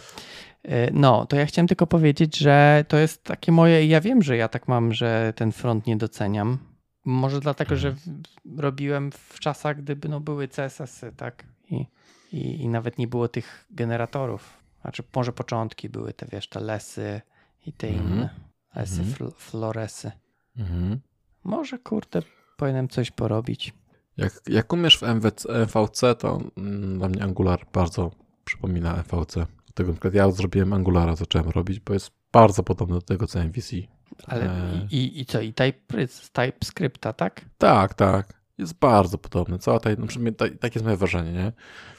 Y, 0.66 0.70
No, 0.94 1.26
to 1.26 1.36
ja 1.36 1.46
chciałem 1.46 1.68
tylko 1.68 1.88
powiedzieć, 1.88 2.38
że 2.38 2.86
to 2.88 2.98
jest 2.98 3.24
takie 3.24 3.52
moje. 3.52 3.86
Ja 3.88 4.02
wiem, 4.02 4.22
że 4.24 4.38
ja 4.38 4.48
tak 4.48 4.68
mam, 4.68 4.94
że 4.94 5.34
ten 5.36 5.52
front 5.52 5.88
nie 5.88 5.98
doceniam. 5.98 6.58
Może 7.06 7.40
dlatego, 7.40 7.76
że 7.76 7.92
w- 7.92 8.00
robiłem 8.58 9.12
w 9.12 9.40
czasach, 9.40 9.78
gdyby 9.78 10.10
no, 10.10 10.20
były 10.20 10.48
CSS-y, 10.48 11.12
tak? 11.18 11.44
I, 11.70 11.86
i, 12.32 12.62
I 12.62 12.68
nawet 12.70 12.98
nie 12.98 13.08
było 13.08 13.28
tych 13.28 13.66
generatorów. 13.72 14.58
Znaczy, 14.82 15.04
może 15.16 15.34
początki 15.34 15.90
były 15.90 16.14
te, 16.14 16.26
wiesz, 16.32 16.48
te 16.50 16.60
lesy 16.60 17.22
i 17.66 17.74
te 17.74 17.88
Mhm. 17.88 18.08
inne. 18.14 18.30
Lesy, 18.76 19.02
Mhm. 19.02 19.16
fl- 19.18 19.36
floresy. 19.38 20.12
Mhm. 20.58 21.00
Może, 21.44 21.80
kurde, 21.80 22.22
powinienem 22.58 22.88
coś 22.90 23.12
porobić. 23.12 23.74
Jak, 24.18 24.42
jak 24.50 24.74
umiesz 24.74 24.98
w 24.98 25.04
MWC, 25.04 25.50
MVC, 25.66 26.16
to 26.16 26.42
mm, 26.58 26.98
dla 26.98 27.10
mnie 27.10 27.24
Angular 27.24 27.66
bardzo 27.74 28.12
przypomina 28.46 28.96
MVC. 28.96 29.46
Dlatego 29.66 29.90
na 29.90 29.94
przykład 29.94 30.14
ja 30.14 30.32
zrobiłem 30.32 30.74
Angulara, 30.74 31.16
zacząłem 31.16 31.50
robić, 31.50 31.80
bo 31.80 31.94
jest 31.94 32.12
bardzo 32.32 32.64
podobny 32.64 32.96
do 32.96 33.02
tego, 33.02 33.28
co 33.28 33.40
MVC. 33.40 33.76
Ale 34.28 34.72
Eee. 34.74 34.88
i, 34.92 35.22
i 35.22 35.26
co? 35.26 35.42
I 35.42 35.54
type, 35.54 36.08
TypeScripta, 36.34 37.14
tak? 37.14 37.46
Tak, 37.58 37.94
tak. 37.94 38.42
Jest 38.58 38.80
bardzo 38.80 39.18
podobny. 39.18 39.60
Cała 39.60 39.80
ta, 39.80 39.90
no 39.98 40.08
przynajmniej 40.08 40.36
ta, 40.36 40.46
takie 40.60 40.80
jest 40.80 40.86
moje 40.86 40.98
wrażenie, 40.98 41.32
nie? 41.32 41.52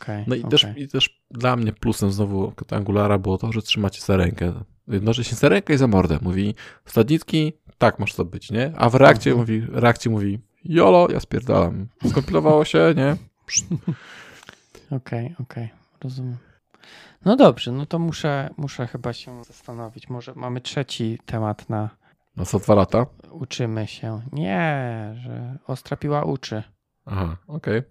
Okay, 0.03 0.25
No 0.27 0.35
i, 0.35 0.45
też, 0.45 0.67
i 0.77 0.89
też 0.89 1.23
dla 1.31 1.57
mnie 1.57 1.73
plusem 1.73 2.13
znowu 2.13 2.53
Angulara 2.71 3.19
było 3.19 3.39
to, 3.39 3.53
że 3.53 3.63
trzymacie 3.63 4.01
za 4.01 4.17
rękę. 4.17 4.53
Jednoczy 4.89 5.25
się 5.25 5.37
za 5.37 5.49
rękę 5.49 5.75
i 5.75 5.77
za 5.77 5.87
mordę. 5.87 6.19
Mówi 6.23 6.55
stadnicki, 6.87 7.53
tak 7.79 7.99
masz 7.99 8.15
to 8.15 8.25
być, 8.25 8.51
nie? 8.51 8.73
A 8.77 8.89
w 8.91 8.95
reakcie 8.95 9.31
Mhm. 9.31 9.41
mówi, 9.41 9.67
reakcji 9.73 10.11
mówi 10.11 10.39
jolo, 10.65 11.09
ja 11.11 11.21
spierdalam. 11.21 11.89
Skompilowało 12.11 12.65
się, 12.65 12.95
nie? 12.97 13.17
Okej, 14.97 15.35
okej, 15.41 15.69
rozumiem. 16.05 16.37
No 17.25 17.37
dobrze, 17.37 17.73
no 17.73 17.87
to 17.87 17.99
muszę, 17.99 18.51
muszę 18.57 18.87
chyba 18.87 19.13
się 19.13 19.45
zastanowić. 19.45 20.09
Może 20.09 20.33
mamy 20.37 20.61
trzeci 20.61 21.19
temat 21.27 21.69
na 21.71 21.91
No 22.37 22.45
co 22.47 22.59
dwa 22.59 22.75
lata? 22.75 23.07
uczymy 23.31 23.87
się. 23.87 24.21
Nie, 24.33 25.15
że 25.23 25.59
Ostra 25.67 25.97
Piła 25.97 26.25
uczy 26.25 26.63
Aha, 27.07 27.37
okej. 27.47 27.83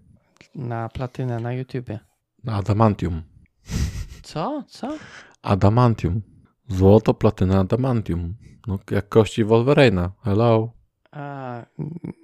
na 0.54 0.88
platynę 0.88 1.40
na 1.40 1.52
YouTubie. 1.52 1.98
Na 2.44 2.56
Adamantium. 2.56 3.22
Co? 4.22 4.64
Co? 4.68 4.88
Adamantium. 5.42 6.22
Złoto, 6.68 7.14
platyna, 7.14 7.60
adamantium. 7.60 8.34
No 8.66 8.78
jak 8.90 9.08
kości 9.08 9.44
Wolverina. 9.44 10.12
Hello. 10.24 10.72
A, 11.12 11.66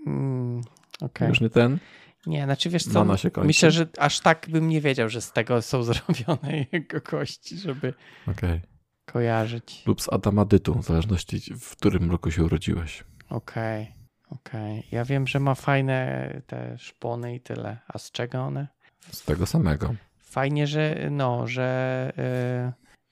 mm, 0.07 0.61
okej. 1.01 1.29
Już 1.29 1.41
nie 1.41 1.51
ten? 1.51 1.79
Nie, 2.27 2.45
znaczy 2.45 2.71
wiesz 2.71 2.85
co, 2.85 3.17
się 3.17 3.31
kończy. 3.31 3.47
myślę, 3.47 3.71
że 3.71 3.87
aż 3.99 4.21
tak 4.21 4.47
bym 4.51 4.69
nie 4.69 4.81
wiedział, 4.81 5.09
że 5.09 5.21
z 5.21 5.33
tego 5.33 5.63
są 5.63 5.83
zrobione 5.93 6.67
jego 6.73 7.01
kości, 7.01 7.57
żeby 7.57 7.95
Okej. 8.27 8.61
kojarzyć. 9.05 9.83
Lub 9.87 10.03
z 10.03 10.13
Adamadytu, 10.13 10.75
w 10.75 10.85
zależności 10.85 11.55
w 11.61 11.71
którym 11.77 12.11
roku 12.11 12.31
się 12.31 12.45
urodziłeś. 12.45 13.05
Okej, 13.31 13.93
okej. 14.31 14.83
Ja 14.93 15.05
wiem, 15.05 15.27
że 15.27 15.41
ma 15.41 15.55
fajne 15.55 16.31
te 16.47 16.79
szpony 16.79 17.35
i 17.35 17.41
tyle. 17.41 17.79
A 17.89 17.99
z 17.99 18.11
czego 18.11 18.39
one? 18.39 18.69
Z 19.13 19.25
tego 19.25 19.47
samego. 19.47 19.95
Fajnie, 20.19 20.67
że 20.67 21.09
no, 21.11 21.47
że 21.47 22.13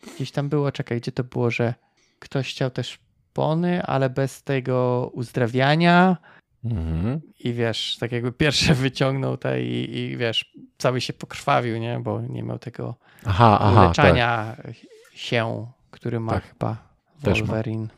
y, 0.07 0.15
gdzieś 0.15 0.31
tam 0.31 0.49
było, 0.49 0.73
czekaj, 0.73 1.01
gdzie 1.01 1.13
to 1.13 1.25
było, 1.25 1.51
że 1.51 1.75
ktoś 2.19 2.51
chciał 2.51 2.71
te 2.71 2.83
ale 3.83 4.11
bez 4.11 4.43
tego 4.43 5.11
uzdrawiania 5.15 6.17
Mhm. 6.65 7.21
i 7.41 7.53
wiesz, 7.53 7.97
tak 8.01 8.13
jakby 8.13 8.33
pierwsze 8.33 8.75
wyciągnął 8.85 9.37
te 9.37 9.63
i, 9.63 9.97
i 9.99 10.17
wiesz, 10.17 10.53
cały 10.79 11.01
się 11.01 11.13
pokrwawił, 11.13 11.79
nie? 11.79 12.01
Bo 12.01 12.21
nie 12.21 12.43
miał 12.43 12.59
tego 12.59 12.95
Aha, 13.27 13.59
aha, 13.61 13.75
tak. 13.75 13.85
uleczania 13.85 14.57
się, 15.15 15.67
który 15.91 16.21
ma 16.21 16.33
Tak. 16.33 16.45
chyba. 16.45 16.77
Wolverine. 17.23 17.89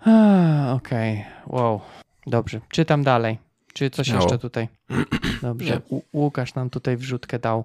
Ah, 0.00 0.72
Okej, 0.76 1.24
wow, 1.46 1.80
dobrze. 2.26 2.60
Czytam 2.68 3.02
dalej. 3.04 3.38
Czy 3.72 3.90
coś 3.90 4.06
Śmiało. 4.06 4.22
jeszcze 4.22 4.38
tutaj? 4.38 4.68
Dobrze. 5.42 5.80
Łukasz 6.12 6.54
nam 6.54 6.70
tutaj 6.70 6.96
wrzutkę 6.96 7.38
dał. 7.38 7.64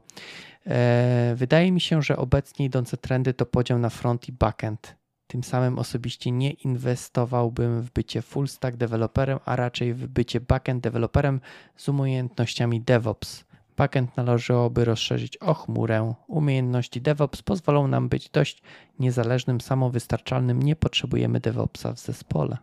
E, 0.67 1.33
wydaje 1.35 1.71
mi 1.71 1.81
się, 1.81 2.01
że 2.01 2.17
obecnie 2.17 2.65
idące 2.65 2.97
trendy 2.97 3.33
to 3.33 3.45
podział 3.45 3.79
na 3.79 3.89
front 3.89 4.29
i 4.29 4.31
backend. 4.31 4.95
Tym 5.31 5.43
samym 5.43 5.79
osobiście 5.79 6.31
nie 6.31 6.51
inwestowałbym 6.51 7.81
w 7.81 7.91
bycie 7.91 8.21
full 8.21 8.47
stack 8.47 8.77
deweloperem, 8.77 9.39
a 9.45 9.55
raczej 9.55 9.93
w 9.93 10.07
bycie 10.07 10.41
backend 10.41 10.83
deweloperem 10.83 11.41
z 11.75 11.89
umiejętnościami 11.89 12.81
DevOps. 12.81 13.45
Backend 13.77 14.17
należałoby 14.17 14.85
rozszerzyć 14.85 15.37
o 15.37 15.53
chmurę. 15.53 16.13
Umiejętności 16.27 17.01
DevOps 17.01 17.41
pozwolą 17.41 17.87
nam 17.87 18.09
być 18.09 18.29
dość 18.29 18.61
niezależnym, 18.99 19.61
samowystarczalnym. 19.61 20.63
Nie 20.63 20.75
potrzebujemy 20.75 21.39
DevOpsa 21.39 21.93
w 21.93 21.99
zespole. 21.99 22.57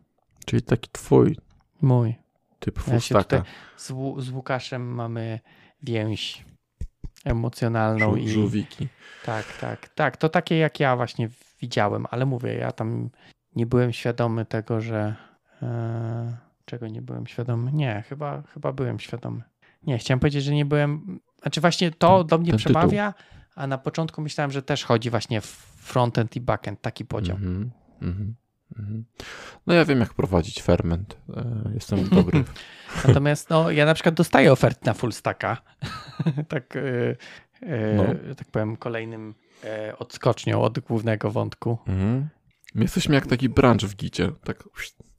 Czyli 0.45 0.63
taki 0.63 0.91
twój 0.93 1.37
Mój. 1.81 2.15
typ 2.59 2.77
Ja 2.77 3.01
full 3.01 3.23
tutaj 3.23 3.43
z, 3.77 3.87
z 4.19 4.31
Łukaszem 4.31 4.95
mamy 4.95 5.41
więź 5.83 6.45
emocjonalną 7.25 8.13
Żu- 8.13 8.19
i 8.19 8.29
Żółwiki. 8.29 8.89
tak, 9.25 9.59
tak, 9.61 9.89
tak. 9.89 10.17
To 10.17 10.29
takie 10.29 10.59
jak 10.59 10.81
ja 10.81 10.97
właśnie 10.97 11.29
widziałem, 11.61 12.07
ale 12.11 12.27
mówię, 12.27 12.55
ja 12.55 12.73
tam 12.73 13.11
nie 13.57 13.67
byłem 13.67 13.93
świadomy 13.93 14.45
tego, 14.45 14.81
że 14.81 15.15
e, 15.63 16.37
czego 16.65 16.89
nie 16.89 17.03
byłem 17.03 17.27
świadomy. 17.27 17.73
Nie, 17.73 18.05
chyba, 18.09 18.43
chyba 18.43 18.73
byłem 18.73 18.99
świadomy. 19.01 19.43
Nie, 19.83 19.99
chciałem 19.99 20.21
powiedzieć, 20.21 20.45
że 20.45 20.55
nie 20.55 20.65
byłem. 20.65 21.21
Znaczy 21.43 21.61
właśnie 21.61 21.91
to 21.91 22.19
Ten- 22.19 22.27
do 22.27 22.39
mnie 22.39 22.51
ten 22.51 22.59
tytuł. 22.59 22.73
przemawia, 22.73 23.15
a 23.55 23.67
na 23.67 23.79
początku 23.79 24.23
myślałem, 24.23 24.51
że 24.51 24.63
też 24.63 24.85
chodzi 24.85 25.11
właśnie 25.11 25.41
w 25.41 25.47
frontend 25.81 26.37
i 26.37 26.41
backend, 26.41 26.81
taki 26.81 27.05
podział. 27.05 27.37
Mhm, 27.37 27.71
mhm, 28.03 28.35
mhm. 28.79 29.05
No 29.67 29.75
ja 29.75 29.85
wiem, 29.85 30.01
jak 30.01 30.15
prowadzić 30.15 30.63
ferment. 30.63 31.17
E, 31.37 31.71
Jestem 31.75 32.09
dobry. 32.09 32.45
Natomiast 33.09 33.51
no, 33.51 33.71
ja 33.71 33.87
na 33.87 33.95
przykład 33.95 34.15
dostaję 34.15 34.53
oferty 34.53 34.81
na 34.87 34.95
full 34.95 35.13
stacka. 35.13 35.57
tak, 36.49 36.77
y, 36.77 37.17
y, 37.63 37.95
No. 37.97 38.35
tak 38.35 38.49
powiem, 38.51 38.77
kolejnym 38.77 39.35
y, 39.65 39.97
odskocznią 39.99 40.63
od 40.63 40.79
głównego 40.79 41.31
wątku. 41.31 41.79
Mhm. 41.87 42.29
My 42.75 42.83
jesteśmy 42.83 43.15
jak 43.15 43.27
taki 43.27 43.49
branch 43.49 43.81
w 43.83 43.97
gicie. 43.97 44.33
Tak. 44.45 44.65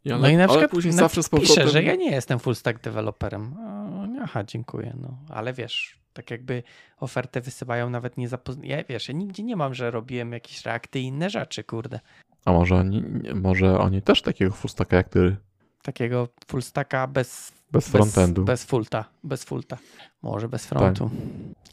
Ale, 0.05 0.19
No 0.19 0.29
i 0.29 0.37
na 0.37 0.47
przykład 0.47 0.71
później 0.71 0.93
na- 0.93 0.99
zawsze 0.99 1.23
z 1.23 1.29
piszę, 1.29 1.47
powrotem... 1.47 1.69
że 1.73 1.83
ja 1.83 1.95
nie 1.95 2.11
jestem 2.11 2.39
full 2.39 2.55
stack 2.55 2.81
deweloperem. 2.81 3.53
O, 3.57 4.07
Aha, 4.23 4.43
dziękuję. 4.43 4.93
No. 5.01 5.17
Ale 5.29 5.53
wiesz, 5.53 5.99
tak 6.13 6.31
jakby 6.31 6.63
ofertę 6.97 7.41
wysyłają 7.41 7.89
nawet 7.89 8.17
nie 8.17 8.27
zapozna... 8.27 8.65
Ja, 8.65 8.83
wiesz, 8.83 9.07
ja 9.07 9.13
nigdzie 9.13 9.43
nie 9.43 9.55
mam, 9.55 9.73
że 9.73 9.91
robiłem 9.91 10.31
jakieś 10.31 10.65
reakty 10.65 10.99
i 10.99 11.03
inne 11.03 11.29
rzeczy, 11.29 11.63
kurde. 11.63 11.99
A 12.45 12.51
może 12.51 12.75
oni, 12.75 13.03
może 13.35 13.79
oni 13.79 14.01
też 14.01 14.21
takiego 14.21 14.51
full 14.51 14.69
stacka 14.71 14.97
jak 14.97 15.09
ty, 15.09 15.37
Takiego 15.81 16.27
full 16.47 16.61
stacka 16.61 17.07
bez 17.07 17.51
bez 17.71 17.87
frontendu. 17.87 18.43
Bez, 18.43 18.59
bez 18.61 18.69
fullta, 18.69 19.05
bez 19.23 19.43
fullta. 19.43 19.77
Może 20.21 20.49
bez 20.49 20.65
frontu. 20.65 21.09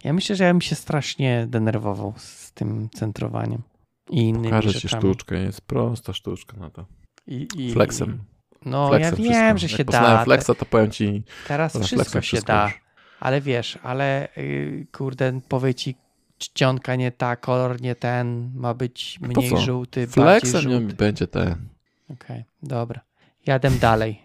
Ja 0.05 0.12
myślę, 0.12 0.37
że 0.37 0.45
ja 0.45 0.53
bym 0.53 0.61
się 0.61 0.74
strasznie 0.77 1.47
denerwował 1.49 2.15
z 2.16 2.53
tym 2.53 2.89
centrowaniem. 2.95 3.62
I 4.11 4.20
innymi 4.20 4.45
Pokażę 4.49 4.73
ci 4.74 4.81
rzeczami. 4.81 5.01
sztuczkę, 5.01 5.39
jest 5.39 5.61
prosta 5.61 6.12
sztuczka 6.12 6.57
na 6.57 6.70
to. 6.70 6.87
I, 7.27 7.49
i, 7.57 7.73
Flexem. 7.73 8.19
No 8.65 8.89
Flexem 8.89 9.11
ja 9.11 9.16
wszystko. 9.16 9.33
wiem, 9.35 9.59
że 9.59 9.66
Jak 9.66 9.77
się 9.77 9.85
poznałem 9.85 10.16
da. 10.19 10.24
Flexa, 10.24 10.51
to 10.59 10.65
powiem 10.66 10.91
ci, 10.91 11.23
Teraz 11.49 11.73
wszystko 11.73 11.97
Flexem 11.97 12.23
się 12.23 12.27
wszystko 12.27 12.53
da. 12.53 12.65
już. 12.65 12.81
Ale 13.20 13.41
wiesz, 13.41 13.78
ale 13.83 14.28
yy, 14.37 14.87
kurde, 14.93 15.41
powie 15.49 15.74
ci 15.74 15.97
czcionka 16.39 16.97
nie 16.97 17.12
ta, 17.12 17.37
kolor 17.37 17.81
nie 17.81 17.95
ten, 17.95 18.51
ma 18.55 18.74
być 18.74 19.19
mniej 19.20 19.59
żółty, 19.59 20.01
bardziej 20.01 20.12
Flexem 20.41 20.61
żółty. 20.61 20.81
mi 20.81 20.93
będzie 20.95 21.27
ten. 21.27 21.69
Okej, 22.11 22.45
dobra. 22.62 23.01
Jadę 23.47 23.70
dalej. 23.70 24.23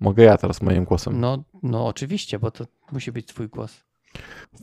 Mogę 0.00 0.24
ja 0.24 0.36
teraz 0.36 0.62
moim 0.62 0.84
głosem. 0.84 1.20
No, 1.20 1.44
no 1.62 1.86
oczywiście, 1.86 2.38
bo 2.38 2.50
to 2.50 2.66
musi 2.92 3.12
być 3.12 3.26
twój 3.26 3.48
głos. 3.48 3.84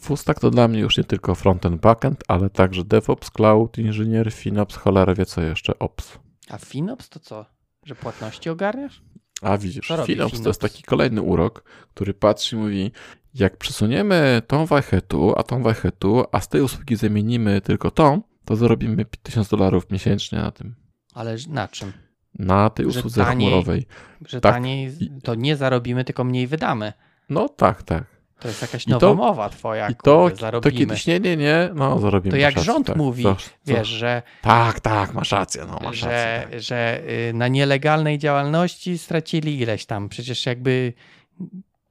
Fullstack 0.02 0.40
to 0.40 0.52
dla 0.52 0.68
mnie 0.68 0.80
już 0.80 0.98
nie 0.98 1.04
tylko 1.04 1.36
frontend, 1.36 1.82
backend, 1.82 2.24
ale 2.28 2.50
także 2.50 2.84
DevOps, 2.84 3.30
Cloud, 3.32 3.78
Inżynier, 3.78 4.34
FinOps, 4.34 4.76
cholera 4.76 5.14
wie 5.16 5.26
co 5.26 5.42
jeszcze, 5.42 5.80
Ops. 5.80 6.20
A 6.50 6.58
FinOps 6.58 7.10
to 7.10 7.20
co? 7.20 7.46
Że 7.84 7.96
płatności 7.96 8.50
ogarniasz? 8.50 9.02
A 9.42 9.58
widzisz, 9.58 9.90
robi 9.90 10.14
FinOps 10.14 10.32
to 10.32 10.38
FinOps? 10.38 10.48
jest 10.48 10.62
taki 10.62 10.84
kolejny 10.84 11.22
urok, 11.22 11.64
który 11.94 12.14
patrzy 12.14 12.56
i 12.56 12.60
mówi, 12.60 12.92
jak 13.34 13.58
przesuniemy 13.58 14.42
tą 14.48 14.66
wajchę 14.66 15.02
tu, 15.02 15.34
a 15.38 15.44
tą 15.44 15.64
wajchę 15.64 15.92
tu, 15.92 16.24
a 16.32 16.42
z 16.42 16.50
tej 16.50 16.62
usługi 16.62 16.96
zamienimy 16.96 17.62
tylko 17.62 17.92
tą, 17.92 18.22
to 18.46 18.56
zarobimy 18.56 19.06
1000 19.24 19.50
dolarów 19.50 19.92
miesięcznie 19.92 20.38
na 20.40 20.52
tym. 20.52 20.76
Ale 21.14 21.36
na 21.50 21.68
czym? 21.68 21.94
Na 22.40 22.70
tej 22.70 22.92
Że 22.92 23.00
usłudze 23.00 23.24
taniej. 23.26 23.48
chmurowej. 23.50 23.86
Że 24.28 24.42
Tak. 24.42 24.54
taniej 24.54 24.92
to 25.24 25.36
nie 25.36 25.56
zarobimy, 25.56 26.04
tylko 26.04 26.24
mniej 26.24 26.48
wydamy. 26.48 26.94
No 27.30 27.50
tak, 27.50 27.84
tak. 27.84 28.04
To 28.40 28.48
jest 28.48 28.62
jakaś 28.62 28.88
I 28.88 28.90
nowa 28.90 29.00
to- 29.00 29.16
mowa 29.16 29.50
twoja, 29.50 29.90
I 29.90 29.96
to, 29.96 30.18
kurde, 30.18 30.36
to 30.36 30.42
zarobimy. 30.42 30.78
kiedyś 30.78 31.08
nie, 31.08 31.20
nie, 31.20 31.38
nie, 31.38 31.70
no 31.76 32.00
zarobimy. 32.00 32.32
To 32.32 32.38
jak 32.38 32.56
rację, 32.56 32.66
rząd 32.74 32.88
tak. 32.88 32.96
mówi, 32.96 33.24
Wiesz, 33.66 33.88
że, 33.88 34.22
Tak, 34.42 34.80
tak, 34.80 35.14
masz 35.14 35.32
rację, 35.32 35.64
no 35.68 35.80
masz 35.84 35.98
że, 35.98 36.08
rację. 36.42 36.52
Tak. 36.52 36.62
że 36.62 37.02
y, 37.30 37.34
na 37.34 37.48
nielegalnej 37.48 38.18
działalności 38.20 38.98
stracili 38.98 39.60
ileś 39.62 39.86
tam. 39.86 40.10
Przecież 40.10 40.46
jakby 40.46 40.94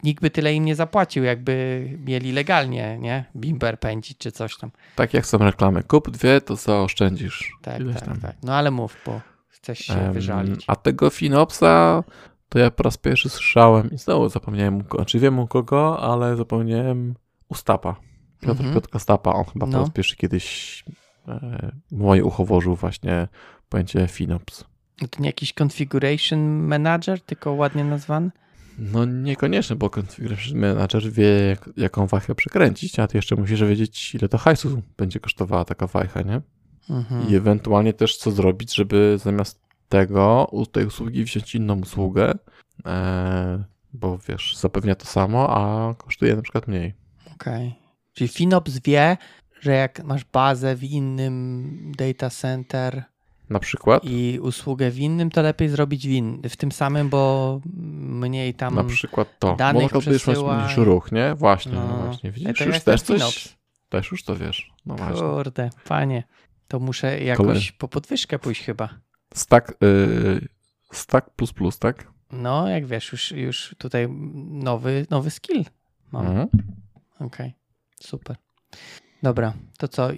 nikt 0.03 0.23
by 0.23 0.31
tyle 0.31 0.55
im 0.55 0.65
nie 0.65 0.75
zapłacił, 0.75 1.25
jakby 1.25 1.85
mieli 2.07 2.33
legalnie, 2.33 2.99
nie? 2.99 3.25
Bimber 3.37 3.81
pędzić 3.81 4.19
czy 4.19 4.33
coś 4.33 4.57
tam. 4.57 4.71
Tak 4.97 5.15
jak 5.15 5.27
są 5.27 5.39
reklamy. 5.39 5.83
Kup 5.83 6.11
dwie, 6.11 6.41
to 6.41 6.57
zaoszczędzisz. 6.57 7.53
Tak, 7.63 7.83
tak, 7.95 8.05
tam. 8.05 8.21
tak. 8.21 8.37
No 8.43 8.55
ale 8.55 8.71
mów, 8.71 8.97
bo 9.07 9.21
chcesz 9.65 9.79
się 9.79 9.95
Em, 9.95 10.13
wyżalić. 10.13 10.65
A 10.67 10.77
tego 10.77 11.11
Finopsa 11.11 12.05
to 12.49 12.59
ja 12.59 12.71
po 12.71 12.83
raz 12.83 12.97
pierwszy 12.99 13.29
słyszałem 13.29 13.91
i 13.91 13.99
znowu 13.99 14.29
zapomniałem, 14.29 14.83
kogo- 14.83 14.97
znaczy 14.97 15.19
wiem 15.21 15.39
u 15.39 15.47
kogo, 15.47 16.01
ale 16.01 16.37
zapomniałem 16.37 17.15
u 17.49 17.55
Stapa. 17.55 17.97
Piotr 18.41 18.51
Mhm. 18.61 18.75
Piotrka 18.75 18.99
Stapa, 18.99 19.33
on 19.33 19.45
chyba 19.45 19.67
po 19.67 19.73
No. 19.73 19.79
raz 19.81 19.91
pierwszy 19.91 20.17
kiedyś 20.17 20.85
e, 21.29 21.73
moje 21.93 22.25
ucho 22.25 22.45
włożył 22.45 22.75
właśnie 22.77 23.29
pojęcie 23.69 24.07
Finops. 24.09 24.65
No 25.03 25.09
To 25.09 25.21
nie 25.23 25.27
jakiś 25.29 25.55
configuration 25.55 26.41
manager, 26.67 27.21
tylko 27.21 27.53
ładnie 27.53 27.85
nazwany? 27.85 28.31
No 28.79 29.05
niekoniecznie, 29.05 29.77
bo 29.77 29.91
Configuration 29.91 30.59
Manager 30.59 31.13
wie, 31.13 31.29
jak, 31.49 31.71
jaką 31.77 32.07
wachę 32.07 32.35
przekręcić, 32.35 32.99
a 32.99 33.07
ty 33.07 33.19
jeszcze 33.19 33.37
musisz 33.37 33.65
wiedzieć, 33.65 34.15
ile 34.15 34.29
to 34.29 34.39
hajsu 34.39 34.83
będzie 34.97 35.21
kosztowała 35.21 35.65
taka 35.65 35.87
wajcha, 35.87 36.23
nie? 36.23 36.41
Mhm. 36.91 37.29
I 37.29 37.35
ewentualnie 37.35 37.93
też 37.93 38.17
co 38.17 38.31
zrobić, 38.31 38.75
żeby 38.75 39.19
zamiast 39.23 39.61
tego 39.89 40.49
u 40.51 40.67
tej 40.67 40.87
usługi 40.87 41.25
wziąć 41.25 41.55
inną 41.55 41.81
usługę, 41.81 42.35
e, 42.87 43.65
bo 43.93 44.19
wiesz, 44.29 44.57
zapewnia 44.57 44.95
to 44.95 45.07
samo, 45.07 45.57
a 45.57 45.95
kosztuje 45.95 46.37
na 46.37 46.43
przykład 46.43 46.69
mniej. 46.69 46.95
Okej. 47.35 47.75
Czyli 48.13 48.29
FinOps 48.29 48.79
wie, 48.79 49.17
że 49.61 49.73
jak 49.73 50.05
masz 50.05 50.25
bazę 50.25 50.77
w 50.77 50.85
innym 50.85 51.93
data 51.99 52.31
center 52.31 53.05
Na 53.51 53.59
przykład, 53.59 54.03
i 54.05 54.39
usługę 54.43 54.91
w 54.91 54.99
innym, 54.99 55.31
to 55.31 55.43
lepiej 55.43 55.69
zrobić 55.69 56.07
w, 56.07 56.11
in, 56.11 56.43
w 56.49 56.57
tym 56.57 56.73
samym, 56.73 57.09
bo 57.09 57.61
mniej 57.65 58.55
tam... 58.55 58.75
na 58.75 58.85
przykład 58.85 59.29
to, 59.39 59.51
bo 59.51 59.57
danych 59.57 59.93
mieć 59.95 60.05
przesyła 60.05 60.57
mniejszy 60.57 60.81
i- 60.81 60.85
ruch, 60.85 61.13
nie? 61.13 61.35
Właśnie, 61.35 61.73
No. 61.73 61.89
no, 61.89 62.05
właśnie, 62.07 62.31
widzisz, 62.31 62.61
już 62.61 62.81
też 62.81 63.03
coś, 63.03 63.49
też 63.89 64.11
już 64.11 64.25
to 64.25 64.37
wiesz, 64.37 64.71
no 64.87 64.95
właśnie. 64.95 65.21
Kurde, 65.21 65.71
panie. 65.89 66.23
To 66.69 66.81
muszę 66.81 67.21
jakoś 67.21 67.47
Kolej. 67.47 67.63
po 67.79 67.89
podwyżkę 67.89 68.39
pójść 68.39 68.63
chyba. 68.65 68.89
Stack, 69.35 69.71
y, 69.83 70.49
stack 70.93 71.31
plus 71.31 71.53
plus, 71.53 71.79
tak? 71.79 72.13
No, 72.33 72.69
jak 72.69 72.87
wiesz, 72.87 73.13
już, 73.13 73.33
już 73.33 73.75
tutaj 73.79 74.09
nowy, 74.51 75.07
nowy 75.11 75.31
skill 75.31 75.65
mam. 76.13 76.27
Mhm. 76.27 76.49
Okej, 77.21 77.55
super. 78.01 78.37
Dobra, 79.23 79.53
to 79.79 79.89
co? 79.89 80.09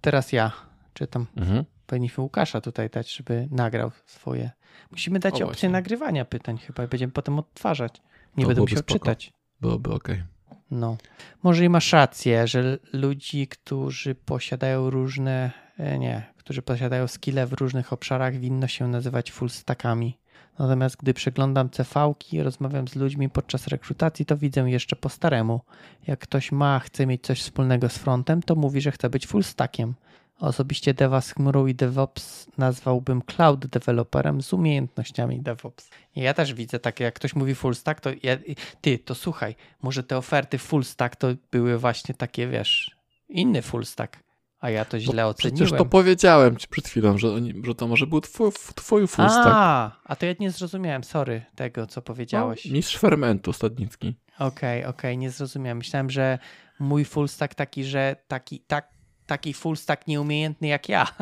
Teraz 0.00 0.32
ja 0.32 0.52
czytam. 0.94 1.26
Mhm. 1.36 1.64
Powinniśmy 1.86 2.22
Łukasza 2.24 2.60
tutaj 2.60 2.90
dać, 2.90 3.14
żeby 3.16 3.48
nagrał 3.50 3.90
swoje. 4.06 4.50
Musimy 4.90 5.18
dać 5.18 5.42
O, 5.42 5.44
opcję 5.48 5.68
nagrywania 5.68 6.24
pytań 6.24 6.58
chyba 6.58 6.84
i 6.84 6.88
będziemy 6.88 7.12
potem 7.12 7.38
odtwarzać. 7.38 8.02
Nie 8.36 8.44
To 8.44 8.48
będę 8.48 8.60
musiał 8.60 8.78
spoko. 8.78 8.98
czytać. 8.98 9.32
Byłoby 9.60 9.92
okej. 9.92 10.22
No. 10.70 10.96
Może 11.42 11.64
i 11.64 11.68
masz 11.68 11.92
rację, 11.92 12.48
że 12.48 12.78
ludzi, 12.92 13.48
którzy 13.48 14.14
posiadają 14.14 14.90
różne, 14.90 15.52
nie, 15.78 16.22
którzy 16.36 16.62
posiadają 16.62 17.08
skille 17.08 17.46
w 17.46 17.52
różnych 17.52 17.92
obszarach, 17.92 18.36
winno 18.36 18.68
się 18.68 18.88
nazywać 18.88 19.32
full 19.32 19.50
stackami. 19.50 20.18
Natomiast 20.58 20.96
gdy 20.96 21.14
przeglądam 21.14 21.68
CV-ki, 21.68 22.42
rozmawiam 22.42 22.88
z 22.88 22.96
ludźmi 22.96 23.30
podczas 23.30 23.66
rekrutacji, 23.66 24.26
to 24.26 24.36
widzę 24.36 24.70
jeszcze 24.70 24.96
po 24.96 25.08
staremu. 25.08 25.60
Jak 26.06 26.20
ktoś 26.20 26.52
ma, 26.52 26.78
chce 26.80 27.06
mieć 27.06 27.22
coś 27.22 27.42
wspólnego 27.42 27.88
z 27.88 27.98
frontem, 27.98 28.42
to 28.42 28.54
mówi, 28.54 28.80
że 28.80 28.92
chce 28.92 29.10
być 29.10 29.26
full 29.26 29.44
stackiem. 29.44 29.94
Osobiście 30.38 30.94
deva 30.94 31.20
z 31.20 31.32
chmurą 31.32 31.66
i 31.66 31.74
DevOps 31.74 32.46
nazwałbym 32.58 33.22
cloud 33.22 33.66
developerem 33.66 34.42
z 34.42 34.52
umiejętnościami 34.52 35.40
DevOps. 35.40 35.90
Ja 36.16 36.34
też 36.34 36.54
widzę 36.54 36.78
takie, 36.78 37.04
jak 37.04 37.14
ktoś 37.14 37.34
mówi 37.34 37.54
full 37.54 37.74
stack, 37.74 38.00
to 38.00 38.10
ja, 38.22 38.36
ty, 38.80 38.98
to 38.98 39.14
słuchaj, 39.14 39.54
może 39.82 40.02
te 40.02 40.16
oferty 40.16 40.58
full 40.58 40.84
stack 40.84 41.16
to 41.16 41.28
były 41.50 41.78
właśnie 41.78 42.14
takie, 42.14 42.48
wiesz, 42.48 42.96
inny 43.28 43.62
full 43.62 43.84
stack, 43.84 44.18
a 44.60 44.70
ja 44.70 44.84
to 44.84 45.00
źle 45.00 45.26
oceniłem. 45.26 45.56
Przecież 45.56 45.78
to 45.78 45.84
powiedziałem 45.84 46.56
ci 46.56 46.68
przed 46.68 46.88
chwilą, 46.88 47.18
że, 47.18 47.28
że 47.64 47.74
to 47.74 47.86
może 47.88 48.06
był 48.06 48.20
twój, 48.20 48.50
twój 48.74 49.06
full 49.06 49.26
a, 49.28 49.90
a 50.04 50.16
to 50.16 50.26
ja 50.26 50.34
nie 50.40 50.50
zrozumiałem, 50.50 51.04
sorry, 51.04 51.42
tego, 51.54 51.86
co 51.86 52.02
powiedziałeś. 52.02 52.64
No, 52.64 52.72
mistrz 52.72 52.96
fermentu 52.96 53.52
Stadnicki. 53.52 54.14
Okej, 54.38 54.84
okej, 54.84 55.18
nie 55.18 55.30
zrozumiałem. 55.30 55.78
Myślałem, 55.78 56.10
że 56.10 56.38
mój 56.78 57.04
full 57.04 57.28
stack 57.28 57.54
taki, 57.54 57.84
że 57.84 58.16
taki, 58.28 58.60
tak, 58.60 58.88
taki 59.26 59.54
full 59.54 59.76
stack 59.76 60.06
nieumiejętny 60.06 60.68
jak 60.68 60.88
ja. 60.88 61.06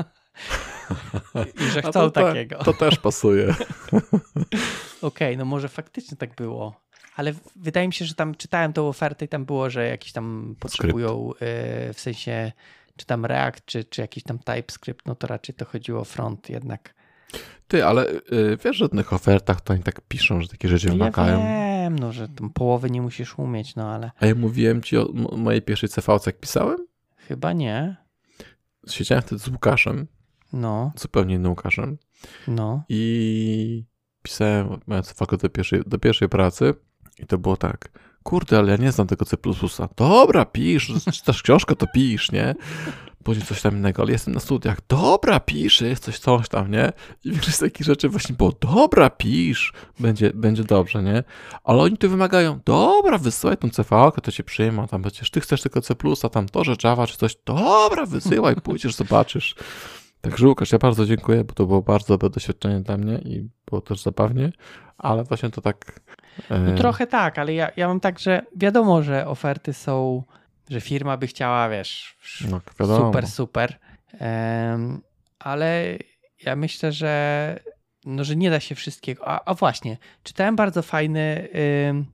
I 1.67 1.71
że 1.71 1.83
chcą 1.83 1.93
to, 1.93 2.11
takiego. 2.11 2.59
To 2.59 2.73
też 2.73 2.99
pasuje. 2.99 3.55
Okej, 5.03 5.37
no 5.37 5.45
może 5.45 5.69
faktycznie 5.69 6.17
tak 6.17 6.35
było. 6.35 6.81
Ale 7.17 7.33
wydaje 7.57 7.87
mi 7.87 7.93
się, 7.93 8.05
że 8.05 8.15
tam 8.15 8.35
czytałem 8.35 8.73
tą 8.73 8.89
ofertę 8.89 9.25
i 9.25 9.29
tam 9.29 9.45
było, 9.45 9.71
że 9.71 9.89
jakiś 9.89 10.13
tam 10.13 10.57
potrzebują 10.61 11.31
y, 11.33 11.37
w 11.95 12.01
sensie 12.01 12.53
czy 12.97 13.07
tam 13.07 13.27
React, 13.27 13.65
czy, 13.65 13.85
czy 13.85 14.01
jakiś 14.01 14.23
tam 14.23 14.39
TypeScript, 14.39 15.07
no 15.07 15.15
to 15.15 15.27
raczej 15.27 15.55
to 15.55 15.65
chodziło 15.65 16.01
o 16.01 16.05
front 16.05 16.49
jednak. 16.51 16.95
Ty, 17.69 17.85
ale 17.87 18.11
y, 18.11 18.59
wiesz, 18.65 18.77
że 18.77 18.87
w 18.89 18.91
tych 18.91 19.13
ofertach 19.13 19.61
to 19.61 19.73
oni 19.73 19.83
tak 19.83 20.01
piszą, 20.01 20.41
że 20.41 20.49
takie 20.49 20.69
rzeczy 20.69 20.87
ja 20.87 20.93
wymagają. 20.93 21.39
wiem, 21.39 21.99
no 21.99 22.13
że 22.13 22.29
tam 22.29 22.51
połowy 22.51 22.91
nie 22.91 23.03
musisz 23.03 23.39
umieć, 23.39 23.75
no 23.77 23.91
ale 23.95 24.11
A 24.21 24.27
ja 24.27 24.35
mówiłem 24.35 24.83
ci 24.83 24.97
o 24.99 25.09
mojej 25.37 25.63
pierwszej 25.63 25.89
CV, 25.89 26.07
jak 26.27 26.41
pisałem? 26.41 26.77
chyba 27.17 27.53
nie. 27.53 27.97
Siedziałem 28.89 29.23
wtedy 29.23 29.39
z 29.41 29.49
Łukaszem, 29.49 30.07
No, 30.53 30.93
zupełnie 30.97 31.35
innym 31.35 31.51
Łukaszem 31.51 31.99
no. 32.49 32.85
i 32.89 33.85
pisałem 34.23 34.81
moją 34.87 35.03
CV 35.03 35.37
do 35.43 35.49
pierwszej, 35.49 35.83
do 35.87 35.99
pierwszej 35.99 36.29
pracy 36.29 36.75
i 37.19 37.27
to 37.27 37.39
było 37.39 37.57
tak, 37.57 37.89
kurde, 38.23 38.59
ale 38.59 38.71
ja 38.71 38.77
nie 38.77 38.93
znam 38.93 39.07
tego 39.07 39.25
C++. 39.25 39.37
Dobra, 39.97 40.45
pisz, 40.45 40.93
czytasz 41.13 41.43
książkę, 41.43 41.77
to 41.77 41.87
pisz, 41.95 42.33
nie? 42.33 42.55
Później 43.25 43.47
coś 43.47 43.63
tam 43.63 43.77
innego, 43.77 44.03
ale 44.03 44.13
jestem 44.13 44.35
na 44.35 44.41
studiach. 44.41 44.79
Dobra, 44.89 45.41
pisz, 45.41 45.81
jest 45.81 46.05
coś, 46.05 46.19
coś 46.19 46.49
tam, 46.49 46.71
nie? 46.71 46.93
I 47.25 47.31
większość 47.31 47.59
takich 47.59 47.87
rzeczy 47.87 48.09
właśnie 48.09 48.37
było, 48.37 48.53
dobra, 48.61 49.11
pisz, 49.11 49.73
będzie, 50.01 50.31
będzie 50.35 50.65
dobrze, 50.65 51.03
nie? 51.03 51.25
Ale 51.65 51.83
oni 51.83 51.97
tu 51.97 52.11
wymagają, 52.11 52.61
dobra, 52.65 53.19
wysyłaj 53.19 53.57
tą 53.57 53.69
CV, 53.71 53.91
to 54.23 54.33
cię 54.33 54.45
przyjmą, 54.45 54.89
tam 54.89 55.03
przecież 55.03 55.31
ty 55.31 55.41
chcesz 55.41 55.63
tylko 55.63 55.81
C++, 55.81 55.95
a 56.23 56.29
tam 56.29 56.49
to, 56.49 56.65
że 56.65 56.77
Java 56.85 57.07
czy 57.07 57.17
coś, 57.17 57.37
dobra, 57.45 58.07
wysyłaj, 58.07 58.57
pójdziesz, 58.65 58.95
zobaczysz. 58.95 59.55
Także 60.21 60.49
Łukasz, 60.49 60.73
ja 60.73 60.79
bardzo 60.79 61.07
dziękuję, 61.07 61.45
bo 61.45 61.53
to 61.55 61.67
było 61.67 61.83
bardzo 61.83 62.07
dobre 62.15 62.31
doświadczenie 62.31 62.81
dla 62.81 62.97
mnie 62.97 63.19
i 63.19 63.49
było 63.67 63.81
też 63.81 64.03
zabawnie, 64.03 64.53
ale 64.99 65.25
właśnie 65.25 65.51
to 65.51 65.61
tak... 65.61 66.01
e, 66.51 66.59
No 66.59 66.75
trochę 66.75 67.07
tak, 67.07 67.39
ale 67.39 67.55
ja, 67.55 67.71
ja 67.77 67.89
mam 67.89 68.01
tak, 68.01 68.19
że 68.19 68.43
wiadomo, 68.57 69.03
że 69.03 69.27
oferty 69.27 69.73
są, 69.73 70.23
że 70.71 70.81
firma 70.81 71.17
by 71.17 71.27
chciała, 71.27 71.69
wiesz, 71.69 72.17
No, 72.51 72.61
super, 73.07 73.27
super. 73.29 73.79
Em, 74.19 75.01
ale 75.39 75.85
ja 76.45 76.57
myślę, 76.57 76.93
że, 76.93 77.59
no, 78.05 78.25
że 78.25 78.37
nie 78.37 78.51
da 78.51 78.61
się 78.61 78.75
wszystkiego. 78.75 79.29
A, 79.29 79.45
a 79.45 79.55
właśnie, 79.55 79.97
czytałem 80.23 80.57
bardzo 80.57 80.83
fajny 80.83 81.49
ym, 81.89 82.07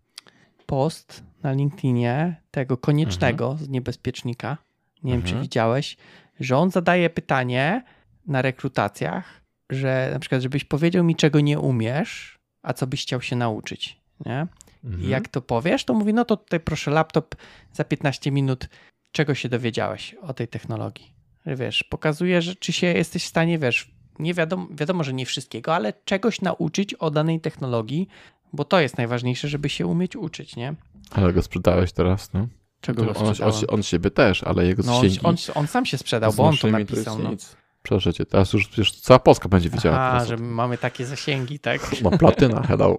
post 0.66 1.23
na 1.43 1.53
LinkedInie 1.53 2.36
tego 2.51 2.77
koniecznego 2.77 3.57
z 3.61 3.69
niebezpiecznika. 3.69 4.57
Nie 5.03 5.12
wiem, 5.12 5.23
czy 5.23 5.28
Mhm. 5.28 5.43
widziałeś, 5.43 5.97
że 6.40 6.57
on 6.57 6.70
zadaje 6.70 7.11
pytanie, 7.11 7.82
na 8.27 8.43
rekrutacjach, 8.43 9.40
że 9.70 10.11
na 10.12 10.19
przykład, 10.19 10.43
żebyś 10.43 10.65
powiedział 10.65 11.05
mi, 11.05 11.16
czego 11.16 11.40
nie 11.40 11.59
umiesz, 11.59 12.39
a 12.62 12.73
co 12.73 12.86
byś 12.86 13.03
chciał 13.03 13.23
się 13.23 13.36
nauczyć. 13.36 13.97
Nie? 14.27 14.47
Mhm. 14.85 15.05
I 15.05 15.09
jak 15.09 15.28
to 15.28 15.43
powiesz, 15.43 15.85
to 15.85 15.95
mówi, 15.95 16.15
no 16.15 16.24
to 16.24 16.36
tutaj 16.36 16.61
proszę 16.61 16.90
laptop 16.90 17.35
za 17.73 17.85
15 17.85 18.31
minut, 18.31 18.69
czego 19.12 19.35
się 19.35 19.49
dowiedziałeś 19.49 20.15
o 20.15 20.35
tej 20.35 20.49
technologii. 20.49 21.12
Wiesz, 21.47 21.85
pokazuje, 21.85 22.43
że 22.43 22.55
czy 22.55 22.73
się 22.73 22.86
jesteś 22.86 23.24
w 23.24 23.28
stanie, 23.28 23.59
wiesz, 23.59 23.90
nie 24.19 24.35
wiadomo, 24.35 24.66
wiadomo, 24.70 25.05
że 25.05 25.12
nie 25.12 25.27
wszystkiego, 25.27 25.74
ale 25.74 25.93
czegoś 26.05 26.40
nauczyć 26.40 26.95
o 26.95 27.11
danej 27.11 27.40
technologii, 27.40 28.09
bo 28.53 28.65
to 28.65 28.81
jest 28.81 28.99
najważniejsze, 28.99 29.49
żeby 29.49 29.69
się 29.69 29.86
umieć 29.86 30.16
uczyć, 30.16 30.57
nie? 30.57 30.74
Ale 31.11 31.32
go 31.32 31.43
sprzedałeś 31.43 31.93
teraz, 31.93 32.32
no. 32.32 32.49
Czego 32.81 33.05
go 33.05 33.15
on, 33.15 33.27
on, 33.27 33.53
on 33.69 33.82
siebie 33.82 34.11
też, 34.11 34.43
ale 34.43 34.66
jego 34.66 34.82
No 34.86 34.99
on, 34.99 35.07
on, 35.23 35.36
on 35.55 35.66
sam 35.66 35.86
się 35.86 35.99
sprzedał, 35.99 36.32
bo 36.32 36.45
on 36.45 36.57
to 36.57 36.69
napisał. 36.69 37.19
No. 37.19 37.31
nic. 37.31 37.57
Proszę 37.89 38.15
cię, 38.15 38.27
teraz 38.27 38.52
już 38.52 38.69
przecież 38.69 39.01
cała 39.01 39.19
Polska 39.19 39.48
będzie 39.48 39.70
teraz 39.70 40.23
o 40.23 40.27
że 40.27 40.36
mamy 40.36 40.78
takie 40.78 41.06
zasięgi, 41.06 41.59
tak? 41.59 42.02
Ma 42.02 42.10
platyna, 42.19 42.62
hello. 42.62 42.98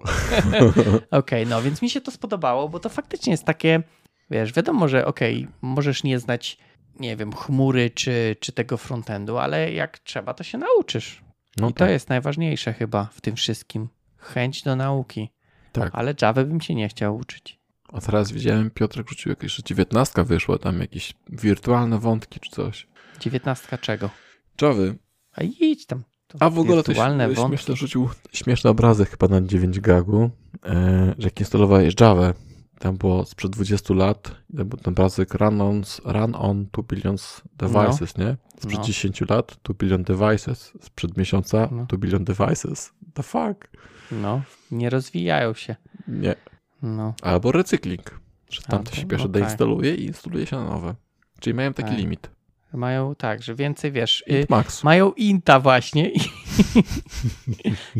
Okej, 1.12 1.48
no 1.48 1.62
więc 1.62 1.82
mi 1.82 1.90
się 1.90 2.02
to 2.02 2.12
spodobało, 2.12 2.70
bo 2.70 2.80
to 2.80 2.90
faktycznie 2.90 3.32
jest 3.32 3.44
takie, 3.44 3.84
wiesz, 4.32 4.54
wiadomo, 4.54 4.88
że 4.88 5.06
okej, 5.06 5.48
możesz 5.62 6.04
nie 6.04 6.20
znać, 6.20 6.58
nie 7.00 7.18
wiem, 7.18 7.34
chmury 7.34 7.90
czy, 7.90 8.36
czy 8.40 8.52
tego 8.52 8.78
frontendu, 8.78 9.38
ale 9.38 9.72
jak 9.74 10.00
trzeba, 10.00 10.34
to 10.34 10.44
się 10.44 10.58
nauczysz. 10.58 11.24
No 11.58 11.70
I 11.70 11.74
to 11.74 11.80
tak, 11.80 11.90
jest 11.90 12.10
najważniejsze 12.10 12.74
chyba 12.74 13.10
w 13.12 13.22
tym 13.22 13.36
wszystkim. 13.36 13.90
Chęć 14.18 14.64
do 14.64 14.76
nauki. 14.76 15.30
tak. 15.72 15.90
Ale 15.94 16.16
Java 16.22 16.44
bym 16.44 16.62
się 16.62 16.76
nie 16.76 16.90
chciał 16.90 17.18
uczyć. 17.18 17.60
A 17.94 18.02
teraz 18.02 18.32
widziałem, 18.32 18.70
Piotrek 18.72 19.10
rzucił 19.10 19.30
jakieś, 19.30 19.54
że 19.54 19.64
dziewiętnastka 19.64 20.24
wyszła, 20.24 20.58
tam 20.58 20.80
jakieś 20.80 21.14
wirtualne 21.30 22.00
wątki 22.00 22.40
czy 22.40 22.52
coś. 22.52 22.88
Dziewiętnastka 23.20 23.78
czego? 23.78 24.10
Jowy. 24.62 24.96
A 25.36 25.42
idź 25.44 25.86
tam. 25.86 26.04
To 26.28 26.38
A 26.42 26.50
w 26.50 26.60
ogóle 26.60 26.84
to 26.84 26.94
śmieszne 26.94 27.76
rzucił 27.76 28.10
śmieszny 28.34 28.70
obrazek 28.70 29.10
chyba 29.10 29.28
na 29.28 29.42
9 29.42 29.80
gagu, 29.80 30.30
e, 30.66 31.16
że 31.18 31.28
jak 31.28 31.40
instalowałeś 31.40 31.94
Java, 32.02 32.34
tam 32.80 32.98
było 32.98 33.26
sprzed 33.26 33.52
20 33.52 33.94
lat, 33.94 34.36
tam 34.58 34.68
był 34.68 34.80
ten 34.80 34.94
obrazek 34.94 35.34
run 35.34 35.62
on, 35.62 35.82
run 36.06 36.36
on 36.36 36.66
2 36.74 36.84
billions 36.84 37.42
devices, 37.58 38.18
nie? 38.18 38.38
Sprzed 38.60 38.80
No. 38.80 38.86
10 38.86 39.22
lat 39.30 39.58
2 39.64 39.74
billion 39.74 40.04
devices, 40.04 40.74
sprzed 40.82 41.18
miesiąca 41.18 41.70
No. 41.72 41.86
2 41.86 41.98
billion 41.98 42.24
devices. 42.24 42.92
The 43.14 43.24
fuck? 43.24 43.68
No, 44.12 44.42
nie 44.72 44.90
rozwijają 44.90 45.54
się. 45.54 45.76
Nie. 46.08 46.36
No, 46.82 47.14
Albo 47.22 47.52
recykling, 47.52 48.20
że 48.50 48.62
tam 48.62 48.84
to 48.84 48.96
się 48.96 49.06
pierwsze 49.08 49.28
no 49.28 49.34
tak. 49.34 49.42
deinstaluje 49.42 49.96
i 49.96 50.06
instaluje 50.06 50.46
się 50.46 50.56
na 50.56 50.66
nowe. 50.66 50.96
Czyli 51.40 51.54
mają 51.54 51.74
taki 51.74 51.90
Tak. 51.90 51.98
limit. 51.98 52.30
Mają 52.74 53.16
tak, 53.16 53.44
że 53.44 53.56
więcej 53.56 53.92
wiesz. 53.92 54.24
y, 54.32 54.40
Int 54.40 54.50
max. 54.50 54.84
mają 54.84 55.12
inta 55.12 55.60
właśnie 55.60 56.10
i, 56.12 56.20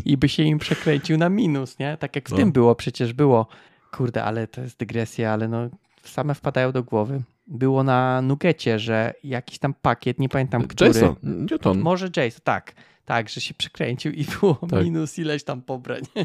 i 0.10 0.16
by 0.16 0.28
się 0.28 0.42
im 0.42 0.58
przekręcił 0.58 1.18
na 1.18 1.28
minus, 1.28 1.78
nie? 1.78 1.96
Tak 1.96 2.16
jak 2.16 2.28
w 2.28 2.32
No. 2.32 2.36
tym 2.38 2.52
było, 2.52 2.74
przecież 2.74 3.12
było. 3.12 3.46
Kurde, 3.92 4.24
ale 4.24 4.46
to 4.46 4.60
jest 4.60 4.78
dygresja, 4.78 5.32
ale 5.32 5.48
no 5.48 5.68
same 6.02 6.34
wpadają 6.34 6.72
do 6.72 6.82
głowy. 6.82 7.22
Było 7.46 7.82
na 7.82 8.22
Nugecie, 8.22 8.78
że 8.78 9.14
jakiś 9.24 9.58
tam 9.58 9.74
pakiet, 9.74 10.18
nie 10.18 10.28
pamiętam 10.28 10.66
który. 10.66 10.88
Jason, 10.88 11.16
Newton. 11.22 11.78
Może 11.80 12.08
Jason, 12.16 12.40
tak. 12.44 12.72
Tak, 13.04 13.28
że 13.28 13.40
się 13.40 13.54
przekręcił 13.54 14.12
i 14.12 14.24
było 14.24 14.54
Tak. 14.70 14.84
minus 14.84 15.18
ileś 15.18 15.44
tam 15.44 15.62
pobrań. 15.62 16.00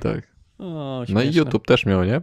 Tak. 0.00 0.34
O, 0.58 1.04
No 1.08 1.22
i. 1.22 1.32
YouTube 1.34 1.66
też 1.66 1.86
miał, 1.86 2.04
nie? 2.04 2.20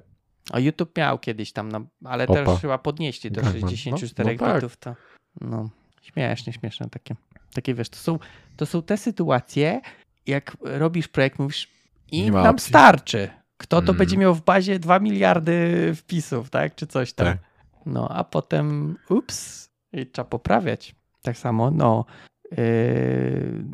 A 0.52 0.60
YouTube 0.60 0.98
miał 0.98 1.20
kiedyś 1.20 1.52
tam, 1.52 1.72
no, 1.72 1.86
ale 2.04 2.28
Opa. 2.28 2.46
też 2.46 2.62
chyba 2.62 2.78
podnieśli 2.78 3.32
do 3.32 3.42
Gangman. 3.42 3.70
64 3.78 4.30
No, 4.30 4.34
no 4.42 4.48
tak. 4.48 4.56
bitów. 4.56 4.78
To, 4.78 4.96
no, 5.41 5.70
śmiesznie, 6.02 6.53
śmieszne 6.53 6.90
takie. 6.90 7.16
Takie 7.53 7.74
wiesz, 7.74 7.90
to 7.90 7.98
są, 7.98 8.20
to 8.58 8.66
są 8.66 8.82
te 8.82 8.98
sytuacje, 8.98 9.82
jak 10.28 10.58
robisz 10.62 11.08
projekt, 11.08 11.40
mówisz, 11.40 11.68
i 12.12 12.32
nam 12.32 12.45
opcji. 12.56 12.70
starczy. 12.70 13.30
Kto 13.58 13.82
to 13.82 13.88
Mm. 13.91 13.98
będzie 13.98 14.18
miał 14.18 14.36
w 14.36 14.41
bazie 14.44 14.80
2 14.80 14.99
miliardy 14.99 15.91
wpisów, 15.95 16.49
tak? 16.49 16.76
Czy 16.76 16.88
coś 16.88 17.14
tam. 17.14 17.28
Tak. 17.28 17.38
No, 17.86 18.10
a 18.10 18.24
potem 18.24 18.98
ups, 19.10 19.70
i 19.94 20.06
trzeba 20.08 20.30
poprawiać. 20.30 20.95
Tak 21.22 21.38
samo, 21.38 21.72
no, 21.72 22.06
yy, 22.52 22.58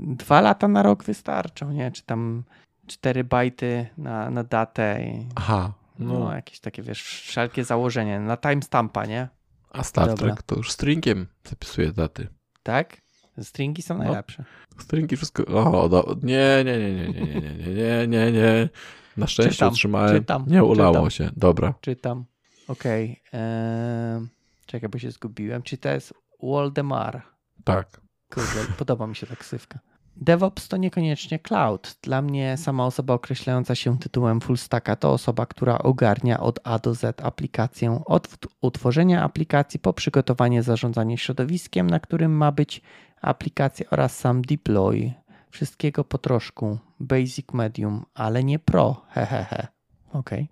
dwa 0.02 0.42
lata 0.42 0.68
na 0.68 0.84
rok 0.84 1.04
wystarczą, 1.04 1.72
nie? 1.72 1.92
Czy 1.92 2.04
tam 2.04 2.44
4 2.88 3.24
bajty 3.24 3.88
na, 3.98 4.30
na 4.30 4.44
datę. 4.44 5.04
I, 5.06 5.28
Aha. 5.36 5.74
no. 6.00 6.20
No. 6.20 6.36
jakieś 6.36 6.60
takie, 6.60 6.84
wiesz, 6.84 7.04
wszelkie 7.04 7.64
założenia. 7.64 8.20
Na 8.20 8.38
timestampa, 8.38 9.06
nie? 9.06 9.28
A 9.72 9.84
Star 9.84 10.08
Dobra. 10.08 10.28
Trek 10.28 10.44
to 10.44 10.56
już 10.56 10.72
stringiem 10.72 11.28
zapisuje 11.50 11.92
daty. 11.92 12.28
Tak? 12.64 12.98
Stringi 13.42 13.82
są 13.82 13.98
No. 13.98 14.04
najlepsze. 14.04 14.44
Stringi 14.80 15.16
wszystko. 15.18 15.46
O, 15.46 15.90
do... 15.90 16.16
nie, 16.24 16.64
nie, 16.66 16.78
nie, 16.80 16.94
nie, 16.96 17.08
nie, 17.10 17.24
nie, 17.42 17.42
nie, 17.52 17.74
nie, 17.74 18.08
nie, 18.08 18.32
nie. 18.32 18.70
Na 19.18 19.28
szczęście 19.28 19.52
Czytam, 19.54 19.68
otrzymałem. 19.70 20.20
czytam, 20.20 20.46
nie 20.48 20.64
ulało 20.64 20.94
czytam. 20.96 21.10
się. 21.12 21.30
Dobra. 21.38 21.74
Czytam. 21.82 22.26
Okej. 22.68 23.22
em, 23.32 24.30
czekaj, 24.66 24.90
bo 24.90 25.00
się 25.00 25.12
zgubiłem. 25.12 25.62
Czy 25.64 25.78
to 25.78 25.90
jest 25.90 26.14
Waldemar? 26.44 27.22
Tak. 27.64 28.02
Kurde, 28.34 28.74
podoba 28.78 29.08
mi 29.08 29.16
się 29.16 29.28
ta 29.28 29.36
ksywka. 29.36 29.80
DevOps 30.22 30.68
to 30.68 30.78
niekoniecznie 30.78 31.40
cloud. 31.40 31.96
Dla 32.02 32.22
mnie 32.22 32.58
sama 32.58 32.86
osoba 32.86 33.14
określająca 33.14 33.76
się 33.76 34.00
tytułem 34.00 34.42
full 34.42 34.58
stacka 34.58 34.96
to 34.96 35.12
osoba, 35.12 35.46
która 35.46 35.78
ogarnia 35.78 36.40
od 36.40 36.60
A 36.64 36.80
do 36.80 36.96
Z 36.96 37.22
aplikację, 37.22 38.02
od 38.06 38.38
utworzenia 38.62 39.24
aplikacji 39.24 39.80
po 39.80 39.94
przygotowanie 39.94 40.64
zarządzanie 40.64 41.18
środowiskiem, 41.18 41.90
na 41.90 42.00
którym 42.00 42.32
ma 42.32 42.52
być 42.52 42.82
aplikacja 43.22 43.86
oraz 43.92 44.18
sam 44.18 44.42
deploy. 44.42 45.14
Wszystkiego 45.50 46.04
po 46.04 46.18
troszku. 46.18 46.78
Basic 47.00 47.54
medium, 47.54 48.06
ale 48.14 48.44
nie 48.44 48.60
pro. 48.60 49.02
Hehehe. 49.10 49.68
Okej. 50.14 50.50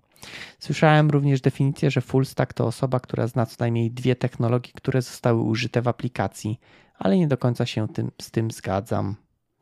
Słyszałem 0.58 1.10
również 1.10 1.40
definicję, 1.40 1.90
że 1.90 2.00
full 2.00 2.26
stack 2.26 2.52
to 2.52 2.66
osoba, 2.66 3.00
która 3.00 3.26
zna 3.26 3.46
co 3.46 3.56
najmniej 3.60 3.90
dwie 3.90 4.16
technologie, 4.16 4.70
które 4.74 5.02
zostały 5.02 5.40
użyte 5.40 5.82
w 5.82 5.88
aplikacji, 5.88 6.60
ale 6.98 7.18
nie 7.18 7.28
do 7.28 7.38
końca 7.38 7.66
się 7.66 7.88
tym, 7.88 8.10
z 8.22 8.30
tym 8.30 8.50
zgadzam. 8.50 9.16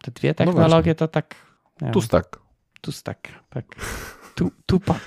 Te 0.04 0.10
dwie 0.10 0.34
technologie 0.34 0.68
właśnie. 0.82 0.94
to 0.94 1.08
tak. 1.08 1.34
nie 1.82 1.90
Tu 1.90 2.00
wiem, 2.00 2.06
stack. 2.06 2.38
tu 2.80 2.92
stack, 2.92 3.28
tak. 3.50 3.64
Tu, 4.34 4.50
tupak. 4.66 5.00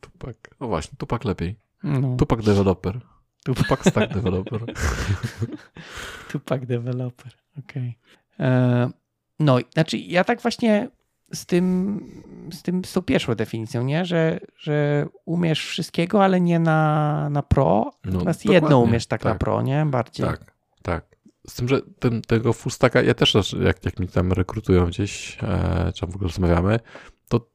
Tupak. 0.00 0.36
O 0.60 0.66
właśnie, 0.68 0.96
Tupak 0.98 1.24
lepiej. 1.24 1.56
No, 1.82 2.16
Tupak 2.16 2.42
developer. 2.42 3.00
Tupak. 3.44 3.62
Tupak 3.64 3.80
stack 3.86 4.12
developer. 4.18 4.60
Tupak 6.28 6.66
developer. 6.66 7.32
Okej. 7.58 7.98
E, 8.40 8.90
No, 9.40 9.58
znaczy 9.74 9.98
ja 9.98 10.24
tak 10.24 10.40
właśnie 10.42 10.88
z 11.32 11.46
tym, 11.46 12.00
z 12.52 12.62
tym, 12.62 12.84
z 12.84 12.92
tą 12.92 13.02
pierwszą 13.02 13.34
definicją, 13.34 13.82
nie? 13.82 14.04
Że, 14.04 14.40
że 14.56 15.06
umiesz 15.24 15.66
wszystkiego, 15.66 16.24
ale 16.24 16.40
nie 16.40 16.58
na, 16.58 17.30
na 17.30 17.42
pro. 17.42 17.90
No, 18.04 18.12
Natomiast 18.12 18.44
jedno 18.44 18.80
umiesz 18.80 19.06
tak, 19.06 19.24
na 19.24 19.30
Tak. 19.30 19.38
pro, 19.38 19.62
nie? 19.62 19.86
Bardziej. 19.86 20.26
Tak, 20.26 20.52
tak. 20.82 21.04
Z 21.46 21.54
tym, 21.54 21.68
że 21.68 21.82
ten, 21.98 22.22
tego 22.22 22.52
full 22.52 22.72
stacka, 22.72 23.02
ja 23.02 23.14
też, 23.14 23.34
jak, 23.60 23.84
jak 23.84 24.00
mi 24.00 24.08
tam 24.08 24.32
rekrutują 24.32 24.86
gdzieś, 24.86 25.38
e, 25.42 25.92
czy 25.94 26.06
w 26.06 26.14
ogóle 26.14 26.28
rozmawiamy, 26.28 26.80
to 27.28 27.50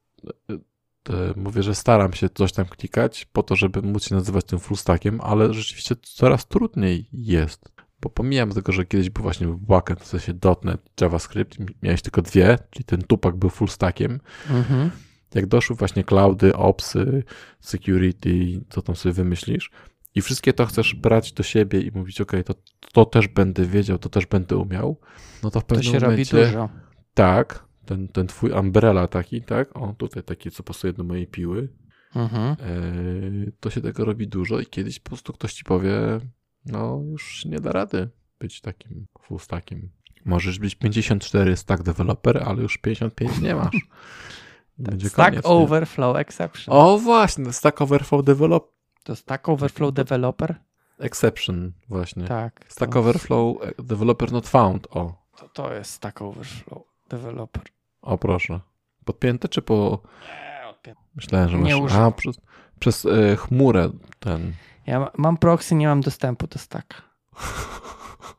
e, 0.50 0.54
e, 0.54 1.34
mówię, 1.36 1.64
że 1.64 1.76
staram 1.76 2.14
się 2.14 2.30
coś 2.30 2.52
tam 2.52 2.66
klikać 2.66 3.26
po 3.26 3.44
to, 3.44 3.56
żeby 3.56 3.82
móc 3.82 4.08
się 4.08 4.16
nazywać 4.16 4.46
tym 4.46 4.60
full 4.60 4.78
stackiem, 4.78 5.22
ale 5.22 5.54
rzeczywiście 5.54 5.96
coraz 6.02 6.48
trudniej 6.48 7.06
jest. 7.14 7.74
Bo 8.02 8.10
pomijam 8.10 8.52
tego, 8.52 8.72
że 8.72 8.86
kiedyś 8.86 9.10
był 9.10 9.24
właśnie 9.24 9.48
backend, 9.48 10.02
w 10.02 10.08
sensie 10.08 10.34
.NET, 10.64 10.82
JavaScript, 11.02 11.58
miałeś 11.82 12.02
tylko 12.02 12.22
dwie, 12.22 12.58
czyli 12.70 12.86
ten 12.86 13.02
tupak 13.02 13.36
był 13.36 13.50
full 13.50 13.70
stackiem. 13.70 14.20
Mhm. 14.50 14.92
Jak 15.36 15.46
doszły 15.46 15.76
właśnie 15.76 16.04
cloudy, 16.04 16.56
opsy, 16.56 17.24
security, 17.60 18.62
co 18.70 18.82
tam 18.82 18.96
sobie 18.96 19.14
wymyślisz, 19.14 19.72
i 20.16 20.22
wszystkie 20.22 20.54
to 20.54 20.66
chcesz 20.66 20.96
brać 20.96 21.34
do 21.34 21.44
siebie 21.44 21.82
i 21.82 21.92
mówić, 21.92 22.22
ok, 22.22 22.32
to, 22.46 22.54
to 22.94 23.06
też 23.06 23.28
będę 23.28 23.66
wiedział, 23.66 23.98
to 23.98 24.10
też 24.10 24.26
będę 24.26 24.58
umiał, 24.58 25.00
no 25.44 25.52
to 25.52 25.60
w 25.60 25.64
To 25.64 25.68
pewnym 25.76 25.94
się 25.94 26.00
robi 26.00 26.12
momencie, 26.12 26.46
dużo. 26.46 26.70
tak, 27.14 27.66
ten, 27.86 28.08
ten 28.08 28.28
twój 28.28 28.52
umbrella 28.52 29.08
taki, 29.08 29.42
tak, 29.42 29.78
o 29.78 29.94
tutaj 29.98 30.24
taki, 30.24 30.52
co 30.52 30.64
pasuje 30.64 30.94
do 30.94 31.04
mojej 31.04 31.28
piły, 31.28 31.70
Mhm. 32.16 32.44
e, 32.52 32.56
to 33.60 33.70
się 33.70 33.82
tego 33.82 34.06
robi 34.06 34.28
dużo 34.28 34.60
i 34.60 34.66
kiedyś 34.66 35.00
po 35.00 35.10
prostu 35.10 35.34
ktoś 35.34 35.54
ci 35.54 35.64
powie, 35.64 35.92
no 36.66 37.02
już 37.12 37.46
nie 37.46 37.60
da 37.60 37.72
rady 37.72 38.10
być 38.40 38.62
takim 38.62 39.06
full 39.22 39.40
stackiem. 39.40 39.90
Możesz 40.26 40.60
być 40.60 40.76
54 40.76 41.58
stack 41.58 41.84
developer, 41.84 42.44
ale 42.46 42.62
już 42.62 42.78
55 42.78 43.40
nie 43.42 43.56
masz. 43.56 43.76
Będzie 44.78 45.10
Stack 45.10 45.30
koniec, 45.30 45.46
nie? 45.46 45.52
Overflow 45.52 46.18
Exception. 46.18 46.76
O 46.78 46.98
właśnie, 46.98 47.54
Stack 47.54 47.82
Overflow 47.82 48.26
Develop 48.26 48.74
To 49.04 49.16
Stack 49.16 49.50
Overflow 49.50 49.94
Developer? 49.94 50.56
Exception 51.00 51.72
właśnie. 51.90 52.24
Tak. 52.24 52.66
Stack 52.68 52.96
Overflow 52.96 53.58
e, 53.64 53.84
Developer 53.84 54.32
Not 54.32 54.48
Found. 54.48 54.88
O, 54.92 55.14
to, 55.38 55.50
to 55.50 55.74
jest 55.74 55.92
Stack 55.92 56.22
Overflow 56.22 56.84
Developer. 57.10 57.64
o 58.02 58.18
proszę. 58.18 58.60
Podpięte 59.06 59.48
czy 59.50 59.62
po... 59.62 60.02
Nie, 60.28 60.72
odpię- 60.72 60.96
Myślałem, 61.16 61.50
że 61.50 61.58
Nie 61.58 61.74
masz... 61.76 61.82
używam. 61.84 62.04
A, 62.08 62.12
przez, 62.12 62.38
przez 62.80 63.06
e, 63.06 63.36
chmurę 63.36 63.90
ten... 64.20 64.54
Ja 64.88 65.00
ma- 65.00 65.12
mam 65.18 65.38
proxy, 65.38 65.76
nie 65.76 65.88
mam 65.88 66.02
dostępu 66.02 66.48
do 66.48 66.60
Stacka. 66.60 66.98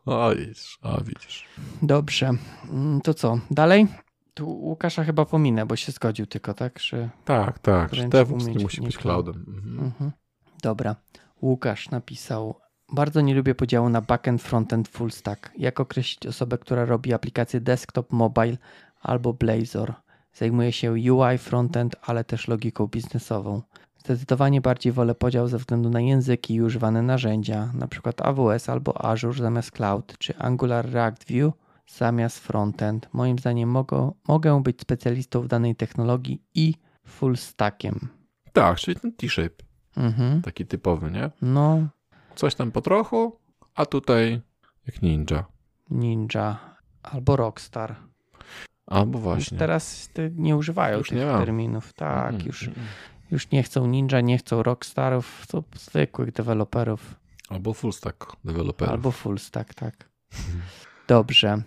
O, 0.07 0.31
widzisz, 0.35 0.79
o, 0.83 1.01
widzisz. 1.05 1.45
Dobrze. 1.83 2.31
Mm, 2.71 3.01
To 3.01 3.15
co, 3.15 3.39
dalej? 3.51 3.87
Tu 4.35 4.49
Łukasza 4.51 5.05
chyba 5.05 5.25
pominę, 5.25 5.67
bo 5.67 5.77
się 5.77 5.93
zgodził 5.93 6.27
tylko, 6.27 6.55
tak? 6.55 6.79
Że... 6.79 7.11
Tak, 7.25 7.59
tak, 7.59 7.91
DevOps 8.09 8.47
nie 8.47 8.59
musi 8.59 8.81
być 8.81 8.99
cloud. 8.99 9.25
cloudem. 9.27 9.45
Mhm. 9.49 9.85
Mhm. 9.85 10.13
Dobra. 10.65 10.97
Łukasz 11.43 11.91
napisał: 11.91 12.55
Bardzo 12.93 13.21
nie 13.21 13.35
lubię 13.35 13.55
podziału 13.55 13.89
na 13.89 14.01
backend, 14.01 14.43
frontend, 14.43 14.89
full 14.89 15.11
stack. 15.11 15.51
Jak 15.59 15.81
określić 15.81 16.27
osobę, 16.27 16.59
która 16.59 16.85
robi 16.85 17.13
aplikacje 17.13 17.61
desktop, 17.61 18.13
mobile 18.13 18.57
albo 19.01 19.33
Blazor? 19.33 19.95
Zajmuje 20.33 20.73
się 20.73 20.93
UI, 20.93 21.39
frontend, 21.39 21.97
ale 22.03 22.25
też 22.25 22.49
logiką 22.49 22.87
biznesową. 22.87 23.63
Zdecydowanie 23.99 24.61
bardziej 24.61 24.93
wolę 24.93 25.15
podział 25.15 25.49
ze 25.49 25.59
względu 25.59 25.91
na 25.91 26.01
języki 26.01 26.55
i 26.55 26.63
używane 26.63 27.03
narzędzia, 27.03 27.71
np. 27.75 28.13
AWS 28.23 28.69
albo 28.69 29.05
Azure 29.05 29.39
zamiast 29.39 29.71
Cloud, 29.71 30.19
czy 30.19 30.39
Angular 30.39 30.91
React 30.91 31.25
Vue 31.31 31.53
zamiast 31.87 32.39
frontend. 32.39 33.09
Moim 33.13 33.39
zdaniem 33.39 33.69
mogą, 33.69 34.15
mogę 34.29 34.63
być 34.63 34.81
specjalistą 34.81 35.41
w 35.41 35.49
danej 35.49 35.77
technologii 35.77 36.43
i 36.55 36.75
full 37.07 37.37
stackiem. 37.37 38.09
Tak, 38.53 38.79
czyli 38.79 39.01
ten 39.01 39.13
T-shape, 39.13 39.74
Mhm. 39.97 40.43
taki 40.43 40.67
typowy, 40.67 41.11
nie? 41.11 41.31
No, 41.43 41.79
Coś 42.35 42.55
tam 42.55 42.73
po 42.73 42.81
trochu, 42.81 43.39
a 43.75 43.87
tutaj 43.87 44.41
jak 44.87 45.03
ninja. 45.03 45.45
Ninja 45.91 46.59
albo 47.03 47.37
Rockstar. 47.37 47.97
Albo 48.87 49.19
właśnie. 49.19 49.59
Teraz 49.59 50.09
te 50.13 50.31
nie 50.31 50.57
używają 50.57 50.99
Już 50.99 51.09
tych 51.09 51.19
nie 51.19 51.25
terminów. 51.25 51.93
Tak, 51.93 52.27
Mhm, 52.31 52.47
już, 52.47 52.69
mhm. 52.69 52.87
już 53.31 53.51
nie 53.51 53.63
chcą 53.63 53.87
Ninja, 53.87 54.21
nie 54.21 54.39
chcą 54.39 54.63
Rockstarów, 54.63 55.47
to 55.49 55.63
zwykłych 55.77 56.33
deweloperów. 56.33 57.15
Albo 57.51 57.75
full 57.75 57.93
stack 57.93 58.37
developerów. 58.45 58.93
Albo 58.93 59.11
full 59.11 59.39
stack, 59.39 59.75
tak. 59.75 60.09
Dobrze. 61.09 61.63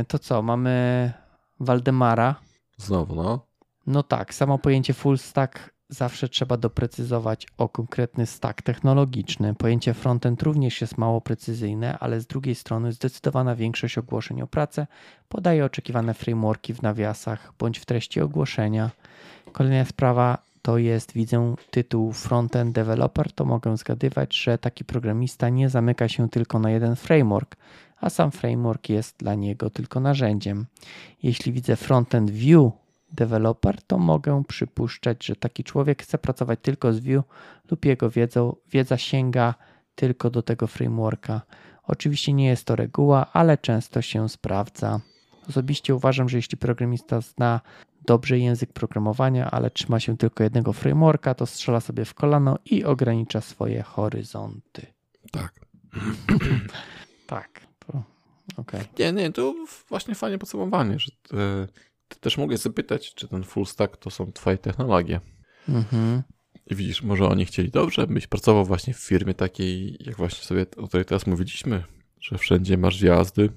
Y, 0.00 0.04
To 0.04 0.18
co, 0.18 0.42
mamy 0.42 1.12
Waldemara. 1.60 2.34
Znowu, 2.76 3.14
no. 3.14 3.46
No 3.86 4.02
tak, 4.02 4.34
samo 4.34 4.58
pojęcie 4.58 4.94
full 4.94 5.18
stack 5.18 5.70
zawsze 5.88 6.28
trzeba 6.28 6.56
doprecyzować 6.56 7.46
o 7.58 7.68
konkretny 7.68 8.26
stack 8.26 8.62
technologiczny. 8.62 9.54
Pojęcie 9.54 9.94
frontend 9.94 10.42
również 10.42 10.80
jest 10.80 10.98
mało 10.98 11.20
precyzyjne, 11.20 11.98
ale 11.98 12.20
z 12.20 12.26
drugiej 12.26 12.54
strony 12.54 12.92
zdecydowana 12.92 13.54
większość 13.54 13.98
ogłoszeń 13.98 14.42
o 14.42 14.46
pracę 14.46 14.86
podaje 15.28 15.64
oczekiwane 15.64 16.14
frameworki 16.14 16.74
w 16.74 16.82
nawiasach 16.82 17.52
bądź 17.58 17.78
w 17.78 17.86
treści 17.86 18.20
ogłoszenia. 18.20 18.90
Kolejna 19.52 19.84
sprawa 19.84 20.38
to 20.62 20.78
jest, 20.78 21.12
widzę 21.12 21.54
tytuł 21.70 22.12
frontend 22.12 22.74
developer, 22.74 23.32
to 23.32 23.44
mogę 23.44 23.76
zgadywać, 23.76 24.36
że 24.36 24.58
taki 24.58 24.84
programista 24.84 25.48
nie 25.48 25.68
zamyka 25.68 26.08
się 26.08 26.28
tylko 26.28 26.58
na 26.58 26.70
jeden 26.70 26.96
framework, 26.96 27.56
a 28.00 28.10
sam 28.10 28.30
framework 28.30 28.88
jest 28.88 29.16
dla 29.18 29.34
niego 29.34 29.70
tylko 29.70 30.00
narzędziem. 30.00 30.66
Jeśli 31.22 31.52
widzę 31.52 31.76
frontend 31.76 32.30
view 32.30 32.72
developer, 33.16 33.82
to 33.82 33.98
mogę 33.98 34.42
przypuszczać, 34.48 35.26
że 35.26 35.36
taki 35.36 35.64
człowiek 35.64 36.02
chce 36.02 36.18
pracować 36.18 36.58
tylko 36.62 36.92
z 36.92 37.00
Vue 37.00 37.22
lub 37.70 37.84
jego 37.84 38.10
wiedzą, 38.10 38.56
wiedza 38.70 38.96
sięga 38.98 39.54
tylko 39.94 40.30
do 40.30 40.42
tego 40.42 40.66
frameworka. 40.66 41.42
Oczywiście 41.82 42.32
nie 42.32 42.46
jest 42.46 42.64
to 42.64 42.76
reguła, 42.76 43.26
ale 43.32 43.58
często 43.58 44.02
się 44.02 44.28
sprawdza. 44.28 45.00
Osobiście 45.48 45.94
uważam, 45.94 46.28
że 46.28 46.38
jeśli 46.38 46.58
programista 46.58 47.20
zna 47.20 47.60
dobrze 48.06 48.38
język 48.38 48.72
programowania, 48.72 49.50
ale 49.50 49.70
trzyma 49.70 50.00
się 50.00 50.16
tylko 50.16 50.44
jednego 50.44 50.72
frameworka, 50.72 51.34
to 51.34 51.46
strzela 51.46 51.80
sobie 51.80 52.04
w 52.04 52.14
kolano 52.14 52.58
i 52.64 52.84
ogranicza 52.84 53.40
swoje 53.40 53.82
horyzonty. 53.82 54.86
Tak. 55.32 55.52
Tak, 57.26 57.60
to 57.86 58.02
okej. 58.56 58.80
Nie, 58.98 59.12
nie, 59.12 59.32
to 59.32 59.54
właśnie 59.88 60.14
fajnie 60.14 60.38
podsumowanie, 60.38 60.98
że 60.98 61.10
ty, 62.08 62.16
ty 62.16 62.20
też 62.20 62.38
mogę 62.38 62.56
zapytać, 62.56 63.14
czy 63.14 63.28
ten 63.28 63.44
full 63.44 63.66
stack 63.66 63.96
to 63.96 64.10
są 64.10 64.32
twoje 64.32 64.58
technologie. 64.58 65.20
Mhm. 65.68 66.22
I 66.66 66.74
widzisz, 66.74 67.02
może 67.02 67.28
oni 67.28 67.44
chcieli 67.44 67.70
dobrze, 67.70 68.06
byś 68.06 68.26
pracował 68.26 68.64
właśnie 68.64 68.94
w 68.94 68.98
firmie 68.98 69.34
takiej, 69.34 69.96
jak 70.00 70.16
właśnie 70.16 70.44
sobie 70.44 70.66
o 70.76 70.88
której 70.88 71.04
teraz 71.04 71.26
mówiliśmy, 71.26 71.82
że 72.20 72.38
wszędzie 72.38 72.76
masz 72.78 73.00
wjazdy, 73.00 73.50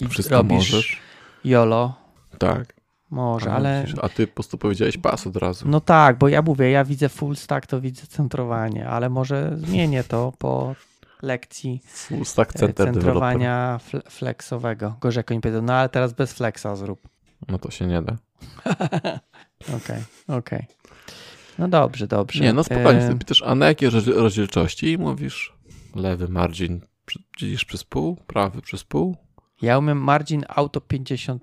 I 0.00 0.08
wszystko 0.08 0.34
robisz 0.36 0.52
możesz. 0.72 0.98
YOLO, 1.44 1.94
Tak. 2.38 2.74
może, 3.10 3.52
A, 3.52 3.54
ale 3.56 3.84
a 4.02 4.08
ty 4.08 4.26
po 4.26 4.34
prostu 4.34 4.58
powiedziałeś 4.58 4.96
pas 4.98 5.26
od 5.26 5.36
razu. 5.36 5.68
No 5.68 5.80
tak, 5.80 6.18
bo 6.18 6.28
ja 6.28 6.42
mówię, 6.42 6.70
ja 6.70 6.84
widzę 6.84 7.08
full 7.08 7.36
stack, 7.36 7.66
to 7.66 7.80
widzę 7.80 8.06
centrowanie, 8.06 8.88
ale 8.88 9.08
może 9.08 9.52
zmienię 9.56 10.04
to 10.04 10.32
po 10.38 10.74
lekcji 11.22 11.80
Full 11.86 12.24
stack 12.24 12.56
e, 12.56 12.58
center 12.58 12.86
centrowania 12.86 13.80
fle- 13.90 14.10
flexowego. 14.10 14.96
Gorzej 15.00 15.18
jak 15.20 15.30
oni 15.30 15.40
powiedzą, 15.40 15.62
no 15.62 15.72
ale 15.74 15.88
teraz 15.88 16.12
bez 16.12 16.32
flexa 16.32 16.66
zrób. 16.76 17.08
No 17.48 17.58
to 17.58 17.70
się 17.70 17.86
nie 17.86 18.02
da. 18.02 18.16
Okej, 19.76 20.02
okej. 20.28 20.66
No 21.58 21.68
dobrze, 21.68 22.06
dobrze. 22.06 22.44
Nie, 22.44 22.52
no 22.52 22.64
spokojnie, 22.64 23.08
ty 23.08 23.16
pytasz, 23.16 23.42
a 23.42 23.54
na 23.54 23.66
jakie 23.66 23.90
roz- 23.90 24.06
rozdzielczości 24.16 24.92
i 24.92 24.98
mówisz 24.98 25.52
lewy 25.94 26.28
margin 26.28 26.80
dzielisz 27.38 27.64
przez 27.64 27.84
pół, 27.84 28.16
prawy 28.16 28.62
przez 28.62 28.84
pół? 28.84 29.16
Ja 29.62 29.78
umiem 29.78 29.98
margin 29.98 30.44
auto 30.48 30.80
50%, 30.80 31.38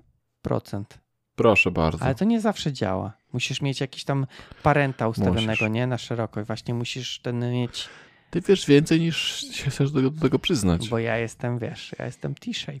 Proszę 1.36 1.70
bardzo. 1.70 2.04
ale 2.04 2.14
to 2.14 2.24
nie 2.24 2.40
zawsze 2.40 2.72
działa. 2.72 3.12
Musisz 3.32 3.62
mieć 3.62 3.80
jakiś 3.80 4.04
tam 4.04 4.26
parenta 4.62 5.08
ustawionego, 5.08 5.50
Musisz. 5.64 5.70
nie? 5.70 5.86
Na 5.86 5.98
szeroko 5.98 6.40
i 6.40 6.44
właśnie 6.44 6.74
musisz 6.74 7.20
ten 7.20 7.52
mieć, 7.52 7.88
Ty 8.30 8.40
wiesz 8.40 8.66
więcej 8.66 9.00
niż 9.00 9.40
się 9.52 9.70
chcesz 9.70 9.90
do, 9.92 10.02
do 10.10 10.20
tego 10.20 10.38
przyznać. 10.38 10.88
bo 10.88 10.98
ja 10.98 11.16
jestem, 11.18 11.58
wiesz, 11.58 11.94
ja 11.98 12.04
jestem 12.06 12.34
T-shape. 12.34 12.80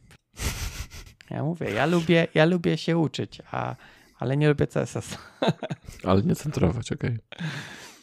Ja 1.30 1.42
mówię, 1.44 1.70
ja 1.70 1.86
lubię, 1.86 2.26
ja 2.34 2.44
lubię 2.44 2.78
się 2.78 2.98
uczyć, 2.98 3.42
a, 3.52 3.74
ale 4.18 4.36
nie 4.36 4.48
lubię 4.48 4.66
CSS. 4.66 5.18
Ale 6.06 6.22
nie 6.22 6.34
centrować, 6.36 6.92
okej. 6.92 7.18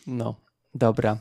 No, 0.08 0.36
dobra. 0.76 1.18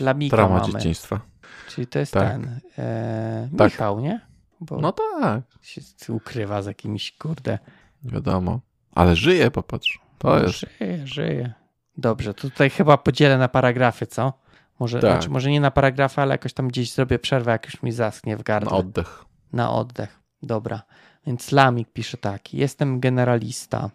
Lamika 0.00 0.36
Trauma 0.36 0.58
mamy. 0.60 0.72
dzieciństwa. 0.72 1.20
Czyli 1.68 1.86
to 1.86 1.98
jest 1.98 2.12
Tak. 2.12 2.32
ten 2.32 2.60
e, 2.78 3.48
Tak. 3.58 3.72
Michał, 3.72 4.00
nie? 4.00 4.20
Bo 4.60 4.80
No 4.80 4.92
tak, 4.92 5.42
się 5.62 5.80
ukrywa 6.12 6.62
z 6.62 6.66
jakimiś, 6.66 7.12
kurde. 7.18 7.58
wiadomo. 8.02 8.60
Ale 8.94 9.16
żyje, 9.16 9.50
popatrz. 9.50 9.98
To 10.18 10.42
jest. 10.42 10.54
Żyje, 10.58 11.06
żyje. 11.06 11.52
Dobrze, 11.96 12.34
to 12.34 12.40
tutaj 12.40 12.70
chyba 12.70 12.96
podzielę 12.98 13.38
na 13.38 13.48
paragrafy, 13.48 14.06
co? 14.06 14.32
Może, 14.78 15.00
Tak. 15.00 15.10
znaczy, 15.10 15.30
może 15.30 15.50
nie 15.50 15.60
na 15.60 15.70
paragrafy, 15.70 16.20
ale 16.20 16.34
jakoś 16.34 16.52
tam 16.52 16.68
gdzieś 16.68 16.92
zrobię 16.92 17.18
przerwę, 17.18 17.52
jak 17.52 17.64
już 17.64 17.82
mi 17.82 17.92
zaschnie 17.92 18.36
w 18.36 18.38
Na 18.38 18.44
gardle. 18.44 18.70
oddech. 18.78 19.24
Na 19.52 19.70
oddech. 19.72 20.20
Dobra. 20.42 20.82
Więc 21.26 21.52
Lamik 21.52 21.88
pisze 21.92 22.16
tak. 22.16 22.54
Jestem 22.54 23.00
generalista. 23.00 23.90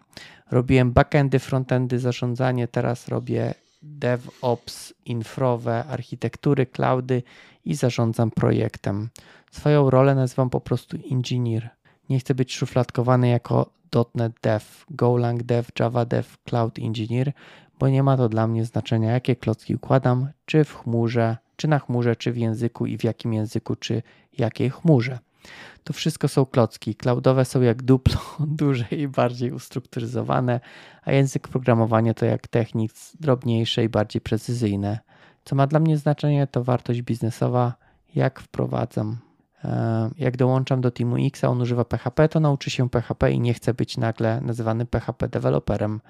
Robiłem 0.50 0.92
backendy, 0.92 1.38
frontendy, 1.38 1.98
zarządzanie. 1.98 2.68
Teraz 2.68 3.08
robię 3.08 3.54
DevOps, 3.82 4.94
infrowe, 5.06 5.84
architektury, 5.84 6.66
cloudy 6.66 7.22
i 7.64 7.74
zarządzam 7.74 8.30
projektem. 8.30 9.08
Swoją 9.50 9.90
rolę 9.90 10.14
nazywam 10.14 10.50
po 10.50 10.60
prostu 10.60 10.96
engineer. 11.10 11.70
Nie 12.08 12.18
chcę 12.18 12.34
być 12.34 12.54
szufladkowany 12.54 13.28
jako 13.28 13.70
.NET 14.14 14.32
Dev, 14.42 14.64
Golang 14.90 15.42
Dev, 15.42 15.68
Java 15.80 16.04
Dev, 16.04 16.28
Cloud 16.44 16.78
Engineer, 16.78 17.32
bo 17.78 17.88
nie 17.88 18.02
ma 18.02 18.16
to 18.16 18.28
dla 18.28 18.46
mnie 18.46 18.64
znaczenia, 18.64 19.12
jakie 19.12 19.36
klocki 19.36 19.74
układam, 19.74 20.28
czy 20.46 20.64
w 20.64 20.74
chmurze, 20.74 21.36
czy 21.56 21.68
na 21.68 21.78
chmurze, 21.78 22.16
czy 22.16 22.32
w 22.32 22.36
języku 22.36 22.86
i 22.86 22.98
w 22.98 23.04
jakim 23.04 23.32
języku, 23.32 23.76
czy 23.76 24.02
jakiej 24.38 24.70
chmurze. 24.70 25.18
To 25.84 25.92
wszystko 25.92 26.28
są 26.28 26.46
klocki. 26.46 26.94
Cloudowe 26.94 27.44
są 27.44 27.60
jak 27.62 27.82
duplo, 27.82 28.20
duże 28.40 28.84
i 28.90 29.08
bardziej 29.08 29.52
ustrukturyzowane, 29.52 30.60
a 31.02 31.12
język 31.12 31.48
programowania 31.48 32.14
to 32.14 32.26
jak 32.26 32.48
technik 32.48 32.92
drobniejsze 33.20 33.84
i 33.84 33.88
bardziej 33.88 34.20
precyzyjne. 34.20 34.98
Co 35.44 35.56
ma 35.56 35.66
dla 35.66 35.80
mnie 35.80 35.96
znaczenie, 35.98 36.46
to 36.46 36.64
wartość 36.64 37.02
biznesowa, 37.02 37.74
jak 38.14 38.40
wprowadzam. 38.40 39.18
E, 39.64 40.10
Jak 40.18 40.36
dołączam 40.36 40.80
do 40.80 40.90
teamu 40.90 41.16
X, 41.26 41.44
a 41.44 41.48
on 41.48 41.60
używa 41.60 41.84
PHP, 41.84 42.28
to 42.28 42.40
nauczy 42.40 42.70
się 42.70 42.90
PHP 42.90 43.32
i 43.32 43.40
nie 43.40 43.54
chce 43.54 43.74
być 43.74 43.96
nagle 43.96 44.40
nazywany 44.40 44.86
PHP 44.86 45.28
deweloperem. 45.28 46.00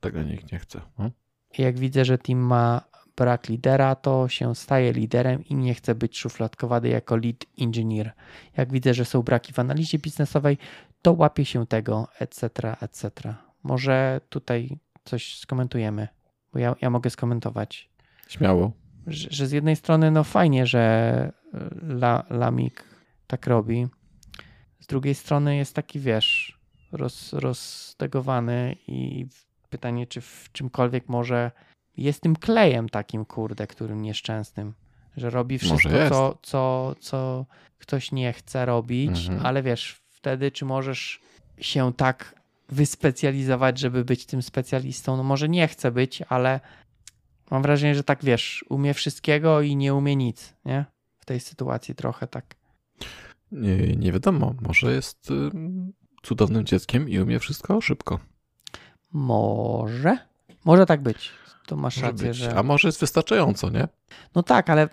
Tego 0.00 0.22
nikt 0.22 0.52
nie 0.52 0.58
chce. 0.58 0.80
No. 0.98 1.10
Jak 1.58 1.78
widzę, 1.78 2.04
że 2.04 2.18
team 2.18 2.38
ma 2.38 2.91
brak 3.16 3.48
lidera, 3.48 3.94
to 3.94 4.28
się 4.28 4.54
staje 4.54 4.92
liderem 4.92 5.44
i 5.44 5.54
nie 5.54 5.74
chce 5.74 5.94
być 5.94 6.18
szufladkowany 6.18 6.88
jako 6.88 7.16
lead 7.16 7.46
engineer. 7.58 8.12
Jak 8.56 8.72
widzę, 8.72 8.94
że 8.94 9.04
są 9.04 9.22
braki 9.22 9.52
w 9.52 9.58
analizie 9.58 9.98
biznesowej, 9.98 10.58
to 11.02 11.12
łapie 11.12 11.44
się 11.44 11.66
tego, 11.66 12.08
etc., 12.18 12.48
etc. 12.80 13.34
Może 13.62 14.20
tutaj 14.28 14.78
coś 15.04 15.38
skomentujemy, 15.38 16.08
bo 16.52 16.58
ja, 16.58 16.76
ja 16.80 16.90
mogę 16.90 17.10
skomentować. 17.10 17.90
Śmiało. 18.28 18.72
Że, 19.06 19.28
że 19.30 19.46
z 19.46 19.52
jednej 19.52 19.76
strony, 19.76 20.10
no 20.10 20.24
fajnie, 20.24 20.66
że 20.66 21.32
La, 21.82 22.24
Lamik 22.30 22.84
tak 23.26 23.46
robi. 23.46 23.86
Z 24.80 24.86
drugiej 24.86 25.14
strony 25.14 25.56
jest 25.56 25.74
taki, 25.74 26.00
wiesz, 26.00 26.58
roz, 26.92 27.32
roztegowany 27.32 28.76
i 28.86 29.26
pytanie, 29.70 30.06
czy 30.06 30.20
w 30.20 30.48
czymkolwiek 30.52 31.08
może 31.08 31.50
jest 31.96 32.20
tym 32.20 32.36
klejem 32.36 32.88
takim, 32.88 33.24
kurde, 33.24 33.66
którym 33.66 34.02
nieszczęsnym, 34.02 34.74
że 35.16 35.30
robi 35.30 35.58
wszystko, 35.58 35.90
co, 36.08 36.38
co, 36.42 36.94
co 37.00 37.46
ktoś 37.78 38.12
nie 38.12 38.32
chce 38.32 38.66
robić, 38.66 39.26
Mhm. 39.28 39.46
ale 39.46 39.62
wiesz, 39.62 40.00
wtedy 40.08 40.50
czy 40.50 40.64
możesz 40.64 41.20
się 41.58 41.92
tak 41.96 42.34
wyspecjalizować, 42.68 43.78
żeby 43.78 44.04
być 44.04 44.26
tym 44.26 44.42
specjalistą? 44.42 45.16
No 45.16 45.22
może 45.22 45.48
nie 45.48 45.68
chce 45.68 45.90
być, 45.90 46.22
ale 46.28 46.60
mam 47.50 47.62
wrażenie, 47.62 47.94
że 47.94 48.04
tak 48.04 48.24
wiesz, 48.24 48.64
umie 48.68 48.94
wszystkiego 48.94 49.60
i 49.62 49.76
nie 49.76 49.94
umie 49.94 50.16
nic, 50.16 50.54
nie? 50.64 50.84
W 51.18 51.24
tej 51.24 51.40
sytuacji 51.40 51.94
trochę 51.94 52.26
tak. 52.26 52.54
Nie, 53.52 53.76
nie 53.96 54.12
wiadomo, 54.12 54.54
może 54.60 54.92
jest 54.92 55.30
ym, 55.30 55.92
cudownym 56.22 56.64
dzieckiem 56.64 57.08
i 57.08 57.18
umie 57.18 57.38
wszystko 57.38 57.80
szybko. 57.80 58.18
Może? 59.12 60.18
Może 60.64 60.86
tak 60.86 61.02
być. 61.02 61.30
To 61.66 61.76
masz 61.76 61.96
Może 61.96 62.06
rację, 62.06 62.28
być. 62.28 62.36
że... 62.36 62.54
A 62.54 62.62
może 62.62 62.88
jest 62.88 63.00
wystarczająco, 63.00 63.70
nie? 63.70 63.88
No 64.34 64.42
tak, 64.42 64.70
ale 64.70 64.88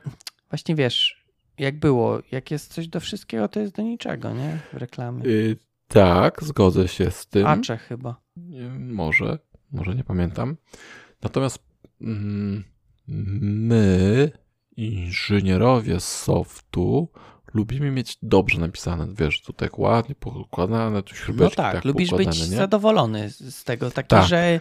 właśnie 0.50 0.76
wiesz, 0.76 1.26
jak 1.58 1.80
było, 1.80 2.20
jak 2.32 2.52
jest 2.52 2.74
coś 2.74 2.88
do 2.88 3.00
wszystkiego, 3.00 3.48
to 3.48 3.60
jest 3.60 3.76
do 3.76 3.82
niczego, 3.82 4.34
nie? 4.34 4.60
W 4.74 4.78
reklamie. 4.78 5.26
Y, 5.26 5.58
tak, 5.88 6.44
zgodzę 6.44 6.88
się 6.88 7.12
z 7.12 7.28
tym. 7.28 7.48
Acze 7.48 7.78
chyba. 7.78 8.22
Nie, 8.38 8.70
może, 8.70 9.40
może 9.72 9.96
nie 9.96 10.04
pamiętam. 10.04 10.58
Natomiast 11.22 11.60
mm, 12.02 12.64
my, 13.08 14.32
inżynierowie 14.78 16.00
softu, 16.00 17.10
lubimy 17.54 17.91
mieć 17.91 18.18
dobrze 18.24 18.60
napisane, 18.60 19.08
wiesz, 19.18 19.41
tu 19.41 19.54
tak 19.54 19.80
ładnie 19.80 20.16
poukładane, 20.16 21.04
tu 21.04 21.14
No 21.14 21.22
śrubeczki 21.22 21.56
tak, 21.56 21.74
tak 21.74 21.86
lubisz 21.86 22.12
być 22.12 22.50
nie? 22.50 22.58
zadowolony 22.58 23.30
z 23.30 23.56
z 23.56 23.64
tego, 23.64 23.91
taki, 23.91 24.08
Tak. 24.08 24.28
że 24.28 24.60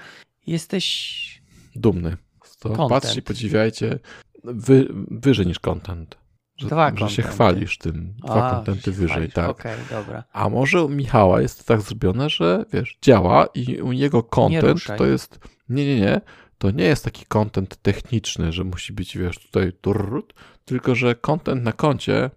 jesteś... 0.49 1.43
Dumny. 1.77 2.16
To 2.59 2.69
Content. 2.69 2.91
patrzcie, 2.91 3.23
podziwiajcie, 3.23 3.99
wy, 4.45 4.89
wyżej 5.11 5.47
niż 5.47 5.59
content. 5.59 6.19
Że, 6.57 6.66
Dwa 6.66 6.97
że 6.97 7.11
się 7.11 7.23
chwalisz 7.23 7.79
tym, 7.79 8.15
dwa 8.25 8.51
kontenty 8.51 8.93
wyżej, 8.93 9.09
chwalisz. 9.09 9.35
tak. 9.35 9.51
Okej, 9.51 9.77
dobra. 9.91 10.25
A 10.33 10.49
może 10.49 10.85
u 10.85 10.89
Michała 10.89 11.41
jest 11.41 11.59
to 11.59 11.65
tak 11.65 11.81
zrobione, 11.81 12.31
że 12.31 12.65
wiesz, 12.73 12.99
działa 13.03 13.47
i 13.55 13.81
u 13.81 13.93
jego 13.93 14.23
content 14.23 14.85
to 14.99 15.07
jest. 15.07 15.39
Nie, 15.69 15.87
nie, 15.87 16.01
nie. 16.01 16.20
To 16.59 16.70
nie 16.70 16.85
jest 16.85 17.05
taki 17.05 17.27
content 17.27 17.77
techniczny, 17.83 18.53
że 18.53 18.65
musi 18.65 18.93
być, 18.93 19.19
wiesz, 19.19 19.39
tutaj 19.39 19.73
turrut, 19.81 20.35
tylko 20.65 20.95
że 20.95 21.15
content 21.15 21.62
na 21.62 21.73
koncie 21.73 22.31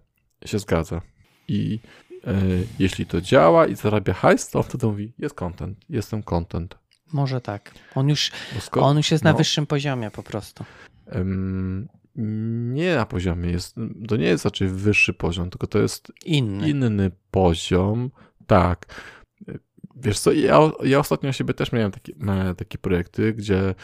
się 0.46 0.58
zgadza. 0.58 1.02
I 1.48 1.80
e, 2.26 2.34
jeśli 2.78 3.06
to 3.06 3.20
działa 3.20 3.66
i 3.66 3.76
zarabia 3.76 4.14
hajs, 4.14 4.50
to 4.50 4.58
on 4.58 4.64
wtedy 4.64 4.86
mówi, 4.86 5.12
jest 5.18 5.34
content, 5.34 5.78
jestem 5.88 6.22
content. 6.22 6.81
Może 7.12 7.40
tak. 7.40 7.74
On 7.94 8.08
już, 8.08 8.30
sko- 8.60 8.80
on 8.82 8.96
już 8.96 9.10
jest 9.10 9.24
na 9.24 9.32
no. 9.32 9.38
wyższym 9.38 9.66
poziomie 9.66 10.10
po 10.10 10.22
prostu. 10.22 10.64
em, 11.06 11.88
nie 12.74 12.96
na 12.96 13.06
poziomie 13.06 13.50
jest, 13.50 13.76
to 14.08 14.16
nie 14.16 14.26
jest 14.26 14.44
raczej 14.44 14.68
wyższy 14.68 15.14
poziom, 15.14 15.50
tylko 15.50 15.66
to 15.66 15.78
jest 15.78 16.12
Inny. 16.24 16.70
inny 16.70 17.10
poziom. 17.30 18.10
Tak. 18.46 18.86
Wiesz 19.96 20.18
co, 20.18 20.32
ja, 20.32 20.70
ja 20.84 20.98
ostatnio 20.98 21.30
u 21.30 21.32
siebie 21.32 21.54
też 21.54 21.72
miałem 21.72 21.90
takie, 21.92 22.12
miałem 22.18 22.54
takie 22.54 22.78
projekty, 22.78 23.32
gdzie 23.32 23.74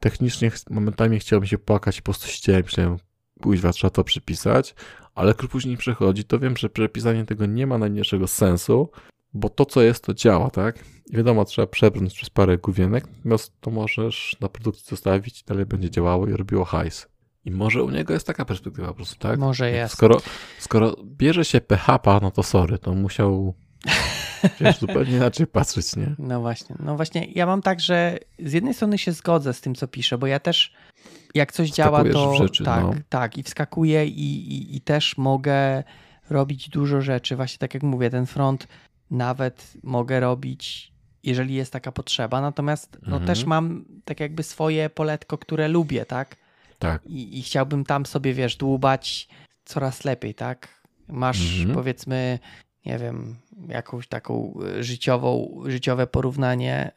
technicznie 0.00 0.50
ch- 0.50 0.70
momentami 0.70 1.18
chciałem 1.18 1.46
się 1.46 1.58
płakać 1.58 1.98
i 1.98 2.02
po 2.02 2.04
prostu 2.04 2.28
siedziałem, 2.28 2.62
myślałem, 2.64 2.96
kuźwa, 3.42 3.72
trzeba 3.72 3.90
to 3.90 4.04
przypisać, 4.04 4.74
ale 5.14 5.28
jak 5.28 5.36
później 5.36 5.76
przechodzi, 5.76 6.24
to 6.24 6.38
wiem, 6.38 6.56
że 6.56 6.68
przepisanie 6.68 7.24
tego 7.24 7.46
nie 7.46 7.66
ma 7.66 7.78
najmniejszego 7.78 8.26
sensu, 8.26 8.90
bo 9.38 9.48
to, 9.48 9.66
co 9.66 9.82
jest, 9.82 10.04
to 10.04 10.14
działa, 10.14 10.50
tak? 10.50 10.84
I 11.10 11.16
wiadomo, 11.16 11.44
trzeba 11.44 11.66
przebrnąć 11.66 12.14
przez 12.14 12.30
parę 12.30 12.58
główienek, 12.58 13.04
natomiast 13.16 13.60
to 13.60 13.70
możesz 13.70 14.36
na 14.40 14.48
produkcji 14.48 14.86
zostawić 14.90 15.40
i 15.40 15.44
dalej 15.44 15.66
będzie 15.66 15.90
działało 15.90 16.26
i 16.26 16.32
robiło 16.32 16.64
hajs. 16.64 17.06
I 17.44 17.50
może 17.50 17.82
u 17.82 17.90
niego 17.90 18.14
jest 18.14 18.26
taka 18.26 18.44
perspektywa 18.44 18.88
po 18.88 18.94
prostu, 18.94 19.16
tak? 19.18 19.38
Może 19.38 19.70
jest. 19.70 19.94
Skoro, 19.94 20.20
skoro 20.58 20.96
bierze 21.04 21.44
się 21.44 21.60
PHP, 21.60 22.18
no 22.22 22.30
to 22.30 22.42
sorry, 22.42 22.78
to 22.78 22.94
musiał 22.94 23.54
wiesz, 24.60 24.78
zupełnie 24.78 25.16
inaczej 25.16 25.46
patrzeć, 25.46 25.96
nie? 25.96 26.14
No 26.18 26.40
właśnie, 26.40 26.76
no 26.78 26.96
właśnie, 26.96 27.26
ja 27.34 27.46
mam 27.46 27.62
tak, 27.62 27.80
że 27.80 28.18
z 28.38 28.52
jednej 28.52 28.74
strony 28.74 28.98
się 28.98 29.12
zgodzę 29.12 29.54
z 29.54 29.60
tym, 29.60 29.74
co 29.74 29.88
piszę, 29.88 30.18
bo 30.18 30.26
ja 30.26 30.40
też 30.40 30.72
jak 31.34 31.52
coś 31.52 31.70
działa, 31.70 32.04
to 32.04 32.34
rzeczy, 32.34 32.64
tak, 32.64 32.82
no. 32.82 32.94
tak 33.08 33.38
i 33.38 33.42
wskakuję 33.42 34.06
i, 34.06 34.52
i, 34.52 34.76
i 34.76 34.80
też 34.80 35.18
mogę 35.18 35.82
robić 36.30 36.68
dużo 36.68 37.00
rzeczy. 37.00 37.36
Właśnie 37.36 37.58
tak 37.58 37.74
jak 37.74 37.82
mówię, 37.82 38.10
ten 38.10 38.26
front 38.26 38.68
nawet 39.10 39.72
mogę 39.82 40.20
robić, 40.20 40.92
jeżeli 41.22 41.54
jest 41.54 41.72
taka 41.72 41.92
potrzeba, 41.92 42.40
natomiast 42.40 42.98
no 43.02 43.16
Mhm. 43.16 43.26
też 43.26 43.44
mam 43.44 43.84
tak 44.04 44.20
jakby 44.20 44.42
swoje 44.42 44.90
poletko, 44.90 45.38
które 45.38 45.68
lubię, 45.68 46.04
tak? 46.06 46.36
Tak. 46.78 47.06
I, 47.06 47.38
i 47.38 47.42
chciałbym 47.42 47.84
tam 47.84 48.06
sobie, 48.06 48.34
wiesz, 48.34 48.56
dłubać 48.56 49.28
coraz 49.64 50.04
lepiej, 50.04 50.34
tak? 50.34 50.68
Masz 51.08 51.58
Mhm. 51.58 51.74
powiedzmy, 51.74 52.38
nie 52.86 52.98
wiem, 52.98 53.36
jakąś 53.68 54.08
taką 54.08 54.54
y, 54.78 54.84
życiową, 54.84 55.62
życiowe 55.66 56.06
porównanie. 56.06 56.90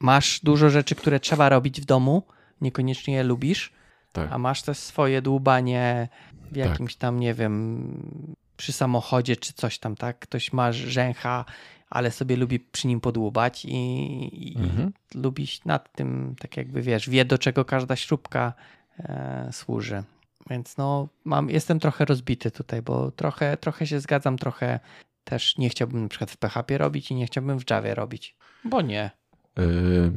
Masz 0.00 0.40
dużo 0.40 0.70
rzeczy, 0.70 0.94
które 0.94 1.20
trzeba 1.20 1.48
robić 1.48 1.80
w 1.80 1.84
domu, 1.84 2.22
niekoniecznie 2.60 3.14
je 3.14 3.22
lubisz, 3.22 3.72
Tak. 4.12 4.32
a 4.32 4.38
masz 4.38 4.62
też 4.62 4.78
swoje 4.78 5.22
dłubanie 5.22 6.08
w 6.42 6.48
Tak. 6.48 6.56
jakimś 6.56 6.96
tam, 6.96 7.20
nie 7.20 7.34
wiem, 7.34 8.26
przy 8.60 8.72
samochodzie 8.72 9.36
czy 9.36 9.52
coś 9.52 9.78
tam, 9.78 9.96
tak? 9.96 10.18
Ktoś 10.18 10.52
ma 10.52 10.72
rzęcha, 10.72 11.44
ale 11.90 12.10
sobie 12.10 12.36
lubi 12.36 12.60
przy 12.60 12.88
nim 12.88 13.00
podłubać 13.00 13.64
i, 13.64 14.52
i 14.52 14.58
Mhm. 14.58 14.92
lubi 15.14 15.48
nad 15.64 15.92
tym, 15.92 16.34
tak 16.38 16.56
jakby 16.56 16.82
wiesz, 16.82 17.10
wie 17.10 17.24
do 17.24 17.38
czego 17.38 17.64
każda 17.64 17.96
śrubka 17.96 18.52
e, 18.98 19.48
służy. 19.52 20.02
Więc 20.50 20.76
no, 20.76 21.08
mam, 21.24 21.50
jestem 21.50 21.80
trochę 21.80 22.04
rozbity 22.04 22.50
tutaj, 22.50 22.82
bo 22.82 23.10
trochę, 23.10 23.56
trochę 23.56 23.86
się 23.86 24.00
zgadzam, 24.00 24.38
trochę 24.38 24.80
też 25.24 25.58
nie 25.58 25.68
chciałbym 25.68 26.02
na 26.02 26.08
przykład 26.08 26.30
w 26.30 26.36
PHP 26.36 26.78
robić 26.78 27.10
i 27.10 27.14
nie 27.14 27.26
chciałbym 27.26 27.60
w 27.60 27.70
Javie 27.70 27.94
robić. 27.94 28.36
Bo 28.64 28.82
nie. 28.82 29.10
Yy, 29.58 30.12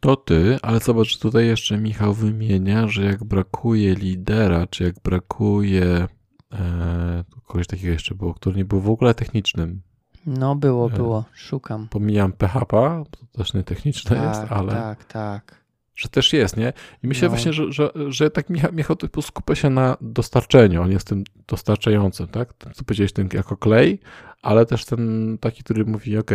to 0.00 0.16
ty, 0.16 0.58
ale 0.62 0.80
zobacz, 0.80 1.18
tutaj 1.18 1.46
jeszcze 1.46 1.78
Michał 1.78 2.14
wymienia, 2.14 2.88
że 2.88 3.04
jak 3.04 3.24
brakuje 3.24 3.94
lidera, 3.94 4.66
czy 4.66 4.84
jak 4.84 4.94
brakuje 5.04 6.08
e, 6.52 7.24
kogoś 7.46 7.66
takiego 7.66 7.92
jeszcze 7.92 8.14
było, 8.14 8.34
który 8.34 8.56
nie 8.56 8.64
był 8.64 8.80
w 8.80 8.90
ogóle 8.90 9.14
technicznym. 9.14 9.82
No 10.26 10.54
było, 10.56 10.86
E, 10.86 10.90
było. 10.90 11.24
Szukam. 11.34 11.88
Pomijam 11.88 12.32
PHP, 12.32 13.04
to 13.10 13.38
też 13.38 13.54
nie 13.54 13.62
techniczne 13.64 14.16
tak, 14.16 14.28
jest, 14.28 14.52
ale 14.52 14.72
tak, 14.72 15.04
tak. 15.04 15.64
że 15.96 16.08
też 16.08 16.32
jest, 16.32 16.56
nie? 16.56 16.72
I 17.02 17.06
myślę 17.08 17.28
No. 17.28 17.30
właśnie, 17.34 17.52
że, 17.52 17.72
że, 17.72 17.90
że 18.08 18.30
tak 18.30 18.46
Michał, 18.72 18.96
typu 18.96 19.22
skupia 19.22 19.54
się 19.54 19.70
na 19.70 19.96
dostarczeniu, 20.00 20.82
on 20.82 20.90
jest 20.90 21.06
tym 21.08 21.24
dostarczającym, 21.48 22.26
tak? 22.28 22.52
Ten, 22.52 22.72
co 22.72 22.84
powiedziałeś, 22.84 23.12
ten 23.12 23.28
jako 23.32 23.56
klej, 23.56 24.00
ale 24.42 24.66
też 24.66 24.84
ten 24.84 25.38
taki, 25.40 25.64
który 25.64 25.84
mówi, 25.84 26.18
ok, 26.18 26.30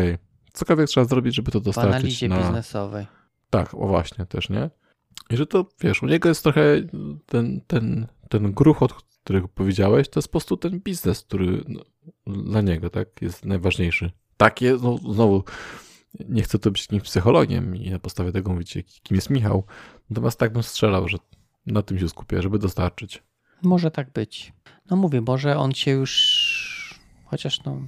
cokolwiek 0.54 0.88
trzeba 0.88 1.06
zrobić, 1.06 1.36
żeby 1.36 1.52
to 1.52 1.60
W 1.60 1.64
dostarczyć 1.64 1.94
analizie 1.96 2.28
na... 2.30 2.38
biznesowej. 2.38 3.08
Tak, 3.50 3.74
o 3.74 3.88
właśnie, 3.88 4.26
też, 4.26 4.50
nie? 4.50 4.70
I 5.30 5.38
że 5.38 5.46
to, 5.46 5.66
wiesz, 5.82 6.04
u 6.04 6.08
niego 6.08 6.30
jest 6.30 6.44
trochę 6.44 6.62
ten, 7.26 7.62
ten, 7.68 8.08
ten 8.30 8.52
gruchot, 8.52 8.94
którego 9.24 9.48
powiedziałeś, 9.48 10.10
to 10.10 10.20
jest 10.20 10.28
po 10.28 10.32
prostu 10.32 10.58
ten 10.58 10.80
biznes, 10.80 11.22
który 11.22 11.64
no, 11.68 11.84
dla 12.28 12.62
niego, 12.62 12.90
tak, 12.90 13.22
jest 13.22 13.46
najważniejszy. 13.46 14.12
Takie, 14.38 14.78
no, 14.82 14.98
znowu, 15.14 15.44
nie 16.30 16.44
chcę 16.44 16.60
tu 16.60 16.72
być 16.72 16.82
jakimś 16.82 17.04
psychologiem 17.04 17.76
i 17.76 17.90
na 17.90 18.00
podstawie 18.00 18.32
tego 18.32 18.52
mówić, 18.52 18.78
kim 19.04 19.16
jest 19.16 19.30
Michał, 19.30 19.64
natomiast 20.10 20.40
tak 20.40 20.54
bym 20.54 20.64
strzelał, 20.64 21.08
że 21.08 21.18
na 21.66 21.82
tym 21.82 22.00
się 22.00 22.10
skupia, 22.10 22.42
żeby 22.42 22.60
dostarczyć. 22.60 23.24
Może 23.62 23.92
tak 23.92 24.14
być. 24.14 24.54
No 24.90 24.98
mówię, 24.98 25.22
może 25.22 25.58
on 25.58 25.72
się 25.72 25.92
już. 25.92 27.00
Chociaż 27.26 27.64
no, 27.64 27.82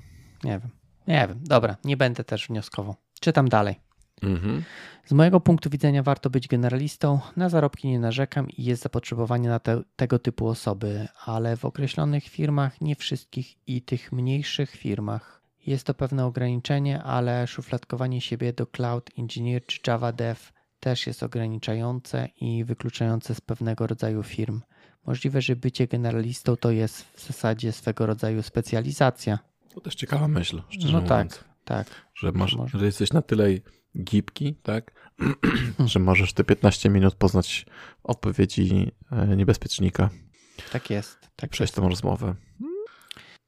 nie 0.43 0.59
wiem. 0.59 0.69
Nie 1.07 1.27
wiem. 1.27 1.39
Dobra, 1.43 1.77
nie 1.83 1.97
będę 1.97 2.23
też 2.23 2.47
wnioskował. 2.47 2.95
Czytam 3.19 3.49
dalej. 3.49 3.75
Mhm. 4.21 4.63
Z 5.05 5.11
mojego 5.11 5.39
punktu 5.39 5.69
widzenia 5.69 6.03
warto 6.03 6.29
być 6.29 6.47
generalistą. 6.47 7.19
Na 7.35 7.49
zarobki 7.49 7.87
nie 7.87 7.99
narzekam 7.99 8.49
i 8.49 8.63
jest 8.63 8.83
zapotrzebowanie 8.83 9.49
na 9.49 9.59
te, 9.59 9.81
tego 9.95 10.19
typu 10.19 10.47
osoby, 10.47 11.07
ale 11.25 11.57
w 11.57 11.65
określonych 11.65 12.23
firmach, 12.23 12.81
nie 12.81 12.95
wszystkich 12.95 13.67
i 13.67 13.81
tych 13.81 14.11
mniejszych 14.11 14.69
firmach. 14.71 15.41
Jest 15.65 15.85
to 15.87 15.93
pewne 15.93 16.25
ograniczenie, 16.25 17.03
ale 17.03 17.47
szufladkowanie 17.47 18.21
siebie 18.21 18.53
do 18.53 18.67
cloud 18.67 19.09
engineer 19.17 19.65
czy 19.65 19.79
Java 19.87 20.11
dev 20.11 20.39
też 20.79 21.07
jest 21.07 21.23
ograniczające 21.23 22.29
i 22.41 22.63
wykluczające 22.63 23.35
z 23.35 23.41
pewnego 23.41 23.87
rodzaju 23.87 24.23
firm. 24.23 24.61
Możliwe, 25.05 25.41
że 25.41 25.55
bycie 25.55 25.87
generalistą 25.87 26.55
to 26.55 26.71
jest 26.71 27.03
w 27.03 27.27
zasadzie 27.27 27.71
swego 27.71 28.05
rodzaju 28.05 28.43
specjalizacja. 28.43 29.39
To 29.73 29.81
też 29.81 29.95
ciekawa 29.95 30.27
myśl, 30.27 30.61
szczerze 30.69 30.93
No 30.93 31.01
mówiąc. 31.01 31.37
tak, 31.37 31.45
tak. 31.65 31.87
Że, 32.15 32.31
masz, 32.31 32.55
że 32.73 32.85
jesteś 32.85 33.13
na 33.13 33.21
tyle 33.21 33.47
gibki, 33.97 34.55
tak, 34.63 34.91
że 35.85 35.99
możesz 35.99 36.33
te 36.33 36.43
15 36.43 36.89
minut 36.89 37.15
poznać 37.15 37.65
odpowiedzi 38.03 38.91
e, 39.11 39.35
niebezpiecznika. 39.35 40.09
Tak 40.71 40.89
jest. 40.89 41.29
Tak 41.35 41.49
przejść 41.49 41.71
jest. 41.71 41.75
tą 41.75 41.89
rozmowę. 41.89 42.35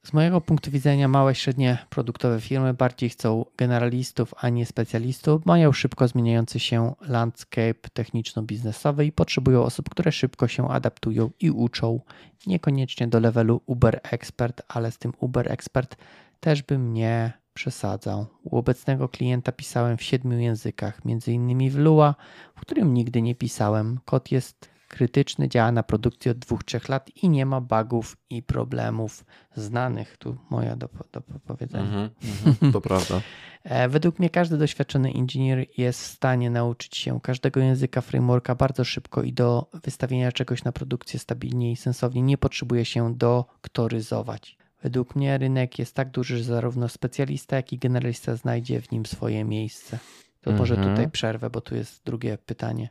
Z 0.06 0.14
mojego 0.14 0.42
punktu 0.42 0.72
widzenia 0.72 1.08
małe, 1.08 1.36
średnie 1.36 1.78
produktowe 1.90 2.42
firmy 2.42 2.74
bardziej 2.74 3.10
chcą 3.10 3.46
generalistów, 3.58 4.34
a 4.38 4.50
nie 4.50 4.66
specjalistów. 4.66 5.46
Mają 5.46 5.72
szybko 5.72 6.08
zmieniający 6.08 6.60
się 6.60 6.96
landscape 7.02 7.90
techniczno-biznesowy 7.94 9.06
i 9.06 9.12
potrzebują 9.12 9.64
osób, 9.64 9.90
które 9.90 10.12
szybko 10.12 10.48
się 10.48 10.70
adaptują 10.70 11.32
i 11.40 11.52
uczą. 11.52 12.00
Niekoniecznie 12.48 13.08
do 13.08 13.20
levelu 13.20 13.62
Uber 13.66 14.00
Expert, 14.04 14.62
ale 14.68 14.92
z 14.92 14.98
tym 14.98 15.14
Uber 15.20 15.52
Expert 15.52 15.96
też 16.40 16.64
bym 16.64 16.94
nie 16.94 17.34
przesadzał. 17.56 18.26
U 18.44 18.58
obecnego 18.58 19.10
klienta 19.10 19.52
pisałem 19.52 19.98
w 19.98 20.04
siedmiu 20.04 20.40
językach, 20.40 21.02
innymi 21.28 21.70
w 21.70 21.78
Lua, 21.78 22.16
w 22.56 22.62
którym 22.62 22.94
nigdy 22.94 23.22
nie 23.22 23.36
pisałem. 23.36 24.00
Kod 24.06 24.32
jest 24.32 24.70
krytyczny, 24.88 25.50
działa 25.50 25.72
na 25.72 25.84
produkcji 25.84 26.32
od 26.32 26.38
2-3 26.38 26.90
lat 26.90 27.10
i 27.24 27.30
nie 27.30 27.46
ma 27.46 27.62
bugów 27.62 28.18
i 28.30 28.44
problemów 28.44 29.26
znanych. 29.56 30.18
Tu 30.18 30.38
moja 30.50 30.76
do, 30.76 30.90
do 31.12 31.22
powiedzenia. 31.22 31.84
Mhm, 31.84 32.10
mhm, 32.48 32.72
to 32.72 32.82
prawda. 32.90 33.22
E, 33.64 33.90
według 33.90 34.20
mnie 34.20 34.30
każdy 34.30 34.58
doświadczony 34.58 35.12
inżynier 35.12 35.66
jest 35.78 36.02
w 36.02 36.06
stanie 36.06 36.50
nauczyć 36.50 36.98
się 36.98 37.20
każdego 37.22 37.60
języka 37.60 38.02
frameworka 38.02 38.56
bardzo 38.56 38.84
szybko 38.84 39.24
i 39.24 39.34
do 39.34 39.70
wystawienia 39.84 40.32
czegoś 40.32 40.64
na 40.64 40.72
produkcję 40.72 41.20
stabilnie 41.20 41.72
i 41.72 41.76
sensownie 41.76 42.22
nie 42.22 42.38
potrzebuje 42.38 42.86
się 42.86 43.16
doktoryzować. 43.16 44.58
Według 44.86 45.16
mnie 45.16 45.38
rynek 45.38 45.80
jest 45.80 45.96
tak 45.96 46.12
duży, 46.12 46.38
że 46.38 46.44
zarówno 46.44 46.90
specjalista, 46.90 47.56
jak 47.56 47.74
i 47.74 47.78
generalista 47.78 48.36
znajdzie 48.36 48.82
w 48.82 48.92
nim 48.92 49.06
swoje 49.06 49.44
miejsce. 49.44 50.00
To 50.42 50.52
może 50.52 50.76
Mhm. 50.76 50.94
tutaj 50.94 51.12
przerwę, 51.12 51.50
bo 51.50 51.62
tu 51.62 51.76
jest 51.76 52.06
drugie 52.06 52.38
pytanie. 52.38 52.90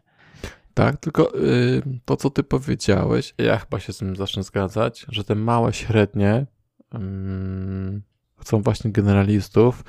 Tak, 0.75 0.97
tylko 0.97 1.39
y, 1.39 1.83
to, 2.05 2.17
co 2.17 2.31
ty 2.31 2.43
powiedziałeś, 2.43 3.35
ja 3.39 3.59
chyba 3.59 3.81
się 3.81 3.93
z 3.93 3.99
tym 3.99 4.17
zacznę 4.17 4.43
zgadzać, 4.43 5.07
że 5.09 5.25
te 5.25 5.35
małe, 5.35 5.73
średnie 5.73 6.47
chcą 8.41 8.63
właśnie 8.63 8.93
generalistów 8.93 9.85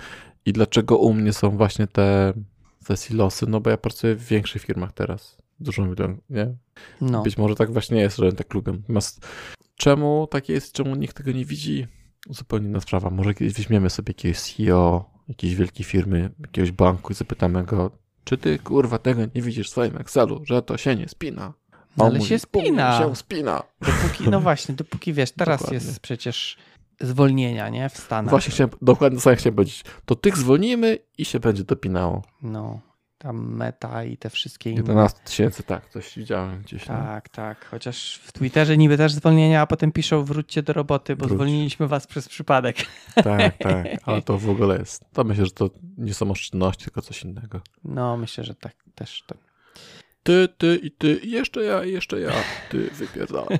i 0.46 0.54
dlaczego 0.54 0.98
u 0.98 1.14
mnie 1.14 1.34
są 1.34 1.58
właśnie 1.58 1.88
te, 1.88 2.34
te 2.88 2.98
silosy, 2.98 3.46
no 3.50 3.62
bo 3.62 3.70
ja 3.70 3.78
pracuję 3.78 4.16
w 4.16 4.26
większych 4.26 4.62
firmach 4.62 4.92
teraz, 4.94 5.38
dużą 5.60 5.86
ilość, 5.86 6.20
nie? 6.30 6.56
No, 7.02 7.24
Być 7.24 7.38
może 7.38 7.56
tak 7.56 7.74
właśnie 7.74 8.02
jest, 8.02 8.18
że 8.18 8.34
tak 8.34 8.54
lubią. 8.54 8.74
Natomiast 8.74 9.28
czemu 9.76 10.28
tak 10.32 10.50
jest, 10.50 10.72
czemu 10.74 10.96
nikt 10.96 11.18
tego 11.18 11.32
nie 11.32 11.46
widzi? 11.46 11.88
Zupełnie 12.30 12.68
inna 12.68 12.82
sprawa. 12.82 13.10
Może 13.10 13.34
kiedyś 13.34 13.54
weźmiemy 13.54 13.90
sobie 13.90 14.10
jakiegoś 14.10 14.40
CEO 14.40 15.16
jakiejś 15.28 15.56
wielkiej 15.56 15.86
firmy, 15.86 16.30
jakiegoś 16.40 16.72
banku 16.72 17.14
i 17.14 17.16
zapytamy 17.16 17.64
go, 17.64 17.92
czy 18.24 18.38
ty 18.38 18.60
kurwa 18.60 18.98
tego 18.98 19.22
nie 19.36 19.42
widzisz 19.42 19.68
w 19.68 19.72
swoim 19.72 19.98
Excelu, 19.98 20.42
że 20.44 20.62
to 20.62 20.78
się 20.78 20.96
nie 20.96 21.10
spina? 21.10 21.54
No, 21.98 22.06
ale 22.06 22.18
mówi, 22.18 22.30
się 22.30 22.40
spina. 22.40 23.00
się 23.00 23.16
spina. 23.16 23.64
Dopóki, 23.82 24.30
no 24.30 24.40
właśnie, 24.40 24.76
dopóki 24.76 25.14
wiesz, 25.14 25.32
teraz 25.32 25.60
Dokładnie. 25.62 25.88
jest 25.88 26.00
przecież 26.00 26.58
zwolnienia, 27.02 27.70
nie? 27.70 27.90
W 27.90 27.98
Stanach. 27.98 28.30
Właśnie 28.30 28.52
chciałem, 28.52 28.72
dokładnie 28.82 29.20
co 29.20 29.36
chciałem 29.36 29.56
powiedzieć. 29.56 29.84
To 30.06 30.16
tych 30.16 30.38
zwolnimy 30.38 30.98
i 31.18 31.26
się 31.26 31.40
będzie 31.40 31.64
dopinało. 31.64 32.22
No, 32.42 32.80
tam 33.18 33.56
meta 33.56 34.04
i 34.04 34.18
te 34.18 34.30
wszystkie 34.30 34.70
inne. 34.70 34.82
11 34.82 35.20
tysięcy, 35.24 35.64
tak, 35.64 35.90
coś 35.90 36.18
widziałem 36.18 36.62
gdzieś. 36.62 36.86
tam. 36.86 37.06
Tak, 37.06 37.30
tak. 37.30 37.66
Chociaż 37.66 38.20
w 38.24 38.32
Twitterze 38.32 38.78
niby 38.78 38.98
też 38.98 39.14
zwolnienia, 39.14 39.62
a 39.62 39.68
potem 39.68 39.92
piszą 39.92 40.24
wróćcie 40.24 40.64
do 40.64 40.74
roboty, 40.74 41.16
bo 41.16 41.26
Wróć. 41.26 41.38
zwolniliśmy 41.38 41.88
was 41.88 42.08
przez 42.08 42.28
przypadek. 42.30 42.78
tak, 43.16 43.58
tak, 43.58 43.88
ale 44.06 44.22
to 44.22 44.38
w 44.38 44.50
ogóle 44.50 44.78
jest. 44.78 45.06
To 45.14 45.24
myślę, 45.24 45.46
że 45.46 45.52
to 45.52 45.70
nie 45.98 46.14
są 46.14 46.32
oszczędności, 46.32 46.84
tylko 46.86 47.02
coś 47.02 47.24
innego. 47.24 47.62
No, 47.84 48.18
myślę, 48.18 48.44
że 48.44 48.56
tak 48.56 48.76
też. 48.96 49.24
Tak. 49.28 49.38
Ty, 50.24 50.48
ty 50.58 50.80
i 50.84 50.92
ty, 50.92 51.16
i 51.16 51.32
jeszcze 51.32 51.64
ja, 51.64 51.84
i 51.84 51.92
jeszcze 51.92 52.20
ja. 52.20 52.32
Ty 52.70 52.90
wypierdalaj. 52.90 53.60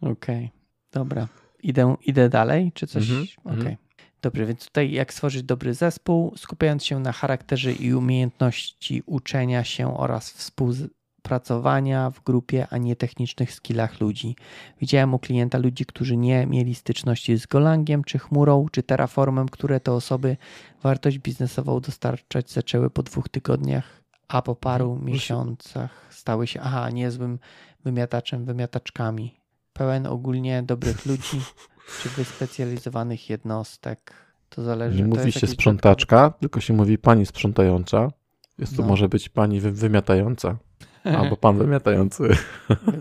Okej, 0.00 0.50
dobra. 0.92 1.28
Idę, 1.62 1.96
idę 2.06 2.28
dalej, 2.28 2.72
czy 2.74 2.86
coś? 2.86 3.10
Mhm, 3.10 3.26
Okej. 3.44 3.54
mhm. 3.58 3.76
Dobrze, 4.22 4.46
więc 4.46 4.64
tutaj 4.66 4.90
jak 4.92 5.12
stworzyć 5.14 5.42
dobry 5.42 5.74
zespół, 5.74 6.32
skupiając 6.36 6.84
się 6.84 7.00
na 7.00 7.12
charakterze 7.12 7.72
i 7.72 7.94
umiejętności 7.94 9.02
uczenia 9.06 9.64
się 9.64 9.96
oraz 9.98 10.30
współpracowania 10.30 12.10
w 12.10 12.22
grupie, 12.22 12.66
a 12.70 12.78
nie 12.78 12.96
technicznych 12.96 13.52
skillach 13.52 14.00
ludzi. 14.00 14.36
Widziałem 14.80 15.14
u 15.14 15.18
klienta 15.18 15.58
ludzi, 15.58 15.86
którzy 15.86 16.16
nie 16.16 16.46
mieli 16.46 16.74
styczności 16.74 17.38
z 17.38 17.46
Golangiem, 17.46 18.04
czy 18.04 18.18
chmurą, 18.18 18.66
czy 18.72 18.82
Terraformem, 18.82 19.48
które 19.48 19.80
to 19.80 19.94
osoby 19.94 20.36
wartość 20.82 21.18
biznesową 21.18 21.80
dostarczać 21.80 22.50
zaczęły 22.50 22.90
po 22.90 23.02
dwóch 23.02 23.28
tygodniach, 23.28 24.02
a 24.28 24.42
po 24.42 24.54
paru 24.54 24.90
Mhm. 24.92 25.12
miesiącach 25.12 26.06
stały 26.10 26.46
się, 26.46 26.60
aha, 26.60 26.90
niezłym 26.90 27.38
wymiataczem, 27.84 28.44
wymiataczkami. 28.44 29.40
Pełen 29.72 30.06
ogólnie 30.06 30.62
dobrych 30.62 31.06
ludzi, 31.06 31.40
czy 32.02 32.08
wyspecjalizowanych 32.08 33.30
jednostek. 33.30 34.12
To 34.48 34.62
zależy. 34.62 34.96
Nie 35.02 35.10
to 35.12 35.18
mówi 35.18 35.32
się 35.32 35.46
sprzątaczka, 35.46 36.30
tylko 36.40 36.60
się 36.60 36.74
mówi 36.74 36.98
pani 36.98 37.26
sprzątająca. 37.26 38.10
Jest 38.58 38.76
to 38.76 38.82
No. 38.82 38.88
może 38.88 39.08
być 39.08 39.28
pani 39.28 39.60
wy 39.60 39.72
wymiatająca. 39.72 40.56
Albo 41.04 41.36
pan 41.36 41.58
wymiatający. 41.64 42.22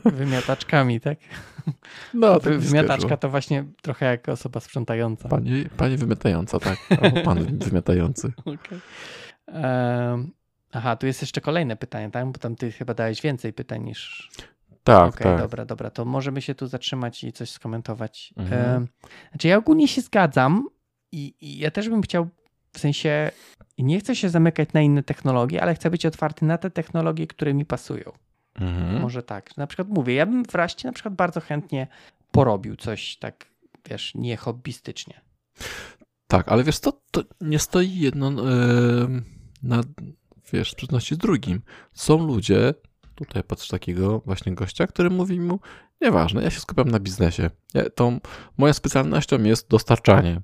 Wy- 0.03 0.11
Wymiataczkami, 0.11 0.99
tak? 1.01 1.17
No, 2.13 2.39
tak 2.39 2.57
Wymiataczka 2.57 3.17
to 3.17 3.29
właśnie 3.29 3.65
trochę 3.81 4.05
jak 4.05 4.29
osoba 4.29 4.59
sprzątająca. 4.59 5.29
Pani, 5.29 5.65
pani 5.77 5.97
wymiatająca, 5.97 6.59
tak. 6.59 6.77
Albo 7.01 7.21
pan 7.21 7.57
wymiatający. 7.67 8.31
Okej. 8.39 8.79
Em, 9.47 10.31
aha, 10.71 10.95
tu 10.95 11.07
jest 11.07 11.21
jeszcze 11.21 11.41
kolejne 11.41 11.75
pytanie, 11.75 12.11
tak? 12.11 12.25
Bo 12.31 12.39
tam 12.39 12.55
ty 12.55 12.71
chyba 12.71 12.93
dałeś 12.93 13.21
więcej 13.21 13.53
pytań 13.53 13.83
niż. 13.83 14.29
Tak, 14.83 15.09
Okej, 15.09 15.23
tak. 15.23 15.39
dobra, 15.39 15.65
dobra. 15.65 15.89
To 15.89 16.05
możemy 16.05 16.41
się 16.41 16.55
tu 16.55 16.67
zatrzymać 16.67 17.23
i 17.23 17.33
coś 17.33 17.49
skomentować. 17.49 18.33
Mhm. 18.37 18.87
Znaczy, 19.31 19.47
ja 19.47 19.57
ogólnie 19.57 19.87
się 19.87 20.01
zgadzam 20.01 20.69
i, 21.11 21.33
i 21.41 21.57
ja 21.57 21.71
też 21.71 21.89
bym 21.89 22.01
chciał, 22.01 22.27
w 22.73 22.79
sensie, 22.79 23.31
nie 23.77 23.99
chcę 23.99 24.15
się 24.15 24.29
zamykać 24.29 24.73
na 24.73 24.81
inne 24.81 25.03
technologie, 25.03 25.61
ale 25.61 25.75
chcę 25.75 25.89
być 25.89 26.05
otwarty 26.05 26.45
na 26.45 26.57
te 26.57 26.69
technologie, 26.69 27.27
które 27.27 27.53
mi 27.53 27.65
pasują. 27.65 28.11
Mhm. 28.55 29.01
Może 29.01 29.23
tak. 29.23 29.57
Na 29.57 29.67
przykład 29.67 29.87
mówię, 29.87 30.13
ja 30.13 30.25
bym 30.25 30.45
w 30.45 30.55
Raście 30.55 30.87
na 30.87 30.93
przykład 30.93 31.15
bardzo 31.15 31.41
chętnie 31.41 31.87
porobił 32.31 32.75
coś 32.75 33.17
tak, 33.17 33.45
wiesz, 33.89 34.15
nie 34.15 34.37
hobbystycznie. 34.37 35.21
Tak, 36.27 36.49
ale 36.49 36.63
wiesz, 36.63 36.79
to, 36.79 37.01
to 37.11 37.23
nie 37.41 37.59
stoi 37.59 37.99
jedno 37.99 38.27
em, 38.27 39.25
na, 39.63 39.81
wiesz, 40.53 40.69
w 40.69 40.71
sprzeczności 40.71 41.15
z 41.15 41.17
drugim. 41.17 41.61
Są 41.93 42.27
ludzie, 42.27 42.73
tutaj 43.25 43.43
patrz 43.43 43.67
takiego 43.67 44.19
właśnie 44.25 44.55
gościa, 44.55 44.87
który 44.87 45.09
mówi 45.09 45.39
mu, 45.39 45.59
nieważne, 46.01 46.43
ja 46.43 46.49
się 46.49 46.59
skupiam 46.59 46.91
na 46.91 46.99
biznesie. 46.99 47.49
Ja, 47.73 47.89
tą, 47.89 48.19
moją 48.57 48.73
specjalnością 48.73 49.43
jest 49.43 49.69
dostarczanie. 49.69 50.41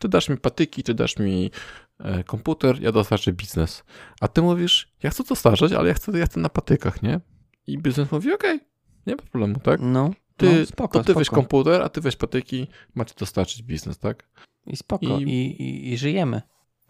Ty 0.00 0.08
dasz 0.08 0.28
mi 0.28 0.36
patyki, 0.36 0.82
ty 0.82 0.94
dasz 0.94 1.16
mi 1.18 1.50
e, 1.98 2.24
komputer, 2.24 2.80
ja 2.82 2.92
dostarczę 2.92 3.32
biznes. 3.32 3.84
A 4.20 4.28
ty 4.28 4.42
mówisz, 4.42 4.92
ja 5.02 5.10
chcę 5.10 5.24
dostarczać, 5.24 5.72
ale 5.72 5.88
ja 5.88 5.94
chcę, 5.94 6.18
ja 6.18 6.26
chcę 6.26 6.40
na 6.40 6.48
patykach, 6.48 7.02
nie? 7.02 7.20
I 7.66 7.78
biznes 7.78 8.12
mówi, 8.12 8.32
okej, 8.34 8.60
nie 9.06 9.14
ma 9.16 9.22
problemu, 9.22 9.60
tak? 9.60 9.80
No, 9.82 10.10
Ty, 10.36 10.58
no 10.60 10.66
spoko, 10.66 10.98
to 10.98 11.04
ty 11.04 11.14
weź 11.14 11.26
spoko. 11.26 11.42
komputer, 11.42 11.82
a 11.82 11.88
ty 11.88 12.00
weź 12.00 12.16
patyki, 12.16 12.66
macie 12.94 13.14
dostarczyć 13.18 13.62
biznes, 13.62 13.98
tak? 13.98 14.28
I 14.66 14.76
spoko. 14.76 15.06
I- 15.06 15.22
I, 15.22 15.62
i, 15.62 15.92
I 15.92 15.98
żyjemy. 15.98 16.42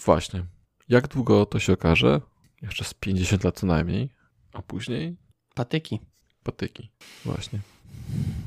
Właśnie. 0.04 0.44
Jak 0.88 1.08
długo 1.08 1.46
to 1.46 1.58
się 1.58 1.72
okaże? 1.72 2.20
Jeszcze 2.62 2.84
z 2.84 2.94
50 2.94 3.44
lat 3.44 3.58
co 3.58 3.66
najmniej, 3.66 4.10
a 4.52 4.62
później 4.62 5.16
Patyki. 5.56 6.00
Patyki, 6.42 6.90
właśnie. 7.24 7.60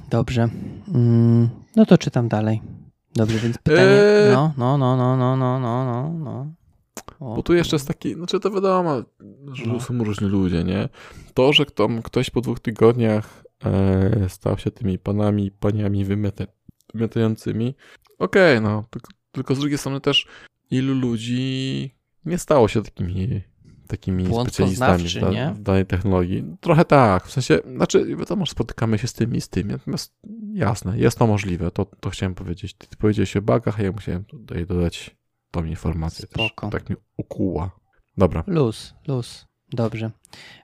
Dobrze. 0.09 0.49
Mm, 0.93 1.49
no 1.75 1.85
to 1.85 1.97
czytam 1.97 2.27
dalej. 2.27 2.61
Dobrze, 3.15 3.39
więc 3.39 3.57
pytanie. 3.57 3.81
Eee... 3.81 4.33
No, 4.33 4.53
no, 4.57 4.77
no, 4.77 4.97
no, 4.97 5.17
no, 5.17 5.37
no, 5.37 5.59
no, 5.59 5.85
no. 5.85 6.13
no. 7.19 7.35
Bo 7.35 7.43
tu 7.43 7.53
jeszcze 7.53 7.75
jest 7.75 7.87
taki, 7.87 8.13
znaczy 8.13 8.39
to 8.39 8.51
wiadomo, 8.51 9.03
że 9.53 9.65
no. 9.65 9.79
są 9.79 10.03
różni 10.03 10.27
ludzie, 10.27 10.63
nie? 10.63 10.89
To, 11.33 11.53
że 11.53 11.65
kto, 11.65 11.89
ktoś 12.03 12.29
po 12.29 12.41
dwóch 12.41 12.59
tygodniach 12.59 13.43
e, 13.65 14.29
stał 14.29 14.57
się 14.57 14.71
tymi 14.71 14.99
panami, 14.99 15.51
paniami 15.51 16.05
wymioty, 16.05 16.47
wymiotającymi, 16.93 17.75
okej, 18.19 18.57
okay, 18.57 18.69
no. 18.69 18.83
Tylko, 18.89 19.11
tylko 19.31 19.55
z 19.55 19.59
drugiej 19.59 19.77
strony 19.77 20.01
też 20.01 20.27
ilu 20.71 20.93
ludzi 20.93 21.95
nie 22.25 22.37
stało 22.37 22.67
się 22.67 22.83
takimi 22.83 23.41
takimi 23.89 24.23
Błąd 24.23 24.49
specjalistami 24.49 25.03
da, 25.21 25.29
nie? 25.29 25.53
danej 25.59 25.85
technologii. 25.85 26.43
Trochę 26.59 26.85
tak, 26.85 27.27
w 27.27 27.31
sensie, 27.31 27.59
znaczy 27.75 28.15
wiadomo, 28.15 28.45
że 28.45 28.51
spotykamy 28.51 28.97
się 28.97 29.07
z 29.07 29.13
tymi 29.13 29.37
i 29.37 29.41
z 29.41 29.49
tymi, 29.49 29.71
natomiast 29.71 30.13
jasne, 30.53 30.97
jest 30.97 31.17
to 31.17 31.27
możliwe, 31.27 31.71
to, 31.71 31.85
to 31.85 32.09
chciałem 32.09 32.35
powiedzieć. 32.35 32.73
Ty, 32.73 32.87
ty 32.87 32.97
powiedziałeś 32.97 33.37
o 33.37 33.41
bagach, 33.41 33.79
a 33.79 33.83
ja 33.83 33.91
musiałem 33.91 34.25
tutaj 34.25 34.65
dodać 34.65 35.15
tą 35.51 35.65
informację 35.65 36.25
Spoko. 36.25 36.69
też. 36.69 36.81
Tak 36.81 36.89
mi 36.89 36.95
ukuła. 37.17 37.71
Dobra. 38.17 38.43
Luz, 38.47 38.93
luz. 39.07 39.47
Dobrze. 39.71 40.11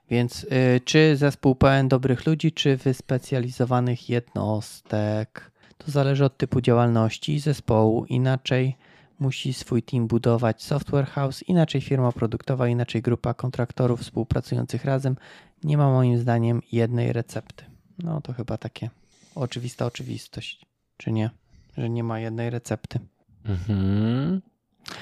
Więc 0.10 0.44
y, 0.44 0.82
czy 0.86 1.18
zespół 1.18 1.56
pełen 1.56 1.88
dobrych 1.88 2.26
ludzi, 2.26 2.52
czy 2.52 2.78
wyspecjalizowanych 2.78 4.10
jednostek? 4.10 5.52
To 5.78 5.92
zależy 5.92 6.26
od 6.26 6.38
typu 6.38 6.62
działalności 6.62 7.40
zespołu. 7.40 8.06
Inaczej 8.06 8.76
musi 9.20 9.54
swój 9.54 9.84
team 9.84 10.08
budować 10.08 10.64
software 10.64 11.06
house, 11.08 11.44
inaczej 11.44 11.82
firma 11.82 12.12
produktowa, 12.12 12.68
inaczej 12.68 13.02
grupa 13.02 13.34
kontraktorów 13.34 14.02
współpracujących 14.02 14.86
razem. 14.86 15.16
Nie 15.64 15.78
ma 15.78 15.90
moim 15.90 16.18
zdaniem 16.18 16.62
jednej 16.72 17.14
recepty. 17.14 17.66
No 18.00 18.22
to 18.22 18.34
chyba 18.34 18.58
takie 18.58 18.90
oczywista 19.36 19.86
oczywistość. 19.86 20.66
czy 20.98 21.12
nie? 21.12 21.30
Że 21.78 21.90
nie 21.90 22.04
ma 22.04 22.20
jednej 22.20 22.50
recepty. 22.50 23.00
Mhm. 23.46 24.42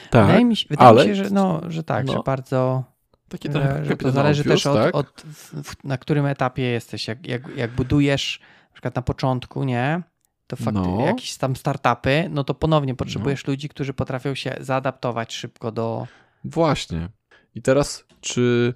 Tak, 0.09 0.25
wydaje 0.25 0.45
mi 0.45 0.55
się, 0.55 0.67
wydaje 0.69 0.89
ale- 0.89 1.07
mi 1.07 1.15
się 1.15 1.23
że, 1.23 1.29
no, 1.29 1.61
że 1.67 1.83
tak, 1.83 2.05
no. 2.05 2.13
że 2.13 2.19
bardzo. 2.25 2.83
taki 3.29 3.51
Że, 3.51 3.85
że 3.85 3.97
to 3.97 4.11
zależy 4.11 4.41
obvious, 4.41 4.63
też 4.63 4.67
od, 4.67 4.77
tak? 4.77 4.95
od 4.95 5.21
w, 5.63 5.83
na 5.83 5.97
którym 5.97 6.25
etapie 6.25 6.63
jesteś. 6.63 7.07
Jak, 7.07 7.27
jak, 7.27 7.57
jak 7.57 7.71
budujesz 7.71 8.39
na 8.69 8.73
przykład 8.73 8.95
na 8.95 9.01
początku, 9.01 9.63
nie? 9.63 10.01
To 10.47 10.55
fakt, 10.55 10.75
No. 10.75 11.01
jakieś 11.05 11.37
tam 11.37 11.55
startupy, 11.55 12.29
no 12.29 12.43
to 12.43 12.53
ponownie 12.53 12.95
potrzebujesz 12.95 13.47
ludzi, 13.47 13.69
którzy 13.69 13.93
potrafią 13.93 14.35
się 14.35 14.55
zaadaptować 14.59 15.33
szybko 15.33 15.71
do. 15.71 16.07
Właśnie. 16.43 17.09
I 17.55 17.61
teraz, 17.61 18.05
czy. 18.21 18.73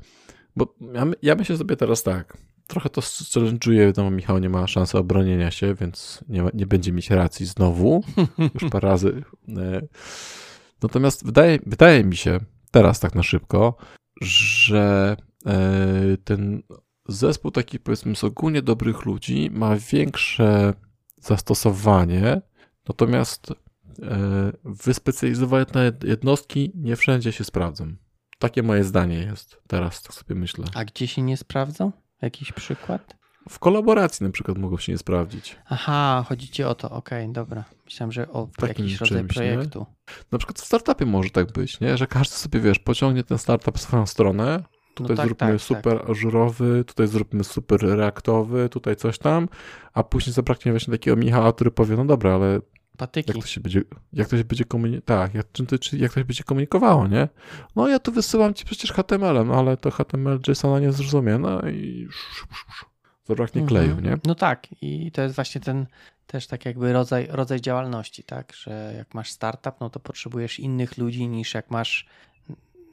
Bo 0.55 0.75
ja, 0.93 1.05
my- 1.05 1.15
ja 1.21 1.35
myślę 1.35 1.57
sobie 1.57 1.75
teraz 1.75 2.03
tak. 2.03 2.37
Trochę 2.67 2.89
to 2.89 3.01
challenge'uję, 3.01 3.77
wiadomo, 3.79 4.11
Michał 4.11 4.37
nie 4.37 4.49
ma 4.49 4.67
szansy 4.67 4.97
obronienia 4.97 5.51
się, 5.51 5.73
więc 5.75 6.23
nie, 6.29 6.43
ma- 6.43 6.49
nie 6.53 6.65
będzie 6.67 6.91
mieć 6.91 7.09
racji 7.09 7.45
znowu. 7.45 8.03
Już 8.61 8.71
parę 8.71 8.89
razy. 8.89 9.23
E, 9.57 9.81
Natomiast 10.83 11.25
wydaje, 11.25 11.59
wydaje 11.65 12.03
mi 12.03 12.15
się, 12.15 12.39
teraz 12.71 12.99
tak 12.99 13.15
na 13.15 13.23
szybko, 13.23 13.75
że 14.21 15.17
e, 15.45 15.57
ten 16.23 16.63
zespół 17.09 17.51
taki, 17.51 17.79
powiedzmy, 17.79 18.15
z 18.15 18.23
ogólnie 18.23 18.61
dobrych 18.61 19.05
ludzi 19.05 19.49
ma 19.53 19.75
większe 19.75 20.73
zastosowanie, 21.21 22.41
natomiast 22.89 23.51
e, 23.51 23.55
wyspecjalizowane 24.63 25.91
jednostki 26.03 26.71
nie 26.75 26.95
wszędzie 26.95 27.31
się 27.31 27.43
sprawdzą. 27.43 27.95
Takie 28.39 28.63
moje 28.63 28.83
zdanie 28.83 29.17
jest 29.19 29.61
teraz, 29.67 30.01
tak 30.01 30.13
sobie 30.13 30.35
myślę. 30.35 30.65
A 30.73 30.85
gdzie 30.85 31.07
się 31.07 31.21
nie 31.21 31.37
sprawdzą? 31.37 31.91
Jakiś 32.21 32.51
przykład? 32.51 33.17
W 33.49 33.59
kolaboracji 33.59 34.23
na 34.25 34.31
przykład 34.31 34.57
mogą 34.57 34.77
się 34.77 34.91
nie 34.91 34.97
sprawdzić. 34.97 35.55
Aha, 35.69 36.25
chodzi 36.29 36.49
ci 36.49 36.63
o 36.63 36.75
to, 36.75 36.89
okej, 36.91 37.29
dobra. 37.29 37.63
Myślałem, 37.85 38.11
że 38.11 38.31
o 38.31 38.49
takim 38.57 38.85
jakiś 38.85 38.99
rodzaj 38.99 39.17
czymś, 39.17 39.35
nie? 39.35 39.41
projektu. 39.41 39.85
Na 40.31 40.37
przykład 40.37 40.59
w 40.61 40.65
startupie 40.65 41.05
może 41.05 41.29
tak 41.29 41.51
być, 41.51 41.79
nie? 41.79 41.97
że 41.97 42.07
każdy 42.07 42.35
sobie, 42.35 42.59
wiesz, 42.59 42.79
pociągnie 42.79 43.23
ten 43.23 43.37
startup 43.37 43.77
w 43.77 43.81
swoją 43.81 44.05
stronę, 44.05 44.63
Tutaj 44.97 45.15
no 45.15 45.17
tak, 45.17 45.27
zróbmy 45.27 45.51
tak, 45.51 45.61
super 45.61 46.11
ażurowy, 46.11 46.83
tutaj 46.87 47.07
zróbmy 47.07 47.43
super 47.43 47.79
reaktowy, 47.81 48.69
tutaj 48.69 48.95
coś 48.95 49.17
tam, 49.17 49.49
a 49.93 50.03
później 50.03 50.33
zabraknie 50.33 50.71
właśnie 50.71 50.91
takiego 50.91 51.17
Michała, 51.17 51.53
który 51.53 51.71
powie, 51.71 51.95
no 51.95 52.05
dobra, 52.05 52.33
ale 52.35 52.59
Tak. 52.59 52.69
Patyki. 52.97 53.31
jak 53.31 53.41
to 53.41 53.47
się 53.47 53.61
będzie, 53.61 53.81
jak 54.13 54.27
to 54.27 54.37
się 54.37 54.43
będzie 54.43 54.65
komunikowało, 54.65 55.21
tak, 55.21 55.33
jak, 55.33 55.51
czy, 55.51 55.79
czy, 55.79 55.97
jak 55.97 56.13
to 56.13 56.19
się 56.19 56.25
będzie 56.25 56.43
komunikowało, 56.43 57.07
nie? 57.07 57.27
No 57.75 57.87
ja 57.87 57.99
tu 57.99 58.11
wysyłam 58.11 58.53
ci 58.53 58.65
przecież 58.65 58.91
HTML-em, 58.91 59.47
no 59.47 59.53
ale 59.55 59.77
to 59.77 59.91
HTML 59.91 60.39
JSON-a 60.47 60.79
nie 60.79 60.91
zrozumie, 60.91 61.37
no 61.37 61.61
i 61.69 62.07
zabraknie 63.25 63.61
Mhm. 63.61 63.67
kleju, 63.67 63.99
nie? 63.99 64.17
No 64.25 64.35
tak, 64.35 64.67
i 64.81 65.11
to 65.11 65.21
jest 65.21 65.35
właśnie 65.35 65.61
ten 65.61 65.85
też 66.27 66.47
tak 66.47 66.65
jakby 66.65 66.93
rodzaj, 66.93 67.27
rodzaj 67.29 67.61
działalności, 67.61 68.23
tak? 68.23 68.53
Że 68.53 68.93
jak 68.97 69.13
masz 69.13 69.31
startup, 69.31 69.75
no 69.79 69.89
to 69.89 69.99
potrzebujesz 69.99 70.59
innych 70.59 70.97
ludzi 70.97 71.27
niż 71.27 71.53
jak 71.53 71.71
masz 71.71 72.05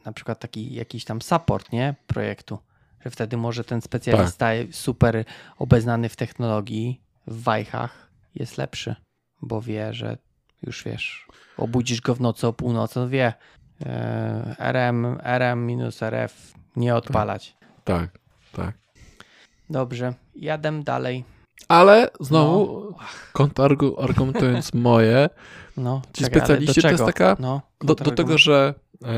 na 0.04 0.12
przykład 0.12 0.40
taki 0.40 0.74
jakiś 0.74 1.04
tam 1.04 1.22
support, 1.22 1.72
nie? 1.72 1.94
Projektu. 2.06 2.58
Że 3.04 3.10
wtedy 3.10 3.36
może 3.36 3.64
ten 3.64 3.80
specjalista 3.80 4.46
Tak. 4.46 4.56
super 4.70 5.24
obeznany 5.58 6.08
w 6.08 6.16
technologii, 6.16 7.00
w 7.26 7.42
wajchach 7.42 8.10
jest 8.34 8.58
lepszy, 8.58 8.96
bo 9.42 9.60
wie, 9.62 9.94
że 9.94 10.18
już 10.62 10.84
wiesz, 10.84 11.26
obudzisz 11.56 12.00
go 12.00 12.14
w 12.14 12.20
nocy 12.20 12.46
o 12.46 12.52
północy, 12.52 12.98
no 12.98 13.08
wie, 13.08 13.32
e, 13.86 14.56
RM, 14.58 15.18
RM 15.22 15.66
minus 15.66 16.02
RF 16.02 16.54
nie 16.76 16.94
odpalać. 16.94 17.56
Tak, 17.84 18.18
tak. 18.52 18.74
Dobrze, 19.70 20.14
jadę 20.36 20.82
dalej. 20.82 21.24
Ale 21.68 22.10
znowu, 22.20 22.94
kontrargumentując 23.32 24.74
moje, 24.88 25.28
No, 25.76 26.02
Ci 26.12 26.24
specjaliści 26.24 26.82
to 26.82 26.88
jest 26.90 27.04
taka- 27.04 27.36
No, 27.40 27.62
do, 27.80 27.94
do 27.94 28.10
tego, 28.10 28.38
że, 28.38 28.74
e, 29.02 29.08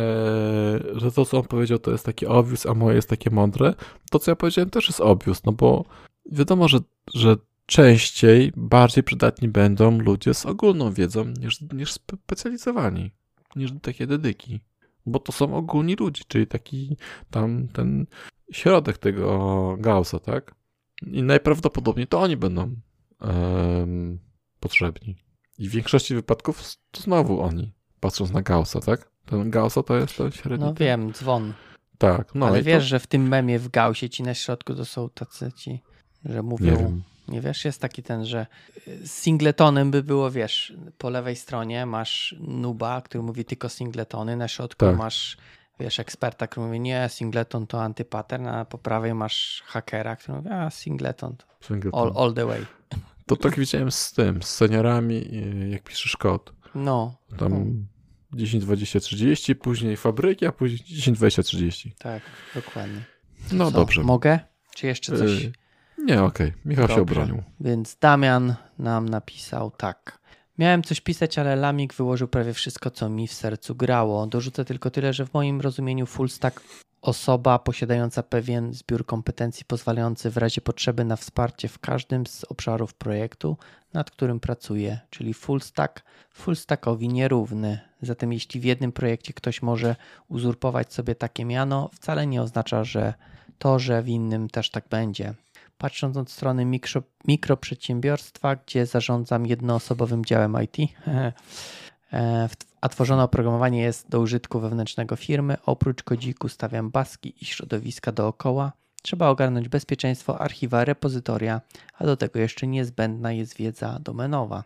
że 0.94 1.12
to, 1.12 1.24
co 1.24 1.38
on 1.38 1.44
powiedział, 1.44 1.78
to 1.78 1.90
jest 1.90 2.06
takie 2.06 2.28
obvious, 2.28 2.66
a 2.66 2.74
moje 2.74 2.96
jest 2.96 3.08
takie 3.08 3.30
mądre, 3.30 3.74
to, 4.10 4.18
co 4.18 4.30
ja 4.30 4.36
powiedziałem, 4.36 4.70
też 4.70 4.86
jest 4.88 5.00
obvious, 5.00 5.44
no 5.44 5.52
bo 5.52 5.84
wiadomo, 6.32 6.68
że, 6.68 6.78
że 7.14 7.36
częściej 7.66 8.52
bardziej 8.56 9.04
przydatni 9.04 9.48
będą 9.48 9.98
ludzie 9.98 10.34
z 10.34 10.46
ogólną 10.46 10.92
wiedzą 10.92 11.24
niż, 11.24 11.60
niż 11.60 11.92
specjalizowani, 11.92 13.10
niż 13.56 13.70
takie 13.82 14.06
dedyki. 14.06 14.60
Bo 15.06 15.18
to 15.18 15.32
są 15.32 15.54
ogólni 15.54 15.94
ludzie, 15.94 16.22
czyli 16.28 16.46
taki 16.46 16.96
tam 17.30 17.68
ten 17.68 18.06
środek 18.52 18.98
tego 18.98 19.76
Gaussa, 19.78 20.18
tak? 20.18 20.54
I 21.02 21.22
najprawdopodobniej 21.22 22.06
to 22.06 22.20
oni 22.20 22.36
będą 22.36 22.76
em, 23.20 24.18
potrzebni. 24.60 25.16
I 25.58 25.68
w 25.68 25.72
większości 25.72 26.14
wypadków 26.14 26.76
to 26.90 27.02
znowu 27.02 27.40
oni, 27.40 27.72
patrząc 28.00 28.32
na 28.32 28.42
Gaussa, 28.42 28.80
tak? 28.80 29.10
Ten 29.26 29.50
Gaussa 29.50 29.82
to 29.82 29.96
jest 29.96 30.16
ten 30.16 30.32
średni. 30.32 30.66
No 30.66 30.74
wiem, 30.74 31.12
dzwon. 31.12 31.52
Tak, 31.98 32.34
no 32.34 32.46
ale 32.46 32.62
wiesz, 32.62 32.82
to, 32.82 32.88
że 32.88 33.00
w 33.00 33.06
tym 33.06 33.28
memie 33.28 33.58
w 33.58 33.68
Gausie 33.68 34.08
ci 34.10 34.22
na 34.22 34.34
środku 34.34 34.74
to 34.74 34.84
są 34.84 35.08
tacy 35.10 35.52
ci, 35.52 35.82
że 36.24 36.42
mówią... 36.42 36.70
nie 36.70 36.76
wiem. 36.76 37.02
Nie 37.28 37.40
wiesz, 37.40 37.64
jest 37.64 37.80
taki 37.80 38.02
ten, 38.02 38.24
że 38.24 38.46
z 39.04 39.10
singletonem 39.10 39.90
by 39.90 40.02
było, 40.02 40.30
wiesz, 40.30 40.74
po 40.98 41.10
lewej 41.10 41.36
stronie 41.36 41.86
masz 41.86 42.36
nuba, 42.40 43.00
który 43.00 43.24
mówi 43.24 43.44
tylko 43.44 43.68
singletony, 43.68 44.36
na 44.36 44.48
środku 44.48 44.86
Tak. 44.86 44.96
masz, 44.96 45.36
wiesz, 45.80 46.00
eksperta, 46.00 46.46
który 46.46 46.66
mówi, 46.66 46.80
nie, 46.80 47.08
singleton 47.08 47.66
to 47.66 47.82
antypattern, 47.82 48.46
a 48.46 48.64
po 48.64 48.78
prawej 48.78 49.14
masz 49.14 49.62
hakera, 49.66 50.16
który 50.16 50.38
mówi, 50.38 50.50
a 50.50 50.70
singleton 50.70 51.36
to 51.36 51.44
Singleton. 51.66 52.00
all, 52.00 52.12
all 52.24 52.34
the 52.34 52.46
way. 52.46 52.66
To 53.26 53.36
tak 53.36 53.58
widziałem 53.58 53.90
z 53.90 54.12
tym, 54.12 54.42
z 54.42 54.46
seniorami, 54.48 55.14
y, 55.16 55.68
jak 55.68 55.82
piszesz 55.82 56.16
kod. 56.16 56.52
No, 56.74 57.16
Tam 57.38 57.86
10, 58.32 58.64
20, 58.64 59.00
30, 59.00 59.54
później 59.54 59.96
fabryki, 59.96 60.46
a 60.46 60.52
później 60.52 60.80
10, 60.86 61.18
20, 61.18 61.42
30. 61.42 61.94
tak, 61.98 62.22
dokładnie. 62.54 63.00
No 63.52 63.64
Co, 63.64 63.70
dobrze. 63.70 64.02
Mogę? 64.02 64.38
Czy 64.74 64.86
jeszcze 64.86 65.18
coś? 65.18 65.44
Y, 65.44 65.52
Nie, 66.04 66.22
okej. 66.22 66.52
Michał 66.64 66.88
się 66.88 66.96
Dobrze. 66.96 67.20
obronił. 67.22 67.42
Więc 67.60 67.96
Damian 67.96 68.54
nam 68.78 69.08
napisał 69.08 69.70
tak. 69.70 70.18
Miałem 70.58 70.82
coś 70.82 71.00
pisać, 71.00 71.38
ale 71.38 71.56
Lamik 71.56 71.94
wyłożył 71.94 72.28
prawie 72.28 72.52
wszystko, 72.52 72.90
co 72.90 73.08
mi 73.08 73.28
w 73.28 73.32
sercu 73.32 73.74
grało. 73.74 74.26
Dorzucę 74.26 74.64
tylko 74.64 74.90
tyle, 74.90 75.12
że 75.12 75.26
w 75.26 75.34
moim 75.34 75.60
rozumieniu 75.60 76.06
full 76.06 76.28
stack 76.28 76.60
osoba 77.02 77.58
posiadająca 77.58 78.22
pewien 78.22 78.72
zbiór 78.72 79.06
kompetencji 79.06 79.64
pozwalający 79.64 80.30
w 80.30 80.36
razie 80.36 80.60
potrzeby 80.60 81.04
na 81.04 81.16
wsparcie 81.16 81.68
w 81.68 81.78
każdym 81.78 82.26
z 82.26 82.44
obszarów 82.44 82.94
projektu, 82.94 83.56
nad 83.92 84.10
którym 84.10 84.40
pracuje, 84.40 84.98
czyli 85.10 85.34
full 85.34 85.60
stack, 85.60 86.02
full 86.30 86.56
stackowi 86.56 87.08
nierówny. 87.08 87.80
Zatem 88.02 88.32
jeśli 88.32 88.60
w 88.60 88.64
jednym 88.64 88.92
projekcie 88.92 89.32
ktoś 89.32 89.62
może 89.62 89.96
uzurpować 90.28 90.92
sobie 90.92 91.14
takie 91.14 91.44
miano, 91.44 91.90
wcale 91.92 92.26
nie 92.26 92.42
oznacza, 92.42 92.84
że 92.84 93.14
to, 93.58 93.78
że 93.78 94.02
w 94.02 94.08
innym 94.08 94.48
też 94.48 94.70
tak 94.70 94.88
będzie. 94.88 95.34
Patrząc 95.78 96.16
od 96.16 96.30
strony 96.30 96.64
mikro, 96.64 97.02
mikroprzedsiębiorstwa, 97.26 98.56
gdzie 98.56 98.86
zarządzam 98.86 99.46
jednoosobowym 99.46 100.24
działem 100.24 100.56
IT, 100.62 100.76
e, 102.12 102.48
a 102.80 102.88
tworzone 102.88 103.22
oprogramowanie 103.22 103.82
jest 103.82 104.08
do 104.08 104.20
użytku 104.20 104.60
wewnętrznego 104.60 105.16
firmy, 105.16 105.56
oprócz 105.66 106.02
kodziku 106.02 106.48
stawiam 106.48 106.90
baski 106.90 107.34
i 107.40 107.44
środowiska 107.44 108.12
dookoła, 108.12 108.72
trzeba 109.02 109.28
ogarnąć 109.28 109.68
bezpieczeństwo 109.68 110.40
archiwa 110.40 110.84
repozytoria, 110.84 111.60
a 111.98 112.04
do 112.04 112.16
tego 112.16 112.38
jeszcze 112.38 112.66
niezbędna 112.66 113.32
jest 113.32 113.56
wiedza 113.56 113.98
domenowa, 114.00 114.64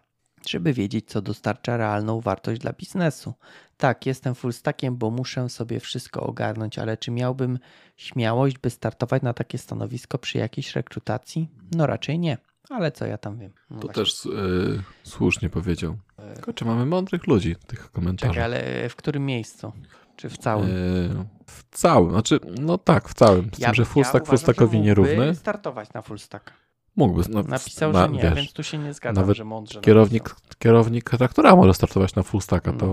żeby 0.48 0.72
wiedzieć, 0.72 1.08
co 1.08 1.22
dostarcza 1.22 1.76
realną 1.76 2.20
wartość 2.20 2.60
dla 2.60 2.72
biznesu. 2.72 3.34
Tak, 3.76 4.06
jestem 4.06 4.34
full 4.34 4.52
stackiem, 4.52 4.96
bo 4.96 5.10
muszę 5.10 5.48
sobie 5.48 5.80
wszystko 5.80 6.20
ogarnąć, 6.22 6.78
ale 6.78 6.96
czy 6.96 7.10
miałbym 7.10 7.58
śmiałość, 7.96 8.58
by 8.58 8.70
startować 8.70 9.22
na 9.22 9.34
takie 9.34 9.58
stanowisko 9.58 10.18
przy 10.18 10.38
jakiejś 10.38 10.74
rekrutacji? 10.76 11.48
No 11.74 11.86
raczej 11.86 12.18
nie, 12.18 12.38
ale 12.70 12.92
co 12.92 13.06
ja 13.06 13.18
tam 13.18 13.38
wiem. 13.38 13.52
No 13.70 13.80
To 13.80 13.86
właśnie. 13.86 14.02
też 14.02 14.26
y, 14.26 14.82
słusznie 15.02 15.50
powiedział. 15.50 15.96
Tylko 16.34 16.52
czy 16.52 16.64
mamy 16.64 16.86
mądrych 16.86 17.26
ludzi 17.26 17.54
w 17.54 17.64
tych 17.64 17.92
komentarzach? 17.92 18.34
Czekaj, 18.34 18.44
ale 18.44 18.88
w 18.88 18.96
którym 18.96 19.26
miejscu? 19.26 19.72
Czy 20.16 20.28
w 20.28 20.38
całym? 20.38 20.70
Y, 20.70 21.24
w 21.46 21.64
całym, 21.70 22.10
znaczy, 22.10 22.40
no 22.60 22.78
tak, 22.78 23.08
w 23.08 23.14
całym. 23.14 23.50
Z 23.54 23.58
tym, 23.58 23.74
że 23.74 23.84
full 23.84 24.04
stack 24.04 24.14
uważam, 24.14 24.26
full 24.26 24.38
stackowi 24.38 24.80
nierówny. 24.80 25.34
startować 25.34 25.92
na 25.92 26.02
full 26.02 26.18
stack. 26.18 26.52
Mógłby. 26.96 27.22
No, 27.28 27.42
Napisał, 27.42 27.92
na- 27.92 28.06
że 28.06 28.12
nie, 28.12 28.22
wiesz, 28.22 28.34
więc 28.34 28.52
tu 28.52 28.62
się 28.62 28.78
nie 28.78 28.94
zgadzam, 28.94 29.22
nawet 29.22 29.36
że 29.36 29.44
mądrze 29.44 29.80
kierownik, 29.80 30.22
napisał. 30.22 30.40
kierownik 30.58 31.10
traktora 31.10 31.56
może 31.56 31.74
startować 31.74 32.14
na 32.14 32.22
full 32.22 32.40
stacka. 32.40 32.72
To, 32.72 32.86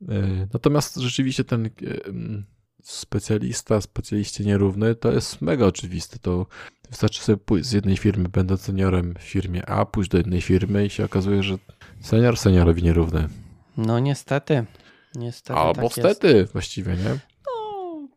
No. 0.00 0.14
y, 0.14 0.48
natomiast 0.52 0.96
rzeczywiście 0.96 1.44
ten 1.44 1.66
y, 1.66 1.70
mm, 2.06 2.44
specjalista, 2.82 3.80
specjaliście 3.80 4.44
nierówny, 4.44 4.94
to 4.94 5.12
jest 5.12 5.42
mega 5.42 5.66
oczywiste. 5.66 6.18
To 6.18 6.46
wystarczy 6.90 7.22
sobie 7.22 7.36
pójść 7.36 7.66
z 7.68 7.72
jednej 7.72 7.96
firmy, 7.96 8.28
będąc 8.28 8.60
seniorem 8.60 9.14
w 9.18 9.22
firmie 9.22 9.66
A, 9.68 9.84
pójść 9.86 10.10
do 10.10 10.18
jednej 10.18 10.40
firmy 10.40 10.86
i 10.86 10.90
się 10.90 11.04
okazuje, 11.04 11.42
że 11.42 11.54
senior 12.00 12.36
seniorowi 12.36 12.82
nierówny. 12.82 13.28
No 13.76 13.98
niestety. 13.98 14.64
Niestety 15.14 15.58
Albo 15.60 15.74
tak 15.74 15.82
jest. 15.82 15.94
wstety 15.94 16.44
właściwie, 16.52 16.92
nie? 16.96 17.18
No, 17.46 18.08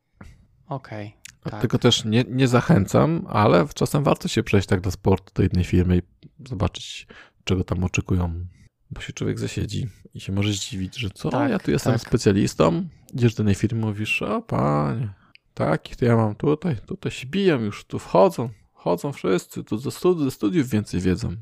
okej. 0.68 1.16
Tak. 1.44 1.54
Dlatego 1.54 1.78
też 1.80 2.06
nie, 2.06 2.24
nie 2.28 2.48
zachęcam, 2.48 3.26
ale 3.30 3.68
czasem 3.76 4.04
warto 4.04 4.28
się 4.28 4.44
przejść 4.44 4.68
tak 4.68 4.82
do 4.82 4.92
sportu 4.92 5.34
do 5.36 5.44
jednej 5.44 5.64
firmy 5.64 5.98
i 5.98 6.02
zobaczyć, 6.50 7.08
czego 7.44 7.64
tam 7.64 7.84
oczekują. 7.84 8.46
bo 8.92 9.02
się 9.02 9.14
człowiek 9.14 9.40
zasiedzi 9.40 9.88
i 10.14 10.20
się 10.20 10.34
może 10.34 10.54
zdziwić, 10.54 10.96
że 10.98 11.10
co, 11.10 11.30
Tak, 11.30 11.52
ja 11.52 11.60
tu 11.60 11.72
jestem 11.72 11.94
tak. 11.94 12.02
specjalistą, 12.02 12.88
idziesz 13.14 13.36
do 13.36 13.44
tej 13.44 13.56
firmy, 13.56 13.82
mówisz, 13.82 14.22
o 14.22 14.42
panie, 14.42 15.14
takich 15.54 15.96
to 15.96 16.06
ja 16.06 16.16
mam 16.16 16.36
tutaj, 16.36 16.76
tutaj 16.86 17.12
się 17.12 17.28
biją 17.28 17.60
już, 17.60 17.86
tu 17.86 18.00
wchodzą, 18.00 18.50
wchodzą 18.76 19.12
wszyscy, 19.12 19.64
tu 19.64 19.78
ze, 19.78 19.90
studi- 19.90 20.24
ze 20.24 20.32
studiów 20.32 20.70
więcej 20.70 21.02
wiedzą. 21.02 21.36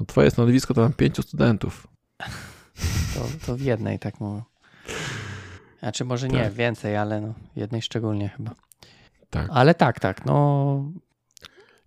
No 0.00 0.06
twoje 0.06 0.30
stanowisko 0.30 0.74
to 0.74 0.80
mam 0.80 0.92
pięciu 0.92 1.22
studentów. 1.22 1.86
To, 3.14 3.28
to 3.46 3.56
w 3.56 3.60
jednej 3.60 3.98
tak 3.98 4.20
mówię. 4.20 4.42
Znaczy 5.80 6.04
może 6.04 6.28
nie, 6.28 6.44
Tak. 6.44 6.52
więcej, 6.52 6.96
ale 6.96 7.20
no, 7.20 7.34
jednej 7.56 7.82
szczególnie 7.82 8.28
chyba. 8.28 8.54
Tak. 9.30 9.46
Ale 9.50 9.74
tak, 9.74 10.00
tak, 10.00 10.26
no 10.26 10.84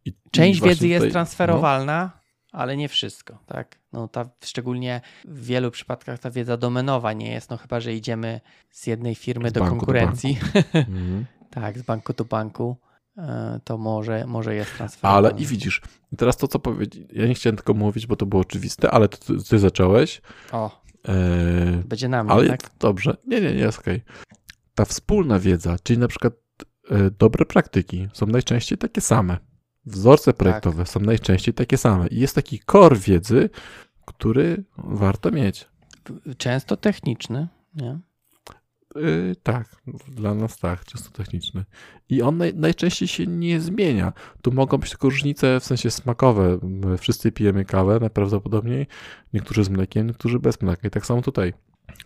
I, 0.05 0.09
i 0.09 0.13
część 0.31 0.59
właśnie 0.59 0.69
wiedzy 0.75 0.87
jest 0.87 0.99
tutaj- 0.99 1.09
no. 1.09 1.13
transferowalna, 1.13 2.11
ale 2.51 2.77
nie 2.77 2.89
wszystko, 2.89 3.39
tak? 3.45 3.79
No 3.93 4.07
ta 4.07 4.29
szczególnie 4.43 5.01
w 5.25 5.45
wielu 5.45 5.71
przypadkach 5.71 6.19
ta 6.19 6.31
wiedza 6.31 6.57
domenowa 6.57 7.13
nie 7.13 7.31
jest, 7.31 7.49
no 7.49 7.57
chyba, 7.57 7.79
że 7.79 7.93
idziemy 7.93 8.41
z 8.71 8.87
jednej 8.87 9.15
firmy 9.15 9.49
Z 9.49 9.53
do 9.53 9.59
do 9.59 9.65
konkurencji. 9.69 10.39
No, 10.55 10.61
mhm. 10.79 11.25
tak, 11.49 11.79
z 11.79 11.81
banku 11.81 12.13
do 12.13 12.25
banku. 12.25 12.77
e, 13.17 13.59
To 13.63 13.77
może, 13.77 14.25
może 14.27 14.55
jest 14.55 14.75
transferowalne. 14.75 15.29
Ale 15.29 15.39
i 15.39 15.45
widzisz, 15.45 15.81
i 16.11 16.17
teraz 16.17 16.37
to, 16.37 16.47
co 16.47 16.59
powiedzieć, 16.59 17.07
ja 17.13 17.27
nie 17.27 17.33
chciałem 17.33 17.55
tylko 17.57 17.73
mówić, 17.73 18.07
bo 18.07 18.15
to 18.15 18.25
było 18.25 18.41
oczywiste, 18.41 18.91
ale 18.91 19.07
to 19.09 19.17
ty, 19.17 19.43
ty 19.49 19.59
zacząłeś. 19.59 20.21
O, 20.51 20.83
E, 21.07 21.13
będzie 21.85 22.07
na 22.09 22.23
mnie, 22.23 22.33
ale 22.33 22.47
tak? 22.47 22.69
dobrze, 22.79 23.17
nie, 23.27 23.41
nie, 23.41 23.53
nie, 23.53 23.59
jest 23.59 23.79
okej. 23.79 24.01
Ta 24.75 24.85
wspólna 24.85 25.39
wiedza, 25.39 25.75
czyli 25.83 25.99
na 25.99 26.07
przykład 26.07 26.33
dobre 27.19 27.45
praktyki 27.45 28.07
są 28.13 28.25
najczęściej 28.25 28.77
takie 28.77 29.01
same. 29.01 29.37
Wzorce 29.85 30.33
projektowe 30.33 30.85
są 30.85 30.99
najczęściej 30.99 31.53
takie 31.53 31.77
same. 31.77 32.07
I 32.07 32.19
jest 32.19 32.35
taki 32.35 32.59
core 32.71 32.95
wiedzy, 32.95 33.49
który 34.05 34.63
warto 34.77 35.31
mieć. 35.31 35.67
Często 36.37 36.77
techniczny, 36.77 37.47
nie? 37.75 37.99
Yy, 38.95 39.35
tak, 39.43 39.75
dla 40.07 40.33
nas 40.33 40.57
tak, 40.57 40.85
czysto 40.85 41.09
techniczny. 41.09 41.63
I 42.09 42.21
on 42.21 42.37
naj, 42.37 42.53
najczęściej 42.55 43.07
się 43.07 43.27
nie 43.27 43.61
zmienia. 43.61 44.13
Tu 44.41 44.51
mogą 44.51 44.77
być 44.77 44.89
tylko 44.89 45.09
różnice 45.09 45.59
w 45.59 45.63
sensie 45.63 45.91
smakowe. 45.91 46.59
My 46.61 46.97
wszyscy 46.97 47.31
pijemy 47.31 47.65
kawę 47.65 47.99
najprawdopodobniej, 47.99 48.87
niektórzy 49.33 49.63
z 49.63 49.69
mlekiem, 49.69 50.07
niektórzy 50.07 50.39
bez 50.39 50.61
mleka. 50.61 50.87
I 50.87 50.91
tak 50.91 51.05
samo 51.05 51.21
tutaj. 51.21 51.53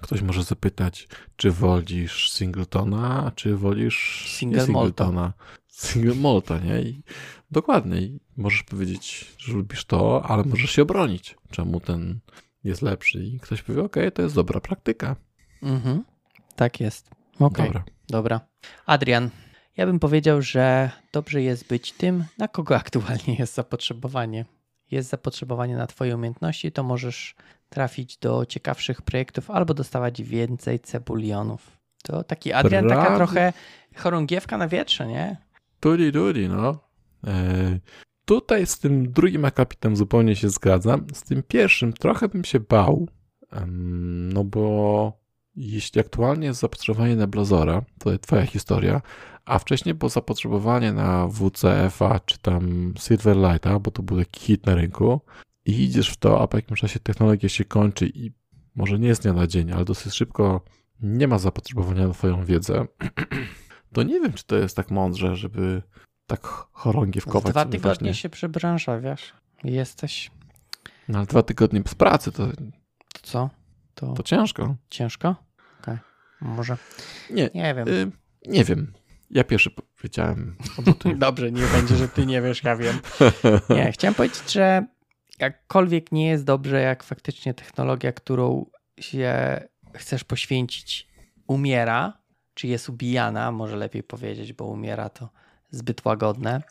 Ktoś 0.02 0.22
może 0.22 0.44
zapytać, 0.44 1.08
czy 1.36 1.52
wolisz 1.52 2.32
singletona, 2.32 3.32
czy 3.36 3.56
wolisz 3.56 4.26
Single 4.38 4.66
singletona. 4.66 5.34
Single 5.68 6.16
malta, 6.16 6.60
nie? 6.60 6.82
I 6.82 7.04
dokładnie. 7.52 8.02
I 8.02 8.20
możesz 8.38 8.64
powiedzieć, 8.64 9.36
że 9.38 9.54
lubisz 9.54 9.86
to, 9.86 10.26
ale 10.26 10.44
możesz 10.44 10.72
się 10.72 10.82
obronić, 10.82 11.36
czemu 11.52 11.80
ten 11.80 12.20
jest 12.64 12.82
lepszy. 12.82 13.24
I 13.24 13.40
ktoś 13.40 13.62
powie, 13.62 13.84
okej, 13.84 14.12
to 14.12 14.22
jest 14.22 14.36
dobra 14.36 14.60
praktyka. 14.60 15.16
Mhm. 15.64 16.04
Tak 16.56 16.80
jest. 16.80 17.10
Okej. 17.40 17.66
Dobra. 17.66 17.84
Dobra. 18.10 18.42
Adrian, 18.86 19.30
ja 19.78 19.86
bym 19.86 20.00
powiedział, 20.00 20.42
że 20.42 20.92
dobrze 21.14 21.42
jest 21.42 21.68
być 21.68 21.92
tym, 21.92 22.24
na 22.38 22.48
kogo 22.48 22.76
aktualnie 22.86 23.36
jest 23.40 23.56
zapotrzebowanie. 23.56 24.46
Jest 24.92 25.10
zapotrzebowanie 25.10 25.78
na 25.78 25.88
Twoje 25.88 26.16
umiejętności, 26.16 26.72
to 26.72 26.84
możesz 26.84 27.36
trafić 27.70 28.18
do 28.18 28.46
ciekawszych 28.46 29.02
projektów 29.02 29.52
albo 29.52 29.74
dostawać 29.74 30.24
więcej 30.24 30.80
cebulionów. 30.80 31.78
To 32.04 32.24
taki 32.24 32.54
Adrian, 32.54 32.88
taka 32.88 33.02
Prawie. 33.02 33.18
trochę 33.18 33.54
chorągiewka 33.96 34.58
na 34.58 34.68
wietrze, 34.68 35.08
nie? 35.08 35.38
Tuli, 35.80 36.12
tuli, 36.12 36.50
no. 36.50 36.80
E, 37.28 37.80
tutaj 38.26 38.66
z 38.66 38.80
tym 38.80 39.12
drugim 39.12 39.46
akapitem 39.46 39.96
zupełnie 39.96 40.36
się 40.36 40.50
zgadzam. 40.50 41.06
Z 41.14 41.24
tym 41.24 41.44
pierwszym 41.44 41.94
trochę 41.94 42.28
bym 42.28 42.44
się 42.44 42.60
bał, 42.60 43.08
em, 43.52 44.34
no 44.34 44.44
bo 44.44 45.14
jeśli 45.56 46.02
aktualnie 46.02 46.48
jest 46.48 46.60
zapotrzebowanie 46.60 47.16
na 47.16 47.28
Blazora, 47.28 47.82
to 48.00 48.12
jest 48.12 48.24
twoja 48.24 48.46
historia, 48.46 49.02
a 49.46 49.60
wcześniej 49.60 49.96
było 49.96 50.10
zapotrzebowanie 50.10 50.94
na 50.94 51.28
WCF-a 51.28 52.20
czy 52.20 52.38
tam 52.40 52.94
Silverlighta, 53.00 53.80
bo 53.80 53.92
to 53.92 54.04
był 54.04 54.18
taki 54.18 54.40
hit 54.40 54.66
na 54.66 54.76
rynku 54.76 55.22
i 55.68 55.84
idziesz 55.84 56.10
w 56.10 56.18
to, 56.18 56.42
a 56.42 56.48
po 56.48 56.58
jakimś 56.58 56.80
czasie 56.80 57.00
technologia 57.00 57.50
się 57.50 57.66
kończy 57.66 58.08
i 58.08 58.32
może 58.76 59.00
nie 59.00 59.16
z 59.16 59.20
dnia 59.20 59.34
na 59.34 59.48
dzień, 59.48 59.72
ale 59.72 59.86
dosyć 59.86 60.14
szybko 60.14 60.62
nie 61.00 61.28
ma 61.28 61.38
zapotrzebowania 61.40 62.08
na 62.08 62.14
twoją 62.14 62.46
wiedzę, 62.46 62.86
to 63.94 64.04
nie 64.04 64.20
wiem, 64.22 64.34
czy 64.34 64.44
to 64.46 64.56
jest 64.56 64.76
tak 64.76 64.92
mądrze, 64.92 65.36
żeby 65.36 65.82
tak 66.28 66.42
chorągiewkować 66.72 67.54
dwa 67.54 67.66
tygodnie 67.66 67.82
właśnie. 67.82 68.14
się 68.14 68.30
przebranżawiasz 68.30 69.34
i 69.64 69.72
jesteś, 69.72 70.32
No, 71.10 71.18
ale 71.18 71.28
dwa 71.28 71.44
tygodnie 71.44 71.82
bez 71.82 71.96
pracy 71.96 72.32
to, 72.32 72.48
to 72.48 73.20
co? 73.24 73.50
To, 73.96 74.14
to 74.14 74.24
ciężko. 74.24 74.76
ciężko? 74.90 75.36
Okej, 75.82 75.98
może. 76.42 76.78
Nie, 77.30 77.50
Nie 77.56 77.76
wiem. 77.76 77.88
y, 77.88 78.12
nie 78.46 78.64
wiem. 78.64 78.94
Ja 79.30 79.44
pierwszy 79.44 79.72
powiedziałem. 79.98 80.56
Dobrze, 81.16 81.52
nie 81.52 81.66
będzie, 81.68 81.96
że 81.96 82.08
ty 82.08 82.26
nie 82.26 82.42
wiesz, 82.42 82.64
ja 82.64 82.76
wiem. 82.76 83.00
Nie, 83.70 83.92
chciałem 83.92 84.16
powiedzieć, 84.16 84.52
że 84.52 84.86
jakkolwiek 85.40 86.12
nie 86.12 86.28
jest 86.28 86.44
dobrze, 86.44 86.82
jak 86.82 87.04
faktycznie 87.04 87.54
technologia, 87.54 88.12
którą 88.12 88.66
się 89.00 89.62
chcesz 89.94 90.24
poświęcić, 90.24 91.08
umiera, 91.48 92.14
czy 92.54 92.68
jest 92.68 92.90
ubijana, 92.90 93.52
może 93.52 93.78
lepiej 93.78 94.04
powiedzieć, 94.04 94.54
bo 94.54 94.66
umiera 94.66 95.10
to 95.10 95.30
zbyt 95.72 96.06
łagodne, 96.06 96.62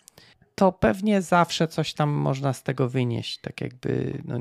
to 0.55 0.73
pewnie 0.73 1.23
zawsze 1.23 1.69
coś 1.69 1.95
tam 1.95 2.11
można 2.11 2.53
z 2.53 2.63
tego 2.63 2.89
wynieść. 2.89 3.41
Tak 3.41 3.61
jakby 3.61 4.23
no, 4.25 4.39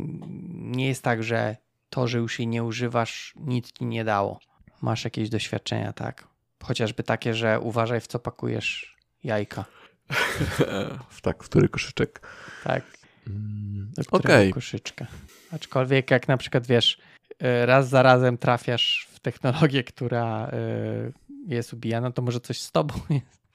nie 0.53 0.87
jest 0.87 1.03
tak, 1.03 1.23
że 1.23 1.57
to, 1.89 2.07
że 2.07 2.17
już 2.17 2.39
jej 2.39 2.47
nie 2.47 2.63
używasz, 2.63 3.33
nic 3.35 3.71
ci 3.71 3.85
nie 3.85 4.03
dało. 4.03 4.39
Masz 4.81 5.03
jakieś 5.03 5.29
doświadczenia, 5.29 5.93
tak? 5.93 6.27
Chociażby 6.63 7.03
takie, 7.03 7.33
że 7.33 7.59
uważaj 7.59 8.01
w 8.01 8.07
co 8.07 8.19
pakujesz 8.19 8.97
jajka. 9.23 9.65
w 11.09 11.21
tak, 11.21 11.43
w 11.43 11.49
który 11.49 11.69
koszyczek. 11.69 12.27
Tak. 12.63 12.83
Mm, 13.27 13.91
którego 14.07 14.17
Okej, 14.17 14.53
koszyczka. 14.53 15.07
Aczkolwiek 15.51 16.11
jak 16.11 16.27
na 16.27 16.37
przykład 16.37 16.67
wiesz, 16.67 16.97
y, 17.31 17.65
raz 17.65 17.89
za 17.89 18.03
razem 18.03 18.37
trafiasz 18.37 19.07
w 19.11 19.19
technologię, 19.19 19.83
która 19.83 20.47
y, 20.47 21.13
jest 21.47 21.73
ubijana, 21.73 22.11
to 22.11 22.21
może 22.21 22.39
coś 22.39 22.61
z 22.61 22.71
tobą 22.71 22.95
jest. 23.09 23.45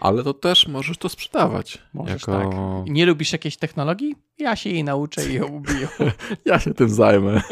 ale 0.00 0.22
to 0.22 0.34
też 0.34 0.68
możesz 0.68 0.98
to 0.98 1.08
sprzedawać. 1.08 1.78
Możesz 1.94 2.22
jako... 2.22 2.32
tak. 2.32 2.90
Nie 2.90 3.06
lubisz 3.06 3.32
jakiejś 3.32 3.56
technologii? 3.56 4.16
Ja 4.38 4.56
się 4.56 4.70
jej 4.70 4.84
nauczę 4.84 5.30
i 5.30 5.34
ją 5.34 5.46
ubiję. 5.58 5.88
Ja 6.44 6.60
się 6.60 6.74
tym 6.74 6.88
zajmę. 6.88 7.42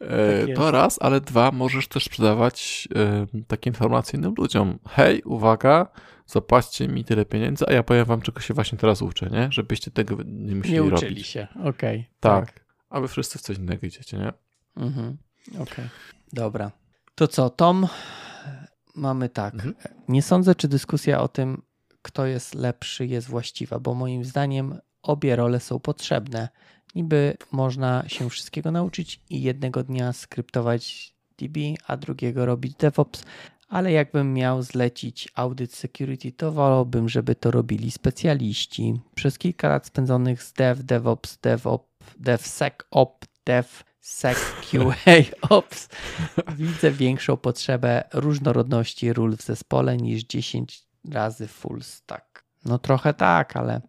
E, 0.00 0.38
Tak 0.40 0.48
jest. 0.48 0.60
to 0.60 0.70
raz, 0.70 0.98
ale 1.02 1.20
dwa, 1.20 1.50
możesz 1.52 1.88
też 1.88 2.04
sprzedawać 2.04 2.88
e, 2.94 3.26
takie 3.46 3.70
informacje 3.70 4.18
innym 4.18 4.34
ludziom. 4.38 4.78
Hej, 4.88 5.22
uwaga, 5.22 5.86
zapłaćcie 6.26 6.88
mi 6.88 7.04
tyle 7.04 7.24
pieniędzy, 7.24 7.64
a 7.68 7.72
ja 7.72 7.82
powiem 7.82 8.04
wam, 8.04 8.20
czego 8.20 8.40
się 8.40 8.54
właśnie 8.54 8.78
teraz 8.78 9.02
uczę, 9.02 9.30
nie? 9.30 9.48
Żebyście 9.52 9.90
tego 9.90 10.16
nie 10.26 10.54
musieli 10.54 10.74
Nie 10.74 10.80
robić. 10.80 10.94
uczyli 11.02 11.24
się. 11.24 11.46
Okej. 11.64 12.08
Tak. 12.20 12.64
A 12.90 13.00
wy 13.00 13.08
wszyscy 13.08 13.38
w 13.38 13.42
coś 13.42 13.56
innego 13.56 13.86
idziecie, 13.86 14.18
nie? 14.18 14.32
Mhm. 14.76 15.16
Okej. 15.58 15.84
Dobra. 16.32 16.70
To 17.14 17.28
co, 17.28 17.50
Tom? 17.50 17.86
Mamy 18.94 19.28
tak. 19.28 19.54
Mhm. 19.54 19.74
Nie 20.08 20.22
sądzę, 20.22 20.54
czy 20.54 20.68
dyskusja 20.68 21.20
o 21.20 21.28
tym, 21.28 21.62
kto 22.02 22.26
jest 22.26 22.54
lepszy, 22.54 23.06
jest 23.06 23.28
właściwa, 23.28 23.78
bo 23.78 23.94
moim 23.94 24.24
zdaniem 24.24 24.78
obie 25.02 25.36
role 25.36 25.60
są 25.60 25.80
potrzebne. 25.80 26.48
Niby 26.94 27.36
można 27.52 28.04
się 28.06 28.30
wszystkiego 28.30 28.70
nauczyć 28.70 29.20
i 29.30 29.42
jednego 29.42 29.84
dnia 29.84 30.12
skryptować 30.12 31.14
DB, 31.38 31.60
a 31.86 31.96
drugiego 31.96 32.46
robić 32.46 32.74
DevOps, 32.74 33.24
ale 33.68 33.92
jakbym 33.92 34.34
miał 34.34 34.62
zlecić 34.62 35.28
audit 35.34 35.74
security, 35.74 36.32
to 36.32 36.52
wolałbym, 36.52 37.08
żeby 37.08 37.34
to 37.34 37.50
robili 37.50 37.90
specjaliści. 37.90 39.00
Przez 39.14 39.38
kilka 39.38 39.68
lat 39.68 39.86
spędzonych 39.86 40.42
z 40.42 40.52
Dev, 40.52 40.82
DevOps, 40.84 41.38
DevOps, 41.38 41.86
DevSecOps, 42.18 43.28
DevSecQAOps 43.44 44.68
widzę 46.58 46.90
większą 46.90 47.36
potrzebę 47.36 48.04
różnorodności 48.12 49.12
ról 49.12 49.36
w 49.36 49.42
zespole 49.42 49.96
niż 49.96 50.24
10 50.24 50.82
razy 51.10 51.46
full 51.46 51.82
stack. 51.82 52.44
No 52.64 52.78
trochę 52.78 53.14
tak, 53.14 53.56
ale 53.56 53.80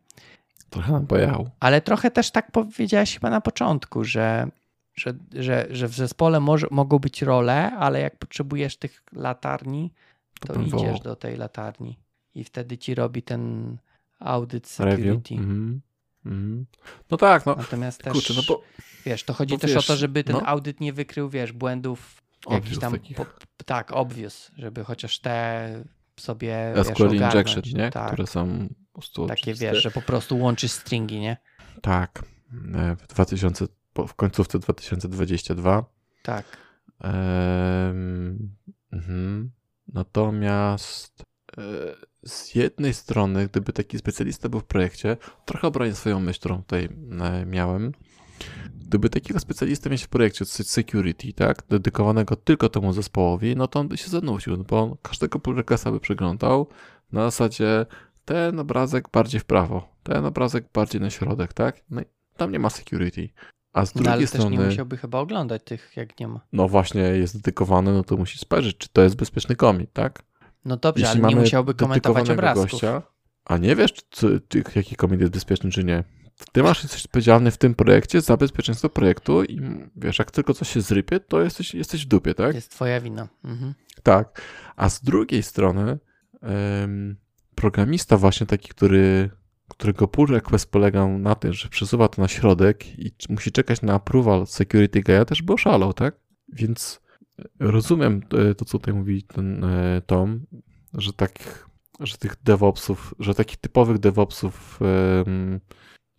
Trochę 0.72 0.92
nam 0.92 1.08
pojechał. 1.08 1.50
ale 1.60 1.82
trochę 1.82 2.12
też 2.12 2.32
tak 2.32 2.52
powiedziałeś 2.52 3.14
chyba 3.14 3.30
na 3.30 3.42
początku, 3.42 4.04
że, 4.04 4.48
że, 4.96 5.14
że, 5.34 5.68
że 5.70 5.88
w 5.88 5.94
zespole 5.94 6.40
może, 6.40 6.68
mogą 6.72 7.00
być 7.00 7.22
role, 7.22 7.72
ale 7.78 8.00
jak 8.02 8.18
potrzebujesz 8.18 8.78
tych 8.78 9.04
latarni, 9.14 9.92
to 10.40 10.62
idziesz 10.62 10.72
wołał. 10.72 11.00
do 11.00 11.16
tej 11.16 11.38
latarni 11.38 12.00
i 12.36 12.44
wtedy 12.44 12.78
ci 12.78 12.96
robi 12.96 13.24
ten 13.24 13.78
Review. 14.20 14.66
security. 14.68 15.36
Mhm. 15.36 15.82
Mhm. 16.26 16.66
No 17.12 17.18
tak, 17.18 17.46
no. 17.46 17.56
Natomiast 17.56 18.04
też, 18.04 18.14
Kurczę, 18.14 18.34
no 18.38 18.42
bo 18.48 18.62
wiesz, 19.06 19.24
to 19.24 19.34
chodzi 19.34 19.58
też 19.58 19.74
wiesz, 19.74 19.84
o 19.86 19.88
to, 19.88 19.98
żeby 19.98 20.24
ten 20.24 20.36
no. 20.36 20.46
audyt 20.46 20.80
nie 20.80 20.94
wykrył, 20.94 21.30
wiesz, 21.30 21.52
błędów 21.52 22.22
jakichś 22.50 22.78
tam, 22.78 22.94
po, 23.16 23.26
tak, 23.66 23.92
obvious, 23.92 24.52
żeby 24.58 24.84
chociaż 24.84 25.20
te 25.20 25.84
sobie, 26.20 26.74
wiesz, 26.76 26.88
SQL 26.88 27.04
ogarnąć. 27.04 27.34
injection, 27.34 27.64
nie? 27.74 27.90
Tak, 27.92 28.08
Które 28.08 28.28
są 28.28 28.68
po 28.94 29.00
prostu 29.00 29.28
takie, 29.28 29.42
oczywiste. 29.42 29.66
wiesz, 29.66 29.84
że 29.84 29.92
po 29.92 30.02
prostu 30.02 30.38
łączysz 30.40 30.72
stringi, 30.72 31.20
nie? 31.20 31.38
Tak. 31.82 32.24
E, 32.76 32.96
W 32.96 33.08
2000 33.08 33.68
po, 33.94 34.08
w 34.08 34.14
końcówce 34.14 34.60
2022. 34.60 35.86
Tak. 36.24 36.46
Em, 37.00 38.50
mhm. 38.92 39.52
Natomiast 39.94 41.24
e, 41.58 41.62
z 42.26 42.56
jednej 42.56 42.94
strony, 42.94 43.48
gdyby 43.48 43.74
taki 43.74 43.98
specjalista 43.98 44.50
był 44.50 44.60
w 44.60 44.66
projekcie, 44.66 45.18
trochę 45.46 45.68
obronię 45.68 45.96
swoją 45.96 46.20
myśl, 46.20 46.40
którą 46.40 46.58
tutaj 46.58 46.90
e, 47.22 47.46
miałem. 47.46 47.92
Gdyby 48.82 49.10
takiego 49.10 49.40
specjalistę 49.40 49.90
mieć 49.90 50.04
w 50.04 50.08
projekcie 50.08 50.46
security, 50.46 51.34
tak, 51.34 51.64
dedykowanego 51.70 52.36
tylko 52.36 52.70
temu 52.70 52.94
zespołowi, 52.94 53.56
no 53.56 53.68
to 53.68 53.80
on 53.80 53.88
by 53.88 53.98
się 53.98 54.10
zanudził, 54.10 54.58
no 54.58 54.64
bo 54.64 54.82
on 54.82 54.96
każdego 55.02 55.40
pull 55.40 55.56
requesta 55.56 55.92
by 55.92 56.00
przeglądał 56.00 56.68
na 57.12 57.22
zasadzie 57.22 57.86
ten 58.34 58.60
obrazek 58.60 59.10
bardziej 59.14 59.40
w 59.40 59.46
prawo, 59.46 59.88
ten 60.04 60.26
obrazek 60.26 60.66
bardziej 60.74 61.02
na 61.02 61.10
środek, 61.10 61.54
tak? 61.54 61.82
No 61.90 62.02
i 62.02 62.06
tam 62.38 62.52
nie 62.52 62.60
ma 62.60 62.70
security. 62.70 63.30
A 63.74 63.86
z 63.86 63.96
No, 63.96 64.00
drugiej 64.02 64.14
ale 64.14 64.28
strony, 64.28 64.50
też 64.50 64.60
nie 64.60 64.66
musiałby 64.66 64.98
chyba 64.98 65.20
oglądać 65.20 65.64
tych, 65.64 65.94
jak 65.96 66.20
nie 66.20 66.28
ma. 66.28 66.40
no 66.54 66.68
właśnie 66.68 67.02
jest 67.02 67.36
dedykowany, 67.38 67.94
no 67.94 68.04
to 68.04 68.18
musi 68.18 68.38
spojrzeć, 68.40 68.78
czy 68.78 68.90
to 68.90 69.02
jest 69.02 69.16
bezpieczny 69.16 69.56
commit, 69.56 69.94
tak? 69.94 70.24
No 70.66 70.78
dobrze, 70.78 71.06
Jeśli 71.06 71.20
ale 71.22 71.30
nie 71.30 71.36
musiałby 71.36 71.74
komentować 71.74 72.30
obrazków. 72.30 72.72
gościa, 72.72 73.02
a 73.46 73.58
nie 73.58 73.76
wiesz, 73.76 73.94
czy, 74.10 74.42
czy, 74.48 74.64
jaki 74.76 74.96
commit 74.96 75.22
jest 75.22 75.34
bezpieczny, 75.34 75.72
czy 75.72 75.84
nie. 75.84 76.04
Ty 76.52 76.64
masz 76.64 76.84
jesteś 76.84 77.06
odpowiedzialny 77.06 77.52
w 77.52 77.58
tym 77.58 77.76
projekcie 77.76 78.22
za 78.22 78.38
bezpieczeństwo 78.38 78.90
projektu 78.90 79.44
i 79.44 79.62
wiesz, 79.96 80.20
jak 80.20 80.32
tylko 80.32 80.54
coś 80.54 80.70
się 80.70 80.82
zrypie, 80.82 81.20
to 81.20 81.42
jesteś, 81.42 81.74
jesteś 81.74 82.06
w 82.06 82.08
dupie, 82.08 82.34
tak? 82.34 82.56
Jest 82.56 82.72
twoja 82.72 83.02
wina. 83.02 83.28
Mhm. 83.44 83.74
Tak. 84.04 84.42
A 84.76 84.90
z 84.90 85.02
drugiej 85.04 85.44
strony 85.44 86.00
programista 87.62 88.18
właśnie 88.18 88.48
taki, 88.48 88.70
który, 88.70 89.30
którego 89.70 90.08
pull 90.08 90.28
request 90.28 90.72
polegał 90.72 91.20
na 91.20 91.36
tym, 91.36 91.54
że 91.54 91.70
przesuwa 91.70 92.08
to 92.08 92.22
na 92.22 92.28
środek 92.28 93.00
i 93.00 93.12
musi 93.30 93.52
czekać 93.52 93.82
na 93.82 93.94
approval 93.94 94.48
security 94.48 95.02
guy'a, 95.02 95.26
też 95.26 95.42
by 95.42 95.54
oszalał, 95.54 95.94
tak? 95.94 96.16
Więc 96.54 97.02
rozumiem 97.60 98.22
e, 98.34 98.56
to, 98.56 98.66
co 98.66 98.80
tutaj 98.80 98.94
mówi 98.94 99.24
ten 99.24 99.64
e, 99.64 100.02
Tom, 100.06 100.46
że 100.94 101.14
tak, 101.14 101.34
że 102.00 102.18
tych 102.18 102.36
DevOpsów, 102.44 103.16
że 103.20 103.34
takich 103.34 103.58
typowych 103.58 103.98
DevOpsów, 103.98 104.80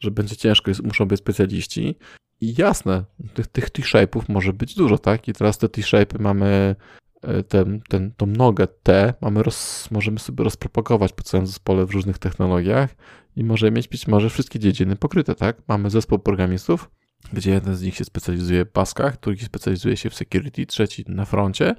że 0.00 0.10
będzie 0.10 0.36
ciężko, 0.36 0.70
muszą 0.84 1.06
być 1.06 1.20
specjaliści. 1.20 1.98
I 2.40 2.54
jasne, 2.58 3.04
tych, 3.34 3.46
tych 3.46 3.70
T-shape'ów 3.70 4.22
może 4.28 4.52
być 4.52 4.74
dużo, 4.74 4.98
tak? 4.98 5.28
I 5.28 5.32
teraz 5.32 5.58
te 5.58 5.68
T-shape'y 5.68 6.20
mamy 6.20 6.46
e, 6.46 6.74
ten, 7.48 7.80
ten, 7.88 8.12
tą 8.16 8.26
nogę 8.26 8.66
T 8.82 9.14
mamy 9.20 9.42
roz, 9.42 9.88
możemy 9.90 10.18
sobie 10.18 10.44
rozpropagować 10.44 11.12
po 11.12 11.22
całym 11.22 11.46
zespole 11.46 11.86
w 11.86 11.90
różnych 11.90 12.18
technologiach 12.18 12.90
i 13.36 13.44
możemy 13.44 13.70
mieć 13.70 13.88
być 13.88 14.06
może 14.06 14.30
wszystkie 14.30 14.58
dziedziny 14.58 14.96
pokryte, 14.96 15.34
tak? 15.34 15.56
Mamy 15.68 15.90
zespół 15.90 16.18
programistów, 16.18 16.90
gdzie 17.32 17.50
jeden 17.50 17.76
z 17.76 17.82
nich 17.82 17.96
się 17.96 18.04
specjalizuje 18.04 18.64
w 18.64 18.70
paskach, 18.70 19.20
drugi 19.20 19.44
specjalizuje 19.44 19.96
się 19.96 20.10
w 20.10 20.14
security, 20.14 20.66
trzeci 20.66 21.04
na 21.08 21.24
froncie, 21.24 21.74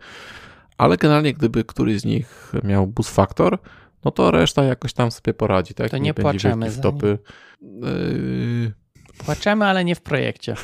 ale 0.78 0.98
generalnie 0.98 1.34
gdyby 1.34 1.64
któryś 1.64 2.02
z 2.02 2.06
nich 2.06 2.52
miał 2.64 2.88
boost 2.88 3.16
factor, 3.16 3.58
no 4.06 4.12
to 4.12 4.32
reszta 4.32 4.64
jakoś 4.64 4.94
tam 4.94 5.12
sobie 5.12 5.34
poradzi, 5.34 5.74
tak? 5.74 5.92
To 5.92 5.98
nie 5.98 6.14
będzie 6.14 6.32
płaczemy 6.32 6.72
za 6.72 6.80
wtopy. 6.80 7.18
Yy, 7.62 8.74
Płaczemy, 9.26 9.66
ale 9.66 9.86
nie 9.86 9.96
w 9.96 10.02
projekcie. 10.02 10.56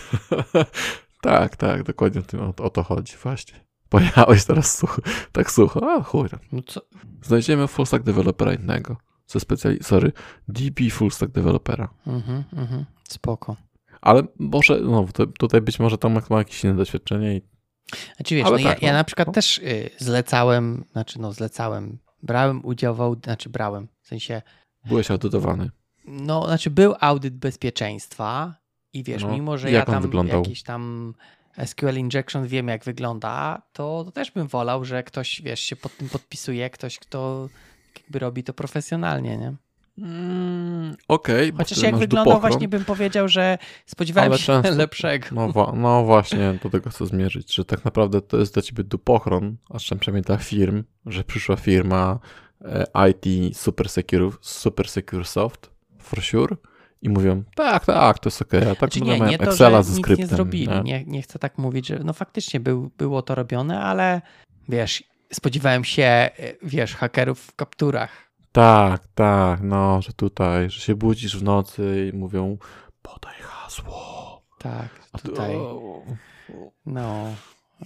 tak, 1.21 1.55
tak, 1.55 1.83
dokładnie 1.83 2.21
o, 2.39 2.63
o 2.63 2.69
to 2.69 2.83
chodzi 2.83 3.13
właśnie. 3.23 3.68
Pojechałeś 3.89 4.45
teraz 4.45 4.77
sucho, 4.77 5.01
tak 5.31 5.51
sucho, 5.51 5.91
a 5.91 6.03
chuj. 6.03 6.29
No 6.51 6.61
co? 6.67 6.81
Znajdziemy 7.23 7.67
full 7.67 7.85
stack 7.85 8.03
dewelopera 8.03 8.53
innego. 8.53 8.97
Ze 9.27 9.39
specjali... 9.39 9.83
Sorry, 9.83 10.11
DB 10.47 10.79
full 10.91 11.11
stack 11.11 11.31
dewelopera. 11.31 11.89
Mhm, 12.07 12.43
mhm. 12.53 12.85
Spoko. 13.09 13.55
Ale 14.01 14.23
może, 14.39 14.79
no 14.79 15.05
tutaj 15.39 15.61
być 15.61 15.79
może 15.79 15.97
Tomek 15.97 16.29
ma 16.29 16.37
jakieś 16.37 16.63
inne 16.63 16.75
doświadczenie 16.75 17.35
i 17.37 17.41
Znaczy 18.15 18.35
wiesz, 18.35 18.45
Ale 18.45 18.57
no 18.57 18.63
ja, 18.63 18.69
tak, 18.69 18.81
ja 18.81 18.91
no. 18.91 18.97
na 18.97 19.03
przykład 19.03 19.33
też 19.33 19.57
y, 19.57 19.89
zlecałem, 19.97 20.85
znaczy 20.91 21.21
no 21.21 21.33
zlecałem, 21.33 21.97
brałem 22.23 22.65
udział 22.65 22.95
w 22.95 23.17
znaczy 23.23 23.49
brałem, 23.49 23.87
w 24.01 24.07
sensie, 24.07 24.41
byłeś 24.85 25.11
audytowany. 25.11 25.69
no 26.05 26.45
znaczy 26.45 26.69
był 26.69 26.95
audyt 26.99 27.37
bezpieczeństwa 27.37 28.55
i 28.93 29.03
wiesz, 29.03 29.23
No, 29.23 29.31
mimo 29.31 29.57
że 29.57 29.71
ja 29.71 29.85
tam 29.85 30.01
wyglądał? 30.01 30.39
jakiś 30.43 30.63
tam 30.63 31.13
SQL 31.65 31.97
injection 31.97 32.47
wiem 32.47 32.67
jak 32.67 32.83
wygląda, 32.83 33.61
to, 33.73 34.03
to 34.05 34.11
też 34.11 34.31
bym 34.31 34.47
wolał, 34.47 34.85
że 34.85 35.03
ktoś, 35.03 35.41
wiesz, 35.41 35.59
się 35.59 35.75
pod 35.75 35.97
tym 35.97 36.09
podpisuje, 36.09 36.69
ktoś, 36.69 36.99
kto 36.99 37.49
jakby 38.01 38.19
robi 38.19 38.43
to 38.43 38.53
profesjonalnie, 38.53 39.37
nie? 39.37 39.53
Mm, 39.97 40.95
Okej, 41.07 41.51
bo 41.51 41.57
Chociaż 41.57 41.77
jak 41.77 41.97
wyglądał, 41.97 42.33
dupochron. 42.33 42.51
właśnie 42.51 42.67
bym 42.67 42.85
powiedział, 42.85 43.27
że 43.27 43.57
spodziewałem 43.85 44.31
Ale 44.31 44.39
się 44.39 44.45
często- 44.45 44.75
lepszego. 44.75 45.25
No, 45.31 45.73
no 45.75 46.03
właśnie, 46.03 46.59
do 46.63 46.69
tego 46.69 46.89
chcę 46.89 47.05
zmierzyć, 47.05 47.55
że 47.55 47.65
tak 47.65 47.85
naprawdę 47.85 48.21
to 48.21 48.37
jest 48.37 48.53
dla 48.53 48.61
ciebie 48.61 48.83
dupochron, 48.83 49.57
a 49.69 49.77
przynajmniej 49.77 50.21
dla 50.23 50.37
firm, 50.37 50.83
że 51.05 51.23
przyszła 51.23 51.55
firma 51.55 52.19
e, 52.61 52.85
IT 53.09 53.57
Super 53.57 53.89
Secure, 53.89 54.29
Super 54.41 54.89
Secure 54.89 55.25
Soft, 55.25 55.69
for 55.99 56.21
sure, 56.23 56.55
i 57.01 57.09
mówią, 57.09 57.43
tak, 57.55 57.85
tak, 57.85 58.19
to 58.19 58.27
jest 58.29 58.41
okej, 58.41 58.61
a 58.61 58.65
tak 58.65 58.77
Znaczy 58.77 58.99
będę 58.99 59.19
nie, 59.25 59.31
nie 59.31 59.37
to, 59.37 59.43
Excela 59.51 59.83
ze 59.83 59.91
nic 59.91 59.99
skryptem. 59.99 60.23
nie 60.29 60.35
zrobili. 60.35 60.67
nie? 60.67 60.81
Nie, 60.83 61.03
nie 61.05 61.21
chcę 61.21 61.39
tak 61.39 61.57
mówić, 61.57 61.87
że 61.87 61.99
no 62.03 62.13
faktycznie 62.13 62.59
był, 62.59 62.91
było 62.97 63.21
to 63.21 63.35
robione, 63.35 63.81
ale 63.81 64.21
wiesz, 64.69 65.03
spodziewałem 65.33 65.83
się, 65.83 66.03
e, 66.03 66.31
wiesz, 66.63 66.95
hakerów 66.95 67.39
w 67.41 67.55
kapturach. 67.55 68.29
Tak, 68.51 69.01
tak, 69.15 69.59
no, 69.63 70.01
że 70.01 70.13
tutaj, 70.13 70.69
że 70.69 70.79
się 70.81 70.95
budzisz 70.95 71.37
w 71.37 71.43
nocy 71.43 72.11
i 72.13 72.17
mówią, 72.17 72.57
podaj 73.01 73.35
hasło. 73.41 74.41
Tak, 74.59 74.89
tutaj, 75.23 75.55
no. 76.85 77.25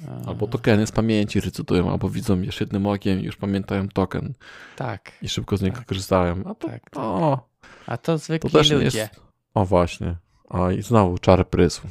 e, 0.07 0.27
Albo 0.27 0.47
tokeny 0.47 0.87
z 0.87 0.91
pamięci 0.91 1.39
recytują, 1.39 1.91
albo 1.91 2.09
widzą 2.09 2.41
już 2.41 2.59
jednym 2.61 2.87
okiem 2.87 3.19
i 3.19 3.23
już 3.23 3.35
pamiętają 3.35 3.89
token 3.89 4.33
Tak, 4.75 5.11
i 5.21 5.29
szybko 5.29 5.57
z 5.57 5.61
niego 5.61 5.77
Tak. 5.77 5.85
korzystają. 5.85 6.35
A 6.45 6.55
to, 6.55 6.67
tak. 6.67 6.81
tak. 6.89 6.95
o, 7.03 7.49
A 7.87 7.97
to 7.97 8.03
to 8.03 8.17
zwykli 8.17 8.49
też 8.49 8.69
nie 8.69 8.75
ludzie. 8.75 8.99
jest... 8.99 9.21
O 9.53 9.65
właśnie. 9.65 10.15
O 10.49 10.71
i 10.71 10.81
znowu 10.81 11.17
czar 11.17 11.49
prysł. 11.49 11.81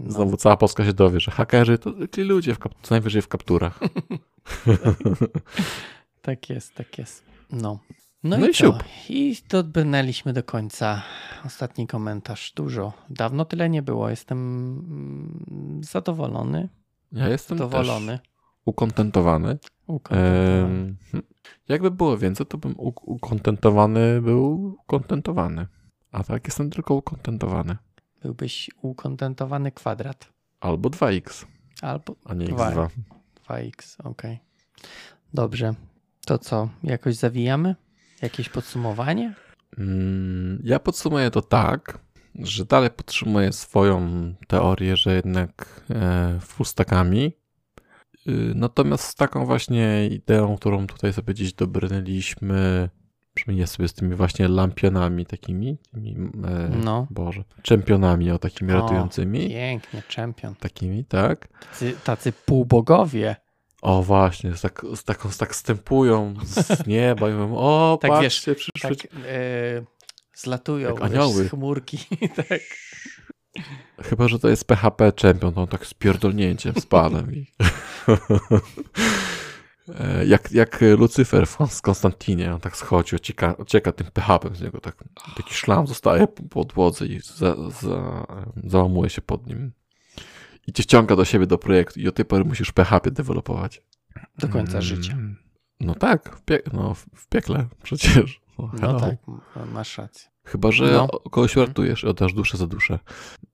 No. 0.00 0.12
Znowu 0.12 0.36
cała 0.36 0.56
Polska 0.56 0.84
się 0.84 0.92
dowie, 0.92 1.20
że 1.20 1.30
hakerzy 1.30 1.78
to 1.78 1.92
zwykli 1.92 2.24
ludzie, 2.24 2.54
w 2.54 2.58
kap... 2.58 2.72
co 2.82 2.94
najwyżej 2.94 3.22
w 3.22 3.28
kapturach. 3.28 3.80
Tak 6.22 6.50
jest, 6.50 6.74
tak 6.74 6.98
jest. 6.98 7.24
No. 7.52 7.78
No, 8.24 8.38
No 8.38 8.46
i, 8.46 8.50
i 8.50 8.54
co? 8.54 8.58
siup. 8.58 8.84
I 9.08 9.36
dobrnęliśmy 9.48 10.32
do 10.32 10.42
końca. 10.42 11.02
Ostatni 11.46 11.86
komentarz. 11.86 12.52
Dużo. 12.52 12.92
Dawno 13.10 13.44
tyle 13.44 13.70
nie 13.70 13.82
było. 13.82 14.10
Jestem 14.10 14.38
mm, 14.38 15.80
zadowolony. 15.84 16.68
Ja 17.12 17.28
jestem 17.28 17.58
też 17.58 17.66
Zadowolony. 17.66 18.18
Ukontentowany. 18.68 19.58
Ukontentowany. 19.86 20.64
Ehm, 20.64 20.96
hm. 21.12 21.22
jakby 21.68 21.90
było 21.90 22.18
więcej, 22.18 22.46
to 22.46 22.58
bym 22.58 22.74
ukontentowany 23.04 24.20
był 24.22 24.64
ukontentowany. 24.64 25.66
A 26.12 26.24
tak 26.24 26.44
jestem 26.46 26.70
tylko 26.70 26.94
ukontentowany. 26.94 27.76
Byłbyś 28.22 28.70
ukontentowany 28.82 29.72
kwadrat. 29.72 30.32
Albo 30.60 30.88
2x, 30.88 31.46
Albo 31.82 32.16
a 32.24 32.34
nie 32.34 32.46
Dwa. 32.46 32.70
x2. 32.70 32.88
2x, 33.48 33.96
okej. 34.04 34.38
Dobrze. 35.34 35.74
To 36.26 36.38
co? 36.38 36.68
Jakoś 36.82 37.16
zawijamy? 37.16 37.74
Jakieś 38.22 38.48
podsumowanie? 38.48 39.34
Mm, 39.78 40.62
Ja 40.64 40.78
podsumuję 40.78 41.30
to 41.30 41.42
tak, 41.42 41.98
że 42.34 42.64
dalej 42.64 42.90
podtrzymuję 42.90 43.52
swoją 43.52 44.08
teorię, 44.46 44.96
że 44.96 45.14
jednak 45.14 45.82
e. 45.90 46.36
Y, 46.36 46.40
Natomiast 48.54 49.04
z 49.04 49.14
taką 49.14 49.46
właśnie 49.46 50.06
ideą, 50.06 50.56
którą 50.56 50.86
tutaj 50.86 51.12
sobie 51.12 51.34
gdzieś 51.34 51.52
dobrnęliśmy, 51.52 52.88
przynajmniej 53.34 53.66
sobie 53.66 53.88
z 53.88 53.94
tymi 53.94 54.14
właśnie 54.14 54.48
lampionami 54.48 55.26
takimi, 55.26 55.78
tymi, 55.94 56.16
e, 56.44 56.68
No. 56.84 57.06
Boże, 57.10 57.44
czempionami 57.62 58.30
o 58.30 58.38
takimi 58.38 58.72
O, 58.72 58.74
ratującymi, 58.74 59.48
Pięknie, 59.48 60.02
czempion. 60.08 60.54
takimi, 60.54 61.04
tak. 61.04 61.48
Tacy, 61.60 61.94
tacy 62.04 62.32
półbogowie. 62.32 63.36
O 63.82 64.02
właśnie, 64.02 64.56
z 64.56 64.60
tak, 64.60 64.82
z 64.94 65.04
taką, 65.04 65.30
z 65.30 65.38
tak 65.38 65.54
stępują 65.54 66.34
z 66.44 66.86
nieba 66.86 67.30
i 67.30 67.32
mówią, 67.32 67.56
o 67.56 67.98
Tak, 68.02 68.10
patrzcie, 68.10 68.54
przyszły 68.54 68.96
Tak 68.96 69.10
e, 69.26 69.82
zlatują 70.34 70.88
Jak 70.88 71.00
wiesz, 71.00 71.10
anioły. 71.10 71.44
z 71.44 71.50
chmurki. 71.50 71.98
tak. 72.48 72.60
Chyba, 74.02 74.28
że 74.28 74.38
to 74.38 74.48
jest 74.48 74.64
PHP 74.64 75.12
Champion, 75.22 75.52
on 75.56 75.66
tak 75.66 75.86
z 75.86 75.94
pierdolnięciem 75.94 76.74
spadem. 76.80 77.34
I... 77.34 77.46
E, 80.00 80.26
jak, 80.26 80.52
jak 80.52 80.80
Lucyfer 80.98 81.46
w 81.46 81.82
Konstantinie, 81.82 82.54
on 82.54 82.60
tak 82.60 82.76
schodzi, 82.76 83.16
ocieka, 83.16 83.56
ocieka 83.56 83.92
tym 83.92 84.06
PHP 84.12 84.54
z 84.54 84.60
niego, 84.62 84.80
tak, 84.80 85.04
taki 85.36 85.54
szlam 85.54 85.86
zostaje 85.86 86.26
po 86.26 86.42
podłodze 86.42 87.06
i 87.06 87.20
za, 87.20 87.70
za, 87.70 88.26
załamuje 88.64 89.10
się 89.10 89.22
pod 89.22 89.46
nim. 89.46 89.72
I 90.66 90.72
cię 90.72 90.82
ściąga 90.82 91.16
do 91.16 91.24
siebie 91.24 91.46
do 91.46 91.58
projektu 91.58 92.00
i 92.00 92.08
od 92.08 92.14
tej 92.14 92.24
pory 92.24 92.44
musisz 92.44 92.72
PHP 92.72 93.10
dewelopować. 93.10 93.82
Do 94.38 94.48
końca 94.48 94.72
Mm, 94.72 94.82
życia. 94.82 95.16
No 95.80 95.94
tak, 95.94 96.36
w, 96.36 96.44
pie- 96.44 96.72
no, 96.72 96.94
w- 96.94 97.28
piekle 97.28 97.68
przecież. 97.82 98.40
No, 98.58 98.70
No 98.80 99.00
tak, 99.00 99.16
masz 99.72 99.98
rację. 99.98 100.30
Chyba, 100.48 100.72
że 100.72 100.92
No. 100.92 101.08
kogoś 101.08 101.56
uratujesz 101.56 102.02
i 102.04 102.06
oddasz 102.06 102.32
duszę 102.32 102.56
za 102.56 102.66
duszę. 102.66 102.98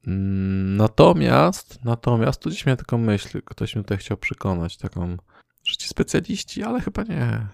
Mm, 0.06 0.76
Natomiast, 0.76 1.78
natomiast 1.84 2.40
tu 2.42 2.48
gdzieś 2.48 2.66
miałem 2.66 2.76
taką 2.76 2.98
myśl, 2.98 3.42
ktoś 3.44 3.74
mnie 3.74 3.84
tutaj 3.84 3.98
chciał 3.98 4.16
przekonać, 4.16 4.76
taką, 4.76 5.16
że 5.64 5.76
ci 5.76 5.88
specjaliści, 5.88 6.62
ale 6.62 6.80
chyba 6.80 7.02
nie. 7.02 7.46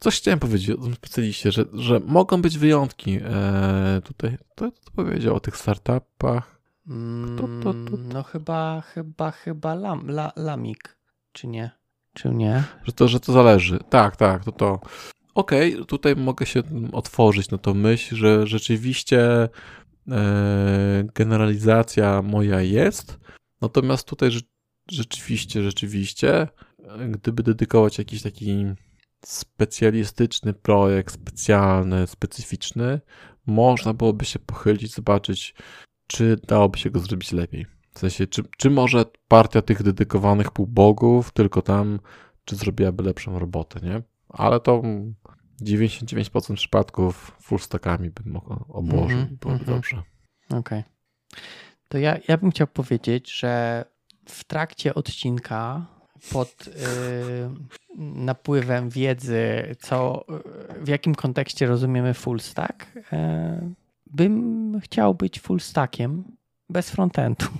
Coś 0.00 0.16
chciałem 0.20 0.38
powiedzieć 0.40 0.70
o 0.70 0.82
tym 0.82 0.94
specjaliście, 0.94 1.52
że, 1.52 1.64
że 1.72 2.00
mogą 2.00 2.42
być 2.42 2.58
wyjątki. 2.58 3.18
E, 3.24 4.00
tutaj 4.04 4.38
to, 4.54 4.70
to 4.70 4.90
powiedział 4.96 5.34
o 5.36 5.40
tych 5.40 5.56
startupach. 5.56 6.60
Mm, 6.88 7.38
to- 7.38 7.72
to- 7.72 7.96
No 7.98 8.22
chyba, 8.22 8.80
chyba, 8.80 9.30
chyba 9.30 9.74
lam, 9.74 10.08
la, 10.10 10.32
Lamik, 10.36 10.96
czy 11.32 11.46
nie? 11.46 11.70
Czy 12.14 12.28
nie? 12.30 12.64
Że 12.84 12.92
to, 12.92 13.08
że 13.08 13.20
to 13.20 13.32
zależy. 13.32 13.78
Tak, 13.90 14.16
tak, 14.16 14.44
to 14.44 14.52
to. 14.52 14.80
Okej, 15.34 15.86
tutaj 15.86 16.16
mogę 16.16 16.46
się 16.46 16.62
otworzyć 16.92 17.50
na 17.50 17.58
tą 17.58 17.74
myśl, 17.74 18.16
że 18.16 18.46
rzeczywiście 18.46 19.48
e, 20.10 21.04
generalizacja 21.14 22.22
moja 22.22 22.60
jest, 22.60 23.18
natomiast 23.60 24.08
tutaj 24.08 24.28
rze- 24.30 24.42
rzeczywiście, 24.90 25.62
rzeczywiście, 25.62 26.48
e, 26.78 27.08
gdyby 27.08 27.42
dedykować 27.42 27.98
jakiś 27.98 28.22
taki 28.22 28.64
specjalistyczny 29.24 30.52
projekt, 30.52 31.14
specjalny, 31.14 32.06
specyficzny, 32.06 33.00
można 33.46 33.94
byłoby 33.94 34.24
się 34.24 34.38
pochylić, 34.38 34.94
zobaczyć, 34.94 35.54
czy 36.06 36.36
dałoby 36.48 36.78
się 36.78 36.90
go 36.90 37.00
zrobić 37.00 37.32
lepiej. 37.32 37.66
W 37.94 37.98
sensie, 37.98 38.26
czy, 38.26 38.42
czy 38.58 38.70
może 38.70 39.04
partia 39.28 39.62
tych 39.62 39.82
dedykowanych 39.82 40.50
półbogów, 40.50 41.32
tylko 41.32 41.62
tam 41.62 42.00
czy 42.44 42.56
zrobiłaby 42.56 43.02
lepszą 43.02 43.38
robotę, 43.38 43.80
nie? 43.80 44.02
Ale 44.28 44.60
to 44.60 44.82
99% 45.62 46.54
przypadków 46.54 47.36
full 47.40 47.58
stackami 47.58 48.10
bym 48.10 48.36
obłożył 48.68 49.18
Mhm, 49.18 49.34
i 49.34 49.36
byłoby 49.36 49.60
mhm. 49.60 49.76
dobrze. 49.76 50.02
Okej. 50.50 50.82
To 51.88 51.98
ja, 51.98 52.18
ja 52.28 52.38
bym 52.38 52.50
chciał 52.50 52.66
powiedzieć, 52.66 53.38
że 53.38 53.84
w 54.28 54.44
trakcie 54.44 54.94
odcinka 54.94 55.86
pod 56.32 56.66
y, 56.66 56.72
napływem 57.98 58.90
wiedzy, 58.90 59.76
co, 59.80 60.24
w 60.80 60.88
jakim 60.88 61.14
kontekście 61.14 61.66
rozumiemy 61.66 62.14
full 62.14 62.40
stack, 62.40 62.96
y, 62.96 63.00
bym 64.06 64.80
chciał 64.80 65.14
być 65.14 65.40
full 65.40 65.60
stackiem 65.60 66.24
bez 66.68 66.90
frontendu. 66.90 67.46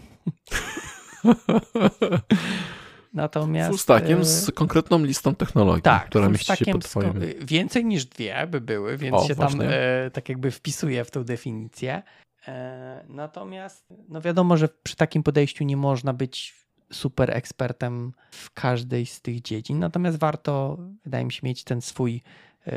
Natomiast 3.15 3.69
Full 3.69 3.79
stackiem 3.79 4.21
y, 4.21 4.25
z 4.25 4.51
konkretną 4.51 5.05
listą 5.05 5.35
technologii, 5.35 5.83
tak, 5.83 6.07
która 6.07 6.29
mieści 6.29 6.57
się 6.57 6.73
pod 6.73 6.85
twoim... 6.85 7.23
y, 7.23 7.35
Więcej 7.41 7.85
niż 7.85 8.07
dwie 8.07 8.47
by 8.47 8.61
były, 8.61 8.97
więc 8.97 9.17
O, 9.17 9.27
się 9.29 9.35
tam 9.35 9.61
e, 9.61 10.11
tak 10.11 10.29
jakby 10.29 10.51
wpisuje 10.51 11.05
w 11.05 11.11
tą 11.11 11.25
definicję. 11.25 12.03
E, 12.49 13.05
natomiast 13.09 13.87
no 14.09 14.21
wiadomo, 14.21 14.57
że 14.57 14.69
przy 14.83 14.97
takim 14.97 15.23
podejściu 15.23 15.65
nie 15.65 15.77
można 15.77 16.13
być 16.13 16.55
super 16.93 17.31
ekspertem 17.37 18.13
w 18.31 18.51
każdej 18.51 19.07
z 19.07 19.21
tych 19.21 19.43
dziedzin. 19.43 19.79
Natomiast 19.79 20.19
warto, 20.19 20.79
wydaje 21.05 21.25
mi 21.25 21.33
się, 21.33 21.41
mieć 21.43 21.65
ten 21.65 21.81
swój, 21.81 22.23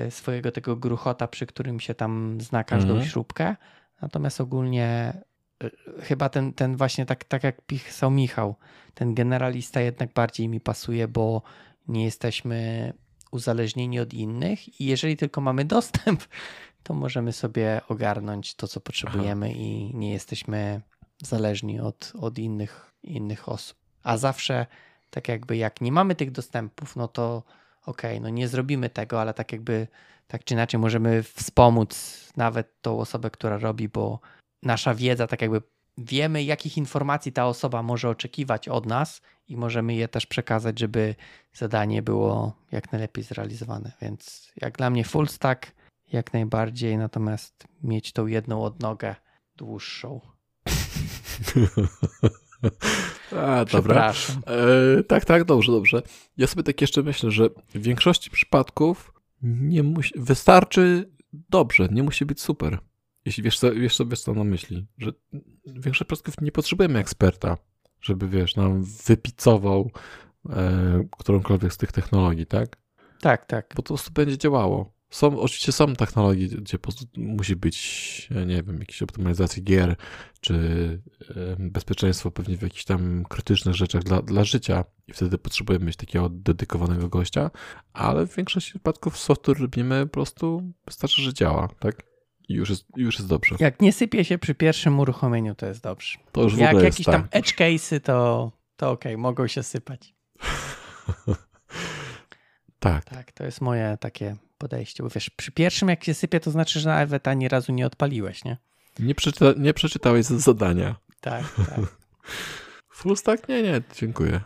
swojego 0.10 0.52
tego 0.52 0.76
gruchota, 0.76 1.28
przy 1.28 1.46
którym 1.46 1.80
się 1.80 1.94
tam 1.94 2.38
zna 2.42 2.64
każdą 2.64 2.90
Mhm. 2.90 3.10
śrubkę. 3.10 3.56
Natomiast 4.02 4.42
ogólnie 4.42 5.14
chyba 6.02 6.30
ten, 6.30 6.54
ten 6.54 6.76
właśnie 6.76 7.06
tak, 7.06 7.24
tak 7.24 7.44
jak 7.44 7.62
pisał 7.62 8.12
Michał, 8.12 8.56
ten 8.94 9.16
generalista 9.16 9.82
jednak 9.82 10.14
bardziej 10.14 10.50
mi 10.50 10.60
pasuje, 10.60 11.08
bo 11.08 11.42
nie 11.88 12.06
jesteśmy 12.06 12.94
uzależnieni 13.32 14.00
od 14.00 14.14
innych 14.14 14.82
i 14.82 14.86
jeżeli 14.86 15.18
tylko 15.18 15.42
mamy 15.42 15.66
dostęp, 15.66 16.24
to 16.84 16.94
możemy 16.94 17.34
sobie 17.34 17.82
ogarnąć 17.88 18.56
to, 18.56 18.68
co 18.68 18.80
potrzebujemy 18.80 19.54
i 19.54 19.96
nie 19.96 20.14
jesteśmy 20.14 20.82
zależni 21.22 21.80
od, 21.80 22.14
od 22.20 22.38
innych, 22.38 22.94
innych 23.04 23.50
osób. 23.50 23.78
A 24.04 24.18
zawsze 24.18 24.66
tak 25.10 25.28
jakby 25.28 25.58
jak 25.58 25.82
nie 25.82 25.92
mamy 25.92 26.16
tych 26.16 26.32
dostępów, 26.32 26.96
no 26.96 27.08
to 27.08 27.44
okej, 27.86 28.22
no 28.22 28.30
nie 28.30 28.48
zrobimy 28.48 28.90
tego, 28.90 29.22
ale 29.22 29.34
tak 29.34 29.52
jakby 29.52 29.88
tak 30.28 30.44
czy 30.44 30.54
inaczej 30.54 30.80
możemy 30.80 31.24
wspomóc 31.24 32.24
nawet 32.38 32.82
tą 32.82 33.00
osobę, 33.00 33.30
która 33.30 33.58
robi, 33.58 33.90
bo 33.90 34.20
nasza 34.68 34.96
wiedza, 34.96 35.28
tak 35.28 35.42
jakby 35.42 35.62
wiemy, 35.98 36.44
jakich 36.44 36.78
informacji 36.78 37.32
ta 37.32 37.48
osoba 37.48 37.84
może 37.84 38.10
oczekiwać 38.10 38.68
od 38.68 38.86
nas 38.86 39.22
i 39.48 39.58
możemy 39.58 39.96
je 39.96 40.08
też 40.08 40.26
przekazać, 40.26 40.80
żeby 40.80 41.16
zadanie 41.54 42.02
było 42.02 42.54
jak 42.72 42.92
najlepiej 42.92 43.24
zrealizowane. 43.24 43.92
Więc 44.02 44.52
jak 44.56 44.78
dla 44.78 44.90
mnie 44.90 45.04
full 45.04 45.28
stack 45.28 45.72
jak 46.12 46.34
najbardziej, 46.34 46.98
natomiast 46.98 47.68
mieć 47.84 48.12
tą 48.14 48.28
jedną 48.28 48.64
odnogę 48.64 49.16
dłuższą. 49.58 50.22
A, 53.38 53.66
dobra. 53.66 54.14
E, 54.48 55.04
tak, 55.04 55.26
tak, 55.26 55.44
dobrze, 55.44 55.72
dobrze. 55.72 56.02
Ja 56.38 56.48
sobie 56.48 56.64
tak 56.64 56.82
jeszcze 56.82 57.04
myślę, 57.04 57.32
że 57.32 57.50
w 57.50 57.82
większości 57.82 58.30
przypadków 58.30 59.14
nie 59.42 59.84
musi, 59.84 60.14
wystarczy 60.18 61.12
dobrze, 61.34 61.88
nie 61.92 62.04
musi 62.04 62.26
być 62.26 62.42
super. 62.42 62.80
Jeśli 63.28 63.44
wiesz, 63.44 63.60
co, 63.60 63.74
wiesz, 63.74 63.96
co, 63.96 64.06
wiesz, 64.06 64.22
co 64.22 64.34
na 64.34 64.44
myśli, 64.44 64.88
że 64.98 65.12
w 65.66 65.84
większości 65.84 66.06
przypadków 66.06 66.42
nie 66.42 66.52
potrzebujemy 66.52 67.00
eksperta, 67.00 67.58
żeby, 68.02 68.28
wiesz, 68.28 68.56
nam 68.56 68.84
wypicował 68.84 69.92
e, 70.50 71.04
którąkolwiek 71.20 71.74
z 71.74 71.78
tych 71.78 71.92
technologii, 71.92 72.46
tak? 72.46 72.78
Tak, 73.22 73.46
tak. 73.46 73.74
Bo 73.76 73.76
to 73.76 73.84
po 73.84 73.88
prostu 73.88 74.12
będzie 74.12 74.38
działało. 74.38 74.94
Są, 75.10 75.40
oczywiście 75.40 75.72
są 75.72 75.96
technologie, 75.96 76.48
gdzie 76.48 76.80
po 76.80 76.84
prostu 76.84 77.06
musi 77.18 77.56
być, 77.56 78.30
nie 78.46 78.64
wiem, 78.64 78.80
jakieś 78.80 79.02
optymalizacja 79.02 79.64
gier, 79.64 79.96
czy 80.42 80.56
bezpieczeństwo 81.60 82.32
pewnie 82.32 82.58
w 82.58 82.62
jakichś 82.62 82.84
tam 82.84 83.26
krytycznych 83.30 83.76
rzeczach 83.76 84.04
dla, 84.04 84.22
dla 84.22 84.44
życia 84.44 84.84
i 85.08 85.14
wtedy 85.14 85.38
potrzebujemy 85.38 85.86
mieć 85.86 85.96
takiego 85.96 86.30
dedykowanego 86.30 87.10
gościa, 87.10 87.52
ale 87.94 88.28
w 88.28 88.36
większości 88.36 88.72
przypadków 88.72 89.18
software 89.18 89.60
robimy 89.60 90.06
po 90.06 90.14
prostu 90.14 90.74
wystarczy, 90.86 91.22
że 91.22 91.34
działa, 91.34 91.70
tak? 91.80 92.17
Już 92.50 92.70
jest, 92.70 92.86
już 92.96 93.16
jest 93.16 93.30
dobrze. 93.30 93.56
Jak 93.60 93.82
nie 93.82 93.94
sypie 93.94 94.26
się 94.26 94.38
przy 94.38 94.56
pierwszym 94.56 95.00
uruchomieniu, 95.00 95.56
to 95.56 95.66
jest 95.66 95.84
dobrze. 95.84 96.18
To 96.32 96.42
już 96.44 96.56
w 96.56 96.58
Jak 96.58 96.82
jakieś 96.82 97.06
tak. 97.06 97.16
tam 97.16 97.28
edge 97.32 97.54
case'y, 97.54 98.00
to, 98.02 98.52
to 98.76 98.92
okej, 98.92 99.18
mogą 99.18 99.48
się 99.48 99.64
sypać. 99.64 100.14
Tak. 102.80 103.06
Tak, 103.06 103.32
to 103.32 103.44
jest 103.44 103.62
moje 103.62 103.98
takie 104.00 104.36
podejście. 104.58 105.04
Bo 105.04 105.10
wiesz, 105.10 105.30
przy 105.30 105.52
pierwszym 105.52 105.90
jak 105.90 106.04
się 106.04 106.14
sypie, 106.14 106.40
to 106.40 106.52
znaczy, 106.52 106.80
że 106.80 106.90
nawet 106.90 107.28
ani 107.28 107.48
razu 107.48 107.72
nie 107.72 107.86
odpaliłeś, 107.86 108.44
nie? 108.44 108.58
Nie, 109.00 109.16
przeczyta, 109.16 109.46
nie 109.58 109.74
przeczytałeś 109.74 110.26
z 110.26 110.32
zadania. 110.32 110.96
Tak, 111.22 111.44
tak. 111.56 111.80
Full 112.98 113.18
stack? 113.18 113.50
Nie, 113.50 113.64
nie, 113.64 113.82
dziękuję. 113.96 114.42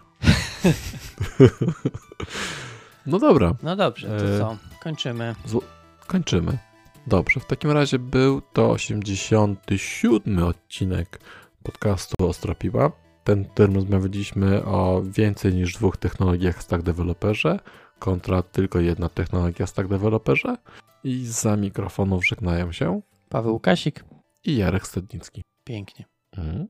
no 3.06 3.20
dobra. 3.20 3.56
No 3.64 3.76
dobrze, 3.76 4.08
to 4.08 4.36
E, 4.36 4.40
co? 4.40 4.58
Kończymy. 4.80 5.36
Kończymy. 6.08 6.58
Dobrze, 7.08 7.40
w 7.40 7.46
takim 7.46 7.72
razie 7.72 8.00
był 8.00 8.42
to 8.42 8.70
87 8.72 10.44
odcinek 10.44 11.20
podcastu 11.64 12.28
Ostropiła. 12.28 12.92
Ten 13.24 13.46
termin 13.46 13.76
rozmawialiśmy 13.76 14.66
o 14.66 15.02
więcej 15.06 15.54
niż 15.54 15.74
dwóch 15.74 15.98
technologiach 15.98 16.64
Stack 16.64 16.84
Developerze 16.84 17.60
kontra 18.00 18.44
tylko 18.44 18.80
jedna 18.80 19.10
technologia 19.10 19.68
Stack 19.68 19.90
Developerze. 19.90 20.58
I 21.04 21.26
za 21.26 21.58
mikrofonów 21.58 22.26
żegnają 22.26 22.72
się 22.72 23.02
Paweł 23.30 23.60
Kasik. 23.60 24.04
i 24.46 24.58
Jarek 24.58 24.88
Stadnicki. 24.88 25.42
Pięknie. 25.64 26.06
Mhm. 26.38 26.68